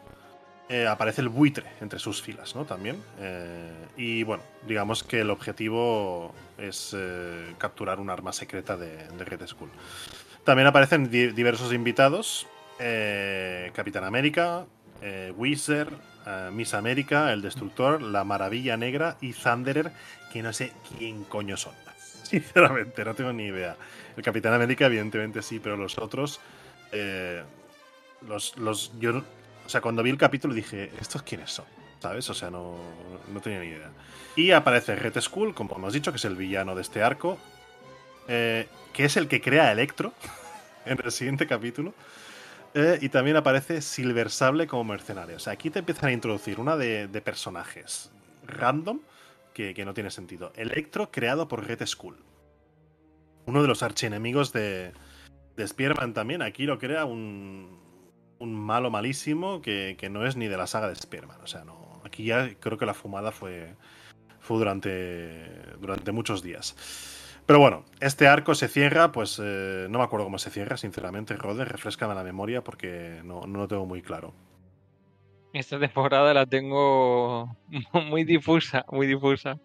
eh, 0.69 0.87
aparece 0.87 1.23
el 1.23 1.29
buitre 1.29 1.67
entre 1.81 1.99
sus 1.99 2.23
filas, 2.23 2.55
¿no? 2.55 2.65
También. 2.67 3.03
Eh, 3.19 3.73
y 3.97 4.23
bueno, 4.23 4.43
digamos 4.69 5.03
que 5.03 5.21
el 5.21 5.31
objetivo 5.31 6.33
es 6.59 6.95
capturar 7.59 7.99
un 7.99 8.11
arma 8.11 8.33
secreta 8.33 8.77
de, 8.77 9.09
de 9.09 9.25
Red 9.25 9.47
Skull. 9.47 9.71
También 10.45 10.69
aparecen 10.69 11.11
di- 11.11 11.33
diversos 11.33 11.73
invitados. 11.73 12.47
Capitán 13.75 14.05
América, 14.05 14.65
Wizard, 15.37 15.93
Miss 16.53 16.75
América, 16.75 17.33
El 17.33 17.43
Destructor, 17.43 18.03
La 18.03 18.25
Maravilla 18.25 18.77
Negra 18.77 19.17
y 19.21 19.33
Thunderer, 19.33 19.93
que 20.33 20.43
no 20.43 20.53
sé 20.53 20.73
quién 20.97 21.25
coño 21.25 21.57
son. 21.57 21.75
Sinceramente, 22.23 23.05
no 23.05 23.15
tengo 23.15 23.33
ni 23.33 23.45
idea. 23.47 23.77
El 24.17 24.23
Capitán 24.23 24.53
América, 24.55 24.87
evidentemente 24.87 25.43
sí, 25.43 25.59
pero 25.61 25.77
los 25.77 25.99
otros. 25.99 26.41
eh, 26.93 27.43
los, 28.29 28.57
los, 28.59 28.93
yo, 28.99 29.19
o 29.65 29.69
sea, 29.69 29.81
cuando 29.81 30.03
vi 30.03 30.11
el 30.11 30.19
capítulo 30.19 30.55
dije, 30.55 30.93
¿estos 31.01 31.23
quiénes 31.23 31.51
son? 31.51 31.65
¿Sabes? 32.01 32.29
O 32.31 32.35
sea, 32.35 32.51
no, 32.51 32.77
no 33.33 33.41
tenía 33.41 33.61
ni 33.61 33.67
idea. 33.69 33.91
Y 34.37 34.53
aparece 34.53 34.97
Red 34.97 35.21
Skull, 35.21 35.55
como 35.55 35.77
hemos 35.77 35.93
dicho, 35.93 36.13
que 36.13 36.17
es 36.17 36.25
el 36.25 36.37
villano 36.37 36.75
de 36.75 36.83
este 36.83 37.03
arco, 37.03 37.39
eh, 38.29 38.69
que 38.93 39.05
es 39.05 39.17
el 39.17 39.29
que 39.29 39.41
crea 39.41 39.73
Electro 39.73 40.13
en 40.87 40.99
el 41.03 41.13
siguiente 41.13 41.47
capítulo. 41.47 41.95
Eh, 42.75 42.99
y 43.01 43.09
también 43.09 43.37
aparece 43.37 43.83
Silver 43.83 44.31
Sable 44.31 44.67
como 44.67 44.85
mercenario. 44.85 45.37
O 45.37 45.41
sea, 45.41 45.53
aquí 45.53 45.71
te 45.71 45.81
empiezan 45.81 46.11
a 46.11 46.13
introducir 46.13 46.61
una 46.61 46.77
de, 46.77 47.09
de 47.09 47.21
personajes 47.21 48.13
random 48.47 49.01
que, 49.55 49.75
que 49.75 49.85
no 49.85 49.95
tiene 49.95 50.11
sentido. 50.11 50.53
Electro 50.57 51.11
creado 51.11 51.49
por 51.49 51.67
Red 51.67 51.85
Skull. 51.87 52.17
Uno 53.47 53.63
de 53.63 53.69
los 53.69 53.83
archienemigos 53.83 54.53
de, 54.53 54.93
de 55.57 56.13
también. 56.15 56.43
Aquí 56.43 56.65
lo 56.65 56.79
crea 56.79 57.05
un, 57.05 57.81
un 58.39 58.55
malo 58.55 58.91
malísimo 58.91 59.61
que, 59.61 59.97
que 59.99 60.09
no 60.09 60.27
es 60.27 60.37
ni 60.37 60.47
de 60.47 60.57
la 60.57 60.67
saga 60.67 60.89
de 60.89 60.95
Spearman. 60.95 61.41
O 61.41 61.47
sea, 61.47 61.65
no. 61.65 62.01
Aquí 62.05 62.25
ya 62.25 62.55
creo 62.61 62.79
que 62.79 62.87
la 62.87 62.95
fumada 62.95 63.33
fue, 63.33 63.75
fue 64.39 64.59
durante, 64.59 65.45
durante 65.81 66.13
muchos 66.13 66.43
días. 66.43 66.77
Pero 67.51 67.59
bueno, 67.59 67.85
este 67.99 68.29
arco 68.29 68.55
se 68.55 68.69
cierra, 68.69 69.11
pues 69.11 69.41
eh, 69.43 69.89
no 69.91 69.99
me 69.99 70.05
acuerdo 70.05 70.27
cómo 70.27 70.39
se 70.39 70.51
cierra, 70.51 70.77
sinceramente, 70.77 71.35
Rode, 71.35 71.65
refrescame 71.65 72.15
la 72.15 72.23
memoria 72.23 72.63
porque 72.63 73.23
no, 73.25 73.41
no 73.41 73.59
lo 73.59 73.67
tengo 73.67 73.87
muy 73.87 74.03
claro. 74.03 74.33
Esta 75.53 75.77
temporada 75.81 76.33
la 76.33 76.47
tengo 76.47 77.57
muy 78.09 78.23
difusa, 78.23 78.85
muy 78.93 79.09
difusa. 79.09 79.59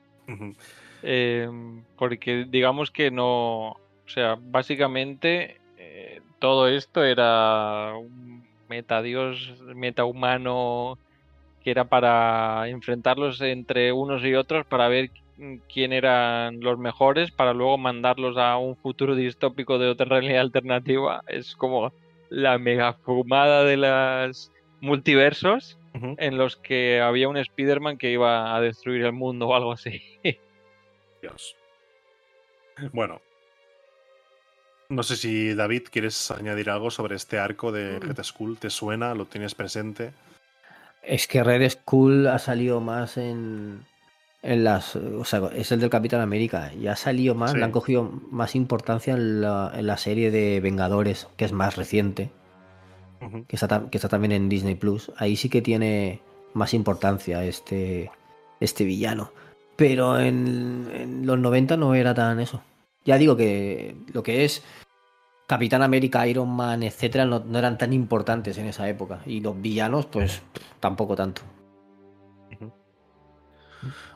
Eh, 1.04 1.48
porque 1.96 2.48
digamos 2.50 2.90
que 2.90 3.12
no, 3.12 3.68
o 3.74 4.08
sea, 4.08 4.36
básicamente 4.42 5.62
eh, 5.78 6.22
todo 6.40 6.68
esto 6.68 7.04
era 7.04 7.94
un 7.96 8.48
metadios, 8.68 9.62
metahumano 9.76 10.98
que 11.64 11.70
era 11.70 11.84
para 11.84 12.68
enfrentarlos 12.68 13.42
entre 13.42 13.92
unos 13.92 14.24
y 14.24 14.34
otros 14.34 14.66
para 14.66 14.88
ver 14.88 15.12
quién 15.72 15.94
eran 15.94 16.60
los 16.62 16.78
mejores 16.78 17.32
para 17.32 17.54
luego 17.54 17.78
mandarlos 17.78 18.38
a 18.38 18.58
un 18.58 18.76
futuro 18.76 19.16
distópico 19.16 19.78
de 19.78 19.90
otra 19.90 20.06
realidad 20.06 20.42
alternativa. 20.42 21.24
Es 21.28 21.56
como 21.56 21.92
la 22.30 22.58
mega 22.58 22.94
fumada 22.94 23.64
de 23.64 23.78
los 23.78 24.52
multiversos 24.82 25.78
en 26.18 26.38
los 26.38 26.58
que 26.58 27.00
había 27.00 27.30
un 27.30 27.38
Spider-Man 27.38 27.98
que 27.98 28.12
iba 28.12 28.54
a 28.56 28.60
destruir 28.60 29.06
el 29.06 29.14
mundo 29.14 29.48
o 29.48 29.56
algo 29.56 29.72
así. 29.72 30.02
Dios. 31.22 31.56
Bueno. 32.92 33.22
No 34.90 35.02
sé 35.02 35.16
si 35.16 35.54
David 35.56 35.84
quieres 35.90 36.30
añadir 36.32 36.70
algo 36.70 36.92
sobre 36.92 37.16
este 37.16 37.40
arco 37.40 37.72
de 37.72 38.00
Red 38.00 38.22
Skull. 38.22 38.60
¿Te 38.60 38.70
suena? 38.70 39.16
¿Lo 39.16 39.26
tienes 39.26 39.56
presente? 39.56 40.14
Es 41.02 41.28
que 41.28 41.44
Red 41.44 41.68
Skull 41.70 42.28
ha 42.28 42.38
salido 42.38 42.82
más 42.82 43.18
en, 43.18 43.86
en 44.46 44.64
las. 44.64 44.96
O 44.96 45.26
sea, 45.26 45.50
es 45.56 45.72
el 45.72 45.80
del 45.80 45.90
Capitán 45.90 46.22
América. 46.22 46.72
Y 46.74 46.88
ha 46.88 46.96
salido 46.96 47.36
más, 47.36 47.52
Sí. 47.52 47.58
le 47.58 47.64
han 47.64 47.72
cogido 47.72 48.10
más 48.32 48.56
importancia 48.56 49.14
en 49.16 49.42
la, 49.42 49.72
en 49.76 49.88
la 49.88 49.98
serie 49.98 50.32
de 50.32 50.60
Vengadores, 50.62 51.28
que 51.38 51.46
es 51.46 51.52
más 51.52 51.76
reciente, 51.76 52.32
que 53.48 53.56
está, 53.56 53.90
que 53.90 53.98
está 53.98 54.08
también 54.08 54.32
en 54.32 54.50
Disney 54.50 54.76
Plus. 54.76 55.12
Ahí 55.18 55.36
sí 55.36 55.50
que 55.50 55.62
tiene 55.62 56.22
más 56.54 56.74
importancia 56.74 57.44
este, 57.44 58.12
este 58.60 58.86
villano. 58.86 59.32
Pero 59.76 60.20
en, 60.20 60.90
en 60.94 61.26
los 61.26 61.38
90 61.38 61.76
no 61.76 61.96
era 61.96 62.14
tan 62.14 62.40
eso. 62.40 62.62
Ya 63.04 63.18
digo 63.18 63.36
que 63.36 63.96
lo 64.14 64.24
que 64.24 64.46
es 64.46 64.64
Capitán 65.48 65.82
América, 65.84 66.26
Iron 66.28 66.50
Man, 66.50 66.82
etcétera, 66.82 67.26
no, 67.26 67.40
no 67.40 67.60
eran 67.60 67.78
tan 67.78 67.94
importantes 67.94 68.58
en 68.58 68.68
esa 68.68 68.88
época. 68.88 69.20
Y 69.26 69.42
los 69.42 69.60
villanos, 69.62 70.06
pues 70.06 70.42
tampoco 70.80 71.16
tanto. 71.16 71.42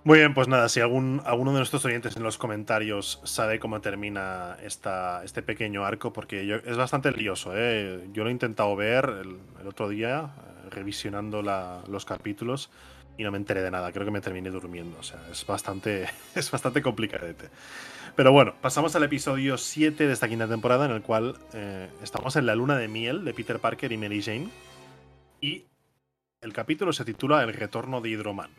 Muy 0.04 0.20
bien, 0.20 0.34
pues 0.34 0.48
nada, 0.48 0.70
si 0.70 0.80
algún, 0.80 1.22
alguno 1.26 1.52
de 1.52 1.58
nuestros 1.58 1.84
oyentes 1.86 2.16
en 2.16 2.24
los 2.24 2.38
comentarios 2.38 3.22
sabe 3.24 3.60
cómo 3.60 3.82
termina 3.82 4.58
esta, 4.64 5.24
este 5.24 5.42
pequeño 5.42 5.86
arco, 5.86 6.14
porque 6.14 6.62
es 6.66 6.78
bastante 6.78 7.12
lioso. 7.12 7.52
¿eh? 7.56 8.08
Yo 8.14 8.24
lo 8.24 8.30
he 8.30 8.32
intentado 8.32 8.76
ver 8.76 9.22
el, 9.22 9.68
otro 9.68 9.90
día, 9.90 10.32
eh, 10.38 10.70
revisionando 10.70 11.42
los 11.42 12.06
capítulos, 12.06 12.70
y 13.18 13.24
no 13.24 13.32
me 13.32 13.38
enteré 13.38 13.62
de 13.62 13.72
nada. 13.72 13.92
Creo 13.92 14.06
que 14.06 14.12
me 14.12 14.22
terminé 14.22 14.50
durmiendo. 14.50 14.98
O 14.98 15.04
sea, 15.04 15.20
es 15.30 15.46
bastante, 15.46 16.08
es 16.36 16.50
bastante 16.50 16.82
complicadete. 16.82 17.50
Pero 18.16 18.32
bueno, 18.32 18.56
pasamos 18.62 18.96
al 18.96 19.04
episodio 19.04 19.58
7 19.58 20.08
de 20.08 20.14
esta 20.14 20.28
quinta 20.28 20.48
temporada, 20.48 20.86
en 20.86 20.92
el 20.92 21.02
cual 21.02 21.36
eh, 21.54 21.90
estamos 22.02 22.36
en 22.36 22.46
la 22.46 22.56
luna 22.56 22.78
de 22.78 22.88
miel 22.88 23.26
de 23.26 23.34
Peter 23.34 23.60
Parker 23.60 23.92
y 23.92 23.98
Mary 23.98 24.22
Jane. 24.22 24.50
Y 25.42 25.66
el 26.42 26.54
capítulo 26.54 26.94
se 26.94 27.06
titula 27.06 27.44
El 27.44 27.54
retorno 27.54 28.02
de 28.02 28.10
Hydroman 28.10 28.50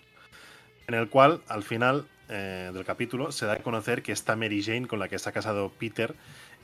en 0.90 0.94
el 0.98 1.08
cual 1.08 1.40
al 1.46 1.62
final 1.62 2.04
eh, 2.28 2.70
del 2.74 2.84
capítulo 2.84 3.30
se 3.30 3.46
da 3.46 3.52
a 3.54 3.56
conocer 3.58 4.02
que 4.02 4.10
esta 4.10 4.34
Mary 4.34 4.60
Jane 4.62 4.88
con 4.88 4.98
la 4.98 5.08
que 5.08 5.14
está 5.14 5.30
casado 5.30 5.70
Peter 5.78 6.14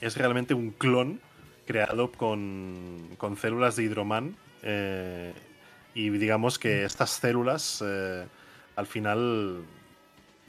es 0.00 0.16
realmente 0.16 0.52
un 0.52 0.70
clon 0.72 1.20
creado 1.64 2.10
con, 2.10 3.08
con 3.18 3.36
células 3.36 3.76
de 3.76 3.84
hidroman 3.84 4.36
eh, 4.62 5.32
y 5.94 6.10
digamos 6.10 6.58
que 6.58 6.84
estas 6.84 7.10
células 7.10 7.82
eh, 7.86 8.26
al 8.74 8.86
final 8.86 9.62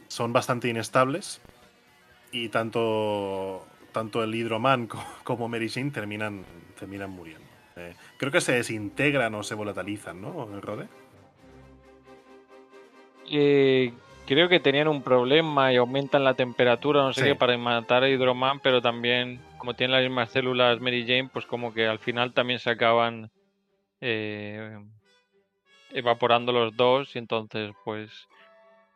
son 0.08 0.34
bastante 0.34 0.70
inestables 0.70 1.40
y 2.32 2.49
tanto, 2.49 3.64
tanto 3.91 4.24
el 4.24 4.34
hidroman 4.34 4.88
co- 4.91 5.06
como 5.24 5.48
Mary 5.48 5.70
Jane 5.70 5.91
terminan, 5.91 6.44
terminan 6.80 7.12
muriendo. 7.12 7.45
Eh, 7.76 7.94
creo 8.18 8.32
que 8.32 8.41
se 8.41 8.54
desintegran 8.54 9.36
o 9.36 9.44
se 9.44 9.54
volatilizan, 9.54 10.20
¿no, 10.20 10.48
Rode? 10.62 10.88
Eh, 13.30 13.94
creo 14.26 14.49
que 14.49 14.60
tenían 14.60 14.88
un 14.88 15.02
problema 15.02 15.72
y 15.72 15.78
aumentan 15.78 16.24
la 16.24 16.34
temperatura, 16.34 17.02
no 17.02 17.14
sé 17.14 17.22
Sí. 17.22 17.28
qué, 17.28 17.36
para 17.36 17.58
matar 17.58 18.04
a 18.04 18.10
Hydroman, 18.10 18.60
pero 18.60 18.82
también, 18.82 19.40
como 19.58 19.74
tienen 19.74 19.94
las 19.94 20.04
mismas 20.04 20.32
células 20.32 20.80
Mary 20.80 21.02
Jane, 21.08 21.30
pues 21.32 21.45
como 21.45 21.74
que 21.74 21.88
al 21.88 21.99
final 21.99 22.34
también 22.34 22.60
se 22.60 22.70
acaban 22.70 23.30
eh, 24.02 24.78
evaporando 25.91 26.52
los 26.52 26.76
dos 26.76 27.16
y 27.16 27.20
entonces 27.20 27.72
pues 27.84 28.28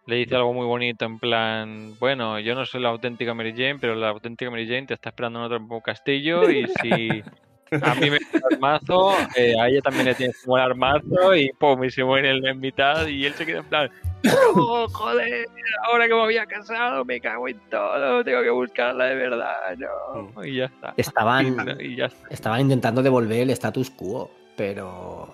le 0.05 0.15
dice 0.17 0.35
algo 0.35 0.53
muy 0.53 0.65
bonito 0.65 1.05
en 1.05 1.19
plan, 1.19 1.95
bueno, 1.99 2.39
yo 2.39 2.53
no 2.55 2.65
soy 2.65 2.81
la 2.81 2.89
auténtica 2.89 3.33
Mary 3.33 3.51
Jane, 3.53 3.77
pero 3.79 3.95
la 3.95 4.09
auténtica 4.09 4.49
Mary 4.51 4.67
Jane 4.67 4.87
te 4.87 4.93
está 4.95 5.09
esperando 5.09 5.39
en 5.39 5.45
otro 5.45 5.81
castillo 5.81 6.49
y 6.49 6.67
si 6.81 7.23
a 7.81 7.95
mí 7.95 8.09
me 8.09 8.17
el 8.17 8.59
mazo, 8.59 9.13
eh, 9.35 9.55
a 9.59 9.67
ella 9.69 9.81
también 9.81 10.05
le 10.05 10.15
tienes 10.15 10.41
que 10.41 10.47
molar 10.47 10.75
mazo 10.75 11.35
y 11.35 11.51
pum, 11.53 11.83
y 11.83 11.91
se 11.91 12.03
muere 12.03 12.31
en, 12.31 12.45
en 12.45 12.59
mitad 12.59 13.07
y 13.07 13.25
él 13.25 13.33
se 13.33 13.45
queda 13.45 13.59
en 13.59 13.65
plan, 13.65 13.91
no, 14.23 14.87
joder, 14.89 15.47
ahora 15.85 16.07
que 16.07 16.13
me 16.13 16.21
había 16.21 16.45
casado 16.45 17.05
me 17.05 17.19
cago 17.21 17.47
en 17.47 17.59
todo, 17.69 18.23
tengo 18.23 18.41
que 18.43 18.49
buscarla 18.49 19.05
de 19.05 19.15
verdad, 19.15 19.55
no, 19.77 20.43
y 20.43 20.57
ya 20.57 20.65
está. 20.65 20.93
Estaban, 20.97 21.77
Y 21.79 21.95
ya 21.95 22.05
está. 22.05 22.27
estaban 22.29 22.61
intentando 22.61 23.01
devolver 23.01 23.41
el 23.41 23.49
status 23.51 23.89
quo, 23.89 24.29
pero 24.57 25.33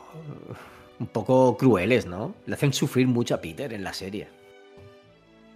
un 0.99 1.07
poco 1.07 1.57
crueles, 1.57 2.05
¿no? 2.05 2.35
Le 2.45 2.53
hacen 2.53 2.71
sufrir 2.73 3.07
mucho 3.07 3.35
a 3.35 3.41
Peter 3.41 3.71
en 3.73 3.83
la 3.83 3.93
serie. 3.93 4.27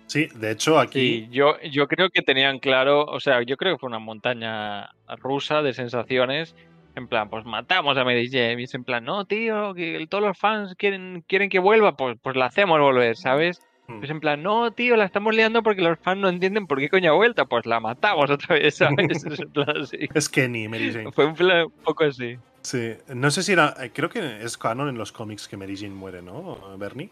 Sí, 0.08 0.28
de 0.36 0.52
hecho 0.52 0.78
aquí... 0.78 1.00
Sí, 1.00 1.28
yo, 1.32 1.58
yo 1.62 1.88
creo 1.88 2.10
que 2.10 2.22
tenían 2.22 2.60
claro, 2.60 3.06
o 3.06 3.22
sea, 3.22 3.44
yo 3.44 3.56
creo 3.56 3.76
que 3.76 3.80
fue 3.80 3.88
una 3.88 4.00
montaña 4.00 4.90
rusa 5.20 5.62
de 5.62 5.74
sensaciones. 5.74 6.54
En 6.96 7.08
plan, 7.08 7.30
pues 7.30 7.46
matamos 7.46 7.98
a 7.98 8.04
Mary 8.04 8.30
Jane. 8.30 8.60
Y 8.60 8.64
es 8.64 8.74
en 8.74 8.84
plan, 8.84 9.04
no, 9.04 9.26
tío, 9.26 9.74
que 9.74 10.06
todos 10.10 10.24
los 10.24 10.38
fans 10.38 10.76
quieren, 10.76 11.24
quieren 11.28 11.50
que 11.50 11.60
vuelva, 11.60 11.96
pues, 11.96 12.18
pues 12.22 12.36
la 12.36 12.46
hacemos 12.48 12.80
volver, 12.80 13.16
¿sabes? 13.16 13.62
Mm. 13.88 14.04
Es 14.04 14.10
en 14.10 14.20
plan, 14.20 14.44
no, 14.44 14.72
tío, 14.72 14.96
la 14.96 15.06
estamos 15.06 15.34
liando 15.34 15.64
porque 15.64 15.82
los 15.82 15.98
fans 16.00 16.20
no 16.22 16.30
entienden 16.30 16.68
por 16.68 16.80
qué 16.80 16.90
coño 16.90 17.12
ha 17.12 17.16
vuelto. 17.16 17.48
Pues 17.48 17.66
la 17.66 17.80
matamos 17.80 18.30
otra 18.30 18.56
vez, 18.56 18.76
¿sabes? 18.76 19.26
Es 19.26 19.40
en 19.40 19.52
plan 19.52 19.78
así. 19.82 20.10
Es 20.14 20.30
Kenny, 20.30 20.68
Mary 20.68 20.92
Jane. 20.92 21.12
Fue 21.12 21.26
un, 21.26 21.36
plan 21.36 21.66
un 21.66 21.72
poco 21.84 22.04
así. 22.04 22.38
Sí, 22.62 22.94
no 23.08 23.32
sé 23.32 23.44
si 23.44 23.54
era. 23.54 23.74
eh, 23.82 23.92
Creo 23.94 24.10
que 24.10 24.44
es 24.44 24.58
canon 24.58 24.90
en 24.90 24.98
los 24.98 25.12
cómics 25.12 25.48
que 25.48 25.58
Mary 25.58 25.76
Jane 25.78 25.96
muere, 25.96 26.22
¿no, 26.22 26.78
Bernie? 26.78 27.10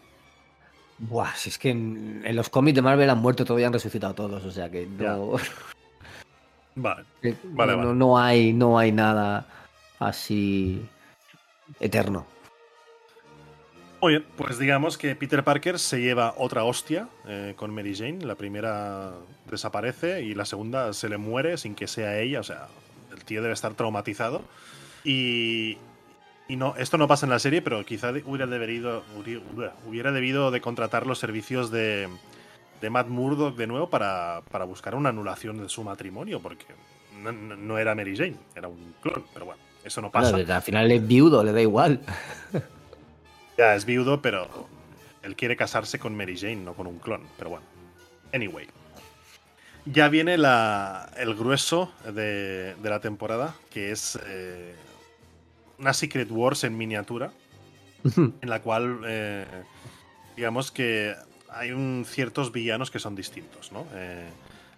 Buah, 0.98 1.34
si 1.34 1.48
es 1.48 1.58
que 1.58 1.70
en, 1.70 2.22
en 2.26 2.36
los 2.36 2.50
cómics 2.50 2.74
de 2.76 2.82
Marvel 2.82 3.08
han 3.08 3.18
muerto 3.18 3.58
y 3.58 3.64
han 3.64 3.72
resucitado 3.72 4.14
todos, 4.14 4.44
o 4.44 4.50
sea 4.50 4.70
que 4.70 4.86
no, 4.86 5.36
Vale. 6.76 7.04
Vale, 7.42 7.72
no, 7.72 7.78
vale. 7.78 7.94
no 7.94 8.18
hay, 8.18 8.52
no 8.52 8.78
hay 8.78 8.92
nada 8.92 9.46
así 10.00 10.82
eterno. 11.78 12.26
Muy 14.02 14.14
bien, 14.14 14.26
pues 14.36 14.58
digamos 14.58 14.96
que 14.96 15.14
Peter 15.14 15.44
Parker 15.44 15.78
se 15.78 16.00
lleva 16.00 16.34
otra 16.38 16.64
hostia 16.64 17.08
eh, 17.26 17.52
con 17.54 17.74
Mary 17.74 17.94
Jane. 17.94 18.24
La 18.24 18.34
primera 18.34 19.12
desaparece 19.48 20.22
y 20.22 20.34
la 20.34 20.46
segunda 20.46 20.94
se 20.94 21.10
le 21.10 21.18
muere 21.18 21.58
sin 21.58 21.74
que 21.74 21.86
sea 21.86 22.18
ella. 22.18 22.40
O 22.40 22.42
sea, 22.42 22.68
el 23.12 23.22
tío 23.24 23.42
debe 23.42 23.52
estar 23.52 23.74
traumatizado. 23.74 24.42
Y, 25.04 25.76
y 26.48 26.56
no, 26.56 26.74
esto 26.76 26.96
no 26.96 27.08
pasa 27.08 27.26
en 27.26 27.30
la 27.30 27.38
serie, 27.38 27.60
pero 27.60 27.84
quizá 27.84 28.10
hubiera 28.24 28.46
debido, 28.46 29.04
hubiera, 29.86 30.12
debido 30.12 30.50
de 30.50 30.62
contratar 30.62 31.06
los 31.06 31.18
servicios 31.18 31.70
de, 31.70 32.08
de 32.80 32.90
Matt 32.90 33.08
Murdock 33.08 33.54
de 33.54 33.66
nuevo 33.66 33.90
para, 33.90 34.40
para 34.50 34.64
buscar 34.64 34.94
una 34.94 35.10
anulación 35.10 35.58
de 35.58 35.68
su 35.68 35.84
matrimonio, 35.84 36.40
porque 36.40 36.64
no 37.22 37.78
era 37.78 37.94
Mary 37.94 38.16
Jane, 38.16 38.36
era 38.56 38.68
un 38.68 38.94
clon. 39.02 39.24
Pero 39.34 39.44
bueno, 39.44 39.60
eso 39.84 40.00
no 40.00 40.10
pasa. 40.10 40.36
Al 40.36 40.62
final 40.62 40.90
es 40.90 41.06
viudo, 41.06 41.44
le 41.44 41.52
da 41.52 41.60
igual. 41.60 42.00
Ya 43.58 43.74
es 43.74 43.84
viudo, 43.84 44.22
pero 44.22 44.48
él 45.22 45.36
quiere 45.36 45.54
casarse 45.54 45.98
con 45.98 46.16
Mary 46.16 46.34
Jane, 46.34 46.56
no 46.56 46.72
con 46.72 46.86
un 46.86 46.98
clon. 46.98 47.20
Pero 47.36 47.50
bueno. 47.50 47.66
Anyway. 48.32 48.66
Ya 49.84 50.08
viene 50.08 50.38
la, 50.38 51.10
el 51.18 51.34
grueso 51.34 51.92
de, 52.06 52.74
de 52.74 52.88
la 52.88 53.00
temporada, 53.00 53.54
que 53.68 53.90
es 53.90 54.18
eh, 54.26 54.74
una 55.78 55.92
Secret 55.92 56.30
Wars 56.30 56.64
en 56.64 56.76
miniatura, 56.76 57.32
en 58.16 58.48
la 58.48 58.62
cual, 58.62 59.00
eh, 59.06 59.44
digamos 60.36 60.70
que 60.70 61.14
hay 61.48 61.72
un, 61.72 62.04
ciertos 62.06 62.52
villanos 62.52 62.90
que 62.90 62.98
son 62.98 63.14
distintos, 63.14 63.72
¿no? 63.72 63.86
Eh, 63.94 64.28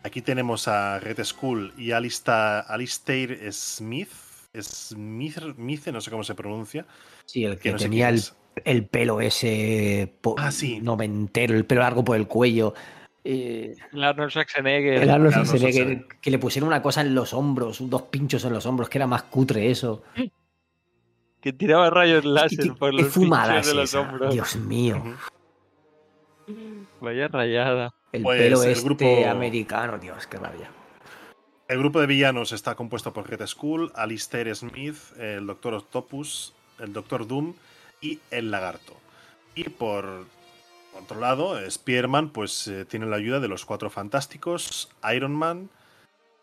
aquí 0.03 0.23
tenemos 0.23 0.69
a 0.69 0.99
Red 0.99 1.23
Skull 1.25 1.73
y 1.77 1.93
Alista, 1.93 2.61
Alistair 2.61 3.53
Smith. 3.53 4.11
Smith, 4.61 5.39
Smith, 5.55 5.87
no 5.89 6.01
sé 6.01 6.11
cómo 6.11 6.25
se 6.25 6.35
pronuncia. 6.35 6.87
Sí, 7.25 7.45
el 7.45 7.55
Que 7.57 7.61
que 7.63 7.73
no 7.73 7.79
tenía 7.79 8.09
el, 8.11 8.17
es. 8.17 8.37
el 8.65 8.87
pelo 8.87 9.21
ese 9.21 10.15
Ah, 10.37 10.51
sí. 10.53 10.81
noventero, 10.81 11.55
el 11.55 11.65
pelo 11.65 11.81
largo 11.81 12.05
por 12.05 12.17
el 12.17 12.27
cuello. 12.27 12.75
eh, 13.25 13.75
El 13.93 14.05
Arnold 14.05 14.31
Schwarzenegger. 14.31 15.03
el 15.03 15.11
Arnold 15.11 15.33
Schwarzenegger, 15.33 15.73
Schwarzenegger. 15.85 16.19
que 16.21 16.31
le 16.31 16.39
pusieron 16.39 16.69
una 16.69 16.83
cosa 16.83 17.01
en 17.01 17.15
los 17.15 17.33
hombros, 17.33 17.79
dos 17.89 18.03
pinchos 18.03 18.45
en 18.45 18.53
los 18.53 18.67
hombros, 18.67 18.89
que 18.89 18.99
era 18.99 19.07
más 19.07 19.23
cutre 19.25 19.71
eso. 19.71 20.03
Que 21.41 21.53
tiraba 21.53 21.89
rayos 21.91 22.25
láser 22.25 22.59
¿Qué, 22.59 22.73
por 22.73 22.93
los 22.93 23.13
pinchos 23.13 23.49
es 23.61 23.67
de 23.67 23.75
los 23.75 23.89
esa? 23.91 24.01
hombros. 24.01 24.33
Dios 24.35 24.57
mío. 24.57 25.03
Vaya 27.01 27.29
rayada. 27.29 27.95
El 28.13 28.23
Pues 28.23 28.41
pelo 28.43 28.63
el 28.63 28.71
este 28.73 28.85
grupo- 28.85 29.27
americano, 29.29 29.99
Dios, 29.99 30.27
qué 30.27 30.37
rabia. 30.37 30.71
El 31.73 31.79
grupo 31.79 32.03
de 32.03 32.07
villanos 32.07 32.53
está 32.53 32.75
compuesto 32.75 33.15
por 33.15 33.31
Red 33.31 33.47
Skull, 33.47 33.93
Alistair 33.95 34.55
Smith, 34.55 34.99
el 35.19 35.47
Doctor 35.47 35.73
Octopus, 35.73 36.53
el 36.79 36.93
Doctor 36.93 37.27
Doom 37.27 37.55
y 38.03 38.21
el 38.31 38.51
Lagarto. 38.51 38.95
Y 39.55 39.71
por 39.71 40.27
otro 40.93 41.19
lado, 41.19 41.59
Spearman 41.71 42.29
pues 42.29 42.69
eh, 42.69 42.85
tiene 42.85 43.07
la 43.07 43.17
ayuda 43.17 43.41
de 43.41 43.49
los 43.49 43.65
Cuatro 43.65 43.89
Fantásticos, 43.89 44.91
Iron 45.15 45.33
Man, 45.33 45.71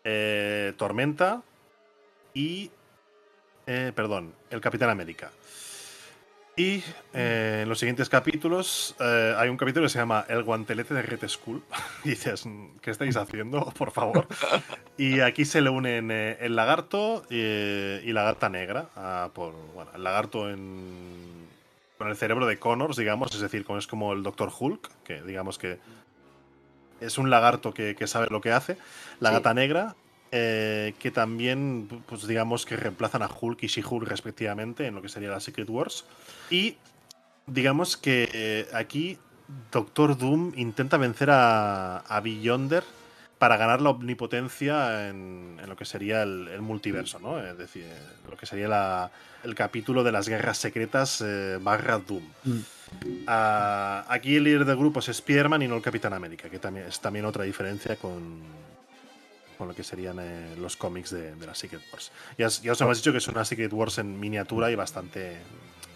eh, 0.02 0.74
Tormenta 0.76 1.44
y... 2.34 2.72
eh, 3.68 3.92
perdón, 3.94 4.34
el 4.50 4.60
Capitán 4.60 4.90
América. 4.90 5.30
Y 6.56 6.82
eh, 7.14 7.60
en 7.62 7.68
los 7.68 7.78
siguientes 7.78 8.08
capítulos 8.10 8.94
eh, 9.00 9.34
hay 9.38 9.48
un 9.48 9.56
capítulo 9.56 9.86
que 9.86 9.90
se 9.90 9.98
llama 9.98 10.26
El 10.28 10.42
guantelete 10.42 10.92
de 10.94 11.02
Red. 11.02 11.20
Y 12.04 12.10
dices, 12.10 12.44
¿qué 12.82 12.90
estáis 12.90 13.16
haciendo? 13.16 13.64
Por 13.78 13.90
favor. 13.92 14.26
Y 14.98 15.20
aquí 15.20 15.44
se 15.44 15.60
le 15.62 15.70
unen 15.70 16.10
eh, 16.10 16.36
el 16.40 16.56
lagarto 16.56 17.24
eh, 17.30 18.02
y 18.04 18.12
lagarta 18.12 18.48
negra. 18.50 18.88
ah, 18.96 19.30
por, 19.34 19.54
bueno, 19.74 19.90
el 19.94 20.02
lagarto 20.04 20.50
en, 20.50 21.46
con 21.96 22.08
el 22.08 22.16
cerebro 22.16 22.46
de 22.46 22.58
Connors, 22.58 22.96
digamos, 22.96 23.34
es 23.34 23.40
decir, 23.40 23.64
es 23.78 23.86
como 23.86 24.12
el 24.12 24.22
Doctor 24.22 24.50
Hulk, 24.58 24.90
que 25.04 25.22
digamos 25.22 25.56
que 25.58 25.78
es 27.00 27.16
un 27.16 27.30
lagarto 27.30 27.72
que, 27.72 27.94
que 27.96 28.06
sabe 28.06 28.26
lo 28.30 28.42
que 28.42 28.52
hace. 28.52 28.76
La 29.20 29.30
Sí. 29.30 29.34
gata 29.36 29.54
negra, 29.54 29.94
eh, 30.32 30.94
que 30.98 31.10
también, 31.10 31.88
pues 32.06 32.26
digamos 32.26 32.64
que 32.66 32.76
reemplazan 32.76 33.22
a 33.22 33.28
Hulk 33.28 33.62
y 33.62 33.66
She-Hulk 33.66 34.06
respectivamente 34.08 34.86
en 34.86 34.94
lo 34.94 35.02
que 35.02 35.08
sería 35.08 35.30
la 35.30 35.40
Secret 35.40 35.68
Wars. 35.68 36.04
Y 36.50 36.76
digamos 37.46 37.96
que 37.96 38.28
eh, 38.32 38.68
aquí 38.72 39.18
Doctor 39.72 40.16
Doom 40.16 40.52
intenta 40.56 40.96
vencer 40.96 41.30
a, 41.30 41.98
a 41.98 42.20
Beyonder 42.20 42.84
para 43.38 43.56
ganar 43.56 43.80
la 43.80 43.90
omnipotencia 43.90 45.08
en, 45.08 45.58
en 45.60 45.68
lo 45.68 45.74
que 45.74 45.86
sería 45.86 46.22
el, 46.22 46.46
el 46.48 46.60
multiverso, 46.60 47.18
¿no? 47.18 47.40
Es 47.42 47.56
decir, 47.56 47.86
lo 48.30 48.36
que 48.36 48.44
sería 48.46 48.68
la- 48.68 49.10
el 49.42 49.54
capítulo 49.54 50.04
de 50.04 50.12
las 50.12 50.28
guerras 50.28 50.58
secretas 50.58 51.22
eh, 51.26 51.58
barra 51.60 51.98
Doom. 51.98 52.22
Mm. 52.44 52.58
Aquí 53.26 54.36
el 54.36 54.44
líder 54.44 54.64
del 54.66 54.76
grupo 54.76 55.00
es 55.00 55.08
Spider-Man 55.08 55.62
y 55.62 55.68
no 55.68 55.76
el 55.76 55.82
Capitán 55.82 56.12
América, 56.12 56.50
que 56.50 56.58
también 56.58 56.86
es 56.86 57.00
también 57.00 57.24
otra 57.24 57.44
diferencia 57.44 57.96
con, 57.96 58.42
con 59.60 59.68
lo 59.68 59.74
que 59.74 59.84
serían 59.84 60.16
eh, 60.20 60.56
los 60.58 60.76
cómics 60.76 61.10
de, 61.10 61.34
de 61.36 61.46
la 61.46 61.54
Secret 61.54 61.82
Wars. 61.92 62.10
Ya, 62.38 62.46
os- 62.46 62.62
ya 62.62 62.72
os 62.72 62.80
hemos 62.80 62.96
dicho 62.96 63.12
que 63.12 63.18
es 63.18 63.28
una 63.28 63.44
Secret 63.44 63.70
Wars 63.72 63.98
en 63.98 64.18
miniatura 64.18 64.70
y 64.70 64.74
bastante. 64.74 65.36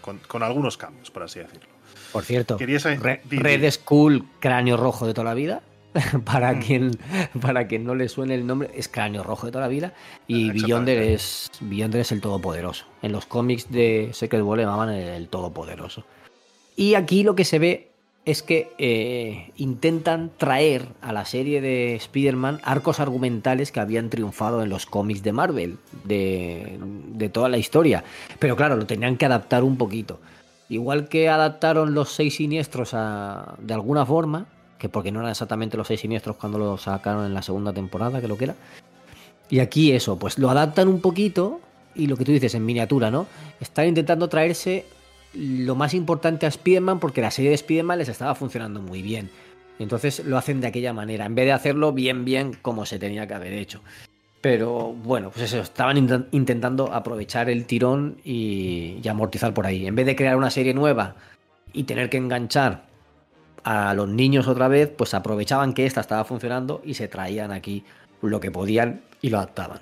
con, 0.01 0.19
con 0.19 0.43
algunos 0.43 0.77
cambios, 0.77 1.09
por 1.09 1.23
así 1.23 1.39
decirlo. 1.39 1.67
Por 2.13 2.23
cierto, 2.23 2.57
Re-. 2.59 3.21
Red 3.27 3.71
Skull, 3.71 4.23
cráneo 4.39 4.77
rojo 4.77 5.07
de 5.07 5.15
toda 5.15 5.25
la 5.25 5.33
vida. 5.33 5.63
para, 6.25 6.53
Mm. 6.53 6.59
quien, 6.61 6.91
para 7.41 7.67
quien 7.67 7.85
no 7.85 7.95
le 7.95 8.07
suene 8.09 8.35
el 8.35 8.45
nombre, 8.45 8.69
es 8.75 8.87
cráneo 8.87 9.23
rojo 9.23 9.47
de 9.47 9.51
toda 9.53 9.63
la 9.63 9.67
vida. 9.69 9.93
Y. 10.27 10.51
Beyonder 10.51 10.99
es, 10.99 11.49
Beyonder 11.61 12.01
es 12.01 12.11
el 12.11 12.21
todopoderoso. 12.21 12.85
En 13.01 13.11
los 13.13 13.25
cómics 13.25 13.71
de 13.71 14.09
Secret 14.13 14.43
War 14.43 14.57
le 14.57 14.65
llamaban 14.65 14.89
el, 14.89 15.07
el 15.07 15.27
todopoderoso. 15.29 16.05
Y 16.75 16.93
aquí 16.95 17.23
lo 17.23 17.33
que 17.35 17.45
se 17.45 17.57
ve 17.59 17.91
es 18.25 18.41
que 18.41 18.71
eh, 18.79 19.51
intentan 19.55 20.31
traer 20.35 20.87
a 21.01 21.13
la 21.13 21.25
serie 21.25 21.61
de 21.61 21.95
Spider-Man 21.95 22.59
arcos 22.63 22.99
argumentales 22.99 23.71
que 23.71 23.79
habían 23.79 24.09
triunfado 24.09 24.63
en 24.63 24.69
los 24.69 24.87
cómics 24.87 25.21
de 25.21 25.31
Marvel, 25.31 25.77
de, 26.03 26.79
de 27.13 27.29
toda 27.29 27.49
la 27.49 27.57
historia. 27.59 28.03
Pero 28.39 28.55
claro, 28.55 28.75
lo 28.75 28.87
tenían 28.87 29.17
que 29.17 29.25
adaptar 29.27 29.63
un 29.63 29.77
poquito. 29.77 30.19
Igual 30.69 31.07
que 31.07 31.29
adaptaron 31.29 31.93
los 31.93 32.11
seis 32.13 32.37
siniestros 32.37 32.95
a- 32.95 33.55
de 33.59 33.73
alguna 33.75 34.05
forma, 34.05 34.47
que 34.79 34.89
porque 34.89 35.11
no 35.11 35.19
eran 35.19 35.31
exactamente 35.31 35.77
los 35.77 35.87
seis 35.87 35.99
siniestros 36.01 36.35
cuando 36.37 36.57
lo 36.57 36.77
sacaron 36.79 37.25
en 37.27 37.33
la 37.35 37.43
segunda 37.43 37.73
temporada, 37.73 38.19
que 38.19 38.27
lo 38.27 38.37
que 38.37 38.45
era. 38.45 38.55
Y 39.51 39.59
aquí 39.59 39.91
eso, 39.91 40.17
pues 40.17 40.39
lo 40.39 40.49
adaptan 40.49 40.87
un 40.87 40.99
poquito 41.01 41.61
y 41.93 42.07
lo 42.07 42.17
que 42.17 42.25
tú 42.25 42.31
dices 42.31 42.55
en 42.55 42.65
miniatura, 42.65 43.11
¿no? 43.11 43.27
Están 43.61 43.87
intentando 43.87 44.27
traerse 44.27 44.85
lo 45.35 45.75
más 45.75 45.93
importante 45.93 46.45
a 46.45 46.49
Spider-Man 46.49 46.99
porque 46.99 47.21
la 47.21 47.31
serie 47.31 47.49
de 47.49 47.55
Spider-Man 47.55 47.99
les 47.99 48.09
estaba 48.09 48.35
funcionando 48.35 48.81
muy 48.81 49.01
bien. 49.01 49.29
Entonces 49.77 50.23
lo 50.25 50.37
hacen 50.37 50.61
de 50.61 50.67
aquella 50.67 50.93
manera, 50.93 51.25
en 51.25 51.35
vez 51.35 51.45
de 51.45 51.51
hacerlo 51.51 51.91
bien, 51.91 52.23
bien 52.23 52.53
como 52.61 52.85
se 52.85 52.97
tenía 52.97 53.27
que 53.27 53.33
haber 53.33 53.53
hecho. 53.53 53.81
Pero 54.39 54.93
bueno, 54.93 55.31
pues 55.31 55.51
eso, 55.51 55.59
estaban 55.61 55.97
intent- 55.97 56.27
intentando 56.31 56.93
aprovechar 56.93 57.49
el 57.49 57.65
tirón 57.65 58.17
y, 58.23 58.99
y 59.03 59.07
amortizar 59.07 59.53
por 59.53 59.65
ahí. 59.65 59.85
En 59.85 59.95
vez 59.95 60.05
de 60.05 60.15
crear 60.15 60.37
una 60.37 60.49
serie 60.49 60.73
nueva 60.73 61.15
y 61.73 61.83
tener 61.83 62.09
que 62.09 62.17
enganchar 62.17 62.85
a 63.63 63.93
los 63.95 64.07
niños 64.07 64.47
otra 64.47 64.67
vez, 64.67 64.89
pues 64.95 65.13
aprovechaban 65.13 65.73
que 65.73 65.85
esta 65.85 66.01
estaba 66.01 66.23
funcionando 66.23 66.81
y 66.85 66.93
se 66.93 67.07
traían 67.07 67.51
aquí 67.51 67.83
lo 68.21 68.39
que 68.39 68.51
podían 68.51 69.01
y 69.21 69.29
lo 69.29 69.39
adaptaban. 69.39 69.79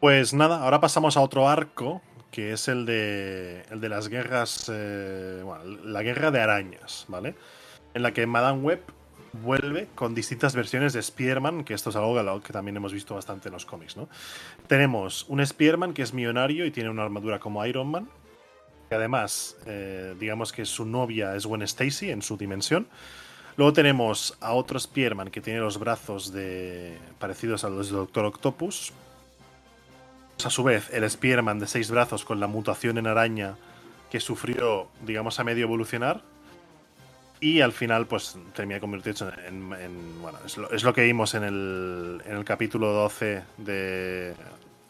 Pues 0.00 0.34
nada, 0.34 0.62
ahora 0.62 0.80
pasamos 0.80 1.16
a 1.16 1.20
otro 1.20 1.48
arco, 1.48 2.02
que 2.32 2.52
es 2.52 2.66
el 2.66 2.86
de, 2.86 3.62
el 3.70 3.80
de 3.80 3.88
las 3.88 4.08
guerras, 4.08 4.68
eh, 4.72 5.42
bueno, 5.44 5.64
la 5.84 6.02
guerra 6.02 6.30
de 6.32 6.40
arañas, 6.40 7.04
¿vale? 7.06 7.36
En 7.94 8.02
la 8.02 8.12
que 8.12 8.26
Madame 8.26 8.60
Web 8.60 8.82
vuelve 9.34 9.88
con 9.94 10.14
distintas 10.14 10.54
versiones 10.54 10.94
de 10.94 11.00
Spider-Man, 11.00 11.62
que 11.62 11.74
esto 11.74 11.90
es 11.90 11.96
algo 11.96 12.40
que 12.40 12.52
también 12.52 12.76
hemos 12.76 12.92
visto 12.92 13.14
bastante 13.14 13.48
en 13.48 13.52
los 13.52 13.66
cómics, 13.66 13.96
¿no? 13.96 14.08
Tenemos 14.66 15.26
un 15.28 15.40
Spider-Man 15.40 15.92
que 15.92 16.02
es 16.02 16.14
millonario 16.14 16.64
y 16.64 16.70
tiene 16.70 16.88
una 16.90 17.02
armadura 17.04 17.38
como 17.38 17.64
Iron 17.66 17.88
Man. 17.88 18.08
que 18.88 18.96
además, 18.96 19.56
eh, 19.66 20.14
digamos 20.18 20.52
que 20.52 20.66
su 20.66 20.84
novia 20.84 21.34
es 21.34 21.46
Gwen 21.46 21.62
Stacy 21.62 22.10
en 22.10 22.20
su 22.20 22.36
dimensión. 22.36 22.88
Luego 23.56 23.72
tenemos 23.72 24.36
a 24.40 24.52
otro 24.52 24.78
Spearman 24.78 25.30
que 25.30 25.40
tiene 25.40 25.60
los 25.60 25.78
brazos 25.78 26.32
de 26.32 26.98
parecidos 27.18 27.64
a 27.64 27.70
los 27.70 27.90
de 27.90 27.96
Doctor 27.96 28.24
Octopus. 28.26 28.92
A 30.46 30.50
su 30.50 30.62
vez, 30.64 30.90
el 30.92 31.08
Spearman 31.08 31.58
de 31.58 31.66
seis 31.66 31.90
brazos 31.90 32.24
con 32.24 32.40
la 32.40 32.46
mutación 32.46 32.98
en 32.98 33.06
araña 33.06 33.56
que 34.10 34.20
sufrió, 34.20 34.88
digamos, 35.04 35.38
a 35.40 35.44
medio 35.44 35.64
evolucionar. 35.64 36.20
Y 37.40 37.60
al 37.60 37.72
final, 37.72 38.06
pues 38.06 38.36
termina 38.54 38.78
convirtiéndose 38.80 39.32
en. 39.48 39.72
en- 39.74 40.22
bueno, 40.22 40.38
es 40.46 40.56
lo, 40.56 40.70
es 40.70 40.84
lo 40.84 40.94
que 40.94 41.02
vimos 41.02 41.34
en 41.34 41.42
el, 41.42 42.22
en 42.24 42.36
el 42.36 42.44
capítulo 42.44 42.92
12 42.92 43.42
de, 43.58 44.34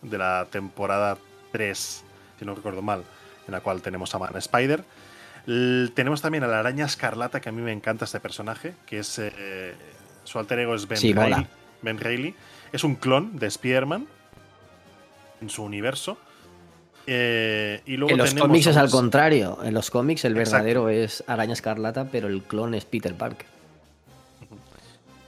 de 0.02 0.18
la 0.18 0.46
temporada 0.50 1.16
3, 1.52 2.04
si 2.38 2.44
no 2.44 2.54
recuerdo 2.54 2.82
mal, 2.82 3.04
en 3.46 3.52
la 3.52 3.60
cual 3.60 3.80
tenemos 3.80 4.14
a 4.14 4.18
Man 4.18 4.36
Spider. 4.36 4.84
L- 5.46 5.88
tenemos 5.94 6.20
también 6.20 6.44
a 6.44 6.46
la 6.46 6.58
araña 6.60 6.84
escarlata, 6.84 7.40
que 7.40 7.48
a 7.48 7.52
mí 7.52 7.62
me 7.62 7.72
encanta 7.72 8.04
este 8.04 8.20
personaje, 8.20 8.74
que 8.86 8.98
es. 8.98 9.18
eh, 9.18 9.74
su 10.24 10.38
alter 10.38 10.58
ego 10.60 10.74
es 10.74 10.86
Ben 10.86 10.98
Sí. 10.98 11.12
Reilly. 11.14 11.46
Ben 11.80 11.98
Reilly. 11.98 12.34
Es 12.72 12.84
un 12.84 12.96
clon 12.96 13.38
de 13.38 13.46
Spider-Man 13.46 14.06
en 15.42 15.50
su 15.50 15.62
universo. 15.62 16.16
Eh, 17.06 17.82
y 17.84 17.96
luego 17.96 18.12
En 18.12 18.18
los 18.18 18.30
tenemos 18.30 18.48
cómics 18.48 18.66
es 18.68 18.76
al 18.76 18.90
contrario. 18.90 19.58
En 19.62 19.74
los 19.74 19.90
cómics 19.90 20.24
el 20.24 20.36
Exacto. 20.36 20.52
verdadero 20.52 20.88
es 20.88 21.24
Araña 21.26 21.52
Escarlata, 21.52 22.08
pero 22.10 22.28
el 22.28 22.42
clon 22.42 22.74
es 22.74 22.84
Peter 22.84 23.14
Parker. 23.14 23.46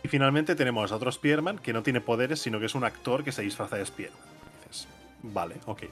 Y 0.02 0.08
finalmente 0.08 0.54
tenemos 0.54 0.92
a 0.92 0.96
otro 0.96 1.10
Spearman 1.10 1.58
que 1.58 1.72
no 1.72 1.82
tiene 1.82 2.00
poderes, 2.00 2.40
sino 2.40 2.60
que 2.60 2.66
es 2.66 2.74
un 2.74 2.84
actor 2.84 3.24
que 3.24 3.32
se 3.32 3.42
disfraza 3.42 3.76
de 3.76 3.86
Spearman. 3.86 4.20
Dices, 4.68 4.86
vale, 5.22 5.56
ok. 5.66 5.82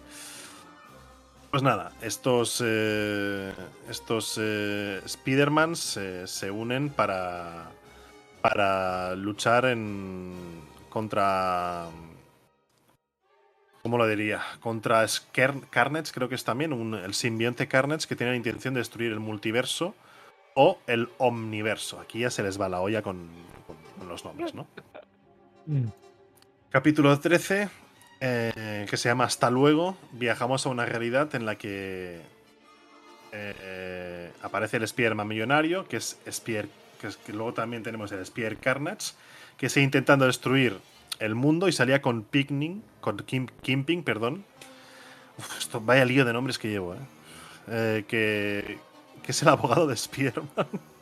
Pues 1.51 1.63
nada, 1.63 1.93
estos, 2.01 2.63
eh, 2.65 3.53
estos 3.91 4.39
eh, 4.41 5.03
Spidermans 5.07 5.99
eh, 5.99 6.27
se 6.27 6.51
unen 6.51 6.89
para, 6.89 7.71
para 8.41 9.15
luchar 9.17 9.67
en, 9.67 10.33
contra... 10.89 11.89
¿Cómo 13.83 13.99
lo 13.99 14.07
diría? 14.07 14.41
Contra 14.61 15.03
Sker- 15.05 15.69
Carnage, 15.71 16.13
creo 16.13 16.29
que 16.29 16.37
es 16.37 16.45
también 16.45 16.73
un- 16.73 16.95
el 16.95 17.15
simbionte 17.15 17.67
Carnage 17.67 18.07
que 18.07 18.15
tiene 18.15 18.31
la 18.33 18.37
intención 18.37 18.75
de 18.75 18.81
destruir 18.81 19.11
el 19.13 19.19
multiverso 19.21 19.95
o 20.55 20.79
el 20.87 21.09
omniverso. 21.19 21.99
Aquí 22.01 22.21
ya 22.21 22.31
se 22.31 22.43
les 22.45 22.61
va 22.61 22.69
la 22.69 22.81
olla 22.81 23.03
con, 23.03 23.29
con- 23.67 23.77
con 23.99 24.09
los 24.09 24.25
nombres, 24.25 24.55
¿no? 24.55 24.67
Capítulo 26.71 27.19
13, 27.19 27.69
eh, 28.21 28.87
que 28.89 28.97
se 28.97 29.09
llama 29.09 29.25
Hasta 29.25 29.51
luego. 29.51 29.97
Viajamos 30.13 30.65
a 30.65 30.69
una 30.69 30.87
realidad 30.87 31.35
en 31.35 31.45
la 31.45 31.57
que 31.57 32.21
eh, 33.33 34.31
aparece 34.43 34.77
el 34.77 34.87
Spearman 34.87 35.27
millonario, 35.27 35.89
que 35.89 35.97
es 35.97 36.19
Spear, 36.31 36.67
que, 37.01 37.09
es- 37.09 37.17
que 37.17 37.33
luego 37.33 37.53
también 37.55 37.83
tenemos 37.83 38.13
el 38.13 38.25
Spear 38.25 38.57
Carnage, 38.59 39.15
que 39.57 39.69
sigue 39.69 39.85
intentando 39.85 40.27
destruir 40.27 40.79
el 41.19 41.35
mundo 41.35 41.69
y 41.69 41.73
salía 41.73 42.03
con 42.03 42.23
Picking, 42.23 42.83
con 43.01 43.19
Kim, 43.19 43.47
Kimping, 43.63 44.03
perdón. 44.03 44.45
Uf, 45.39 45.59
esto, 45.59 45.81
vaya 45.81 46.05
lío 46.05 46.25
de 46.25 46.33
nombres 46.33 46.59
que 46.59 46.69
llevo, 46.69 46.95
¿eh? 46.95 46.99
Eh, 47.69 48.05
que, 48.09 48.79
es 49.27 49.43
el 49.43 49.49
abogado 49.49 49.87
de 49.87 49.97
Spearman. 49.97 50.49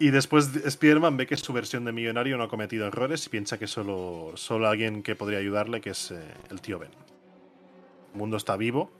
Y 0.00 0.10
después 0.10 0.54
Spider-Man 0.54 1.16
ve 1.16 1.26
que 1.26 1.36
su 1.36 1.52
versión 1.52 1.84
de 1.84 1.90
millonario 1.90 2.36
no 2.36 2.44
ha 2.44 2.48
cometido 2.48 2.86
errores 2.86 3.26
y 3.26 3.30
piensa 3.30 3.58
que 3.58 3.66
solo, 3.66 4.30
solo 4.36 4.68
alguien 4.68 5.02
que 5.02 5.16
podría 5.16 5.40
ayudarle, 5.40 5.80
que 5.80 5.90
es 5.90 6.12
eh, 6.12 6.22
el 6.50 6.60
tío 6.60 6.78
Ben. 6.78 6.92
El 8.12 8.18
mundo 8.18 8.36
está 8.36 8.56
vivo 8.56 8.92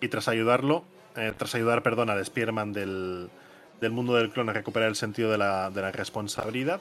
y 0.00 0.06
tras 0.06 0.28
ayudarlo, 0.28 0.84
eh, 1.16 1.32
tras 1.36 1.56
ayudar, 1.56 1.82
perdón, 1.82 2.10
al 2.10 2.20
Spider-Man 2.20 2.72
del, 2.72 3.28
del 3.80 3.90
mundo 3.90 4.14
del 4.14 4.30
clon 4.30 4.48
a 4.48 4.52
recuperar 4.52 4.88
el 4.88 4.94
sentido 4.94 5.32
de 5.32 5.38
la, 5.38 5.68
de 5.70 5.82
la 5.82 5.90
responsabilidad, 5.90 6.80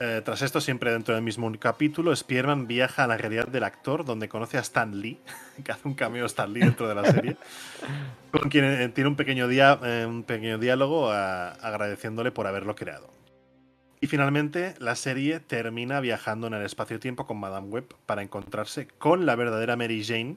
eh, 0.00 0.22
tras 0.24 0.42
esto, 0.42 0.60
siempre 0.60 0.90
dentro 0.92 1.14
del 1.14 1.22
mismo 1.22 1.50
capítulo, 1.58 2.12
Spider-Man 2.12 2.66
viaja 2.66 3.04
a 3.04 3.06
la 3.06 3.16
realidad 3.16 3.48
del 3.48 3.64
actor 3.64 4.04
donde 4.04 4.28
conoce 4.28 4.58
a 4.58 4.60
Stan 4.60 5.00
Lee, 5.00 5.20
que 5.64 5.72
hace 5.72 5.86
un 5.86 5.94
cameo 5.94 6.26
Stan 6.26 6.52
Lee 6.52 6.60
dentro 6.60 6.88
de 6.88 6.94
la 6.94 7.04
serie, 7.04 7.36
con 8.30 8.48
quien 8.48 8.64
eh, 8.64 8.88
tiene 8.88 9.08
un 9.08 9.16
pequeño, 9.16 9.48
eh, 9.50 10.06
un 10.06 10.24
pequeño 10.24 10.58
diálogo 10.58 11.10
agradeciéndole 11.10 12.32
por 12.32 12.46
haberlo 12.46 12.74
creado. 12.74 13.10
Y 14.00 14.08
finalmente, 14.08 14.74
la 14.80 14.96
serie 14.96 15.38
termina 15.38 16.00
viajando 16.00 16.48
en 16.48 16.54
el 16.54 16.64
espacio-tiempo 16.64 17.26
con 17.26 17.38
Madame 17.38 17.68
Web 17.68 17.94
para 18.04 18.22
encontrarse 18.22 18.88
con 18.88 19.26
la 19.26 19.36
verdadera 19.36 19.76
Mary 19.76 20.04
Jane, 20.04 20.36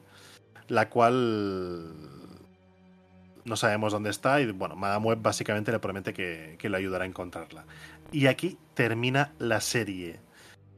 la 0.68 0.88
cual 0.88 1.92
no 3.46 3.56
sabemos 3.56 3.92
dónde 3.92 4.10
está 4.10 4.40
y 4.40 4.50
bueno, 4.52 4.76
Madame 4.76 5.06
Web 5.06 5.18
básicamente 5.22 5.72
le 5.72 5.78
promete 5.78 6.12
que, 6.12 6.56
que 6.58 6.68
le 6.68 6.76
ayudará 6.76 7.04
a 7.04 7.06
encontrarla. 7.08 7.64
Y 8.12 8.26
aquí 8.26 8.58
termina 8.74 9.32
la 9.38 9.60
serie. 9.60 10.20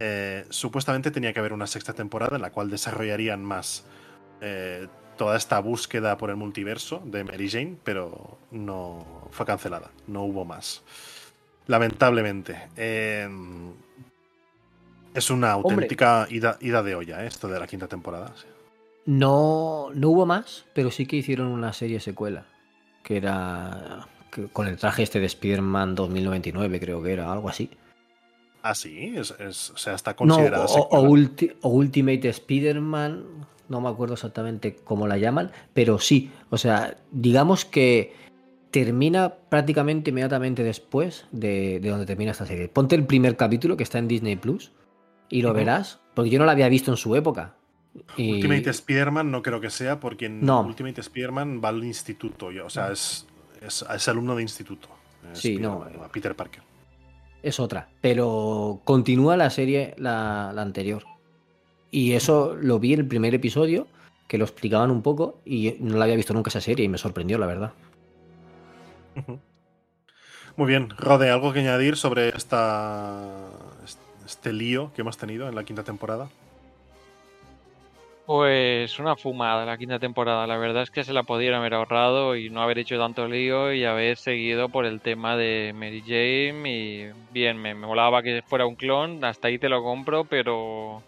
Eh, 0.00 0.44
supuestamente 0.50 1.10
tenía 1.10 1.32
que 1.32 1.40
haber 1.40 1.52
una 1.52 1.66
sexta 1.66 1.92
temporada 1.92 2.36
en 2.36 2.42
la 2.42 2.50
cual 2.50 2.70
desarrollarían 2.70 3.42
más 3.42 3.84
eh, 4.40 4.86
toda 5.16 5.36
esta 5.36 5.58
búsqueda 5.60 6.16
por 6.16 6.30
el 6.30 6.36
multiverso 6.36 7.02
de 7.04 7.24
Mary 7.24 7.50
Jane, 7.50 7.76
pero 7.82 8.38
no 8.50 9.28
fue 9.32 9.44
cancelada, 9.44 9.90
no 10.06 10.22
hubo 10.22 10.44
más. 10.44 10.82
Lamentablemente. 11.66 12.68
Eh, 12.76 13.28
es 15.14 15.30
una 15.30 15.50
auténtica 15.50 16.26
ida, 16.30 16.56
ida 16.60 16.82
de 16.82 16.94
olla, 16.94 17.24
eh, 17.24 17.26
esto 17.26 17.48
de 17.48 17.58
la 17.58 17.66
quinta 17.66 17.88
temporada. 17.88 18.32
sí. 18.36 18.46
No, 19.06 19.88
no 19.94 20.10
hubo 20.10 20.26
más, 20.26 20.66
pero 20.74 20.90
sí 20.90 21.06
que 21.06 21.16
hicieron 21.16 21.46
una 21.48 21.72
serie 21.72 21.98
secuela. 21.98 22.44
Que 23.02 23.16
era 23.16 24.06
con 24.52 24.66
el 24.68 24.76
traje 24.76 25.02
este 25.02 25.20
de 25.20 25.26
Spider-Man 25.26 25.94
2099, 25.94 26.80
creo 26.80 27.02
que 27.02 27.12
era, 27.12 27.32
algo 27.32 27.48
así. 27.48 27.70
Ah, 28.62 28.74
sí, 28.74 29.14
es, 29.16 29.34
es- 29.38 29.70
o 29.70 29.76
sea, 29.76 29.94
está 29.94 30.12
No, 30.12 30.16
considerada 30.16 30.64
o, 30.64 30.66
o 30.66 30.68
secuela. 30.82 31.08
ulti- 31.08 31.54
o 31.62 31.68
Ultimate 31.70 32.28
Spider-Man, 32.28 33.24
no 33.68 33.80
me 33.80 33.88
acuerdo 33.88 34.14
exactamente 34.14 34.76
cómo 34.84 35.06
la 35.06 35.16
llaman, 35.18 35.50
pero 35.74 35.98
sí, 35.98 36.30
o 36.50 36.58
sea, 36.58 36.96
digamos 37.12 37.64
que 37.64 38.12
termina 38.70 39.32
prácticamente 39.48 40.10
inmediatamente 40.10 40.62
después 40.62 41.26
de, 41.32 41.80
de 41.80 41.88
donde 41.88 42.04
termina 42.04 42.32
esta 42.32 42.44
serie. 42.46 42.68
Ponte 42.68 42.94
el 42.96 43.06
primer 43.06 43.36
capítulo 43.36 43.76
que 43.76 43.82
está 43.82 43.98
en 43.98 44.08
Disney 44.08 44.36
Plus 44.36 44.72
y 45.30 45.40
lo 45.42 45.54
verás, 45.54 46.00
porque 46.14 46.30
yo 46.30 46.38
no 46.38 46.44
la 46.44 46.52
había 46.52 46.68
visto 46.68 46.90
en 46.90 46.96
su 46.96 47.14
época. 47.16 47.54
Y- 48.16 48.32
Ultimate 48.34 48.68
Spider-Man 48.70 49.30
no 49.30 49.42
creo 49.42 49.60
que 49.60 49.70
sea, 49.70 49.98
porque 50.00 50.26
en 50.26 50.44
No. 50.44 50.60
Ultimate 50.62 51.00
Spider-Man 51.00 51.60
va 51.64 51.70
al 51.70 51.82
instituto, 51.84 52.48
o 52.64 52.70
sea, 52.70 52.92
es, 52.92 53.26
es, 53.62 53.84
es 53.94 54.08
alumno 54.08 54.34
de 54.36 54.42
instituto. 54.42 54.88
eh, 55.24 55.30
Sí, 55.32 55.56
no. 55.56 55.78
Spider-Man, 55.82 56.08
a 56.08 56.12
Peter 56.12 56.34
Parker. 56.34 56.62
es 57.42 57.60
otra, 57.60 57.88
pero 58.00 58.80
continúa 58.84 59.36
la 59.36 59.50
serie, 59.50 59.94
la, 59.98 60.52
la 60.54 60.62
anterior. 60.62 61.04
Y 61.90 62.12
eso 62.12 62.54
lo 62.60 62.78
vi 62.78 62.92
en 62.94 63.00
el 63.00 63.06
primer 63.06 63.34
episodio, 63.34 63.86
que 64.26 64.36
lo 64.38 64.44
explicaban 64.44 64.90
un 64.90 65.02
poco, 65.02 65.40
y 65.44 65.76
no 65.80 65.96
la 65.96 66.04
había 66.04 66.16
visto 66.16 66.34
nunca 66.34 66.50
esa 66.50 66.60
serie 66.60 66.84
y 66.84 66.88
me 66.88 66.98
sorprendió, 66.98 67.38
la 67.38 67.46
verdad. 67.46 67.72
Muy 70.56 70.66
bien, 70.66 70.90
Rode, 70.98 71.30
¿algo 71.30 71.52
que 71.52 71.60
añadir 71.60 71.96
sobre 71.96 72.28
esta, 72.30 73.48
este 74.26 74.52
lío 74.52 74.92
que 74.94 75.00
hemos 75.02 75.16
tenido 75.16 75.48
en 75.48 75.54
la 75.54 75.64
quinta 75.64 75.82
temporada? 75.84 76.28
Pues 78.28 78.98
una 78.98 79.16
fumada 79.16 79.64
la 79.64 79.78
quinta 79.78 79.98
temporada. 79.98 80.46
La 80.46 80.58
verdad 80.58 80.82
es 80.82 80.90
que 80.90 81.02
se 81.02 81.14
la 81.14 81.22
podían 81.22 81.54
haber 81.54 81.72
ahorrado 81.72 82.36
y 82.36 82.50
no 82.50 82.60
haber 82.60 82.78
hecho 82.78 82.98
tanto 82.98 83.26
lío 83.26 83.72
y 83.72 83.86
haber 83.86 84.18
seguido 84.18 84.68
por 84.68 84.84
el 84.84 85.00
tema 85.00 85.34
de 85.34 85.72
Mary 85.74 86.02
Jane. 86.02 86.62
Y 86.66 87.10
bien, 87.32 87.56
me, 87.56 87.74
me 87.74 87.86
molaba 87.86 88.22
que 88.22 88.42
fuera 88.46 88.66
un 88.66 88.74
clon, 88.76 89.24
hasta 89.24 89.48
ahí 89.48 89.58
te 89.58 89.70
lo 89.70 89.82
compro, 89.82 90.24
pero 90.24 91.02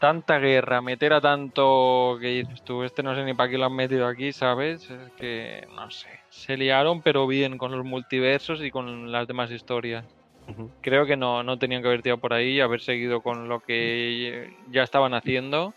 tanta 0.00 0.40
guerra, 0.40 0.82
meter 0.82 1.12
a 1.12 1.20
tanto 1.20 2.18
que 2.20 2.26
dices 2.26 2.64
tú, 2.64 2.82
este 2.82 3.04
no 3.04 3.14
sé 3.14 3.22
ni 3.22 3.34
para 3.34 3.50
qué 3.50 3.56
lo 3.56 3.66
han 3.66 3.76
metido 3.76 4.08
aquí, 4.08 4.32
¿sabes? 4.32 4.90
Es 4.90 5.12
que 5.12 5.68
no 5.72 5.88
sé. 5.88 6.08
Se 6.30 6.56
liaron, 6.56 7.00
pero 7.00 7.28
bien 7.28 7.58
con 7.58 7.70
los 7.70 7.84
multiversos 7.84 8.60
y 8.60 8.72
con 8.72 9.12
las 9.12 9.28
demás 9.28 9.52
historias. 9.52 10.04
Creo 10.80 11.06
que 11.06 11.16
no, 11.16 11.44
no 11.44 11.58
tenían 11.60 11.80
que 11.80 11.88
haber 11.88 12.02
tirado 12.02 12.20
por 12.20 12.32
ahí 12.32 12.56
y 12.56 12.60
haber 12.60 12.80
seguido 12.80 13.20
con 13.20 13.48
lo 13.48 13.60
que 13.60 14.52
ya 14.72 14.82
estaban 14.82 15.14
haciendo 15.14 15.74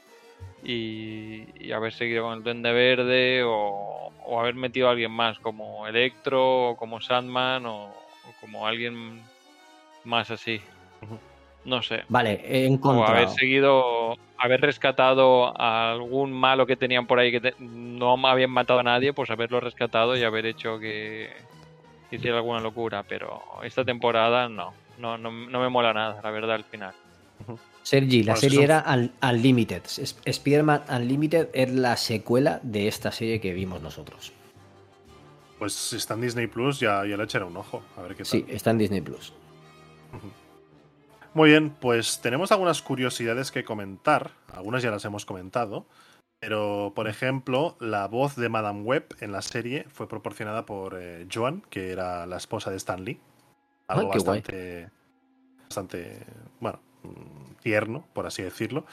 y, 0.64 1.48
y 1.60 1.72
haber 1.72 1.94
seguido 1.94 2.24
con 2.24 2.34
el 2.38 2.44
Duende 2.44 2.72
Verde 2.72 3.44
o, 3.44 4.12
o 4.26 4.40
haber 4.40 4.56
metido 4.56 4.88
a 4.88 4.92
alguien 4.92 5.12
más 5.12 5.40
como 5.40 5.88
Electro 5.88 6.70
o 6.70 6.76
como 6.76 7.02
Sandman 7.02 7.66
o, 7.66 7.86
o 7.88 8.34
como 8.40 8.68
alguien 8.68 9.24
más 10.04 10.32
así. 10.32 10.62
No 11.64 11.82
sé. 11.84 12.04
Vale, 12.10 12.42
he 12.44 12.68
O 12.84 13.04
haber 13.06 13.30
seguido, 13.30 14.16
haber 14.38 14.62
rescatado 14.62 15.54
a 15.60 15.92
algún 15.92 16.32
malo 16.32 16.66
que 16.66 16.76
tenían 16.76 17.06
por 17.06 17.20
ahí 17.20 17.32
que 17.32 17.42
te- 17.42 17.56
no 17.60 18.16
habían 18.28 18.50
matado 18.50 18.80
a 18.80 18.84
nadie, 18.84 19.14
pues 19.14 19.30
haberlo 19.30 19.60
rescatado 19.60 20.18
y 20.18 20.24
haber 20.24 20.46
hecho 20.48 20.80
que 20.80 21.30
hiciera 22.10 22.38
alguna 22.38 22.60
locura. 22.60 23.04
Pero 23.04 23.42
esta 23.64 23.86
temporada 23.86 24.50
no, 24.50 24.74
no, 24.98 25.18
no, 25.18 25.32
no 25.32 25.60
me 25.60 25.70
mola 25.70 25.94
nada, 25.94 26.20
la 26.24 26.32
verdad, 26.32 26.56
al 26.56 26.64
final. 26.66 26.94
Sergi, 27.84 28.24
la 28.24 28.34
Bueno, 28.34 28.42
serie 28.42 28.64
era 28.64 28.86
Un- 28.88 29.12
Unlimited. 29.28 29.84
Spider-Man 30.26 30.84
Unlimited 30.90 31.50
es 31.54 31.72
la 31.72 31.98
secuela 31.98 32.60
de 32.64 32.88
esta 32.88 33.12
serie 33.12 33.40
que 33.42 33.54
vimos 33.54 33.82
nosotros. 33.82 34.32
Pues 35.58 35.74
si 35.74 35.96
está 35.98 36.14
en 36.16 36.22
Disney 36.22 36.48
Plus, 36.48 36.80
ya, 36.80 37.06
ya 37.06 37.18
le 37.18 37.24
echaré 37.24 37.46
un 37.46 37.58
ojo. 37.58 37.84
A 37.98 38.02
ver 38.02 38.12
qué 38.16 38.24
tal. 38.24 38.26
Sí, 38.28 38.46
está 38.48 38.72
en 38.72 38.78
Disney 38.78 39.02
Plus. 39.02 39.34
Muy 41.34 41.50
bien, 41.50 41.70
pues 41.70 42.20
tenemos 42.22 42.52
algunas 42.52 42.82
curiosidades 42.82 43.52
que 43.52 43.64
comentar. 43.64 44.32
Algunas 44.54 44.84
ya 44.84 44.92
las 44.92 45.06
hemos 45.06 45.26
comentado. 45.26 45.86
Pero, 46.40 46.92
por 46.96 47.08
ejemplo, 47.08 47.78
la 47.80 48.08
voz 48.08 48.36
de 48.36 48.50
Madame 48.50 48.82
Web 48.82 49.16
en 49.20 49.32
la 49.32 49.44
serie 49.44 49.86
fue 49.92 50.08
proporcionada 50.08 50.66
por 50.66 50.98
eh, 51.00 51.28
Joan, 51.32 51.62
que 51.70 51.92
era 51.92 52.26
la 52.26 52.38
esposa 52.38 52.72
de 52.72 52.78
Stan 52.78 53.04
Lee. 53.06 53.20
Algo 53.88 54.12
Ah, 54.12 54.18
guay. 54.18 54.40
bastante, 54.42 54.90
bastante, 55.64 56.18
bueno, 56.60 56.80
mm, 57.04 57.51
tierno, 57.62 58.06
por 58.14 58.28
así 58.28 58.44
decirlo. 58.44 58.86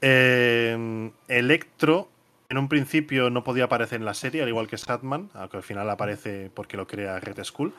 Eh, 0.00 1.10
Electro, 1.28 2.08
en 2.48 2.58
un 2.58 2.68
principio 2.68 3.30
no 3.30 3.42
podía 3.42 3.64
aparecer 3.64 3.98
en 3.98 4.04
la 4.04 4.14
serie, 4.14 4.42
al 4.42 4.48
igual 4.48 4.68
que 4.68 4.78
Satman, 4.78 5.30
aunque 5.34 5.56
al 5.56 5.62
final 5.62 5.90
aparece 5.90 6.50
porque 6.54 6.76
lo 6.76 6.86
crea 6.86 7.18
Red 7.18 7.42
Skull 7.42 7.72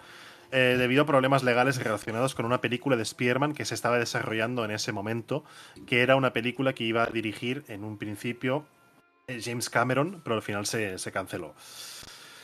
eh, 0.51 0.75
debido 0.77 1.03
a 1.03 1.05
problemas 1.05 1.43
legales 1.43 1.81
relacionados 1.81 2.33
con 2.33 2.45
una 2.45 2.61
película 2.61 2.95
de 2.95 3.03
Spearman 3.03 3.53
que 3.53 3.65
se 3.65 3.75
estaba 3.75 3.99
desarrollando 3.99 4.63
en 4.63 4.71
ese 4.71 4.93
momento, 4.93 5.43
que 5.85 6.01
era 6.01 6.15
una 6.15 6.31
película 6.31 6.73
que 6.73 6.85
iba 6.85 7.03
a 7.03 7.07
dirigir 7.07 7.65
en 7.67 7.83
un 7.83 7.97
principio 7.97 8.65
eh, 9.27 9.41
James 9.43 9.69
Cameron, 9.69 10.21
pero 10.23 10.37
al 10.37 10.41
final 10.41 10.65
se, 10.65 10.99
se 10.99 11.11
canceló. 11.11 11.53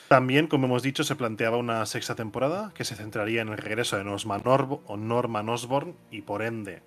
También, 0.10 0.48
como 0.48 0.68
hemos 0.68 0.84
dicho, 0.84 1.06
se 1.06 1.16
planteaba 1.16 1.56
una 1.56 1.86
sexta 1.86 2.14
temporada 2.14 2.74
que 2.76 2.84
se 2.84 2.96
centraría 2.96 3.42
en 3.42 3.48
el 3.48 3.58
regreso 3.58 3.98
de 3.98 4.04
Norman 4.04 5.50
Osborn 5.50 5.96
y 6.12 6.22
por 6.24 6.42
ende 6.42 6.82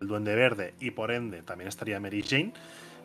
el 0.00 0.08
Duende 0.08 0.34
Verde 0.34 0.74
y 0.80 0.90
por 0.92 1.10
ende 1.10 1.42
también 1.42 1.68
estaría 1.68 1.98
Mary 2.00 2.22
Jane, 2.22 2.52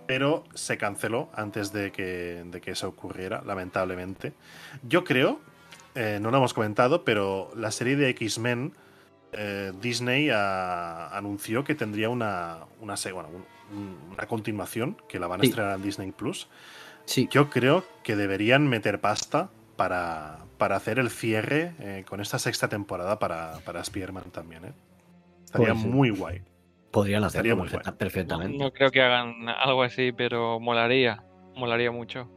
pero 0.08 0.44
se 0.54 0.78
canceló 0.78 1.30
antes 1.34 1.72
de 1.72 1.92
que, 1.92 2.44
de 2.46 2.62
que 2.62 2.72
eso 2.72 2.88
ocurriera, 2.90 3.42
lamentablemente. 3.46 4.34
Yo 4.84 5.04
creo, 5.04 5.40
eh, 5.96 6.20
no 6.22 6.32
lo 6.32 6.38
hemos 6.38 6.54
comentado, 6.54 7.04
pero 7.06 7.52
la 7.56 7.72
serie 7.72 7.96
de 7.96 8.10
X-Men, 8.10 8.74
eh, 9.34 9.72
Disney 9.82 10.30
anunció 10.32 11.64
que 11.64 11.76
tendría 11.76 12.10
una, 12.10 12.60
una, 12.80 12.98
se- 12.98 13.12
bueno, 13.12 13.30
un- 13.30 13.46
un- 13.78 13.98
una 14.14 14.28
continuación, 14.28 14.98
que 15.08 15.20
la 15.20 15.28
van 15.28 15.40
a 15.42 15.44
Sí. 15.44 15.50
estrenar 15.50 15.76
en 15.78 15.84
Disney 15.84 16.12
Plus. 16.12 16.50
Sí, 17.06 17.28
Yo 17.32 17.50
creo 17.50 17.84
que 18.04 18.16
deberían 18.16 18.68
meter 18.68 19.00
pasta 19.00 19.50
para, 19.76 20.40
para 20.58 20.76
hacer 20.76 21.00
el 21.00 21.10
cierre 21.10 21.74
eh, 21.80 22.04
con 22.08 22.20
esta 22.22 22.38
sexta 22.38 22.68
temporada 22.68 23.18
para, 23.18 23.60
para 23.66 23.82
Spider-Man 23.82 24.26
también. 24.32 24.74
Estaría 25.46 25.74
Pues 25.74 25.86
muy 25.86 26.10
guay. 26.10 26.42
Podrían 26.92 27.24
hacerlo 27.24 27.58
perfecta- 27.58 27.98
perfectamente. 27.98 28.58
No 28.58 28.72
creo 28.72 28.92
que 28.92 29.02
hagan 29.02 29.48
algo 29.50 29.84
así, 29.84 30.12
pero 30.12 30.60
molaría. 30.60 31.24
Molaría 31.56 31.92
mucho. 31.92 32.30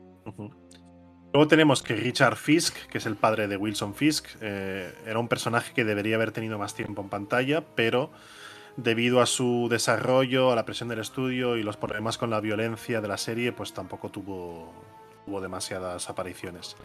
Luego 1.33 1.49
tenemos 1.49 1.83
que 1.83 1.95
Richard 1.97 2.37
Fisk, 2.37 2.87
que 2.87 2.99
es 2.99 3.07
el 3.07 3.17
padre 3.17 3.49
de 3.49 3.57
Wilson 3.57 3.95
Fisk, 3.95 4.27
eh, 4.41 4.93
era 5.07 5.19
un 5.19 5.29
personaje 5.29 5.73
que 5.75 5.85
debería 5.85 6.15
haber 6.17 6.31
tenido 6.31 6.59
más 6.59 6.75
tiempo 6.75 7.03
en 7.03 7.09
pantalla, 7.09 7.65
pero 7.75 8.11
debido 8.77 9.21
a 9.21 9.27
su 9.27 9.67
desarrollo, 9.69 10.53
a 10.53 10.57
la 10.57 10.65
presión 10.65 10.89
del 10.89 11.01
estudio 11.01 11.57
y 11.57 11.63
los 11.65 11.77
problemas 11.77 12.19
con 12.19 12.31
la 12.31 12.41
violencia 12.41 13.01
de 13.01 13.09
la 13.09 13.17
serie, 13.17 13.53
pues 13.53 13.73
tampoco 13.73 14.11
tuvo, 14.11 14.73
tuvo 15.27 15.41
demasiadas 15.41 16.09
apariciones. 16.09 16.77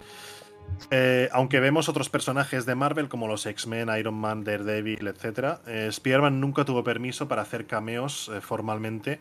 Eh, 0.91 1.29
aunque 1.31 1.59
vemos 1.59 1.89
otros 1.89 2.09
personajes 2.09 2.65
de 2.65 2.75
Marvel 2.75 3.09
como 3.09 3.27
los 3.27 3.45
X-Men, 3.45 3.89
Iron 3.97 4.15
Man, 4.15 4.43
Daredevil, 4.43 5.07
etc., 5.07 5.59
eh, 5.67 5.87
Spider-Man 5.89 6.39
nunca 6.39 6.65
tuvo 6.65 6.83
permiso 6.83 7.27
para 7.27 7.41
hacer 7.43 7.67
cameos 7.67 8.31
eh, 8.33 8.41
formalmente 8.41 9.19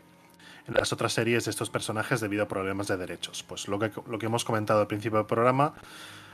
en 0.67 0.75
las 0.75 0.93
otras 0.93 1.13
series 1.13 1.45
de 1.45 1.51
estos 1.51 1.71
personajes 1.71 2.21
debido 2.21 2.45
a 2.45 2.49
problemas 2.49 2.89
de 2.89 2.97
derechos. 2.97 3.43
Pues 3.43 3.69
lo 3.69 3.79
que, 3.79 3.91
lo 4.09 4.19
que 4.19 4.27
hemos 4.27 4.45
comentado 4.45 4.81
al 4.81 4.87
principio 4.87 5.19
del 5.19 5.27
programa, 5.27 5.75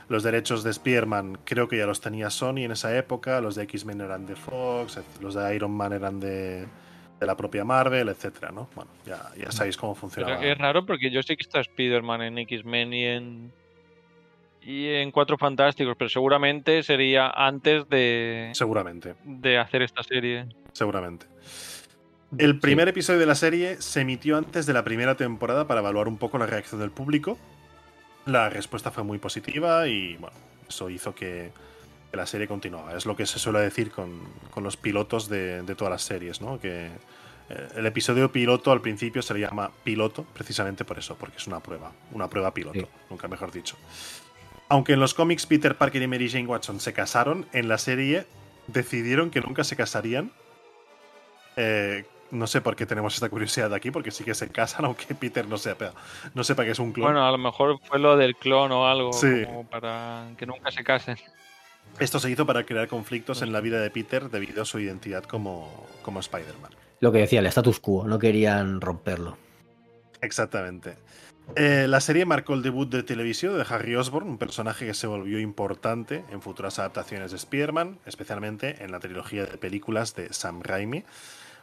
los 0.09 0.23
derechos 0.23 0.63
de 0.63 0.73
Spearman 0.73 1.39
creo 1.43 1.67
que 1.67 1.77
ya 1.77 1.85
los 1.85 2.01
tenía 2.01 2.29
Sony 2.29 2.59
en 2.59 2.71
esa 2.71 2.95
época, 2.97 3.41
los 3.41 3.55
de 3.55 3.63
X-Men 3.63 4.01
eran 4.01 4.25
de 4.25 4.35
Fox, 4.35 4.99
los 5.21 5.33
de 5.35 5.55
Iron 5.55 5.71
Man 5.71 5.93
eran 5.93 6.19
de, 6.19 6.65
de 7.19 7.25
la 7.25 7.35
propia 7.35 7.63
Marvel, 7.63 8.09
etcétera, 8.09 8.51
¿no? 8.51 8.69
Bueno, 8.75 8.91
ya, 9.05 9.31
ya 9.37 9.51
sabéis 9.51 9.77
cómo 9.77 9.93
Pero 9.93 10.01
funcionaba. 10.01 10.45
es 10.45 10.57
raro 10.57 10.85
porque 10.85 11.09
yo 11.11 11.23
sé 11.23 11.35
que 11.35 11.43
está 11.43 11.59
Spider-Man 11.61 12.21
en 12.21 12.37
X-Men 12.39 12.93
y 12.93 13.05
en. 13.05 13.51
Y 14.65 14.87
en 14.87 15.11
Cuatro 15.11 15.37
Fantásticos, 15.37 15.95
pero 15.97 16.09
seguramente 16.09 16.81
sería 16.81 17.29
antes 17.29 17.87
de, 17.87 18.49
Seguramente, 18.53 19.13
de 19.23 19.57
hacer 19.59 19.83
esta 19.83 20.01
serie. 20.03 20.47
seguramente. 20.73 21.27
El 22.37 22.59
primer 22.59 22.87
episodio 22.87 23.19
de 23.19 23.25
la 23.27 23.35
serie 23.35 23.81
se 23.81 24.01
emitió 24.01 24.37
antes 24.37 24.65
de 24.65 24.73
la 24.73 24.83
primera 24.83 25.15
temporada 25.15 25.67
para 25.67 25.79
evaluar 25.81 26.07
un 26.07 26.17
poco 26.17 26.37
la 26.37 26.47
reacción 26.47 26.81
del 26.81 26.89
público. 26.91 27.37
La 28.25 28.49
respuesta 28.49 28.89
fue 28.91 29.03
muy 29.03 29.19
positiva 29.19 29.87
y 29.87 30.17
bueno, 30.17 30.35
eso 30.67 30.89
hizo 30.89 31.13
que, 31.13 31.51
que 32.11 32.17
la 32.17 32.25
serie 32.25 32.47
continuaba. 32.47 32.97
Es 32.97 33.05
lo 33.05 33.15
que 33.15 33.25
se 33.27 33.37
suele 33.37 33.59
decir 33.59 33.91
con, 33.91 34.19
con 34.49 34.63
los 34.63 34.75
pilotos 34.77 35.29
de, 35.29 35.61
de 35.61 35.75
todas 35.75 35.91
las 35.91 36.01
series, 36.01 36.41
¿no? 36.41 36.59
Que 36.59 36.87
eh, 36.87 37.67
el 37.75 37.85
episodio 37.85 38.31
piloto 38.31 38.71
al 38.71 38.81
principio 38.81 39.21
se 39.21 39.35
le 39.35 39.41
llama 39.41 39.71
piloto 39.83 40.23
precisamente 40.33 40.83
por 40.83 40.97
eso, 40.97 41.15
porque 41.15 41.37
es 41.37 41.45
una 41.45 41.59
prueba, 41.59 41.91
una 42.11 42.27
prueba 42.27 42.51
piloto, 42.51 42.79
Sí. 42.79 42.87
nunca 43.11 43.27
mejor 43.27 43.51
dicho. 43.51 43.77
Aunque 44.69 44.93
en 44.93 44.99
los 44.99 45.13
cómics 45.13 45.45
Peter 45.45 45.75
Parker 45.75 46.01
y 46.01 46.07
Mary 46.07 46.29
Jane 46.29 46.47
Watson 46.47 46.79
se 46.79 46.93
casaron, 46.93 47.45
en 47.53 47.67
la 47.67 47.77
serie 47.77 48.25
decidieron 48.67 49.29
que 49.29 49.41
nunca 49.41 49.63
se 49.63 49.75
casarían. 49.75 50.31
Eh, 51.55 52.05
no 52.31 52.47
sé 52.47 52.61
por 52.61 52.75
qué 52.75 52.85
tenemos 52.85 53.13
esta 53.13 53.29
curiosidad 53.29 53.73
aquí, 53.73 53.91
porque 53.91 54.11
sí 54.11 54.23
que 54.23 54.33
se 54.33 54.49
casan, 54.49 54.85
aunque 54.85 55.13
Peter 55.15 55.47
no 55.47 55.57
sepa, 55.57 55.93
no 56.33 56.43
sepa 56.43 56.63
que 56.65 56.71
es 56.71 56.79
un 56.79 56.91
clon. 56.91 57.05
Bueno, 57.07 57.25
a 57.27 57.31
lo 57.31 57.37
mejor 57.37 57.79
fue 57.83 57.99
lo 57.99 58.17
del 58.17 58.35
clon 58.35 58.71
o 58.71 58.87
algo, 58.87 59.13
Sí. 59.13 59.45
como 59.45 59.67
para 59.67 60.29
que 60.37 60.45
nunca 60.45 60.71
se 60.71 60.83
casen. 60.83 61.17
Esto 61.99 62.19
se 62.19 62.29
hizo 62.29 62.45
para 62.45 62.65
crear 62.65 62.87
conflictos 62.87 63.41
en 63.41 63.53
la 63.53 63.61
vida 63.61 63.79
de 63.79 63.89
Peter 63.89 64.29
debido 64.29 64.63
a 64.63 64.65
su 64.65 64.79
identidad 64.79 65.23
como, 65.23 65.87
como 66.01 66.19
Spider-Man. 66.19 66.71
Lo 66.99 67.11
que 67.11 67.19
decía, 67.19 67.39
el 67.39 67.45
status 67.45 67.79
quo, 67.79 68.05
no 68.05 68.17
querían 68.19 68.81
romperlo. 68.81 69.37
Exactamente. 70.21 70.95
Eh, 71.55 71.85
la 71.87 72.01
serie 72.01 72.25
marcó 72.25 72.53
el 72.53 72.63
debut 72.63 72.89
de 72.89 73.03
televisión 73.03 73.55
de 73.57 73.65
Harry 73.69 73.95
Osborn, 73.95 74.27
un 74.27 74.37
personaje 74.37 74.85
que 74.87 74.93
se 74.93 75.07
volvió 75.07 75.39
importante 75.39 76.23
en 76.31 76.41
futuras 76.41 76.79
adaptaciones 76.79 77.31
de 77.31 77.37
Spider-Man, 77.37 77.99
especialmente 78.05 78.83
en 78.83 78.91
la 78.91 78.99
trilogía 78.99 79.45
de 79.45 79.57
películas 79.57 80.15
de 80.15 80.33
Sam 80.33 80.61
Raimi. 80.63 81.03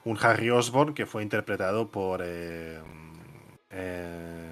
Un 0.04 0.18
Harry 0.22 0.50
Osborn 0.50 0.94
que 0.94 1.04
fue 1.06 1.22
interpretado 1.22 1.88
por. 1.90 2.22
eh, 2.24 2.78
eh, 3.70 4.50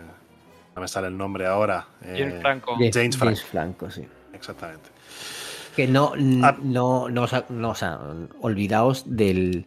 no 0.74 0.82
me 0.82 0.88
sale 0.88 1.08
el 1.08 1.16
nombre 1.16 1.46
ahora. 1.46 1.86
eh, 2.02 2.16
James 2.18 2.40
Franco. 2.40 2.76
James, 2.92 3.44
Franco. 3.44 3.90
Sí. 3.90 4.06
Exactamente. 4.32 4.90
Que 5.76 5.86
no, 5.88 6.12
Ah. 6.42 6.56
no, 6.62 7.08
no, 7.08 7.22
os 7.22 7.32
ha- 7.32 7.46
no, 7.48 7.70
o 7.70 7.74
sea, 7.74 7.98
olvidaos 8.40 9.04
del, 9.06 9.66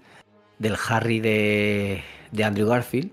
del 0.59 0.75
Harry 0.89 1.19
de, 1.19 2.03
de 2.31 2.43
Andrew 2.43 2.67
Garfield, 2.67 3.11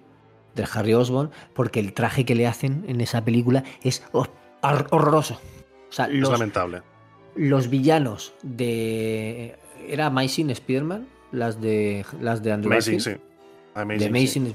del 0.55 0.67
Harry 0.73 0.95
Osborn, 0.95 1.31
porque 1.55 1.81
el 1.81 1.93
traje 1.93 2.25
que 2.25 2.35
le 2.35 2.47
hacen 2.47 2.85
en 2.89 3.01
esa 3.01 3.25
película 3.25 3.65
es 3.83 4.03
hor- 4.13 4.31
hor- 4.63 4.87
horroroso. 4.91 5.41
O 5.89 5.93
sea, 5.93 6.07
Es 6.07 6.29
lamentable. 6.29 6.83
los 7.35 7.69
villanos 7.71 8.33
de. 8.43 9.57
¿Era 9.89 10.07
Amazing 10.07 10.51
Spider-Man? 10.51 11.07
Las 11.33 11.61
de, 11.61 12.05
las 12.21 12.43
de 12.43 12.53
Andrew 12.53 12.73
Amazing, 12.73 12.95
Garfield. 12.99 13.19
sí. 13.19 13.23
Amazing, 13.75 13.99
De 14.13 14.27
sí. 14.27 14.39
Amazing. 14.41 14.55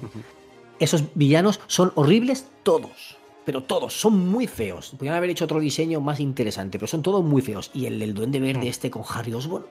Esos 0.79 1.03
villanos 1.15 1.59
son 1.67 1.91
horribles 1.95 2.47
todos. 2.63 3.17
Pero 3.45 3.61
todos, 3.63 3.93
son 3.99 4.17
muy 4.27 4.47
feos. 4.47 4.89
Podrían 4.91 5.13
haber 5.15 5.29
hecho 5.29 5.45
otro 5.45 5.59
diseño 5.59 6.01
más 6.01 6.19
interesante, 6.19 6.79
pero 6.79 6.87
son 6.87 7.03
todos 7.03 7.23
muy 7.23 7.41
feos. 7.43 7.69
Y 7.75 7.85
el 7.85 7.99
del 7.99 8.13
Duende 8.15 8.39
Verde 8.39 8.65
Mm. 8.65 8.69
este 8.69 8.89
con 8.89 9.03
Harry 9.07 9.33
Osborn, 9.33 9.65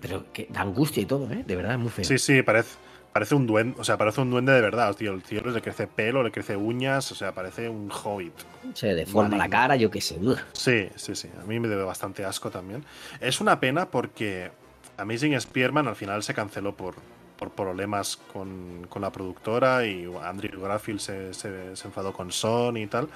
pero 0.00 0.24
que 0.32 0.48
da 0.50 0.62
angustia 0.62 1.02
y 1.02 1.06
todo, 1.06 1.30
¿eh? 1.30 1.44
De 1.46 1.54
verdad, 1.56 1.74
es 1.74 1.78
muy 1.78 1.90
feo. 1.90 2.04
Sí, 2.04 2.18
sí, 2.18 2.42
parece, 2.42 2.76
parece 3.12 3.34
un 3.34 3.46
duende. 3.46 3.74
O 3.80 3.84
sea, 3.84 3.96
parece 3.96 4.20
un 4.20 4.30
duende 4.30 4.52
de 4.52 4.60
verdad, 4.60 4.94
tío. 4.94 5.12
El 5.12 5.22
tío 5.22 5.40
le 5.42 5.60
crece 5.62 5.86
pelo, 5.86 6.22
le 6.22 6.30
crece 6.30 6.56
uñas, 6.56 7.10
o 7.12 7.14
sea, 7.14 7.32
parece 7.32 7.68
un 7.68 7.90
hobbit. 7.90 8.32
Se 8.74 8.94
deforma 8.94 9.36
la 9.36 9.48
cara, 9.48 9.76
yo 9.76 9.90
qué 9.90 10.00
sé. 10.00 10.18
Sí, 10.52 10.88
sí, 10.96 11.14
sí. 11.14 11.28
A 11.40 11.44
mí 11.46 11.58
me 11.60 11.68
debe 11.68 11.82
bastante 11.84 12.24
asco 12.24 12.50
también. 12.50 12.84
Es 13.20 13.40
una 13.40 13.58
pena 13.60 13.86
porque 13.90 14.50
Amazing 14.96 15.40
Spearman 15.40 15.88
al 15.88 15.96
final 15.96 16.22
se 16.22 16.34
canceló 16.34 16.74
por, 16.76 16.94
por 17.38 17.50
problemas 17.50 18.16
con, 18.32 18.86
con 18.88 19.02
la 19.02 19.10
productora 19.10 19.84
y 19.86 20.10
Andrew 20.22 20.60
Garfield 20.60 21.00
se, 21.00 21.34
se- 21.34 21.74
se 21.76 21.88
enfadó 21.88 22.12
con 22.12 22.30
Sony 22.30 22.76
y 22.78 22.86
tal. 22.86 23.08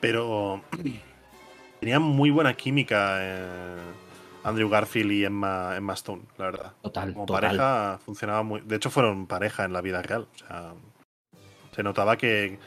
Pero 0.00 0.60
tenían 1.80 2.02
muy 2.02 2.30
buena 2.30 2.54
química 2.54 3.16
eh, 3.20 3.76
Andrew 4.46 4.68
Garfield 4.68 5.12
y 5.12 5.24
Emma, 5.24 5.76
Emma 5.76 5.94
Stone, 5.94 6.22
la 6.38 6.44
verdad. 6.46 6.72
Total, 6.82 7.12
Como 7.12 7.26
total. 7.26 7.42
pareja 7.42 7.98
funcionaba 8.04 8.42
muy. 8.42 8.60
De 8.60 8.76
hecho, 8.76 8.90
fueron 8.90 9.26
pareja 9.26 9.64
en 9.64 9.72
la 9.72 9.80
vida 9.80 10.00
real. 10.02 10.26
O 10.34 10.38
sea, 10.38 10.72
se 11.74 11.82
notaba 11.82 12.16
que, 12.16 12.58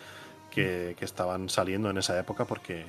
que, 0.51 0.95
que 0.99 1.05
estaban 1.05 1.49
saliendo 1.49 1.89
en 1.89 1.97
esa 1.97 2.19
época 2.19 2.45
porque 2.45 2.85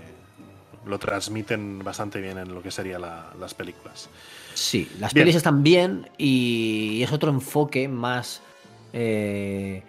lo 0.87 0.99
transmiten 0.99 1.79
bastante 1.85 2.21
bien 2.21 2.39
en 2.39 2.55
lo 2.55 2.62
que 2.62 2.71
serían 2.71 3.03
las 3.03 3.55
películas. 3.55 4.09
Sí, 4.55 4.91
las 4.99 5.15
Bien. 5.15 5.25
pelis 5.25 5.37
están 5.37 5.62
bien 5.62 6.09
y 6.19 7.03
es 7.03 7.12
otro 7.12 7.31
enfoque 7.31 7.87
más 7.87 8.43
eh, 8.93 9.83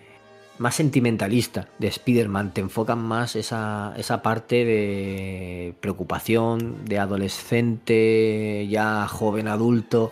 más 0.62 0.76
sentimentalista 0.76 1.68
de 1.80 1.88
Spider-Man. 1.88 2.54
Te 2.54 2.62
enfocan 2.62 3.00
más 3.00 3.36
esa, 3.36 3.94
esa 3.98 4.22
parte 4.22 4.64
de 4.64 5.74
preocupación, 5.82 6.86
de 6.86 7.00
adolescente, 7.00 8.68
ya 8.70 9.08
joven 9.08 9.48
adulto, 9.48 10.12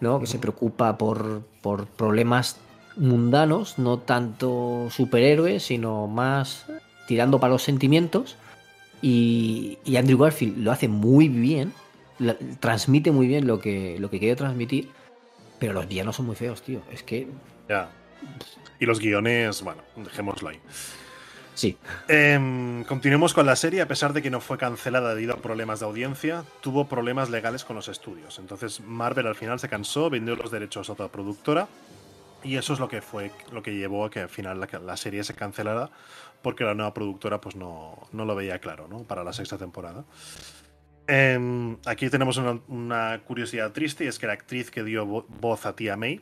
¿no? 0.00 0.18
Que 0.20 0.26
se 0.26 0.38
preocupa 0.38 0.98
por, 0.98 1.42
por 1.62 1.86
problemas 1.86 2.58
mundanos, 2.96 3.78
no 3.78 3.98
tanto 3.98 4.88
superhéroes, 4.90 5.62
sino 5.62 6.08
más 6.08 6.66
tirando 7.06 7.38
para 7.38 7.52
los 7.52 7.62
sentimientos. 7.62 8.36
Y, 9.00 9.78
y 9.84 9.94
Andrew 9.96 10.18
Garfield 10.18 10.58
lo 10.58 10.72
hace 10.72 10.88
muy 10.88 11.28
bien, 11.28 11.72
la- 12.18 12.36
transmite 12.58 13.12
muy 13.12 13.28
bien 13.28 13.46
lo 13.46 13.60
que, 13.60 13.96
lo 14.00 14.10
que 14.10 14.18
quiere 14.18 14.34
transmitir, 14.34 14.88
pero 15.60 15.72
los 15.72 15.86
villanos 15.86 16.16
son 16.16 16.26
muy 16.26 16.34
feos, 16.34 16.62
tío. 16.62 16.80
Es 16.92 17.04
que. 17.04 17.28
Y 18.80 18.86
los 18.86 19.00
guiones, 19.00 19.62
bueno, 19.62 19.82
dejémoslo 19.96 20.48
ahí. 20.50 20.60
sí, 21.54 21.76
Em, 22.06 22.84
continuemos 22.84 23.34
con 23.34 23.44
la 23.46 23.56
serie, 23.56 23.80
a 23.80 23.88
pesar 23.88 24.12
de 24.12 24.22
que 24.22 24.30
no 24.30 24.40
fue 24.40 24.56
cancelada 24.58 25.14
debido 25.14 25.34
a 25.34 25.38
problemas 25.38 25.80
de 25.80 25.86
audiencia, 25.86 26.44
tuvo 26.60 26.86
problemas 26.88 27.28
legales 27.30 27.64
con 27.64 27.74
los 27.76 27.88
estudios. 27.88 28.38
Entonces 28.38 28.80
Marvel 28.80 29.26
al 29.26 29.34
final 29.34 29.58
se 29.58 29.68
cansó, 29.68 30.08
vendió 30.10 30.36
los 30.36 30.50
derechos 30.52 30.88
a 30.88 30.92
otra 30.92 31.08
productora 31.08 31.66
y 32.44 32.56
eso 32.56 32.72
es 32.72 32.78
lo 32.78 32.88
que 32.88 33.02
fue 33.02 33.32
lo 33.52 33.62
que 33.64 33.74
llevó 33.74 34.04
a 34.04 34.10
que 34.10 34.20
al 34.20 34.28
final 34.28 34.60
la, 34.60 34.68
la 34.78 34.96
serie 34.96 35.24
se 35.24 35.34
cancelara 35.34 35.90
porque 36.42 36.62
la 36.62 36.74
nueva 36.74 36.94
productora 36.94 37.40
pues 37.40 37.56
no, 37.56 37.98
no 38.12 38.24
lo 38.24 38.36
veía 38.36 38.60
claro, 38.60 38.86
¿no? 38.86 39.02
Para 39.02 39.24
la 39.24 39.32
sexta 39.32 39.58
temporada. 39.58 40.04
Em, 41.08 41.76
aquí 41.86 42.10
tenemos 42.10 42.36
una, 42.36 42.60
una 42.68 43.20
curiosidad 43.26 43.72
triste 43.72 44.04
y 44.04 44.08
es 44.08 44.18
que 44.18 44.26
la 44.26 44.34
actriz 44.34 44.70
que 44.70 44.84
dio 44.84 45.06
vo- 45.06 45.24
voz 45.40 45.64
a 45.66 45.74
Tía 45.74 45.96
May 45.96 46.20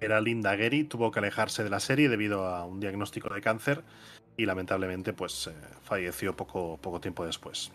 era 0.00 0.20
Linda 0.20 0.56
Gary, 0.56 0.84
tuvo 0.84 1.10
que 1.10 1.18
alejarse 1.18 1.62
de 1.62 1.70
la 1.70 1.80
serie 1.80 2.08
debido 2.08 2.46
a 2.46 2.64
un 2.64 2.80
diagnóstico 2.80 3.32
de 3.32 3.40
cáncer 3.40 3.82
y 4.36 4.46
lamentablemente 4.46 5.12
pues 5.12 5.46
eh, 5.48 5.52
falleció 5.82 6.36
poco, 6.36 6.78
poco 6.80 7.00
tiempo 7.00 7.26
después. 7.26 7.70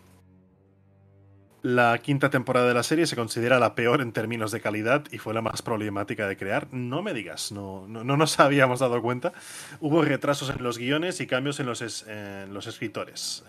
La 1.62 1.98
quinta 1.98 2.30
temporada 2.30 2.68
de 2.68 2.74
la 2.74 2.84
serie 2.84 3.06
se 3.08 3.16
considera 3.16 3.58
la 3.58 3.74
peor 3.74 4.00
en 4.00 4.12
términos 4.12 4.52
de 4.52 4.60
calidad 4.60 5.04
y 5.10 5.18
fue 5.18 5.34
la 5.34 5.42
más 5.42 5.62
problemática 5.62 6.28
de 6.28 6.36
crear. 6.36 6.68
No 6.72 7.02
me 7.02 7.12
digas, 7.12 7.50
no, 7.50 7.86
no, 7.88 8.04
no 8.04 8.16
nos 8.16 8.38
habíamos 8.40 8.80
dado 8.80 9.02
cuenta. 9.02 9.32
Hubo 9.80 10.02
retrasos 10.02 10.50
en 10.50 10.62
los 10.62 10.78
guiones 10.78 11.20
y 11.20 11.26
cambios 11.26 11.58
en 11.58 11.66
los, 11.66 12.06
los 12.50 12.66
escritores. 12.68 13.44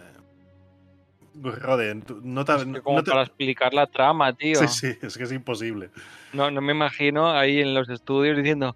Rode, 1.42 1.96
tú- 2.02 2.20
no 2.24 2.44
te, 2.46 2.54
Es 2.54 2.60
que 2.60 2.66
no 2.66 2.82
como 2.84 3.04
te- 3.04 3.12
para 3.12 3.24
explicar 3.24 3.74
la 3.74 3.88
trama, 3.88 4.34
tío. 4.34 4.56
Sí, 4.56 4.68
sí, 4.68 4.98
es 5.02 5.18
que 5.18 5.24
es 5.24 5.32
imposible. 5.32 5.90
No, 6.34 6.50
no 6.52 6.62
me 6.62 6.74
imagino 6.74 7.30
ahí 7.32 7.60
en 7.62 7.74
los 7.74 7.90
estudios 7.90 8.38
diciendo. 8.38 8.76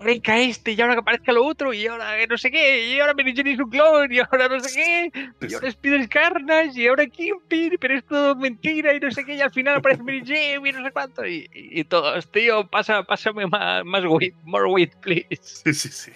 Venga 0.00 0.38
este, 0.40 0.72
y 0.72 0.80
ahora 0.80 0.94
que 0.94 1.00
aparezca 1.00 1.32
lo 1.32 1.44
otro, 1.46 1.72
y 1.72 1.86
ahora 1.86 2.14
no 2.28 2.36
sé 2.36 2.50
qué, 2.50 2.88
y 2.88 2.98
ahora 2.98 3.14
Mary 3.14 3.32
es 3.36 3.58
un 3.60 3.70
clon, 3.70 4.12
y 4.12 4.18
ahora 4.18 4.48
no 4.48 4.58
sé 4.60 4.74
qué, 5.12 5.28
y 5.48 5.54
ahora 5.54 5.68
Spider 5.68 6.08
Carnage, 6.08 6.72
y 6.80 6.86
ahora 6.88 7.06
Kingpin, 7.06 7.76
pero 7.80 7.94
es 7.96 8.04
todo 8.04 8.34
mentira, 8.34 8.92
y 8.94 9.00
no 9.00 9.10
sé 9.12 9.24
qué, 9.24 9.36
y 9.36 9.40
al 9.40 9.52
final 9.52 9.76
aparece 9.76 10.02
Mary 10.02 10.22
Jane, 10.26 10.68
y 10.68 10.72
no 10.72 10.82
sé 10.84 10.90
cuánto, 10.90 11.24
y, 11.24 11.48
y, 11.54 11.80
y 11.80 11.84
todos, 11.84 12.30
tío, 12.30 12.66
pasa, 12.66 13.04
pásame 13.04 13.46
más, 13.46 13.84
más 13.84 14.02
more 14.42 14.66
weed, 14.66 14.90
please. 15.00 15.28
Sí, 15.40 15.72
sí, 15.72 15.88
sí. 15.88 16.12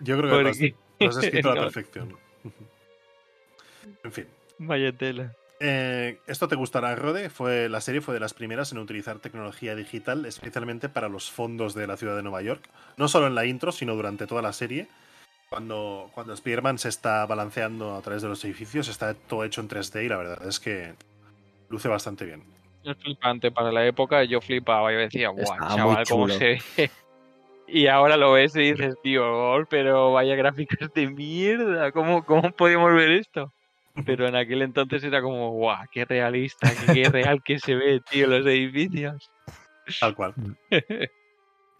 Yo 0.00 0.18
creo 0.18 0.30
que 0.38 0.42
lo 0.42 0.48
has, 0.48 0.56
Porque- 0.56 0.74
lo 1.00 1.08
has 1.10 1.16
escrito 1.22 1.50
a 1.52 1.54
la 1.54 1.60
perfección. 1.64 2.16
En 4.04 4.12
fin. 4.12 4.26
Vaya 4.62 4.92
tela. 4.92 5.32
Eh, 5.58 6.20
esto 6.26 6.48
te 6.48 6.54
gustará, 6.54 6.94
Rode. 6.94 7.30
Fue, 7.30 7.70
la 7.70 7.80
serie 7.80 8.02
fue 8.02 8.12
de 8.12 8.20
las 8.20 8.34
primeras 8.34 8.72
en 8.72 8.78
utilizar 8.78 9.18
tecnología 9.18 9.74
digital, 9.74 10.26
especialmente 10.26 10.90
para 10.90 11.08
los 11.08 11.30
fondos 11.30 11.74
de 11.74 11.86
la 11.86 11.96
ciudad 11.96 12.14
de 12.14 12.22
Nueva 12.22 12.42
York. 12.42 12.68
No 12.98 13.08
solo 13.08 13.26
en 13.26 13.34
la 13.34 13.46
intro, 13.46 13.72
sino 13.72 13.94
durante 13.94 14.26
toda 14.26 14.42
la 14.42 14.52
serie. 14.52 14.86
Cuando, 15.48 16.10
cuando 16.12 16.34
Spider-Man 16.34 16.78
se 16.78 16.90
está 16.90 17.24
balanceando 17.24 17.94
a 17.94 18.02
través 18.02 18.22
de 18.22 18.28
los 18.28 18.44
edificios, 18.44 18.88
está 18.88 19.14
todo 19.14 19.44
hecho 19.44 19.62
en 19.62 19.68
3D 19.68 20.04
y 20.04 20.08
la 20.08 20.18
verdad 20.18 20.46
es 20.46 20.60
que 20.60 20.94
luce 21.70 21.88
bastante 21.88 22.26
bien. 22.26 22.44
Es 22.84 22.96
flipante 22.98 23.50
para 23.50 23.72
la 23.72 23.86
época, 23.86 24.24
yo 24.24 24.42
flipaba, 24.42 24.92
yo 24.92 24.98
decía, 24.98 25.30
guau, 25.30 25.58
chaval, 25.74 26.04
cómo 26.08 26.28
se 26.28 26.60
ve. 26.76 26.90
Y 27.72 27.86
ahora 27.86 28.16
lo 28.16 28.32
ves 28.32 28.56
y 28.56 28.72
dices, 28.72 28.96
tío, 29.00 29.64
pero 29.68 30.12
vaya 30.12 30.34
gráficos 30.34 30.92
de 30.92 31.06
mierda, 31.08 31.92
¿cómo, 31.92 32.24
cómo 32.24 32.50
podíamos 32.50 32.92
ver 32.94 33.12
esto? 33.12 33.52
Pero 34.06 34.26
en 34.28 34.36
aquel 34.36 34.62
entonces 34.62 35.02
era 35.04 35.20
como, 35.20 35.50
guau, 35.50 35.84
qué 35.90 36.04
realista, 36.04 36.70
qué, 36.86 36.92
qué 37.02 37.08
real 37.10 37.42
que 37.44 37.58
se 37.58 37.74
ve, 37.74 38.00
tío, 38.10 38.26
los 38.28 38.46
edificios. 38.46 39.30
Tal 40.00 40.14
cual. 40.14 40.34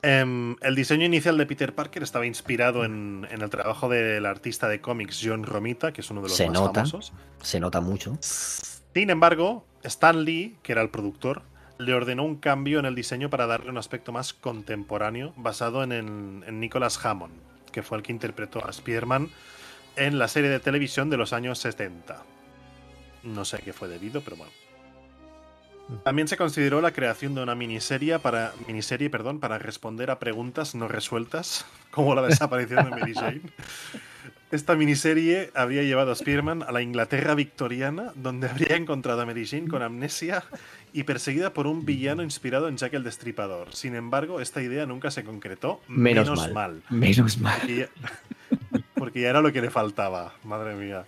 Em, 0.03 0.57
el 0.63 0.75
diseño 0.75 1.05
inicial 1.05 1.37
de 1.37 1.45
Peter 1.45 1.75
Parker 1.75 2.03
estaba 2.03 2.25
inspirado 2.25 2.87
en, 2.87 3.27
en 3.31 3.43
el 3.43 3.51
trabajo 3.51 3.87
del 3.91 4.25
artista 4.25 4.67
de 4.67 4.81
cómics 4.81 5.21
John 5.23 5.45
Romita, 5.45 5.93
que 5.93 6.01
es 6.01 6.11
uno 6.11 6.23
de 6.23 6.29
los 6.29 6.37
Se 6.39 6.47
más 6.47 6.55
nota. 6.55 6.87
famosos. 6.87 7.13
se 7.43 7.61
nota 7.61 7.83
mucho. 7.83 8.17
Sin 8.23 9.11
embargo, 9.11 9.67
Stan 9.83 10.25
Lee, 10.25 10.57
que 10.63 10.73
era 10.73 10.81
el 10.81 10.89
productor, 10.89 11.43
le 11.77 11.93
ordenó 11.93 12.25
un 12.25 12.37
cambio 12.37 12.79
en 12.79 12.87
el 12.87 12.95
diseño 12.95 13.29
para 13.29 13.47
darle 13.47 13.69
un 13.71 13.77
aspecto 13.77 14.11
más 14.11 14.33
contemporáneo, 14.33 15.35
basado 15.37 15.83
en, 15.83 15.93
el- 15.93 16.45
en 16.47 16.61
Nicholas 16.61 17.05
Hammond, 17.05 17.35
que 17.71 17.83
fue 17.83 17.99
el 17.99 18.03
que 18.03 18.13
interpretó 18.13 18.65
a 18.67 18.71
Spider-Man 18.71 19.29
en 20.01 20.19
la 20.19 20.29
serie 20.29 20.49
de 20.49 20.61
televisión 20.61 21.11
de 21.11 21.19
los 21.19 21.35
años 21.35 21.59
70. 21.59 22.23
No 23.25 23.45
sé 23.45 23.57
a 23.57 23.59
qué 23.59 23.75
fue 23.75 23.87
debido, 23.87 24.23
pero 24.23 24.37
bueno. 24.37 24.53
También 26.05 26.27
se 26.27 26.39
consideró 26.39 26.81
la 26.81 26.93
creación 26.93 27.35
de 27.35 27.43
una 27.43 27.55
miniserie 27.55 28.19
para, 28.19 28.55
miniserie, 28.67 29.11
perdón, 29.11 29.41
para 29.41 29.59
responder 29.59 30.11
a 30.11 30.19
preguntas 30.19 30.75
no 30.75 30.89
resueltas, 30.89 31.67
como 31.91 32.15
la 32.15 32.23
desaparición 32.23 32.87
de 32.87 32.91
Mary 32.91 33.15
Jane. 33.15 33.43
Esta 34.51 34.75
miniserie 34.75 35.51
habría 35.55 35.83
llevado 35.83 36.11
a 36.11 36.15
Spearman 36.15 36.63
a 36.63 36.73
la 36.73 36.83
Inglaterra 36.83 37.35
victoriana, 37.35 38.13
donde 38.17 38.49
habría 38.49 38.77
encontrado 38.77 39.21
a 39.21 39.27
Mary 39.27 39.47
Jane 39.47 39.69
con 39.69 39.83
amnesia 39.83 40.43
y 40.93 41.05
perseguida 41.05 41.53
por 41.53 41.67
un 41.67 41.85
villano 41.85 42.23
inspirado 42.23 42.69
en 42.69 42.77
Jack 42.77 42.95
el 42.95 43.05
Destripador. 43.05 43.75
Sin 43.75 43.95
embargo, 43.95 44.41
esta 44.41 44.61
idea 44.63 44.87
nunca 44.87 45.11
se 45.13 45.25
concretó. 45.25 45.81
Menos, 45.87 46.31
mal. 46.37 46.53
mal. 46.53 46.83
Menos 46.89 47.39
mal. 47.39 47.61
porque 49.01 49.23
ya 49.23 49.31
era 49.31 49.41
lo 49.41 49.53
que 49.53 49.61
le 49.61 49.71
faltaba, 49.71 50.35
madre 50.45 50.77
mía. 50.77 51.05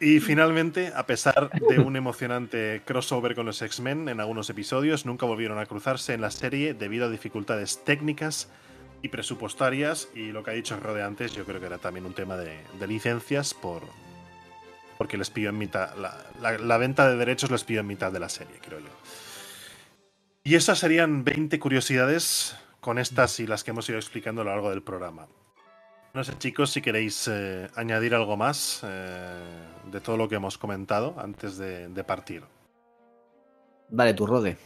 Y 0.00 0.18
finalmente, 0.18 0.92
a 0.96 1.06
pesar 1.06 1.48
de 1.50 1.78
un 1.78 1.94
emocionante 1.94 2.82
crossover 2.84 3.36
con 3.36 3.46
los 3.46 3.62
X-Men 3.62 4.08
en 4.08 4.18
algunos 4.18 4.50
episodios, 4.50 5.06
nunca 5.06 5.26
volvieron 5.26 5.60
a 5.60 5.66
cruzarse 5.66 6.12
en 6.12 6.20
la 6.20 6.32
serie 6.32 6.74
debido 6.74 7.06
a 7.06 7.08
dificultades 7.08 7.84
técnicas 7.84 8.48
y 9.02 9.08
presupuestarias. 9.10 10.08
Y 10.12 10.32
lo 10.32 10.42
que 10.42 10.50
ha 10.50 10.54
dicho 10.54 10.76
Rode 10.80 11.04
antes, 11.04 11.34
yo 11.34 11.44
creo 11.44 11.60
que 11.60 11.66
era 11.66 11.78
también 11.78 12.04
un 12.04 12.14
tema 12.14 12.36
de, 12.36 12.58
licencias 12.88 13.54
por 13.54 13.82
porque 14.98 15.16
les 15.16 15.30
pilló 15.30 15.50
en 15.50 15.58
mitad. 15.58 15.94
La, 15.96 16.58
la- 16.58 16.78
venta 16.78 17.08
de 17.08 17.16
derechos 17.16 17.52
les 17.52 17.62
pilló 17.62 17.80
en 17.80 17.86
mitad 17.86 18.10
de 18.10 18.18
la 18.18 18.28
serie, 18.28 18.56
creo 18.60 18.80
yo. 18.80 18.90
Y 20.42 20.56
esas 20.56 20.80
serían 20.80 21.22
20 21.22 21.60
curiosidades 21.60 22.56
con 22.80 22.98
estas 22.98 23.38
y 23.38 23.46
las 23.46 23.62
que 23.62 23.70
hemos 23.70 23.88
ido 23.88 23.98
explicando 23.98 24.42
a 24.42 24.44
lo 24.44 24.50
largo 24.50 24.70
del 24.70 24.82
programa. 24.82 25.28
No 26.14 26.22
sé, 26.22 26.36
chicos, 26.36 26.70
si 26.70 26.82
queréis 26.82 27.26
eh, 27.28 27.68
añadir 27.74 28.14
algo 28.14 28.36
más 28.36 28.84
eh, 28.84 29.42
de 29.90 30.00
todo 30.00 30.18
lo 30.18 30.28
que 30.28 30.34
hemos 30.34 30.58
comentado 30.58 31.14
antes 31.18 31.56
de, 31.56 31.88
de 31.88 32.04
partir. 32.04 32.42
Dale 33.88 34.12
tu 34.12 34.26
rode. 34.26 34.58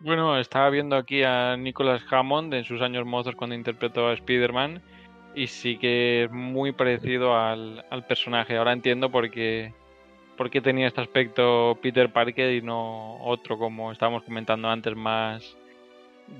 Bueno, 0.00 0.38
estaba 0.38 0.70
viendo 0.70 0.94
aquí 0.94 1.24
a 1.24 1.56
Nicholas 1.56 2.02
Hammond 2.08 2.54
en 2.54 2.64
sus 2.64 2.80
años 2.80 3.04
mozos 3.06 3.34
cuando 3.34 3.56
interpretó 3.56 4.06
a 4.06 4.12
Spider-Man 4.12 4.82
y 5.34 5.48
sí 5.48 5.78
que 5.78 6.24
es 6.24 6.30
muy 6.30 6.70
parecido 6.72 7.36
al, 7.36 7.84
al 7.90 8.06
personaje. 8.06 8.56
Ahora 8.56 8.72
entiendo 8.72 9.10
por 9.10 9.30
qué, 9.30 9.74
por 10.36 10.48
qué 10.48 10.60
tenía 10.60 10.86
este 10.86 11.00
aspecto 11.00 11.76
Peter 11.82 12.12
Parker 12.12 12.54
y 12.54 12.62
no 12.62 13.18
otro 13.24 13.58
como 13.58 13.90
estábamos 13.90 14.22
comentando 14.22 14.68
antes 14.68 14.94
más 14.94 15.56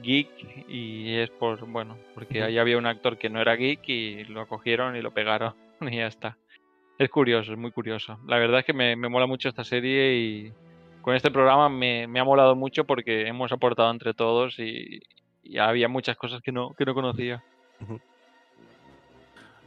geek 0.03 0.29
y 0.69 1.15
es 1.17 1.31
por, 1.31 1.65
bueno, 1.67 1.97
porque 2.15 2.43
ahí 2.43 2.59
había 2.59 2.79
un 2.79 2.87
actor 2.87 3.19
que 3.19 3.29
no 3.31 3.41
era 3.41 3.55
geek 3.57 3.89
y 3.89 4.25
lo 4.25 4.47
cogieron 4.47 4.97
y 4.97 5.03
lo 5.03 5.13
pegaron 5.13 5.55
y 5.81 5.97
ya 5.97 6.07
está. 6.07 6.37
Es 6.99 7.11
curioso, 7.11 7.53
es 7.53 7.59
muy 7.59 7.71
curioso. 7.73 8.19
La 8.27 8.39
verdad 8.39 8.61
es 8.61 8.65
que 8.67 8.73
me, 8.73 8.97
me 8.97 9.09
mola 9.09 9.27
mucho 9.27 9.49
esta 9.49 9.65
serie 9.65 10.15
y 10.17 10.53
con 11.03 11.15
este 11.15 11.31
programa 11.31 11.69
me, 11.69 12.07
me 12.07 12.21
ha 12.21 12.25
molado 12.25 12.57
mucho 12.57 12.85
porque 12.85 13.27
hemos 13.29 13.53
aportado 13.53 13.91
entre 13.91 14.15
todos 14.15 14.59
y, 14.59 15.01
y 15.43 15.59
había 15.59 15.89
muchas 15.89 16.17
cosas 16.17 16.41
que 16.43 16.53
no, 16.53 16.73
que 16.75 16.85
no 16.85 16.95
conocía. 16.95 17.45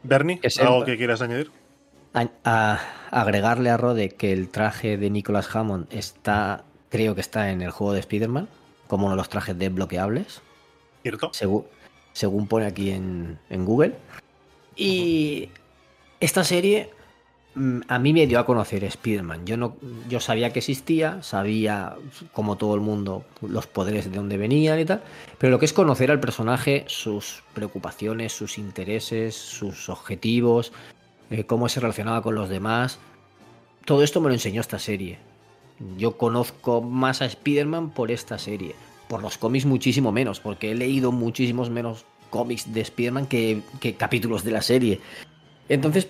Bernie. 0.03 0.39
¿algo 0.59 0.85
que 0.85 0.97
quieras 0.97 1.21
añadir? 1.21 1.51
A- 2.13 2.29
a- 2.43 2.79
agregarle 3.11 3.69
a 3.69 3.77
Rode 3.77 4.09
que 4.09 4.31
el 4.33 4.49
traje 4.49 4.97
de 4.97 5.09
Nicholas 5.09 5.55
Hammond 5.55 5.87
está, 5.93 6.63
creo 6.89 7.13
que 7.15 7.21
está 7.21 7.51
en 7.51 7.61
el 7.61 7.69
juego 7.71 7.93
de 7.93 7.99
Spider-Man, 7.99 8.47
como 8.90 9.16
los 9.16 9.30
trajes 9.30 9.56
desbloqueables, 9.56 10.41
¿Cierto? 11.03 11.30
según, 11.32 11.66
según 12.11 12.48
pone 12.48 12.66
aquí 12.66 12.90
en, 12.90 13.38
en 13.52 13.64
Google. 13.64 13.94
Y 14.76 15.49
esta 16.20 16.44
serie 16.44 16.90
mm, 17.53 17.82
a 17.88 17.99
mí 17.99 18.14
me 18.14 18.26
dio 18.26 18.40
a 18.40 18.48
conocer 18.48 18.84
Spider-Man. 18.84 19.45
Yo, 19.45 19.57
no, 19.57 19.78
yo 20.10 20.20
sabía 20.20 20.52
que 20.52 20.57
existía, 20.57 21.22
sabía, 21.22 21.98
como 22.34 22.57
todo 22.57 22.74
el 22.74 22.82
mundo, 22.82 23.24
los 23.44 23.68
poderes 23.68 24.10
de 24.10 24.18
dónde 24.18 24.38
venían 24.38 24.80
y 24.80 24.86
tal, 24.86 25.03
pero 25.38 25.52
lo 25.52 25.60
que 25.60 25.66
es 25.66 25.74
conocer 25.74 26.10
al 26.10 26.20
personaje, 26.20 26.86
sus 26.88 27.44
preocupaciones, 27.53 28.34
sus 28.34 28.57
intereses, 28.57 29.36
sus 29.36 29.88
objetivos, 29.90 30.74
eh, 31.30 31.44
cómo 31.44 31.70
se 31.70 31.80
relacionaba 31.80 32.24
con 32.24 32.34
los 32.34 32.49
demás, 32.49 32.98
todo 33.86 34.02
esto 34.02 34.20
me 34.20 34.30
lo 34.30 34.34
enseñó 34.34 34.61
esta 34.61 34.80
serie. 34.80 35.28
Yo 35.97 36.18
conozco 36.18 36.81
más 36.81 37.22
a 37.22 37.26
Spider-Man 37.26 37.91
por 37.91 38.11
esta 38.11 38.38
serie. 38.38 38.76
Por 39.07 39.22
los 39.22 39.38
cómics 39.38 39.65
muchísimo 39.65 40.11
menos, 40.11 40.39
porque 40.39 40.72
he 40.72 40.76
leído 40.76 41.11
muchísimos 41.11 41.69
menos 41.69 42.06
cómics 42.30 42.72
de 42.73 42.81
Spider-Man 42.81 43.27
que, 43.27 43.61
capítulos 43.97 44.43
de 44.43 44.51
la 44.51 44.61
serie. 44.61 44.99
Entonces, 45.68 46.07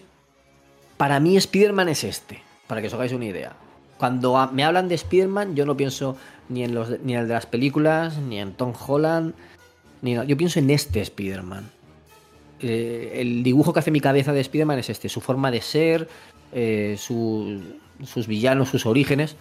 para 0.97 1.19
mí 1.19 1.37
Spider-Man 1.37 1.89
es 1.89 2.03
este, 2.03 2.41
para 2.67 2.81
que 2.81 2.87
os 2.87 2.93
hagáis 2.93 3.13
una 3.13 3.25
idea. 3.25 3.53
Cuando 3.97 4.49
me 4.51 4.63
hablan 4.63 4.89
de 4.89 4.95
Spider-Man, 4.95 5.55
yo 5.55 5.65
no 5.65 5.77
pienso 5.77 6.17
ni 6.49 6.63
en, 6.63 6.73
los, 6.73 6.89
ni 7.01 7.13
en 7.13 7.19
el 7.21 7.27
de 7.27 7.33
las 7.35 7.45
películas, 7.45 8.17
ni 8.17 8.39
en 8.39 8.53
Tom 8.53 8.73
Holland, 8.87 9.33
ni 10.01 10.15
yo 10.15 10.37
pienso 10.37 10.59
en 10.59 10.69
este 10.69 11.01
Spider-Man. 11.01 11.69
Eh, 12.61 13.13
el 13.15 13.43
dibujo 13.43 13.71
que 13.71 13.79
hace 13.79 13.91
mi 13.91 14.01
cabeza 14.01 14.33
de 14.33 14.41
Spider-Man 14.41 14.79
es 14.79 14.89
este, 14.89 15.07
su 15.07 15.21
forma 15.21 15.51
de 15.51 15.61
ser, 15.61 16.09
eh, 16.51 16.95
su- 16.97 17.61
sus 18.05 18.27
villanos, 18.27 18.69
sus 18.69 18.85
orígenes. 18.85 19.35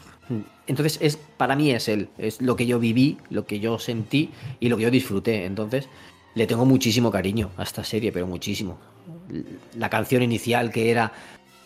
Entonces, 0.67 0.99
es, 1.01 1.17
para 1.17 1.57
mí 1.57 1.71
es 1.71 1.89
él, 1.89 2.09
es 2.19 2.43
lo 2.43 2.57
que 2.57 2.67
yo 2.67 2.79
viví, 2.79 3.19
lo 3.31 3.47
que 3.47 3.61
yo 3.61 3.79
sentí 3.79 4.31
y 4.61 4.69
lo 4.69 4.77
que 4.77 4.85
yo 4.85 4.91
disfruté. 4.91 5.47
Entonces, 5.47 5.89
le 6.35 6.47
tengo 6.47 6.65
muchísimo 6.65 7.11
cariño 7.11 7.51
a 7.57 7.63
esta 7.63 7.85
serie, 7.85 8.13
pero 8.13 8.27
muchísimo. 8.27 8.79
La 9.77 9.91
canción 9.91 10.23
inicial 10.23 10.71
que 10.71 10.91
era 10.91 11.13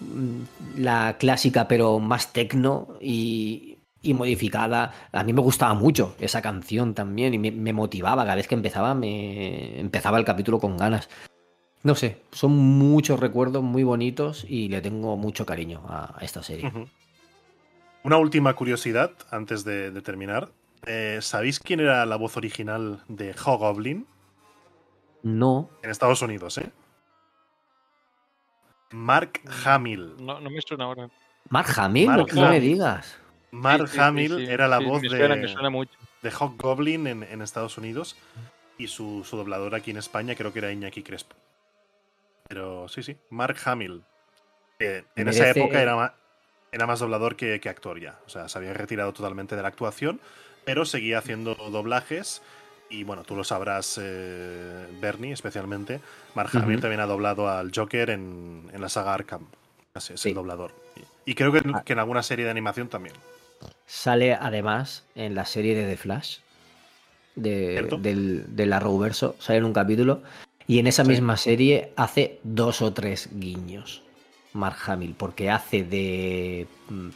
mm, 0.01 0.80
la 0.80 1.16
clásica 1.18 1.68
pero 1.68 1.98
más 1.98 2.32
tecno 2.32 2.89
y, 3.01 3.78
modificada. 4.14 4.93
A 5.12 5.22
mí 5.24 5.32
me 5.32 5.40
gustaba 5.40 5.74
mucho 5.74 6.16
esa 6.18 6.43
canción 6.43 6.94
también 6.94 7.34
y 7.34 7.39
me, 7.39 7.72
motivaba. 7.72 8.24
Cada 8.24 8.36
vez 8.36 8.48
que 8.48 8.55
empezaba, 8.55 8.94
me 8.94 9.78
empezaba 9.78 10.18
el 10.18 10.24
capítulo 10.24 10.59
con 10.59 10.76
ganas. 10.76 11.09
No 11.84 11.94
sé, 11.94 12.22
son 12.30 12.52
muchos 12.56 13.18
recuerdos 13.18 13.62
muy 13.62 13.82
bonitos 13.82 14.47
y 14.48 14.68
le 14.68 14.80
tengo 14.80 15.16
mucho 15.16 15.44
cariño 15.44 15.82
a, 15.89 16.16
esta 16.20 16.43
serie. 16.43 16.68
Ujú. 16.68 16.86
Una 18.04 18.16
última 18.16 18.54
curiosidad 18.54 19.12
antes 19.30 19.64
de, 19.64 19.90
de 19.90 20.02
terminar. 20.02 20.50
Eh, 20.86 21.18
¿Sabéis 21.22 21.60
quién 21.60 21.80
era 21.80 22.04
la 22.06 22.16
voz 22.16 22.36
original 22.36 23.02
de 23.06 23.32
Hobgoblin 23.34 24.06
No, 25.22 25.70
en 25.82 25.90
Estados 25.90 26.20
Unidos? 26.22 26.58
Eh? 26.58 26.70
Mark 28.90 29.40
Hamill. 29.64 30.14
No, 30.18 30.40
no 30.40 30.50
me 30.50 30.60
suena 30.60 30.84
ahora. 30.84 31.08
Mark 31.48 31.68
Hamill, 31.76 32.06
Mark 32.08 32.34
no 32.34 32.48
me 32.50 32.60
digas. 32.60 33.18
Mark 33.52 33.82
Sí, 33.82 33.92
sí, 33.92 33.92
sí, 33.94 34.00
Hamill 34.00 34.36
sí. 34.38 34.44
era 34.50 34.66
la 34.66 34.78
Sí, 34.78 34.84
voz 34.84 35.02
me 35.02 35.08
suena, 35.08 35.34
me 35.36 35.42
de, 35.42 35.48
suena 35.48 35.70
mucho. 35.70 35.92
de 36.22 36.30
Hobgoblin 36.30 37.06
en, 37.06 37.22
en 37.22 37.42
Estados 37.42 37.76
Unidos 37.78 38.16
y 38.78 38.88
su, 38.88 39.24
su 39.24 39.36
doblador 39.36 39.74
aquí 39.74 39.90
en 39.90 39.98
España 39.98 40.34
creo 40.34 40.52
que 40.52 40.58
era 40.60 40.72
Iñaki 40.72 41.02
Crespo. 41.02 41.36
Pero 42.48 42.88
sí, 42.88 43.02
sí, 43.02 43.16
Mark 43.30 43.56
Hamill. 43.64 44.02
en 44.78 45.28
esa 45.28 45.50
época 45.50 45.80
era 45.80 45.94
más, 45.96 46.12
era 46.73 46.86
más 46.86 47.01
doblador 47.01 47.36
que, 47.36 47.61
que 47.61 47.69
actor 47.69 48.01
ya. 48.01 48.19
O 48.27 48.31
sea, 48.31 48.49
se 48.49 48.59
había 48.59 48.73
retirado 48.73 49.12
totalmente 49.12 49.55
de 49.55 49.62
la 49.62 49.69
actuación, 49.69 50.20
pero 50.65 50.85
seguía 50.85 51.19
haciendo 51.19 51.55
doblajes. 51.55 52.43
Y 52.89 53.05
bueno, 53.05 53.23
tú 53.24 53.36
lo 53.36 53.44
sabrás, 53.44 53.99
eh, 54.03 54.86
Bernie, 55.01 55.32
especialmente. 55.32 56.01
Mark 56.35 56.51
Hamill 56.55 56.74
Ujú. 56.77 56.81
también 56.81 57.01
ha 57.01 57.07
doblado 57.07 57.49
al 57.49 57.70
Joker 57.74 58.11
en, 58.11 58.69
en 58.73 58.81
la 58.81 58.89
saga 58.89 59.15
Arkham. 59.15 59.47
Así 59.94 60.15
es, 60.15 60.20
Sí. 60.20 60.31
el 60.31 60.35
doblador. 60.35 60.73
Y, 61.27 61.35
creo 61.35 61.53
que, 61.53 61.62
Ah. 61.73 61.82
que 61.85 61.93
en 61.93 61.99
alguna 61.99 62.23
serie 62.23 62.44
de 62.47 62.51
animación 62.51 62.89
también. 62.89 63.15
Sale 63.86 64.35
además 64.35 65.05
en 65.15 65.35
la 65.35 65.44
serie 65.47 65.74
de 65.74 65.86
The 65.89 65.97
Flash, 65.97 66.39
de, 67.36 67.82
del, 68.01 68.44
del 68.57 68.73
Arrowverso, 68.73 69.36
sale 69.39 69.59
en 69.59 69.65
un 69.65 69.73
capítulo. 69.73 70.23
Y 70.66 70.78
en 70.78 70.86
esa 70.86 71.03
Sí. 71.05 71.11
misma 71.11 71.36
serie 71.36 71.93
hace 71.97 72.40
dos 72.43 72.82
o 72.82 72.93
tres 72.93 73.28
guiños. 73.32 74.03
Mark 74.54 74.76
Hamill, 74.86 75.14
porque 75.16 75.50
hace 75.50 75.82
de. 75.84 76.66
mm, 76.88 77.08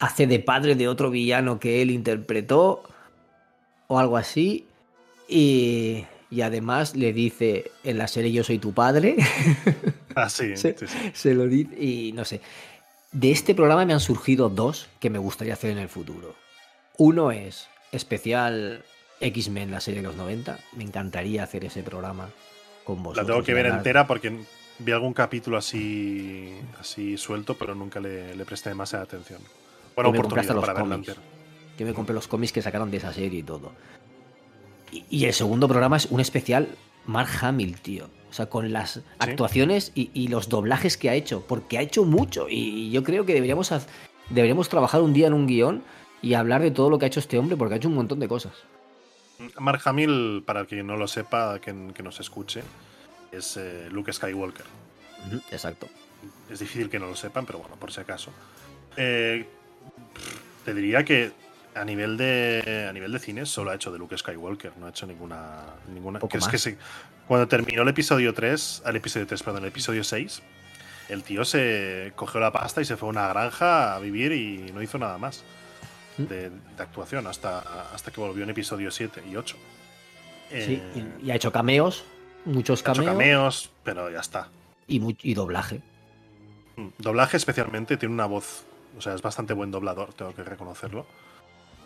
Hace 0.00 0.26
de 0.26 0.40
padre 0.40 0.74
de 0.74 0.88
otro 0.88 1.10
villano 1.10 1.60
que 1.60 1.82
él 1.82 1.90
interpretó, 1.90 2.82
o 3.86 3.98
algo 3.98 4.16
así. 4.16 4.66
Y, 5.28 6.04
y 6.30 6.40
además 6.42 6.96
le 6.96 7.12
dice 7.12 7.70
en 7.84 7.98
la 7.98 8.08
serie 8.08 8.32
Yo 8.32 8.42
soy 8.44 8.58
tu 8.58 8.72
padre. 8.72 9.16
Ah, 10.16 10.28
sí, 10.28 10.56
Sí. 10.56 10.72
sí, 10.78 10.86
sí. 10.86 10.96
Se 11.12 11.34
lo 11.34 11.48
dice 11.48 11.74
y 11.76 12.12
no 12.12 12.24
sé. 12.24 12.40
De 13.10 13.32
este 13.32 13.52
programa 13.52 13.84
me 13.84 13.94
han 13.94 13.98
surgido 14.00 14.48
dos 14.48 14.86
que 15.00 15.10
me 15.10 15.18
gustaría 15.18 15.54
hacer 15.54 15.70
en 15.72 15.78
el 15.78 15.88
futuro. 15.88 16.36
Uno 16.98 17.32
es 17.32 17.66
especial 17.90 18.84
X-Men, 19.20 19.72
la 19.72 19.80
serie 19.80 20.02
de 20.02 20.06
los 20.06 20.14
90. 20.16 20.56
Me 20.76 20.84
encantaría 20.84 21.42
hacer 21.42 21.64
ese 21.64 21.82
programa 21.82 22.28
con 22.84 22.98
La 22.98 23.02
vosotros. 23.02 23.26
tengo 23.26 23.42
que 23.42 23.54
ver 23.54 23.66
entera 23.66 24.06
porque 24.06 24.38
vi 24.78 24.92
algún 24.92 25.12
capítulo 25.12 25.56
así, 25.56 26.52
así 26.80 27.16
suelto, 27.16 27.56
pero 27.56 27.74
nunca 27.74 28.00
le, 28.00 28.34
le 28.34 28.44
presté 28.44 28.70
demasiada 28.70 29.04
atención. 29.04 29.40
Hasta 29.96 30.08
oportunidad 30.08 30.54
los 30.54 30.60
para 30.60 30.74
verla 30.74 30.94
cómics. 30.96 31.08
entera. 31.08 31.26
Yo 31.78 31.86
me 31.86 31.94
compré 31.94 32.14
los 32.14 32.28
cómics 32.28 32.52
que 32.52 32.62
sacaron 32.62 32.90
de 32.90 32.98
esa 32.98 33.12
serie 33.12 33.40
y 33.40 33.42
todo. 33.42 33.72
Y, 34.92 35.04
y 35.10 35.24
el 35.24 35.32
segundo 35.32 35.68
programa 35.68 35.96
es 35.96 36.06
un 36.06 36.20
especial 36.20 36.68
Mark 37.06 37.30
Hamill, 37.40 37.80
tío. 37.80 38.08
O 38.30 38.32
sea, 38.32 38.46
con 38.46 38.72
las 38.72 39.00
actuaciones 39.18 39.92
y, 39.94 40.10
y 40.12 40.28
los 40.28 40.48
doblajes 40.48 40.96
que 40.96 41.10
ha 41.10 41.14
hecho. 41.14 41.44
Porque 41.46 41.78
ha 41.78 41.82
hecho 41.82 42.04
mucho. 42.04 42.46
Y 42.48 42.90
yo 42.90 43.04
creo 43.04 43.24
que 43.24 43.34
deberíamos, 43.34 43.72
deberíamos 44.30 44.68
trabajar 44.68 45.02
un 45.02 45.12
día 45.12 45.28
en 45.28 45.34
un 45.34 45.46
guion 45.46 45.82
y 46.20 46.34
hablar 46.34 46.62
de 46.62 46.70
todo 46.70 46.90
lo 46.90 46.98
que 46.98 47.04
ha 47.04 47.08
hecho 47.08 47.20
este 47.20 47.38
hombre, 47.38 47.56
porque 47.56 47.74
ha 47.74 47.76
hecho 47.76 47.88
un 47.88 47.94
montón 47.94 48.18
de 48.18 48.26
cosas. 48.26 48.52
Mark 49.58 49.82
Hamill, 49.84 50.42
para 50.44 50.60
el 50.60 50.66
que 50.66 50.82
no 50.82 50.96
lo 50.96 51.06
sepa, 51.06 51.60
que 51.60 51.72
nos 51.72 52.18
escuche, 52.20 52.62
es 53.36 53.56
eh, 53.56 53.88
Luke 53.90 54.12
Skywalker. 54.12 54.66
Exacto. 55.50 55.88
Es 56.50 56.58
difícil 56.60 56.88
que 56.90 56.98
no 56.98 57.06
lo 57.06 57.16
sepan, 57.16 57.46
pero 57.46 57.58
bueno, 57.58 57.76
por 57.76 57.92
si 57.92 58.00
acaso. 58.00 58.30
Eh, 58.96 59.46
te 60.64 60.74
diría 60.74 61.04
que 61.04 61.32
a 61.74 61.84
nivel 61.84 62.16
de 62.16 62.86
a 62.88 62.92
nivel 62.92 63.10
de 63.12 63.18
cine 63.18 63.46
solo 63.46 63.70
ha 63.70 63.74
hecho 63.74 63.90
de 63.90 63.98
Luke 63.98 64.16
Skywalker, 64.16 64.72
no 64.78 64.86
ha 64.86 64.90
hecho 64.90 65.06
ninguna 65.06 65.62
ninguna 65.92 66.20
Poco 66.20 66.30
que 66.30 66.38
más. 66.38 66.68
cuando 67.26 67.48
terminó 67.48 67.82
el 67.82 67.88
episodio 67.88 68.32
3, 68.32 68.82
al 68.84 68.96
episodio 68.96 69.26
3, 69.26 69.42
perdón, 69.42 69.62
el 69.64 69.68
episodio 69.68 70.04
6, 70.04 70.42
el 71.08 71.22
tío 71.24 71.44
se 71.44 72.12
cogió 72.14 72.40
la 72.40 72.52
pasta 72.52 72.80
y 72.80 72.84
se 72.84 72.96
fue 72.96 73.08
a 73.08 73.10
una 73.10 73.28
granja 73.28 73.96
a 73.96 73.98
vivir 73.98 74.32
y 74.32 74.70
no 74.72 74.82
hizo 74.82 74.98
nada 74.98 75.18
más 75.18 75.42
de, 76.16 76.50
de 76.50 76.82
actuación 76.82 77.26
hasta, 77.26 77.58
hasta 77.92 78.12
que 78.12 78.20
volvió 78.20 78.44
en 78.44 78.50
episodio 78.50 78.90
7 78.90 79.22
y 79.28 79.34
8. 79.36 79.56
Sí, 80.50 80.80
Eh, 80.94 81.04
y 81.22 81.30
ha 81.32 81.34
hecho 81.34 81.50
cameos, 81.50 82.04
muchos 82.44 82.82
cameos, 82.82 83.06
cameos, 83.06 83.70
pero 83.82 84.10
ya 84.10 84.20
está. 84.20 84.48
Y, 84.86 85.16
y 85.22 85.34
doblaje. 85.34 85.80
Mm, 86.76 86.88
Doblaje 86.98 87.36
especialmente 87.36 87.96
tiene 87.96 88.14
una 88.14 88.26
voz, 88.26 88.64
o 88.98 89.00
sea, 89.00 89.14
es 89.14 89.22
bastante 89.22 89.54
buen 89.54 89.70
doblador, 89.70 90.12
tengo 90.14 90.34
que 90.34 90.42
reconocerlo. 90.42 91.06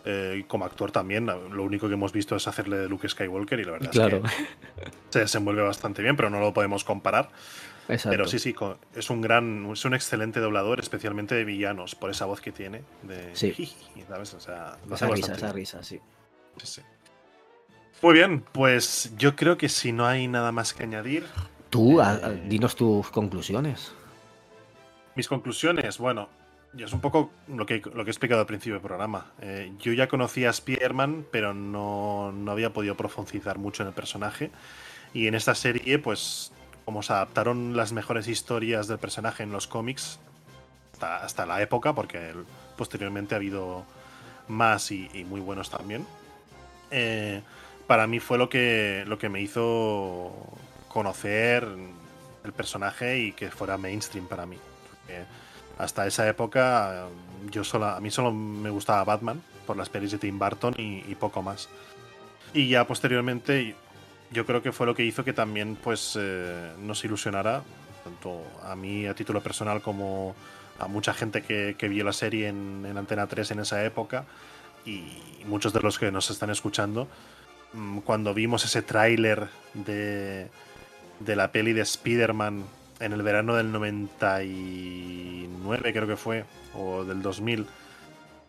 Eh, 0.05 0.37
y 0.39 0.43
como 0.43 0.65
actor 0.65 0.91
también, 0.91 1.25
lo 1.25 1.63
único 1.63 1.87
que 1.87 1.93
hemos 1.93 2.13
visto 2.13 2.35
es 2.35 2.47
hacerle 2.47 2.77
de 2.77 2.87
Luke 2.89 3.07
Skywalker 3.07 3.59
y 3.59 3.63
la 3.65 3.71
verdad 3.73 3.91
Claro, 3.91 4.21
es 4.25 4.33
que 4.33 4.91
se 5.09 5.19
desenvuelve 5.19 5.61
bastante 5.61 6.01
bien, 6.01 6.15
pero 6.15 6.29
no 6.29 6.39
lo 6.39 6.53
podemos 6.53 6.85
comparar. 6.85 7.29
exacto. 7.89 8.09
Pero 8.09 8.25
sí, 8.27 8.39
sí, 8.39 8.55
es 8.95 9.09
un 9.09 9.19
gran, 9.21 9.69
es 9.73 9.83
un 9.83 9.93
excelente 9.93 10.39
doblador, 10.39 10.79
especialmente 10.79 11.35
de 11.35 11.43
villanos, 11.43 11.95
por 11.95 12.09
esa 12.09 12.25
voz 12.25 12.39
que 12.39 12.51
tiene. 12.53 12.81
De, 13.03 13.35
Sí. 13.35 13.53
¿sabes? 14.07 14.33
O 14.33 14.39
sea, 14.39 14.77
Esa 14.91 15.07
risa, 15.07 15.33
esa 15.33 15.51
risa, 15.51 15.83
sí. 15.83 15.99
Sí, 16.57 16.65
sí. 16.65 16.81
Muy 18.01 18.13
bien, 18.13 18.43
pues 18.51 19.11
yo 19.17 19.35
creo 19.35 19.57
que 19.57 19.67
si 19.69 19.91
no 19.91 20.05
hay 20.05 20.27
nada 20.27 20.51
más 20.51 20.73
que 20.73 20.83
añadir, 20.83 21.25
Tú, 21.69 21.99
Eh, 22.01 22.03
a- 22.03 22.29
dinos 22.29 22.75
tus 22.75 23.09
conclusiones. 23.11 23.91
Mis 25.15 25.27
conclusiones, 25.27 25.97
bueno, 25.99 26.27
es 26.77 26.93
un 26.93 26.99
poco 27.01 27.29
lo 27.47 27.65
que, 27.65 27.81
lo 27.93 28.03
que 28.03 28.09
he 28.09 28.11
explicado 28.11 28.41
al 28.41 28.47
principio 28.47 28.73
del 28.75 28.81
programa. 28.81 29.27
Eh, 29.41 29.71
yo 29.79 29.93
ya 29.93 30.07
conocía 30.07 30.47
a 30.47 30.51
Spider-Man, 30.51 31.25
pero 31.31 31.53
no, 31.53 32.31
no 32.31 32.51
había 32.51 32.71
podido 32.73 32.95
profundizar 32.95 33.57
mucho 33.59 33.83
en 33.83 33.89
el 33.89 33.93
personaje. 33.93 34.49
Y 35.13 35.27
en 35.27 35.35
esta 35.35 35.53
serie, 35.53 35.99
pues, 35.99 36.51
como 36.85 37.03
se 37.03 37.13
adaptaron 37.13 37.75
las 37.77 37.91
mejores 37.91 38.27
historias 38.27 38.87
del 38.87 38.97
personaje 38.97 39.43
en 39.43 39.51
los 39.51 39.67
cómics, 39.67 40.19
hasta, 40.93 41.17
hasta 41.23 41.45
la 41.45 41.61
época, 41.61 41.93
porque 41.93 42.33
posteriormente 42.77 43.35
ha 43.35 43.37
habido 43.37 43.83
más 44.47 44.91
y, 44.91 45.07
y 45.13 45.23
muy 45.23 45.41
buenos 45.41 45.69
también. 45.69 46.05
eh, 46.91 47.41
para 47.89 48.05
mí 48.05 48.19
fue 48.19 48.37
lo 48.37 48.49
que, 48.49 49.03
lo 49.07 49.17
que 49.17 49.29
me 49.29 49.41
hizo 49.41 50.31
conocer 50.89 51.67
el 52.43 52.53
personaje 52.53 53.17
y 53.17 53.31
que 53.31 53.49
fuera 53.49 53.79
mainstream 53.79 54.27
para 54.27 54.45
mí. 54.45 54.57
Hasta 55.79 56.05
esa 56.05 56.29
época 56.29 57.07
yo 57.49 57.63
solo, 57.63 57.87
a 57.87 57.99
mí 57.99 58.11
solo 58.11 58.31
me 58.31 58.69
gustaba 58.69 59.03
Batman 59.05 59.41
por 59.65 59.75
las 59.75 59.89
pelis 59.89 60.11
de 60.11 60.19
Tim 60.19 60.37
Burton 60.37 60.75
y, 60.77 61.15
poco 61.15 61.41
más. 61.41 61.67
Y 62.53 62.69
ya 62.69 62.85
posteriormente 62.85 63.73
yo 64.29 64.45
creo 64.45 64.61
que 64.61 64.71
fue 64.71 64.85
lo 64.85 64.93
que 64.93 65.03
hizo 65.03 65.23
que 65.23 65.33
también 65.33 65.75
pues 65.75 66.15
eh, 66.15 66.71
nos 66.77 67.03
ilusionara 67.03 67.63
tanto 68.03 68.43
a 68.65 68.75
mí 68.75 69.07
a 69.07 69.15
título 69.15 69.41
personal 69.41 69.81
como 69.81 70.35
a 70.77 70.87
mucha 70.87 71.15
gente 71.15 71.41
que, 71.41 71.75
que 71.75 71.89
vio 71.89 72.03
la 72.03 72.13
serie 72.13 72.49
en, 72.49 72.85
en, 72.87 72.99
Antena 72.99 73.25
3 73.25 73.49
en 73.49 73.59
esa 73.61 73.83
época 73.83 74.25
y 74.85 75.01
muchos 75.47 75.73
de 75.73 75.81
los 75.81 75.97
que 75.97 76.11
nos 76.11 76.29
están 76.29 76.51
escuchando, 76.51 77.07
cuando 78.05 78.33
vimos 78.33 78.65
ese 78.65 78.81
tráiler 78.81 79.49
de, 79.73 80.47
de 81.19 81.35
la 81.35 81.51
peli 81.51 81.73
de 81.73 81.81
Spider-Man 81.81 82.63
en 82.99 83.13
el 83.13 83.21
verano 83.21 83.55
del 83.55 83.71
99 83.71 85.93
creo 85.93 86.07
que 86.07 86.17
fue, 86.17 86.45
o 86.73 87.05
del 87.05 87.21
2000, 87.21 87.67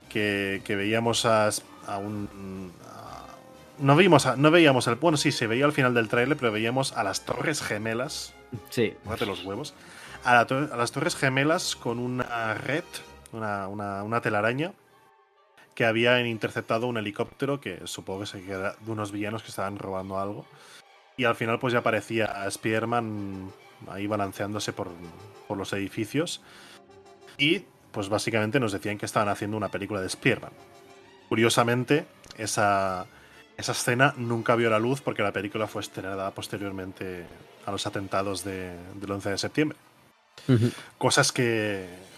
que, 0.09 0.63
que 0.65 0.77
veíamos 0.77 1.27
a, 1.27 1.51
a 1.87 1.99
un... 1.99 2.73
A, 2.87 3.27
no, 3.79 3.97
vimos 3.97 4.27
a, 4.27 4.37
no 4.37 4.51
veíamos 4.51 4.89
al... 4.89 4.97
Bueno, 4.97 5.17
sí, 5.17 5.33
se 5.33 5.47
veía 5.47 5.65
al 5.65 5.73
final 5.73 5.95
del 5.95 6.09
tráiler, 6.09 6.37
pero 6.37 6.53
veíamos 6.53 6.93
a 6.93 7.03
las 7.05 7.25
Torres 7.25 7.63
Gemelas. 7.63 8.35
Sí. 8.71 8.95
Fíjate 9.05 9.27
los 9.27 9.45
huevos. 9.45 9.75
A, 10.25 10.35
la, 10.35 10.41
a, 10.41 10.77
las 10.77 10.93
Torres 10.93 11.17
Gemelas 11.17 11.77
con 11.77 11.99
una 11.99 12.53
red, 12.55 12.85
una, 13.33 13.69
una, 13.69 14.03
una 14.03 14.21
telaraña, 14.21 14.73
que 15.75 15.85
habían 15.85 16.27
interceptado 16.27 16.87
un 16.87 16.97
helicóptero 16.97 17.61
que 17.61 17.81
supongo 17.87 18.21
que 18.21 18.27
se 18.27 18.43
queda 18.43 18.77
de 18.81 18.91
unos 18.91 19.13
villanos 19.13 19.43
que 19.43 19.49
estaban 19.49 19.79
robando 19.79 20.19
algo. 20.19 20.47
Y 21.17 21.25
al 21.25 21.35
final 21.35 21.59
pues 21.59 21.73
ya 21.73 21.81
aparecía 21.81 22.43
a 22.43 22.47
Spider-Man 22.49 23.51
ahí 23.89 24.07
balanceándose 24.07 24.73
por, 24.73 24.89
por, 25.49 25.57
los 25.57 25.73
edificios. 25.73 26.43
Y 27.39 27.65
pues 27.93 28.09
básicamente 28.09 28.61
nos 28.61 28.73
decían 28.73 28.99
que 28.99 29.07
estaban 29.07 29.29
haciendo 29.29 29.57
una 29.57 29.69
película 29.69 30.01
de 30.01 30.07
Spider-Man. 30.07 30.53
Curiosamente, 31.29 32.07
esa, 32.37 33.07
esa 33.57 33.73
escena 33.73 34.15
nunca 34.17 34.57
vio 34.57 34.71
la 34.71 34.79
luz 34.79 35.01
porque 35.01 35.23
la 35.23 35.33
película 35.33 35.67
fue 35.67 35.83
estrenada 35.83 36.31
posteriormente 36.33 37.27
a 37.67 37.71
los 37.71 37.87
atentados 37.87 38.43
de, 38.45 38.75
del 38.95 39.11
11 39.11 39.31
de 39.31 39.39
septiembre. 39.39 39.79
Uh 40.49 40.53
-huh. 40.53 40.73
Cosas 40.99 41.33
que... 41.33 42.10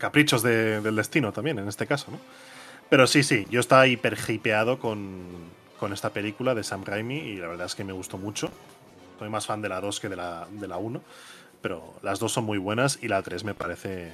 Caprichos 0.00 0.42
de, 0.42 0.80
del 0.80 0.96
destino 0.96 1.32
también, 1.32 1.58
en 1.60 1.68
este 1.68 1.86
caso, 1.86 2.10
¿no? 2.10 2.18
Pero 2.88 3.06
sí, 3.06 3.22
sí, 3.22 3.46
yo 3.50 3.60
estaba 3.60 3.86
hiper 3.86 4.18
hipeado 4.28 4.80
con, 4.80 5.22
con 5.78 5.92
esta 5.92 6.10
película 6.10 6.54
de 6.54 6.64
Sam 6.64 6.84
Raimi 6.84 7.18
y 7.18 7.36
la 7.36 7.46
verdad 7.46 7.66
es 7.66 7.76
que 7.76 7.84
me 7.84 7.92
gustó 7.92 8.18
mucho. 8.18 8.50
Soy 9.18 9.28
más 9.28 9.46
fan 9.46 9.62
de 9.62 9.68
la 9.68 9.80
2 9.80 10.00
que 10.00 10.08
de 10.08 10.16
la, 10.16 10.48
de 10.50 10.66
la 10.66 10.78
1, 10.78 11.00
pero 11.62 11.94
las 12.02 12.18
dos 12.18 12.32
son 12.32 12.44
muy 12.44 12.58
buenas 12.58 12.98
y 13.00 13.08
la 13.08 13.22
3 13.22 13.44
me 13.44 13.54
parece 13.54 14.12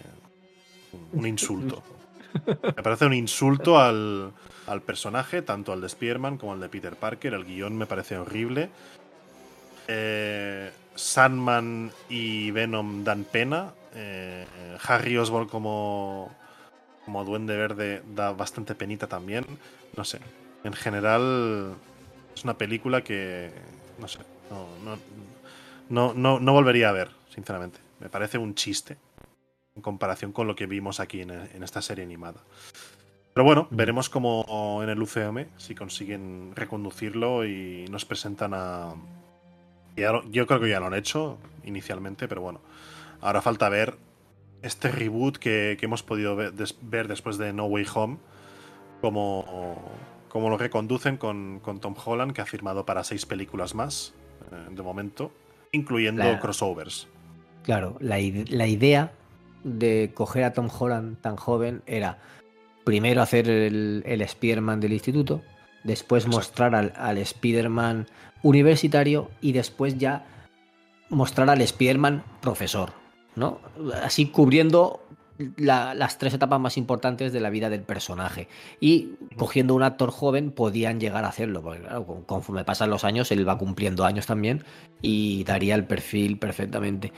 un 1.12 1.26
insulto. 1.26 1.82
Me 2.46 2.82
parece 2.82 3.06
un 3.06 3.14
insulto 3.14 3.78
al, 3.78 4.32
al 4.66 4.82
personaje, 4.82 5.42
tanto 5.42 5.72
al 5.72 5.80
de 5.80 5.88
Spearman 5.88 6.36
como 6.36 6.52
al 6.52 6.60
de 6.60 6.68
Peter 6.68 6.96
Parker. 6.96 7.34
El 7.34 7.44
guion 7.44 7.76
me 7.76 7.86
parece 7.86 8.18
horrible. 8.18 8.68
Eh, 9.88 10.70
Sandman 10.94 11.92
y 12.08 12.50
Venom 12.50 13.04
dan 13.04 13.24
pena. 13.24 13.72
Eh, 13.96 14.46
Harry 14.86 15.16
Osborn 15.16 15.48
como, 15.48 16.30
como 17.04 17.24
Duende 17.24 17.56
Verde 17.56 18.02
da 18.14 18.32
bastante 18.32 18.74
penita 18.74 19.06
también. 19.06 19.46
No 19.96 20.04
sé. 20.04 20.20
En 20.64 20.74
general 20.74 21.74
es 22.34 22.44
una 22.44 22.58
película 22.58 23.02
que... 23.02 23.50
No 23.98 24.06
sé. 24.06 24.18
No, 24.50 24.66
no, 24.84 24.98
no, 25.88 26.14
no, 26.14 26.38
no 26.38 26.52
volvería 26.52 26.90
a 26.90 26.92
ver, 26.92 27.10
sinceramente. 27.34 27.78
Me 27.98 28.08
parece 28.08 28.38
un 28.38 28.54
chiste 28.54 28.98
en 29.74 29.82
comparación 29.82 30.32
con 30.32 30.46
lo 30.46 30.54
que 30.54 30.66
vimos 30.66 31.00
aquí 31.00 31.22
en, 31.22 31.30
en 31.30 31.62
esta 31.62 31.80
serie 31.80 32.04
animada. 32.04 32.40
Pero 33.36 33.44
bueno, 33.44 33.68
veremos 33.70 34.08
cómo 34.08 34.80
en 34.82 34.88
el 34.88 35.02
UCM 35.02 35.44
si 35.58 35.74
consiguen 35.74 36.52
reconducirlo 36.54 37.44
y 37.44 37.86
nos 37.90 38.06
presentan 38.06 38.52
a. 38.54 38.94
Yo 39.94 40.46
creo 40.46 40.58
que 40.58 40.70
ya 40.70 40.80
lo 40.80 40.86
han 40.86 40.94
hecho 40.94 41.36
inicialmente, 41.64 42.28
pero 42.28 42.40
bueno. 42.40 42.62
Ahora 43.26 43.42
falta 43.42 43.68
ver 43.68 43.96
este 44.62 44.88
reboot 44.92 45.38
que, 45.38 45.76
que 45.80 45.86
hemos 45.86 46.04
podido 46.04 46.36
ver, 46.36 46.52
des, 46.52 46.76
ver, 46.80 47.08
después 47.08 47.38
de 47.38 47.52
No 47.52 47.64
Way 47.64 47.84
Home. 47.92 48.18
Cómo, 49.00 49.74
cómo 50.28 50.48
lo 50.48 50.56
reconducen 50.56 51.16
con, 51.16 51.58
con, 51.58 51.80
Tom 51.80 51.96
Holland, 52.04 52.32
que 52.32 52.40
ha 52.40 52.46
firmado 52.46 52.86
para 52.86 53.02
seis 53.02 53.26
películas 53.26 53.74
más 53.74 54.14
eh, 54.52 54.68
de 54.70 54.80
momento, 54.80 55.32
incluyendo 55.72 56.22
la, 56.22 56.38
crossovers. 56.38 57.08
Claro, 57.64 57.96
la, 57.98 58.18
la 58.48 58.68
idea 58.68 59.12
de 59.64 60.12
coger 60.14 60.44
a 60.44 60.52
Tom 60.52 60.68
Holland 60.70 61.20
tan 61.20 61.34
joven 61.34 61.82
era 61.86 62.18
primero 62.84 63.22
hacer 63.22 63.50
el, 63.50 64.04
el 64.06 64.20
Spider-Man 64.20 64.78
del 64.78 64.92
instituto, 64.92 65.42
después 65.82 66.26
Exacto. 66.26 66.36
mostrar 66.36 66.74
al, 66.76 66.92
al 66.94 67.18
Spider-Man 67.18 68.06
universitario 68.44 69.32
y 69.40 69.50
después 69.50 69.98
ya 69.98 70.24
mostrar 71.08 71.50
al 71.50 71.60
Spider-Man 71.60 72.22
profesor, 72.40 72.92
¿no? 73.36 73.60
Así 74.02 74.26
cubriendo 74.26 75.00
la, 75.56 75.94
las 75.94 76.18
tres 76.18 76.34
etapas 76.34 76.60
más 76.60 76.76
importantes 76.76 77.32
de 77.32 77.40
la 77.40 77.50
vida 77.50 77.68
del 77.68 77.82
personaje. 77.82 78.48
Y 78.80 79.12
cogiendo 79.36 79.74
un 79.74 79.82
actor 79.82 80.10
joven 80.10 80.50
podían 80.50 80.98
llegar 81.00 81.24
a 81.24 81.28
hacerlo, 81.28 81.62
porque 81.62 81.80
claro, 81.80 82.24
conforme 82.26 82.64
pasan 82.64 82.90
los 82.90 83.04
años, 83.04 83.30
él 83.30 83.48
va 83.48 83.58
cumpliendo 83.58 84.04
años 84.04 84.26
también 84.26 84.64
y 85.02 85.44
daría 85.44 85.74
el 85.74 85.84
perfil 85.84 86.38
perfectamente. 86.38 87.12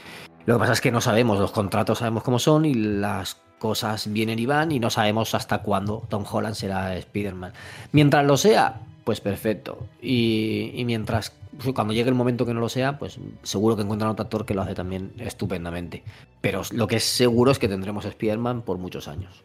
Lo 0.47 0.55
que 0.55 0.61
pasa 0.61 0.73
es 0.73 0.81
que 0.81 0.91
no 0.91 1.01
sabemos, 1.01 1.39
los 1.39 1.53
contratos 1.53 1.99
sabemos 1.99 2.23
cómo 2.23 2.39
son 2.39 2.65
y 2.65 2.75
las 2.75 3.37
cosas 3.59 4.11
vienen 4.13 4.39
y 4.39 4.47
van 4.47 4.73
y 4.73 4.79
no 4.79 4.89
sabemos 4.91 5.35
hasta 5.35 5.59
cuándo 5.63 6.05
Tom 6.09 6.25
Holland 6.31 6.55
será 6.55 6.97
Spider-Man. 6.97 7.53
Mientras 7.93 8.25
lo 8.25 8.37
sea, 8.37 8.81
pues 9.05 9.21
perfecto. 9.21 9.87
Y, 10.01 10.71
y, 10.75 10.85
mientras, 10.85 11.33
cuando 11.75 11.93
llegue 11.93 12.09
el 12.09 12.15
momento 12.15 12.47
que 12.47 12.55
no 12.55 12.61
lo 12.61 12.69
sea, 12.69 12.99
pues 12.99 13.19
seguro 13.43 13.77
que 13.77 13.83
encuentran 13.83 14.11
otro 14.11 14.25
actor 14.25 14.47
que 14.47 14.55
lo 14.55 14.63
hace 14.63 14.75
también 14.75 15.13
estupendamente. 15.19 16.05
Pero 16.41 16.63
lo 16.73 16.87
que 16.87 16.97
es 16.97 17.05
seguro 17.05 17.51
es 17.51 17.59
que 17.59 17.69
tendremos 17.69 18.05
Spider-Man 18.05 18.63
por 18.63 18.79
muchos 18.79 19.09
años. 19.09 19.45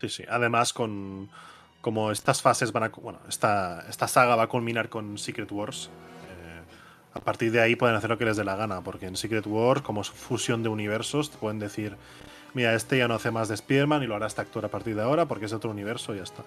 Sí, 0.00 0.08
sí. 0.08 0.24
Además, 0.28 0.72
con 0.72 1.30
como 1.82 2.12
estas 2.12 2.40
fases 2.40 2.72
van 2.72 2.84
a. 2.84 2.88
Bueno, 2.88 3.18
esta, 3.28 3.84
esta 3.88 4.08
saga 4.08 4.36
va 4.36 4.44
a 4.44 4.48
culminar 4.48 4.88
con 4.88 5.18
Secret 5.18 5.50
Wars. 5.52 5.90
A 7.14 7.20
partir 7.20 7.52
de 7.52 7.60
ahí 7.60 7.76
pueden 7.76 7.94
hacer 7.94 8.08
lo 8.08 8.16
que 8.16 8.24
les 8.24 8.38
dé 8.38 8.44
la 8.44 8.56
gana, 8.56 8.80
porque 8.80 9.04
en 9.04 9.16
Secret 9.16 9.46
Wars, 9.46 9.82
como 9.82 10.02
fusión 10.02 10.62
de 10.62 10.70
universos, 10.70 11.30
te 11.30 11.36
pueden 11.36 11.58
decir, 11.58 11.96
mira, 12.54 12.72
este 12.74 12.96
ya 12.96 13.06
no 13.06 13.14
hace 13.14 13.30
más 13.30 13.48
de 13.48 13.56
Spearman 13.58 14.02
y 14.02 14.06
lo 14.06 14.16
hará 14.16 14.26
este 14.26 14.40
actor 14.40 14.64
a 14.64 14.68
partir 14.68 14.96
de 14.96 15.02
ahora 15.02 15.26
porque 15.26 15.44
es 15.44 15.52
otro 15.52 15.70
universo 15.70 16.14
y 16.14 16.18
ya 16.18 16.22
está. 16.22 16.42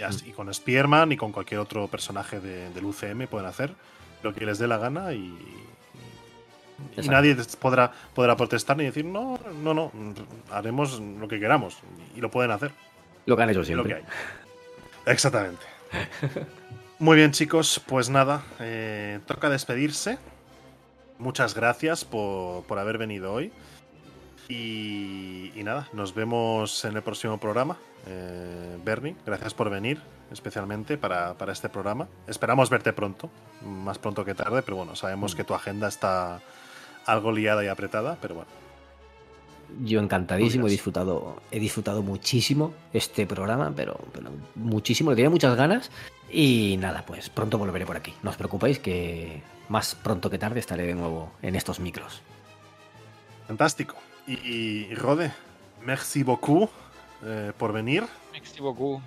Y, 0.00 0.02
así, 0.02 0.30
y 0.30 0.32
con 0.32 0.52
Spearman 0.52 1.12
y 1.12 1.18
con 1.18 1.30
cualquier 1.30 1.60
otro 1.60 1.86
personaje 1.86 2.40
de, 2.40 2.70
del 2.70 2.84
UCM 2.86 3.26
pueden 3.26 3.46
hacer 3.46 3.74
lo 4.22 4.34
que 4.34 4.46
les 4.46 4.58
dé 4.58 4.66
la 4.66 4.78
gana 4.78 5.12
y, 5.12 5.36
y 6.96 7.08
nadie 7.08 7.36
podrá, 7.58 7.92
podrá 8.14 8.34
protestar 8.34 8.78
ni 8.78 8.84
decir, 8.84 9.04
no, 9.04 9.38
no, 9.62 9.74
no, 9.74 9.92
haremos 10.50 10.98
lo 11.00 11.28
que 11.28 11.38
queramos. 11.38 11.78
Y 12.16 12.20
lo 12.20 12.30
pueden 12.30 12.50
hacer. 12.50 12.72
Lo 13.26 13.36
que 13.36 13.42
han 13.42 13.50
hecho 13.50 13.62
siempre. 13.62 13.94
Lo 13.94 14.00
que 14.00 14.02
hay. 14.02 15.12
Exactamente. 15.12 15.64
Muy 16.98 17.16
bien, 17.16 17.32
chicos, 17.32 17.80
pues 17.86 18.08
nada, 18.08 18.42
eh, 18.58 19.20
toca 19.26 19.50
despedirse. 19.50 20.18
Muchas 21.18 21.54
gracias 21.54 22.06
por, 22.06 22.64
por 22.64 22.78
haber 22.78 22.96
venido 22.96 23.34
hoy. 23.34 23.52
Y, 24.50 25.52
y, 25.54 25.62
nada, 25.62 25.88
nos 25.92 26.12
vemos 26.12 26.84
en 26.84 26.96
el 26.96 27.02
próximo 27.02 27.38
programa. 27.38 27.78
Eh, 28.08 28.78
Bernie, 28.84 29.14
gracias 29.24 29.54
por 29.54 29.70
venir, 29.70 30.00
especialmente 30.32 30.98
para, 30.98 31.34
para, 31.34 31.52
este 31.52 31.68
programa. 31.68 32.08
Esperamos 32.26 32.68
verte 32.68 32.92
pronto, 32.92 33.30
más 33.64 33.98
pronto 33.98 34.24
que 34.24 34.34
tarde, 34.34 34.62
pero 34.62 34.76
bueno, 34.76 34.96
sabemos 34.96 35.36
que 35.36 35.44
tu 35.44 35.54
agenda 35.54 35.86
está 35.86 36.40
algo 37.06 37.30
liada 37.30 37.64
y 37.64 37.68
apretada, 37.68 38.18
pero 38.20 38.34
bueno. 38.34 38.50
Yo 39.84 40.00
encantadísimo, 40.00 40.66
he 40.66 40.70
disfrutado, 40.70 41.40
he 41.52 41.60
disfrutado 41.60 42.02
muchísimo 42.02 42.74
este 42.92 43.28
programa, 43.28 43.72
pero, 43.76 44.00
pero 44.12 44.30
muchísimo, 44.56 45.10
le 45.10 45.16
tenía 45.16 45.30
muchas 45.30 45.54
ganas. 45.56 45.92
Y 46.28 46.76
nada, 46.80 47.06
pues 47.06 47.30
pronto 47.30 47.56
volveré 47.56 47.86
por 47.86 47.96
aquí. 47.96 48.12
No 48.24 48.30
os 48.30 48.36
preocupéis 48.36 48.80
que 48.80 49.44
más 49.68 49.94
pronto 49.94 50.28
que 50.28 50.38
tarde 50.38 50.58
estaré 50.58 50.86
de 50.86 50.94
nuevo 50.94 51.30
en 51.40 51.54
estos 51.54 51.78
micros. 51.78 52.20
Fantástico. 53.46 53.94
Y, 54.30 54.94
Rode, 54.94 55.32
merci 55.82 56.22
beaucoup 56.22 56.70
eh, 57.24 57.52
por 57.58 57.72
venir. 57.72 58.04
Merci 58.32 58.60
beaucoup. 58.60 59.02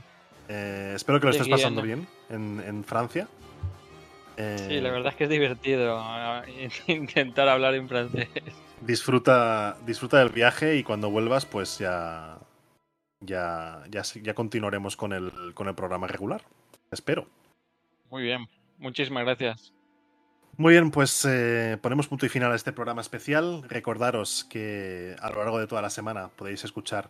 Eh, 0.49 0.91
espero 0.95 1.19
que 1.19 1.27
lo 1.27 1.31
estés 1.31 1.47
pasando 1.47 1.81
bien 1.81 2.05
en, 2.29 2.61
en 2.65 2.83
Francia. 2.83 3.29
Eh, 4.35 4.57
sí, 4.67 4.81
la 4.81 4.91
verdad 4.91 5.11
es 5.11 5.15
que 5.15 5.23
es 5.25 5.29
divertido 5.29 6.03
intentar 6.87 7.47
hablar 7.47 7.75
en 7.75 7.87
francés. 7.87 8.27
Disfruta, 8.81 9.77
disfruta 9.85 10.19
del 10.19 10.29
viaje 10.29 10.75
y 10.75 10.83
cuando 10.83 11.09
vuelvas, 11.09 11.45
pues 11.45 11.77
ya, 11.77 12.37
ya, 13.21 13.83
ya, 13.89 14.01
ya 14.01 14.33
continuaremos 14.33 14.97
con 14.97 15.13
el, 15.13 15.31
con 15.53 15.69
el 15.69 15.75
programa 15.75 16.07
regular. 16.07 16.41
Espero. 16.91 17.27
Muy 18.09 18.23
bien, 18.23 18.45
muchísimas 18.77 19.23
gracias. 19.23 19.73
Muy 20.55 20.73
bien, 20.73 20.91
pues 20.91 21.25
eh, 21.27 21.77
ponemos 21.81 22.07
punto 22.07 22.25
y 22.25 22.29
final 22.29 22.51
a 22.51 22.55
este 22.55 22.71
programa 22.73 23.01
especial. 23.01 23.63
Recordaros 23.67 24.43
que 24.49 25.15
a 25.19 25.29
lo 25.31 25.37
largo 25.39 25.59
de 25.59 25.65
toda 25.67 25.81
la 25.81 25.89
semana 25.89 26.29
podéis 26.29 26.63
escuchar 26.63 27.09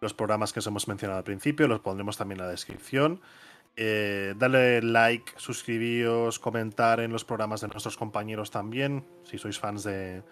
los 0.00 0.14
programas 0.14 0.52
que 0.52 0.60
os 0.60 0.66
hemos 0.66 0.86
mencionado 0.86 1.18
al 1.18 1.24
principio, 1.24 1.66
los 1.66 1.80
pondremos 1.80 2.16
también 2.16 2.40
en 2.40 2.46
la 2.46 2.50
descripción. 2.50 3.20
Eh, 3.76 4.34
dale 4.38 4.80
like, 4.82 5.32
suscribíos, 5.36 6.38
comentar 6.38 7.00
en 7.00 7.10
los 7.10 7.24
programas 7.24 7.60
de 7.62 7.68
nuestros 7.68 7.96
compañeros 7.96 8.52
también, 8.52 9.04
si 9.24 9.38
sois 9.38 9.58
fans 9.58 9.82
de, 9.82 10.22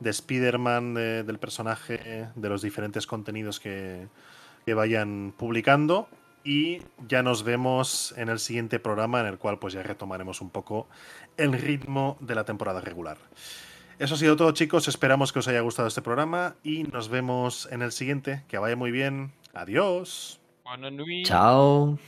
de 0.00 0.10
Spider-Man, 0.10 0.94
de- 0.94 1.22
del 1.22 1.38
personaje, 1.38 2.28
de 2.34 2.48
los 2.48 2.62
diferentes 2.62 3.06
contenidos 3.06 3.60
que, 3.60 4.08
que 4.66 4.74
vayan 4.74 5.32
publicando. 5.36 6.08
Y 6.44 6.82
ya 7.06 7.22
nos 7.22 7.42
vemos 7.42 8.14
en 8.16 8.28
el 8.28 8.38
siguiente 8.38 8.78
programa, 8.78 9.20
en 9.20 9.26
el 9.26 9.38
cual 9.38 9.58
pues 9.58 9.74
ya 9.74 9.82
retomaremos 9.82 10.40
un 10.40 10.50
poco 10.50 10.88
el 11.36 11.52
ritmo 11.52 12.16
de 12.20 12.34
la 12.34 12.44
temporada 12.44 12.80
regular. 12.80 13.18
Eso 13.98 14.14
ha 14.14 14.18
sido 14.18 14.36
todo, 14.36 14.52
chicos. 14.52 14.86
Esperamos 14.86 15.32
que 15.32 15.40
os 15.40 15.48
haya 15.48 15.60
gustado 15.60 15.88
este 15.88 16.02
programa 16.02 16.54
y 16.62 16.84
nos 16.84 17.08
vemos 17.08 17.68
en 17.72 17.82
el 17.82 17.92
siguiente. 17.92 18.44
Que 18.48 18.58
vaya 18.58 18.76
muy 18.76 18.92
bien. 18.92 19.32
Adiós. 19.54 20.40
Buenas 20.64 20.92
noches. 20.92 21.26
Chao. 21.26 21.98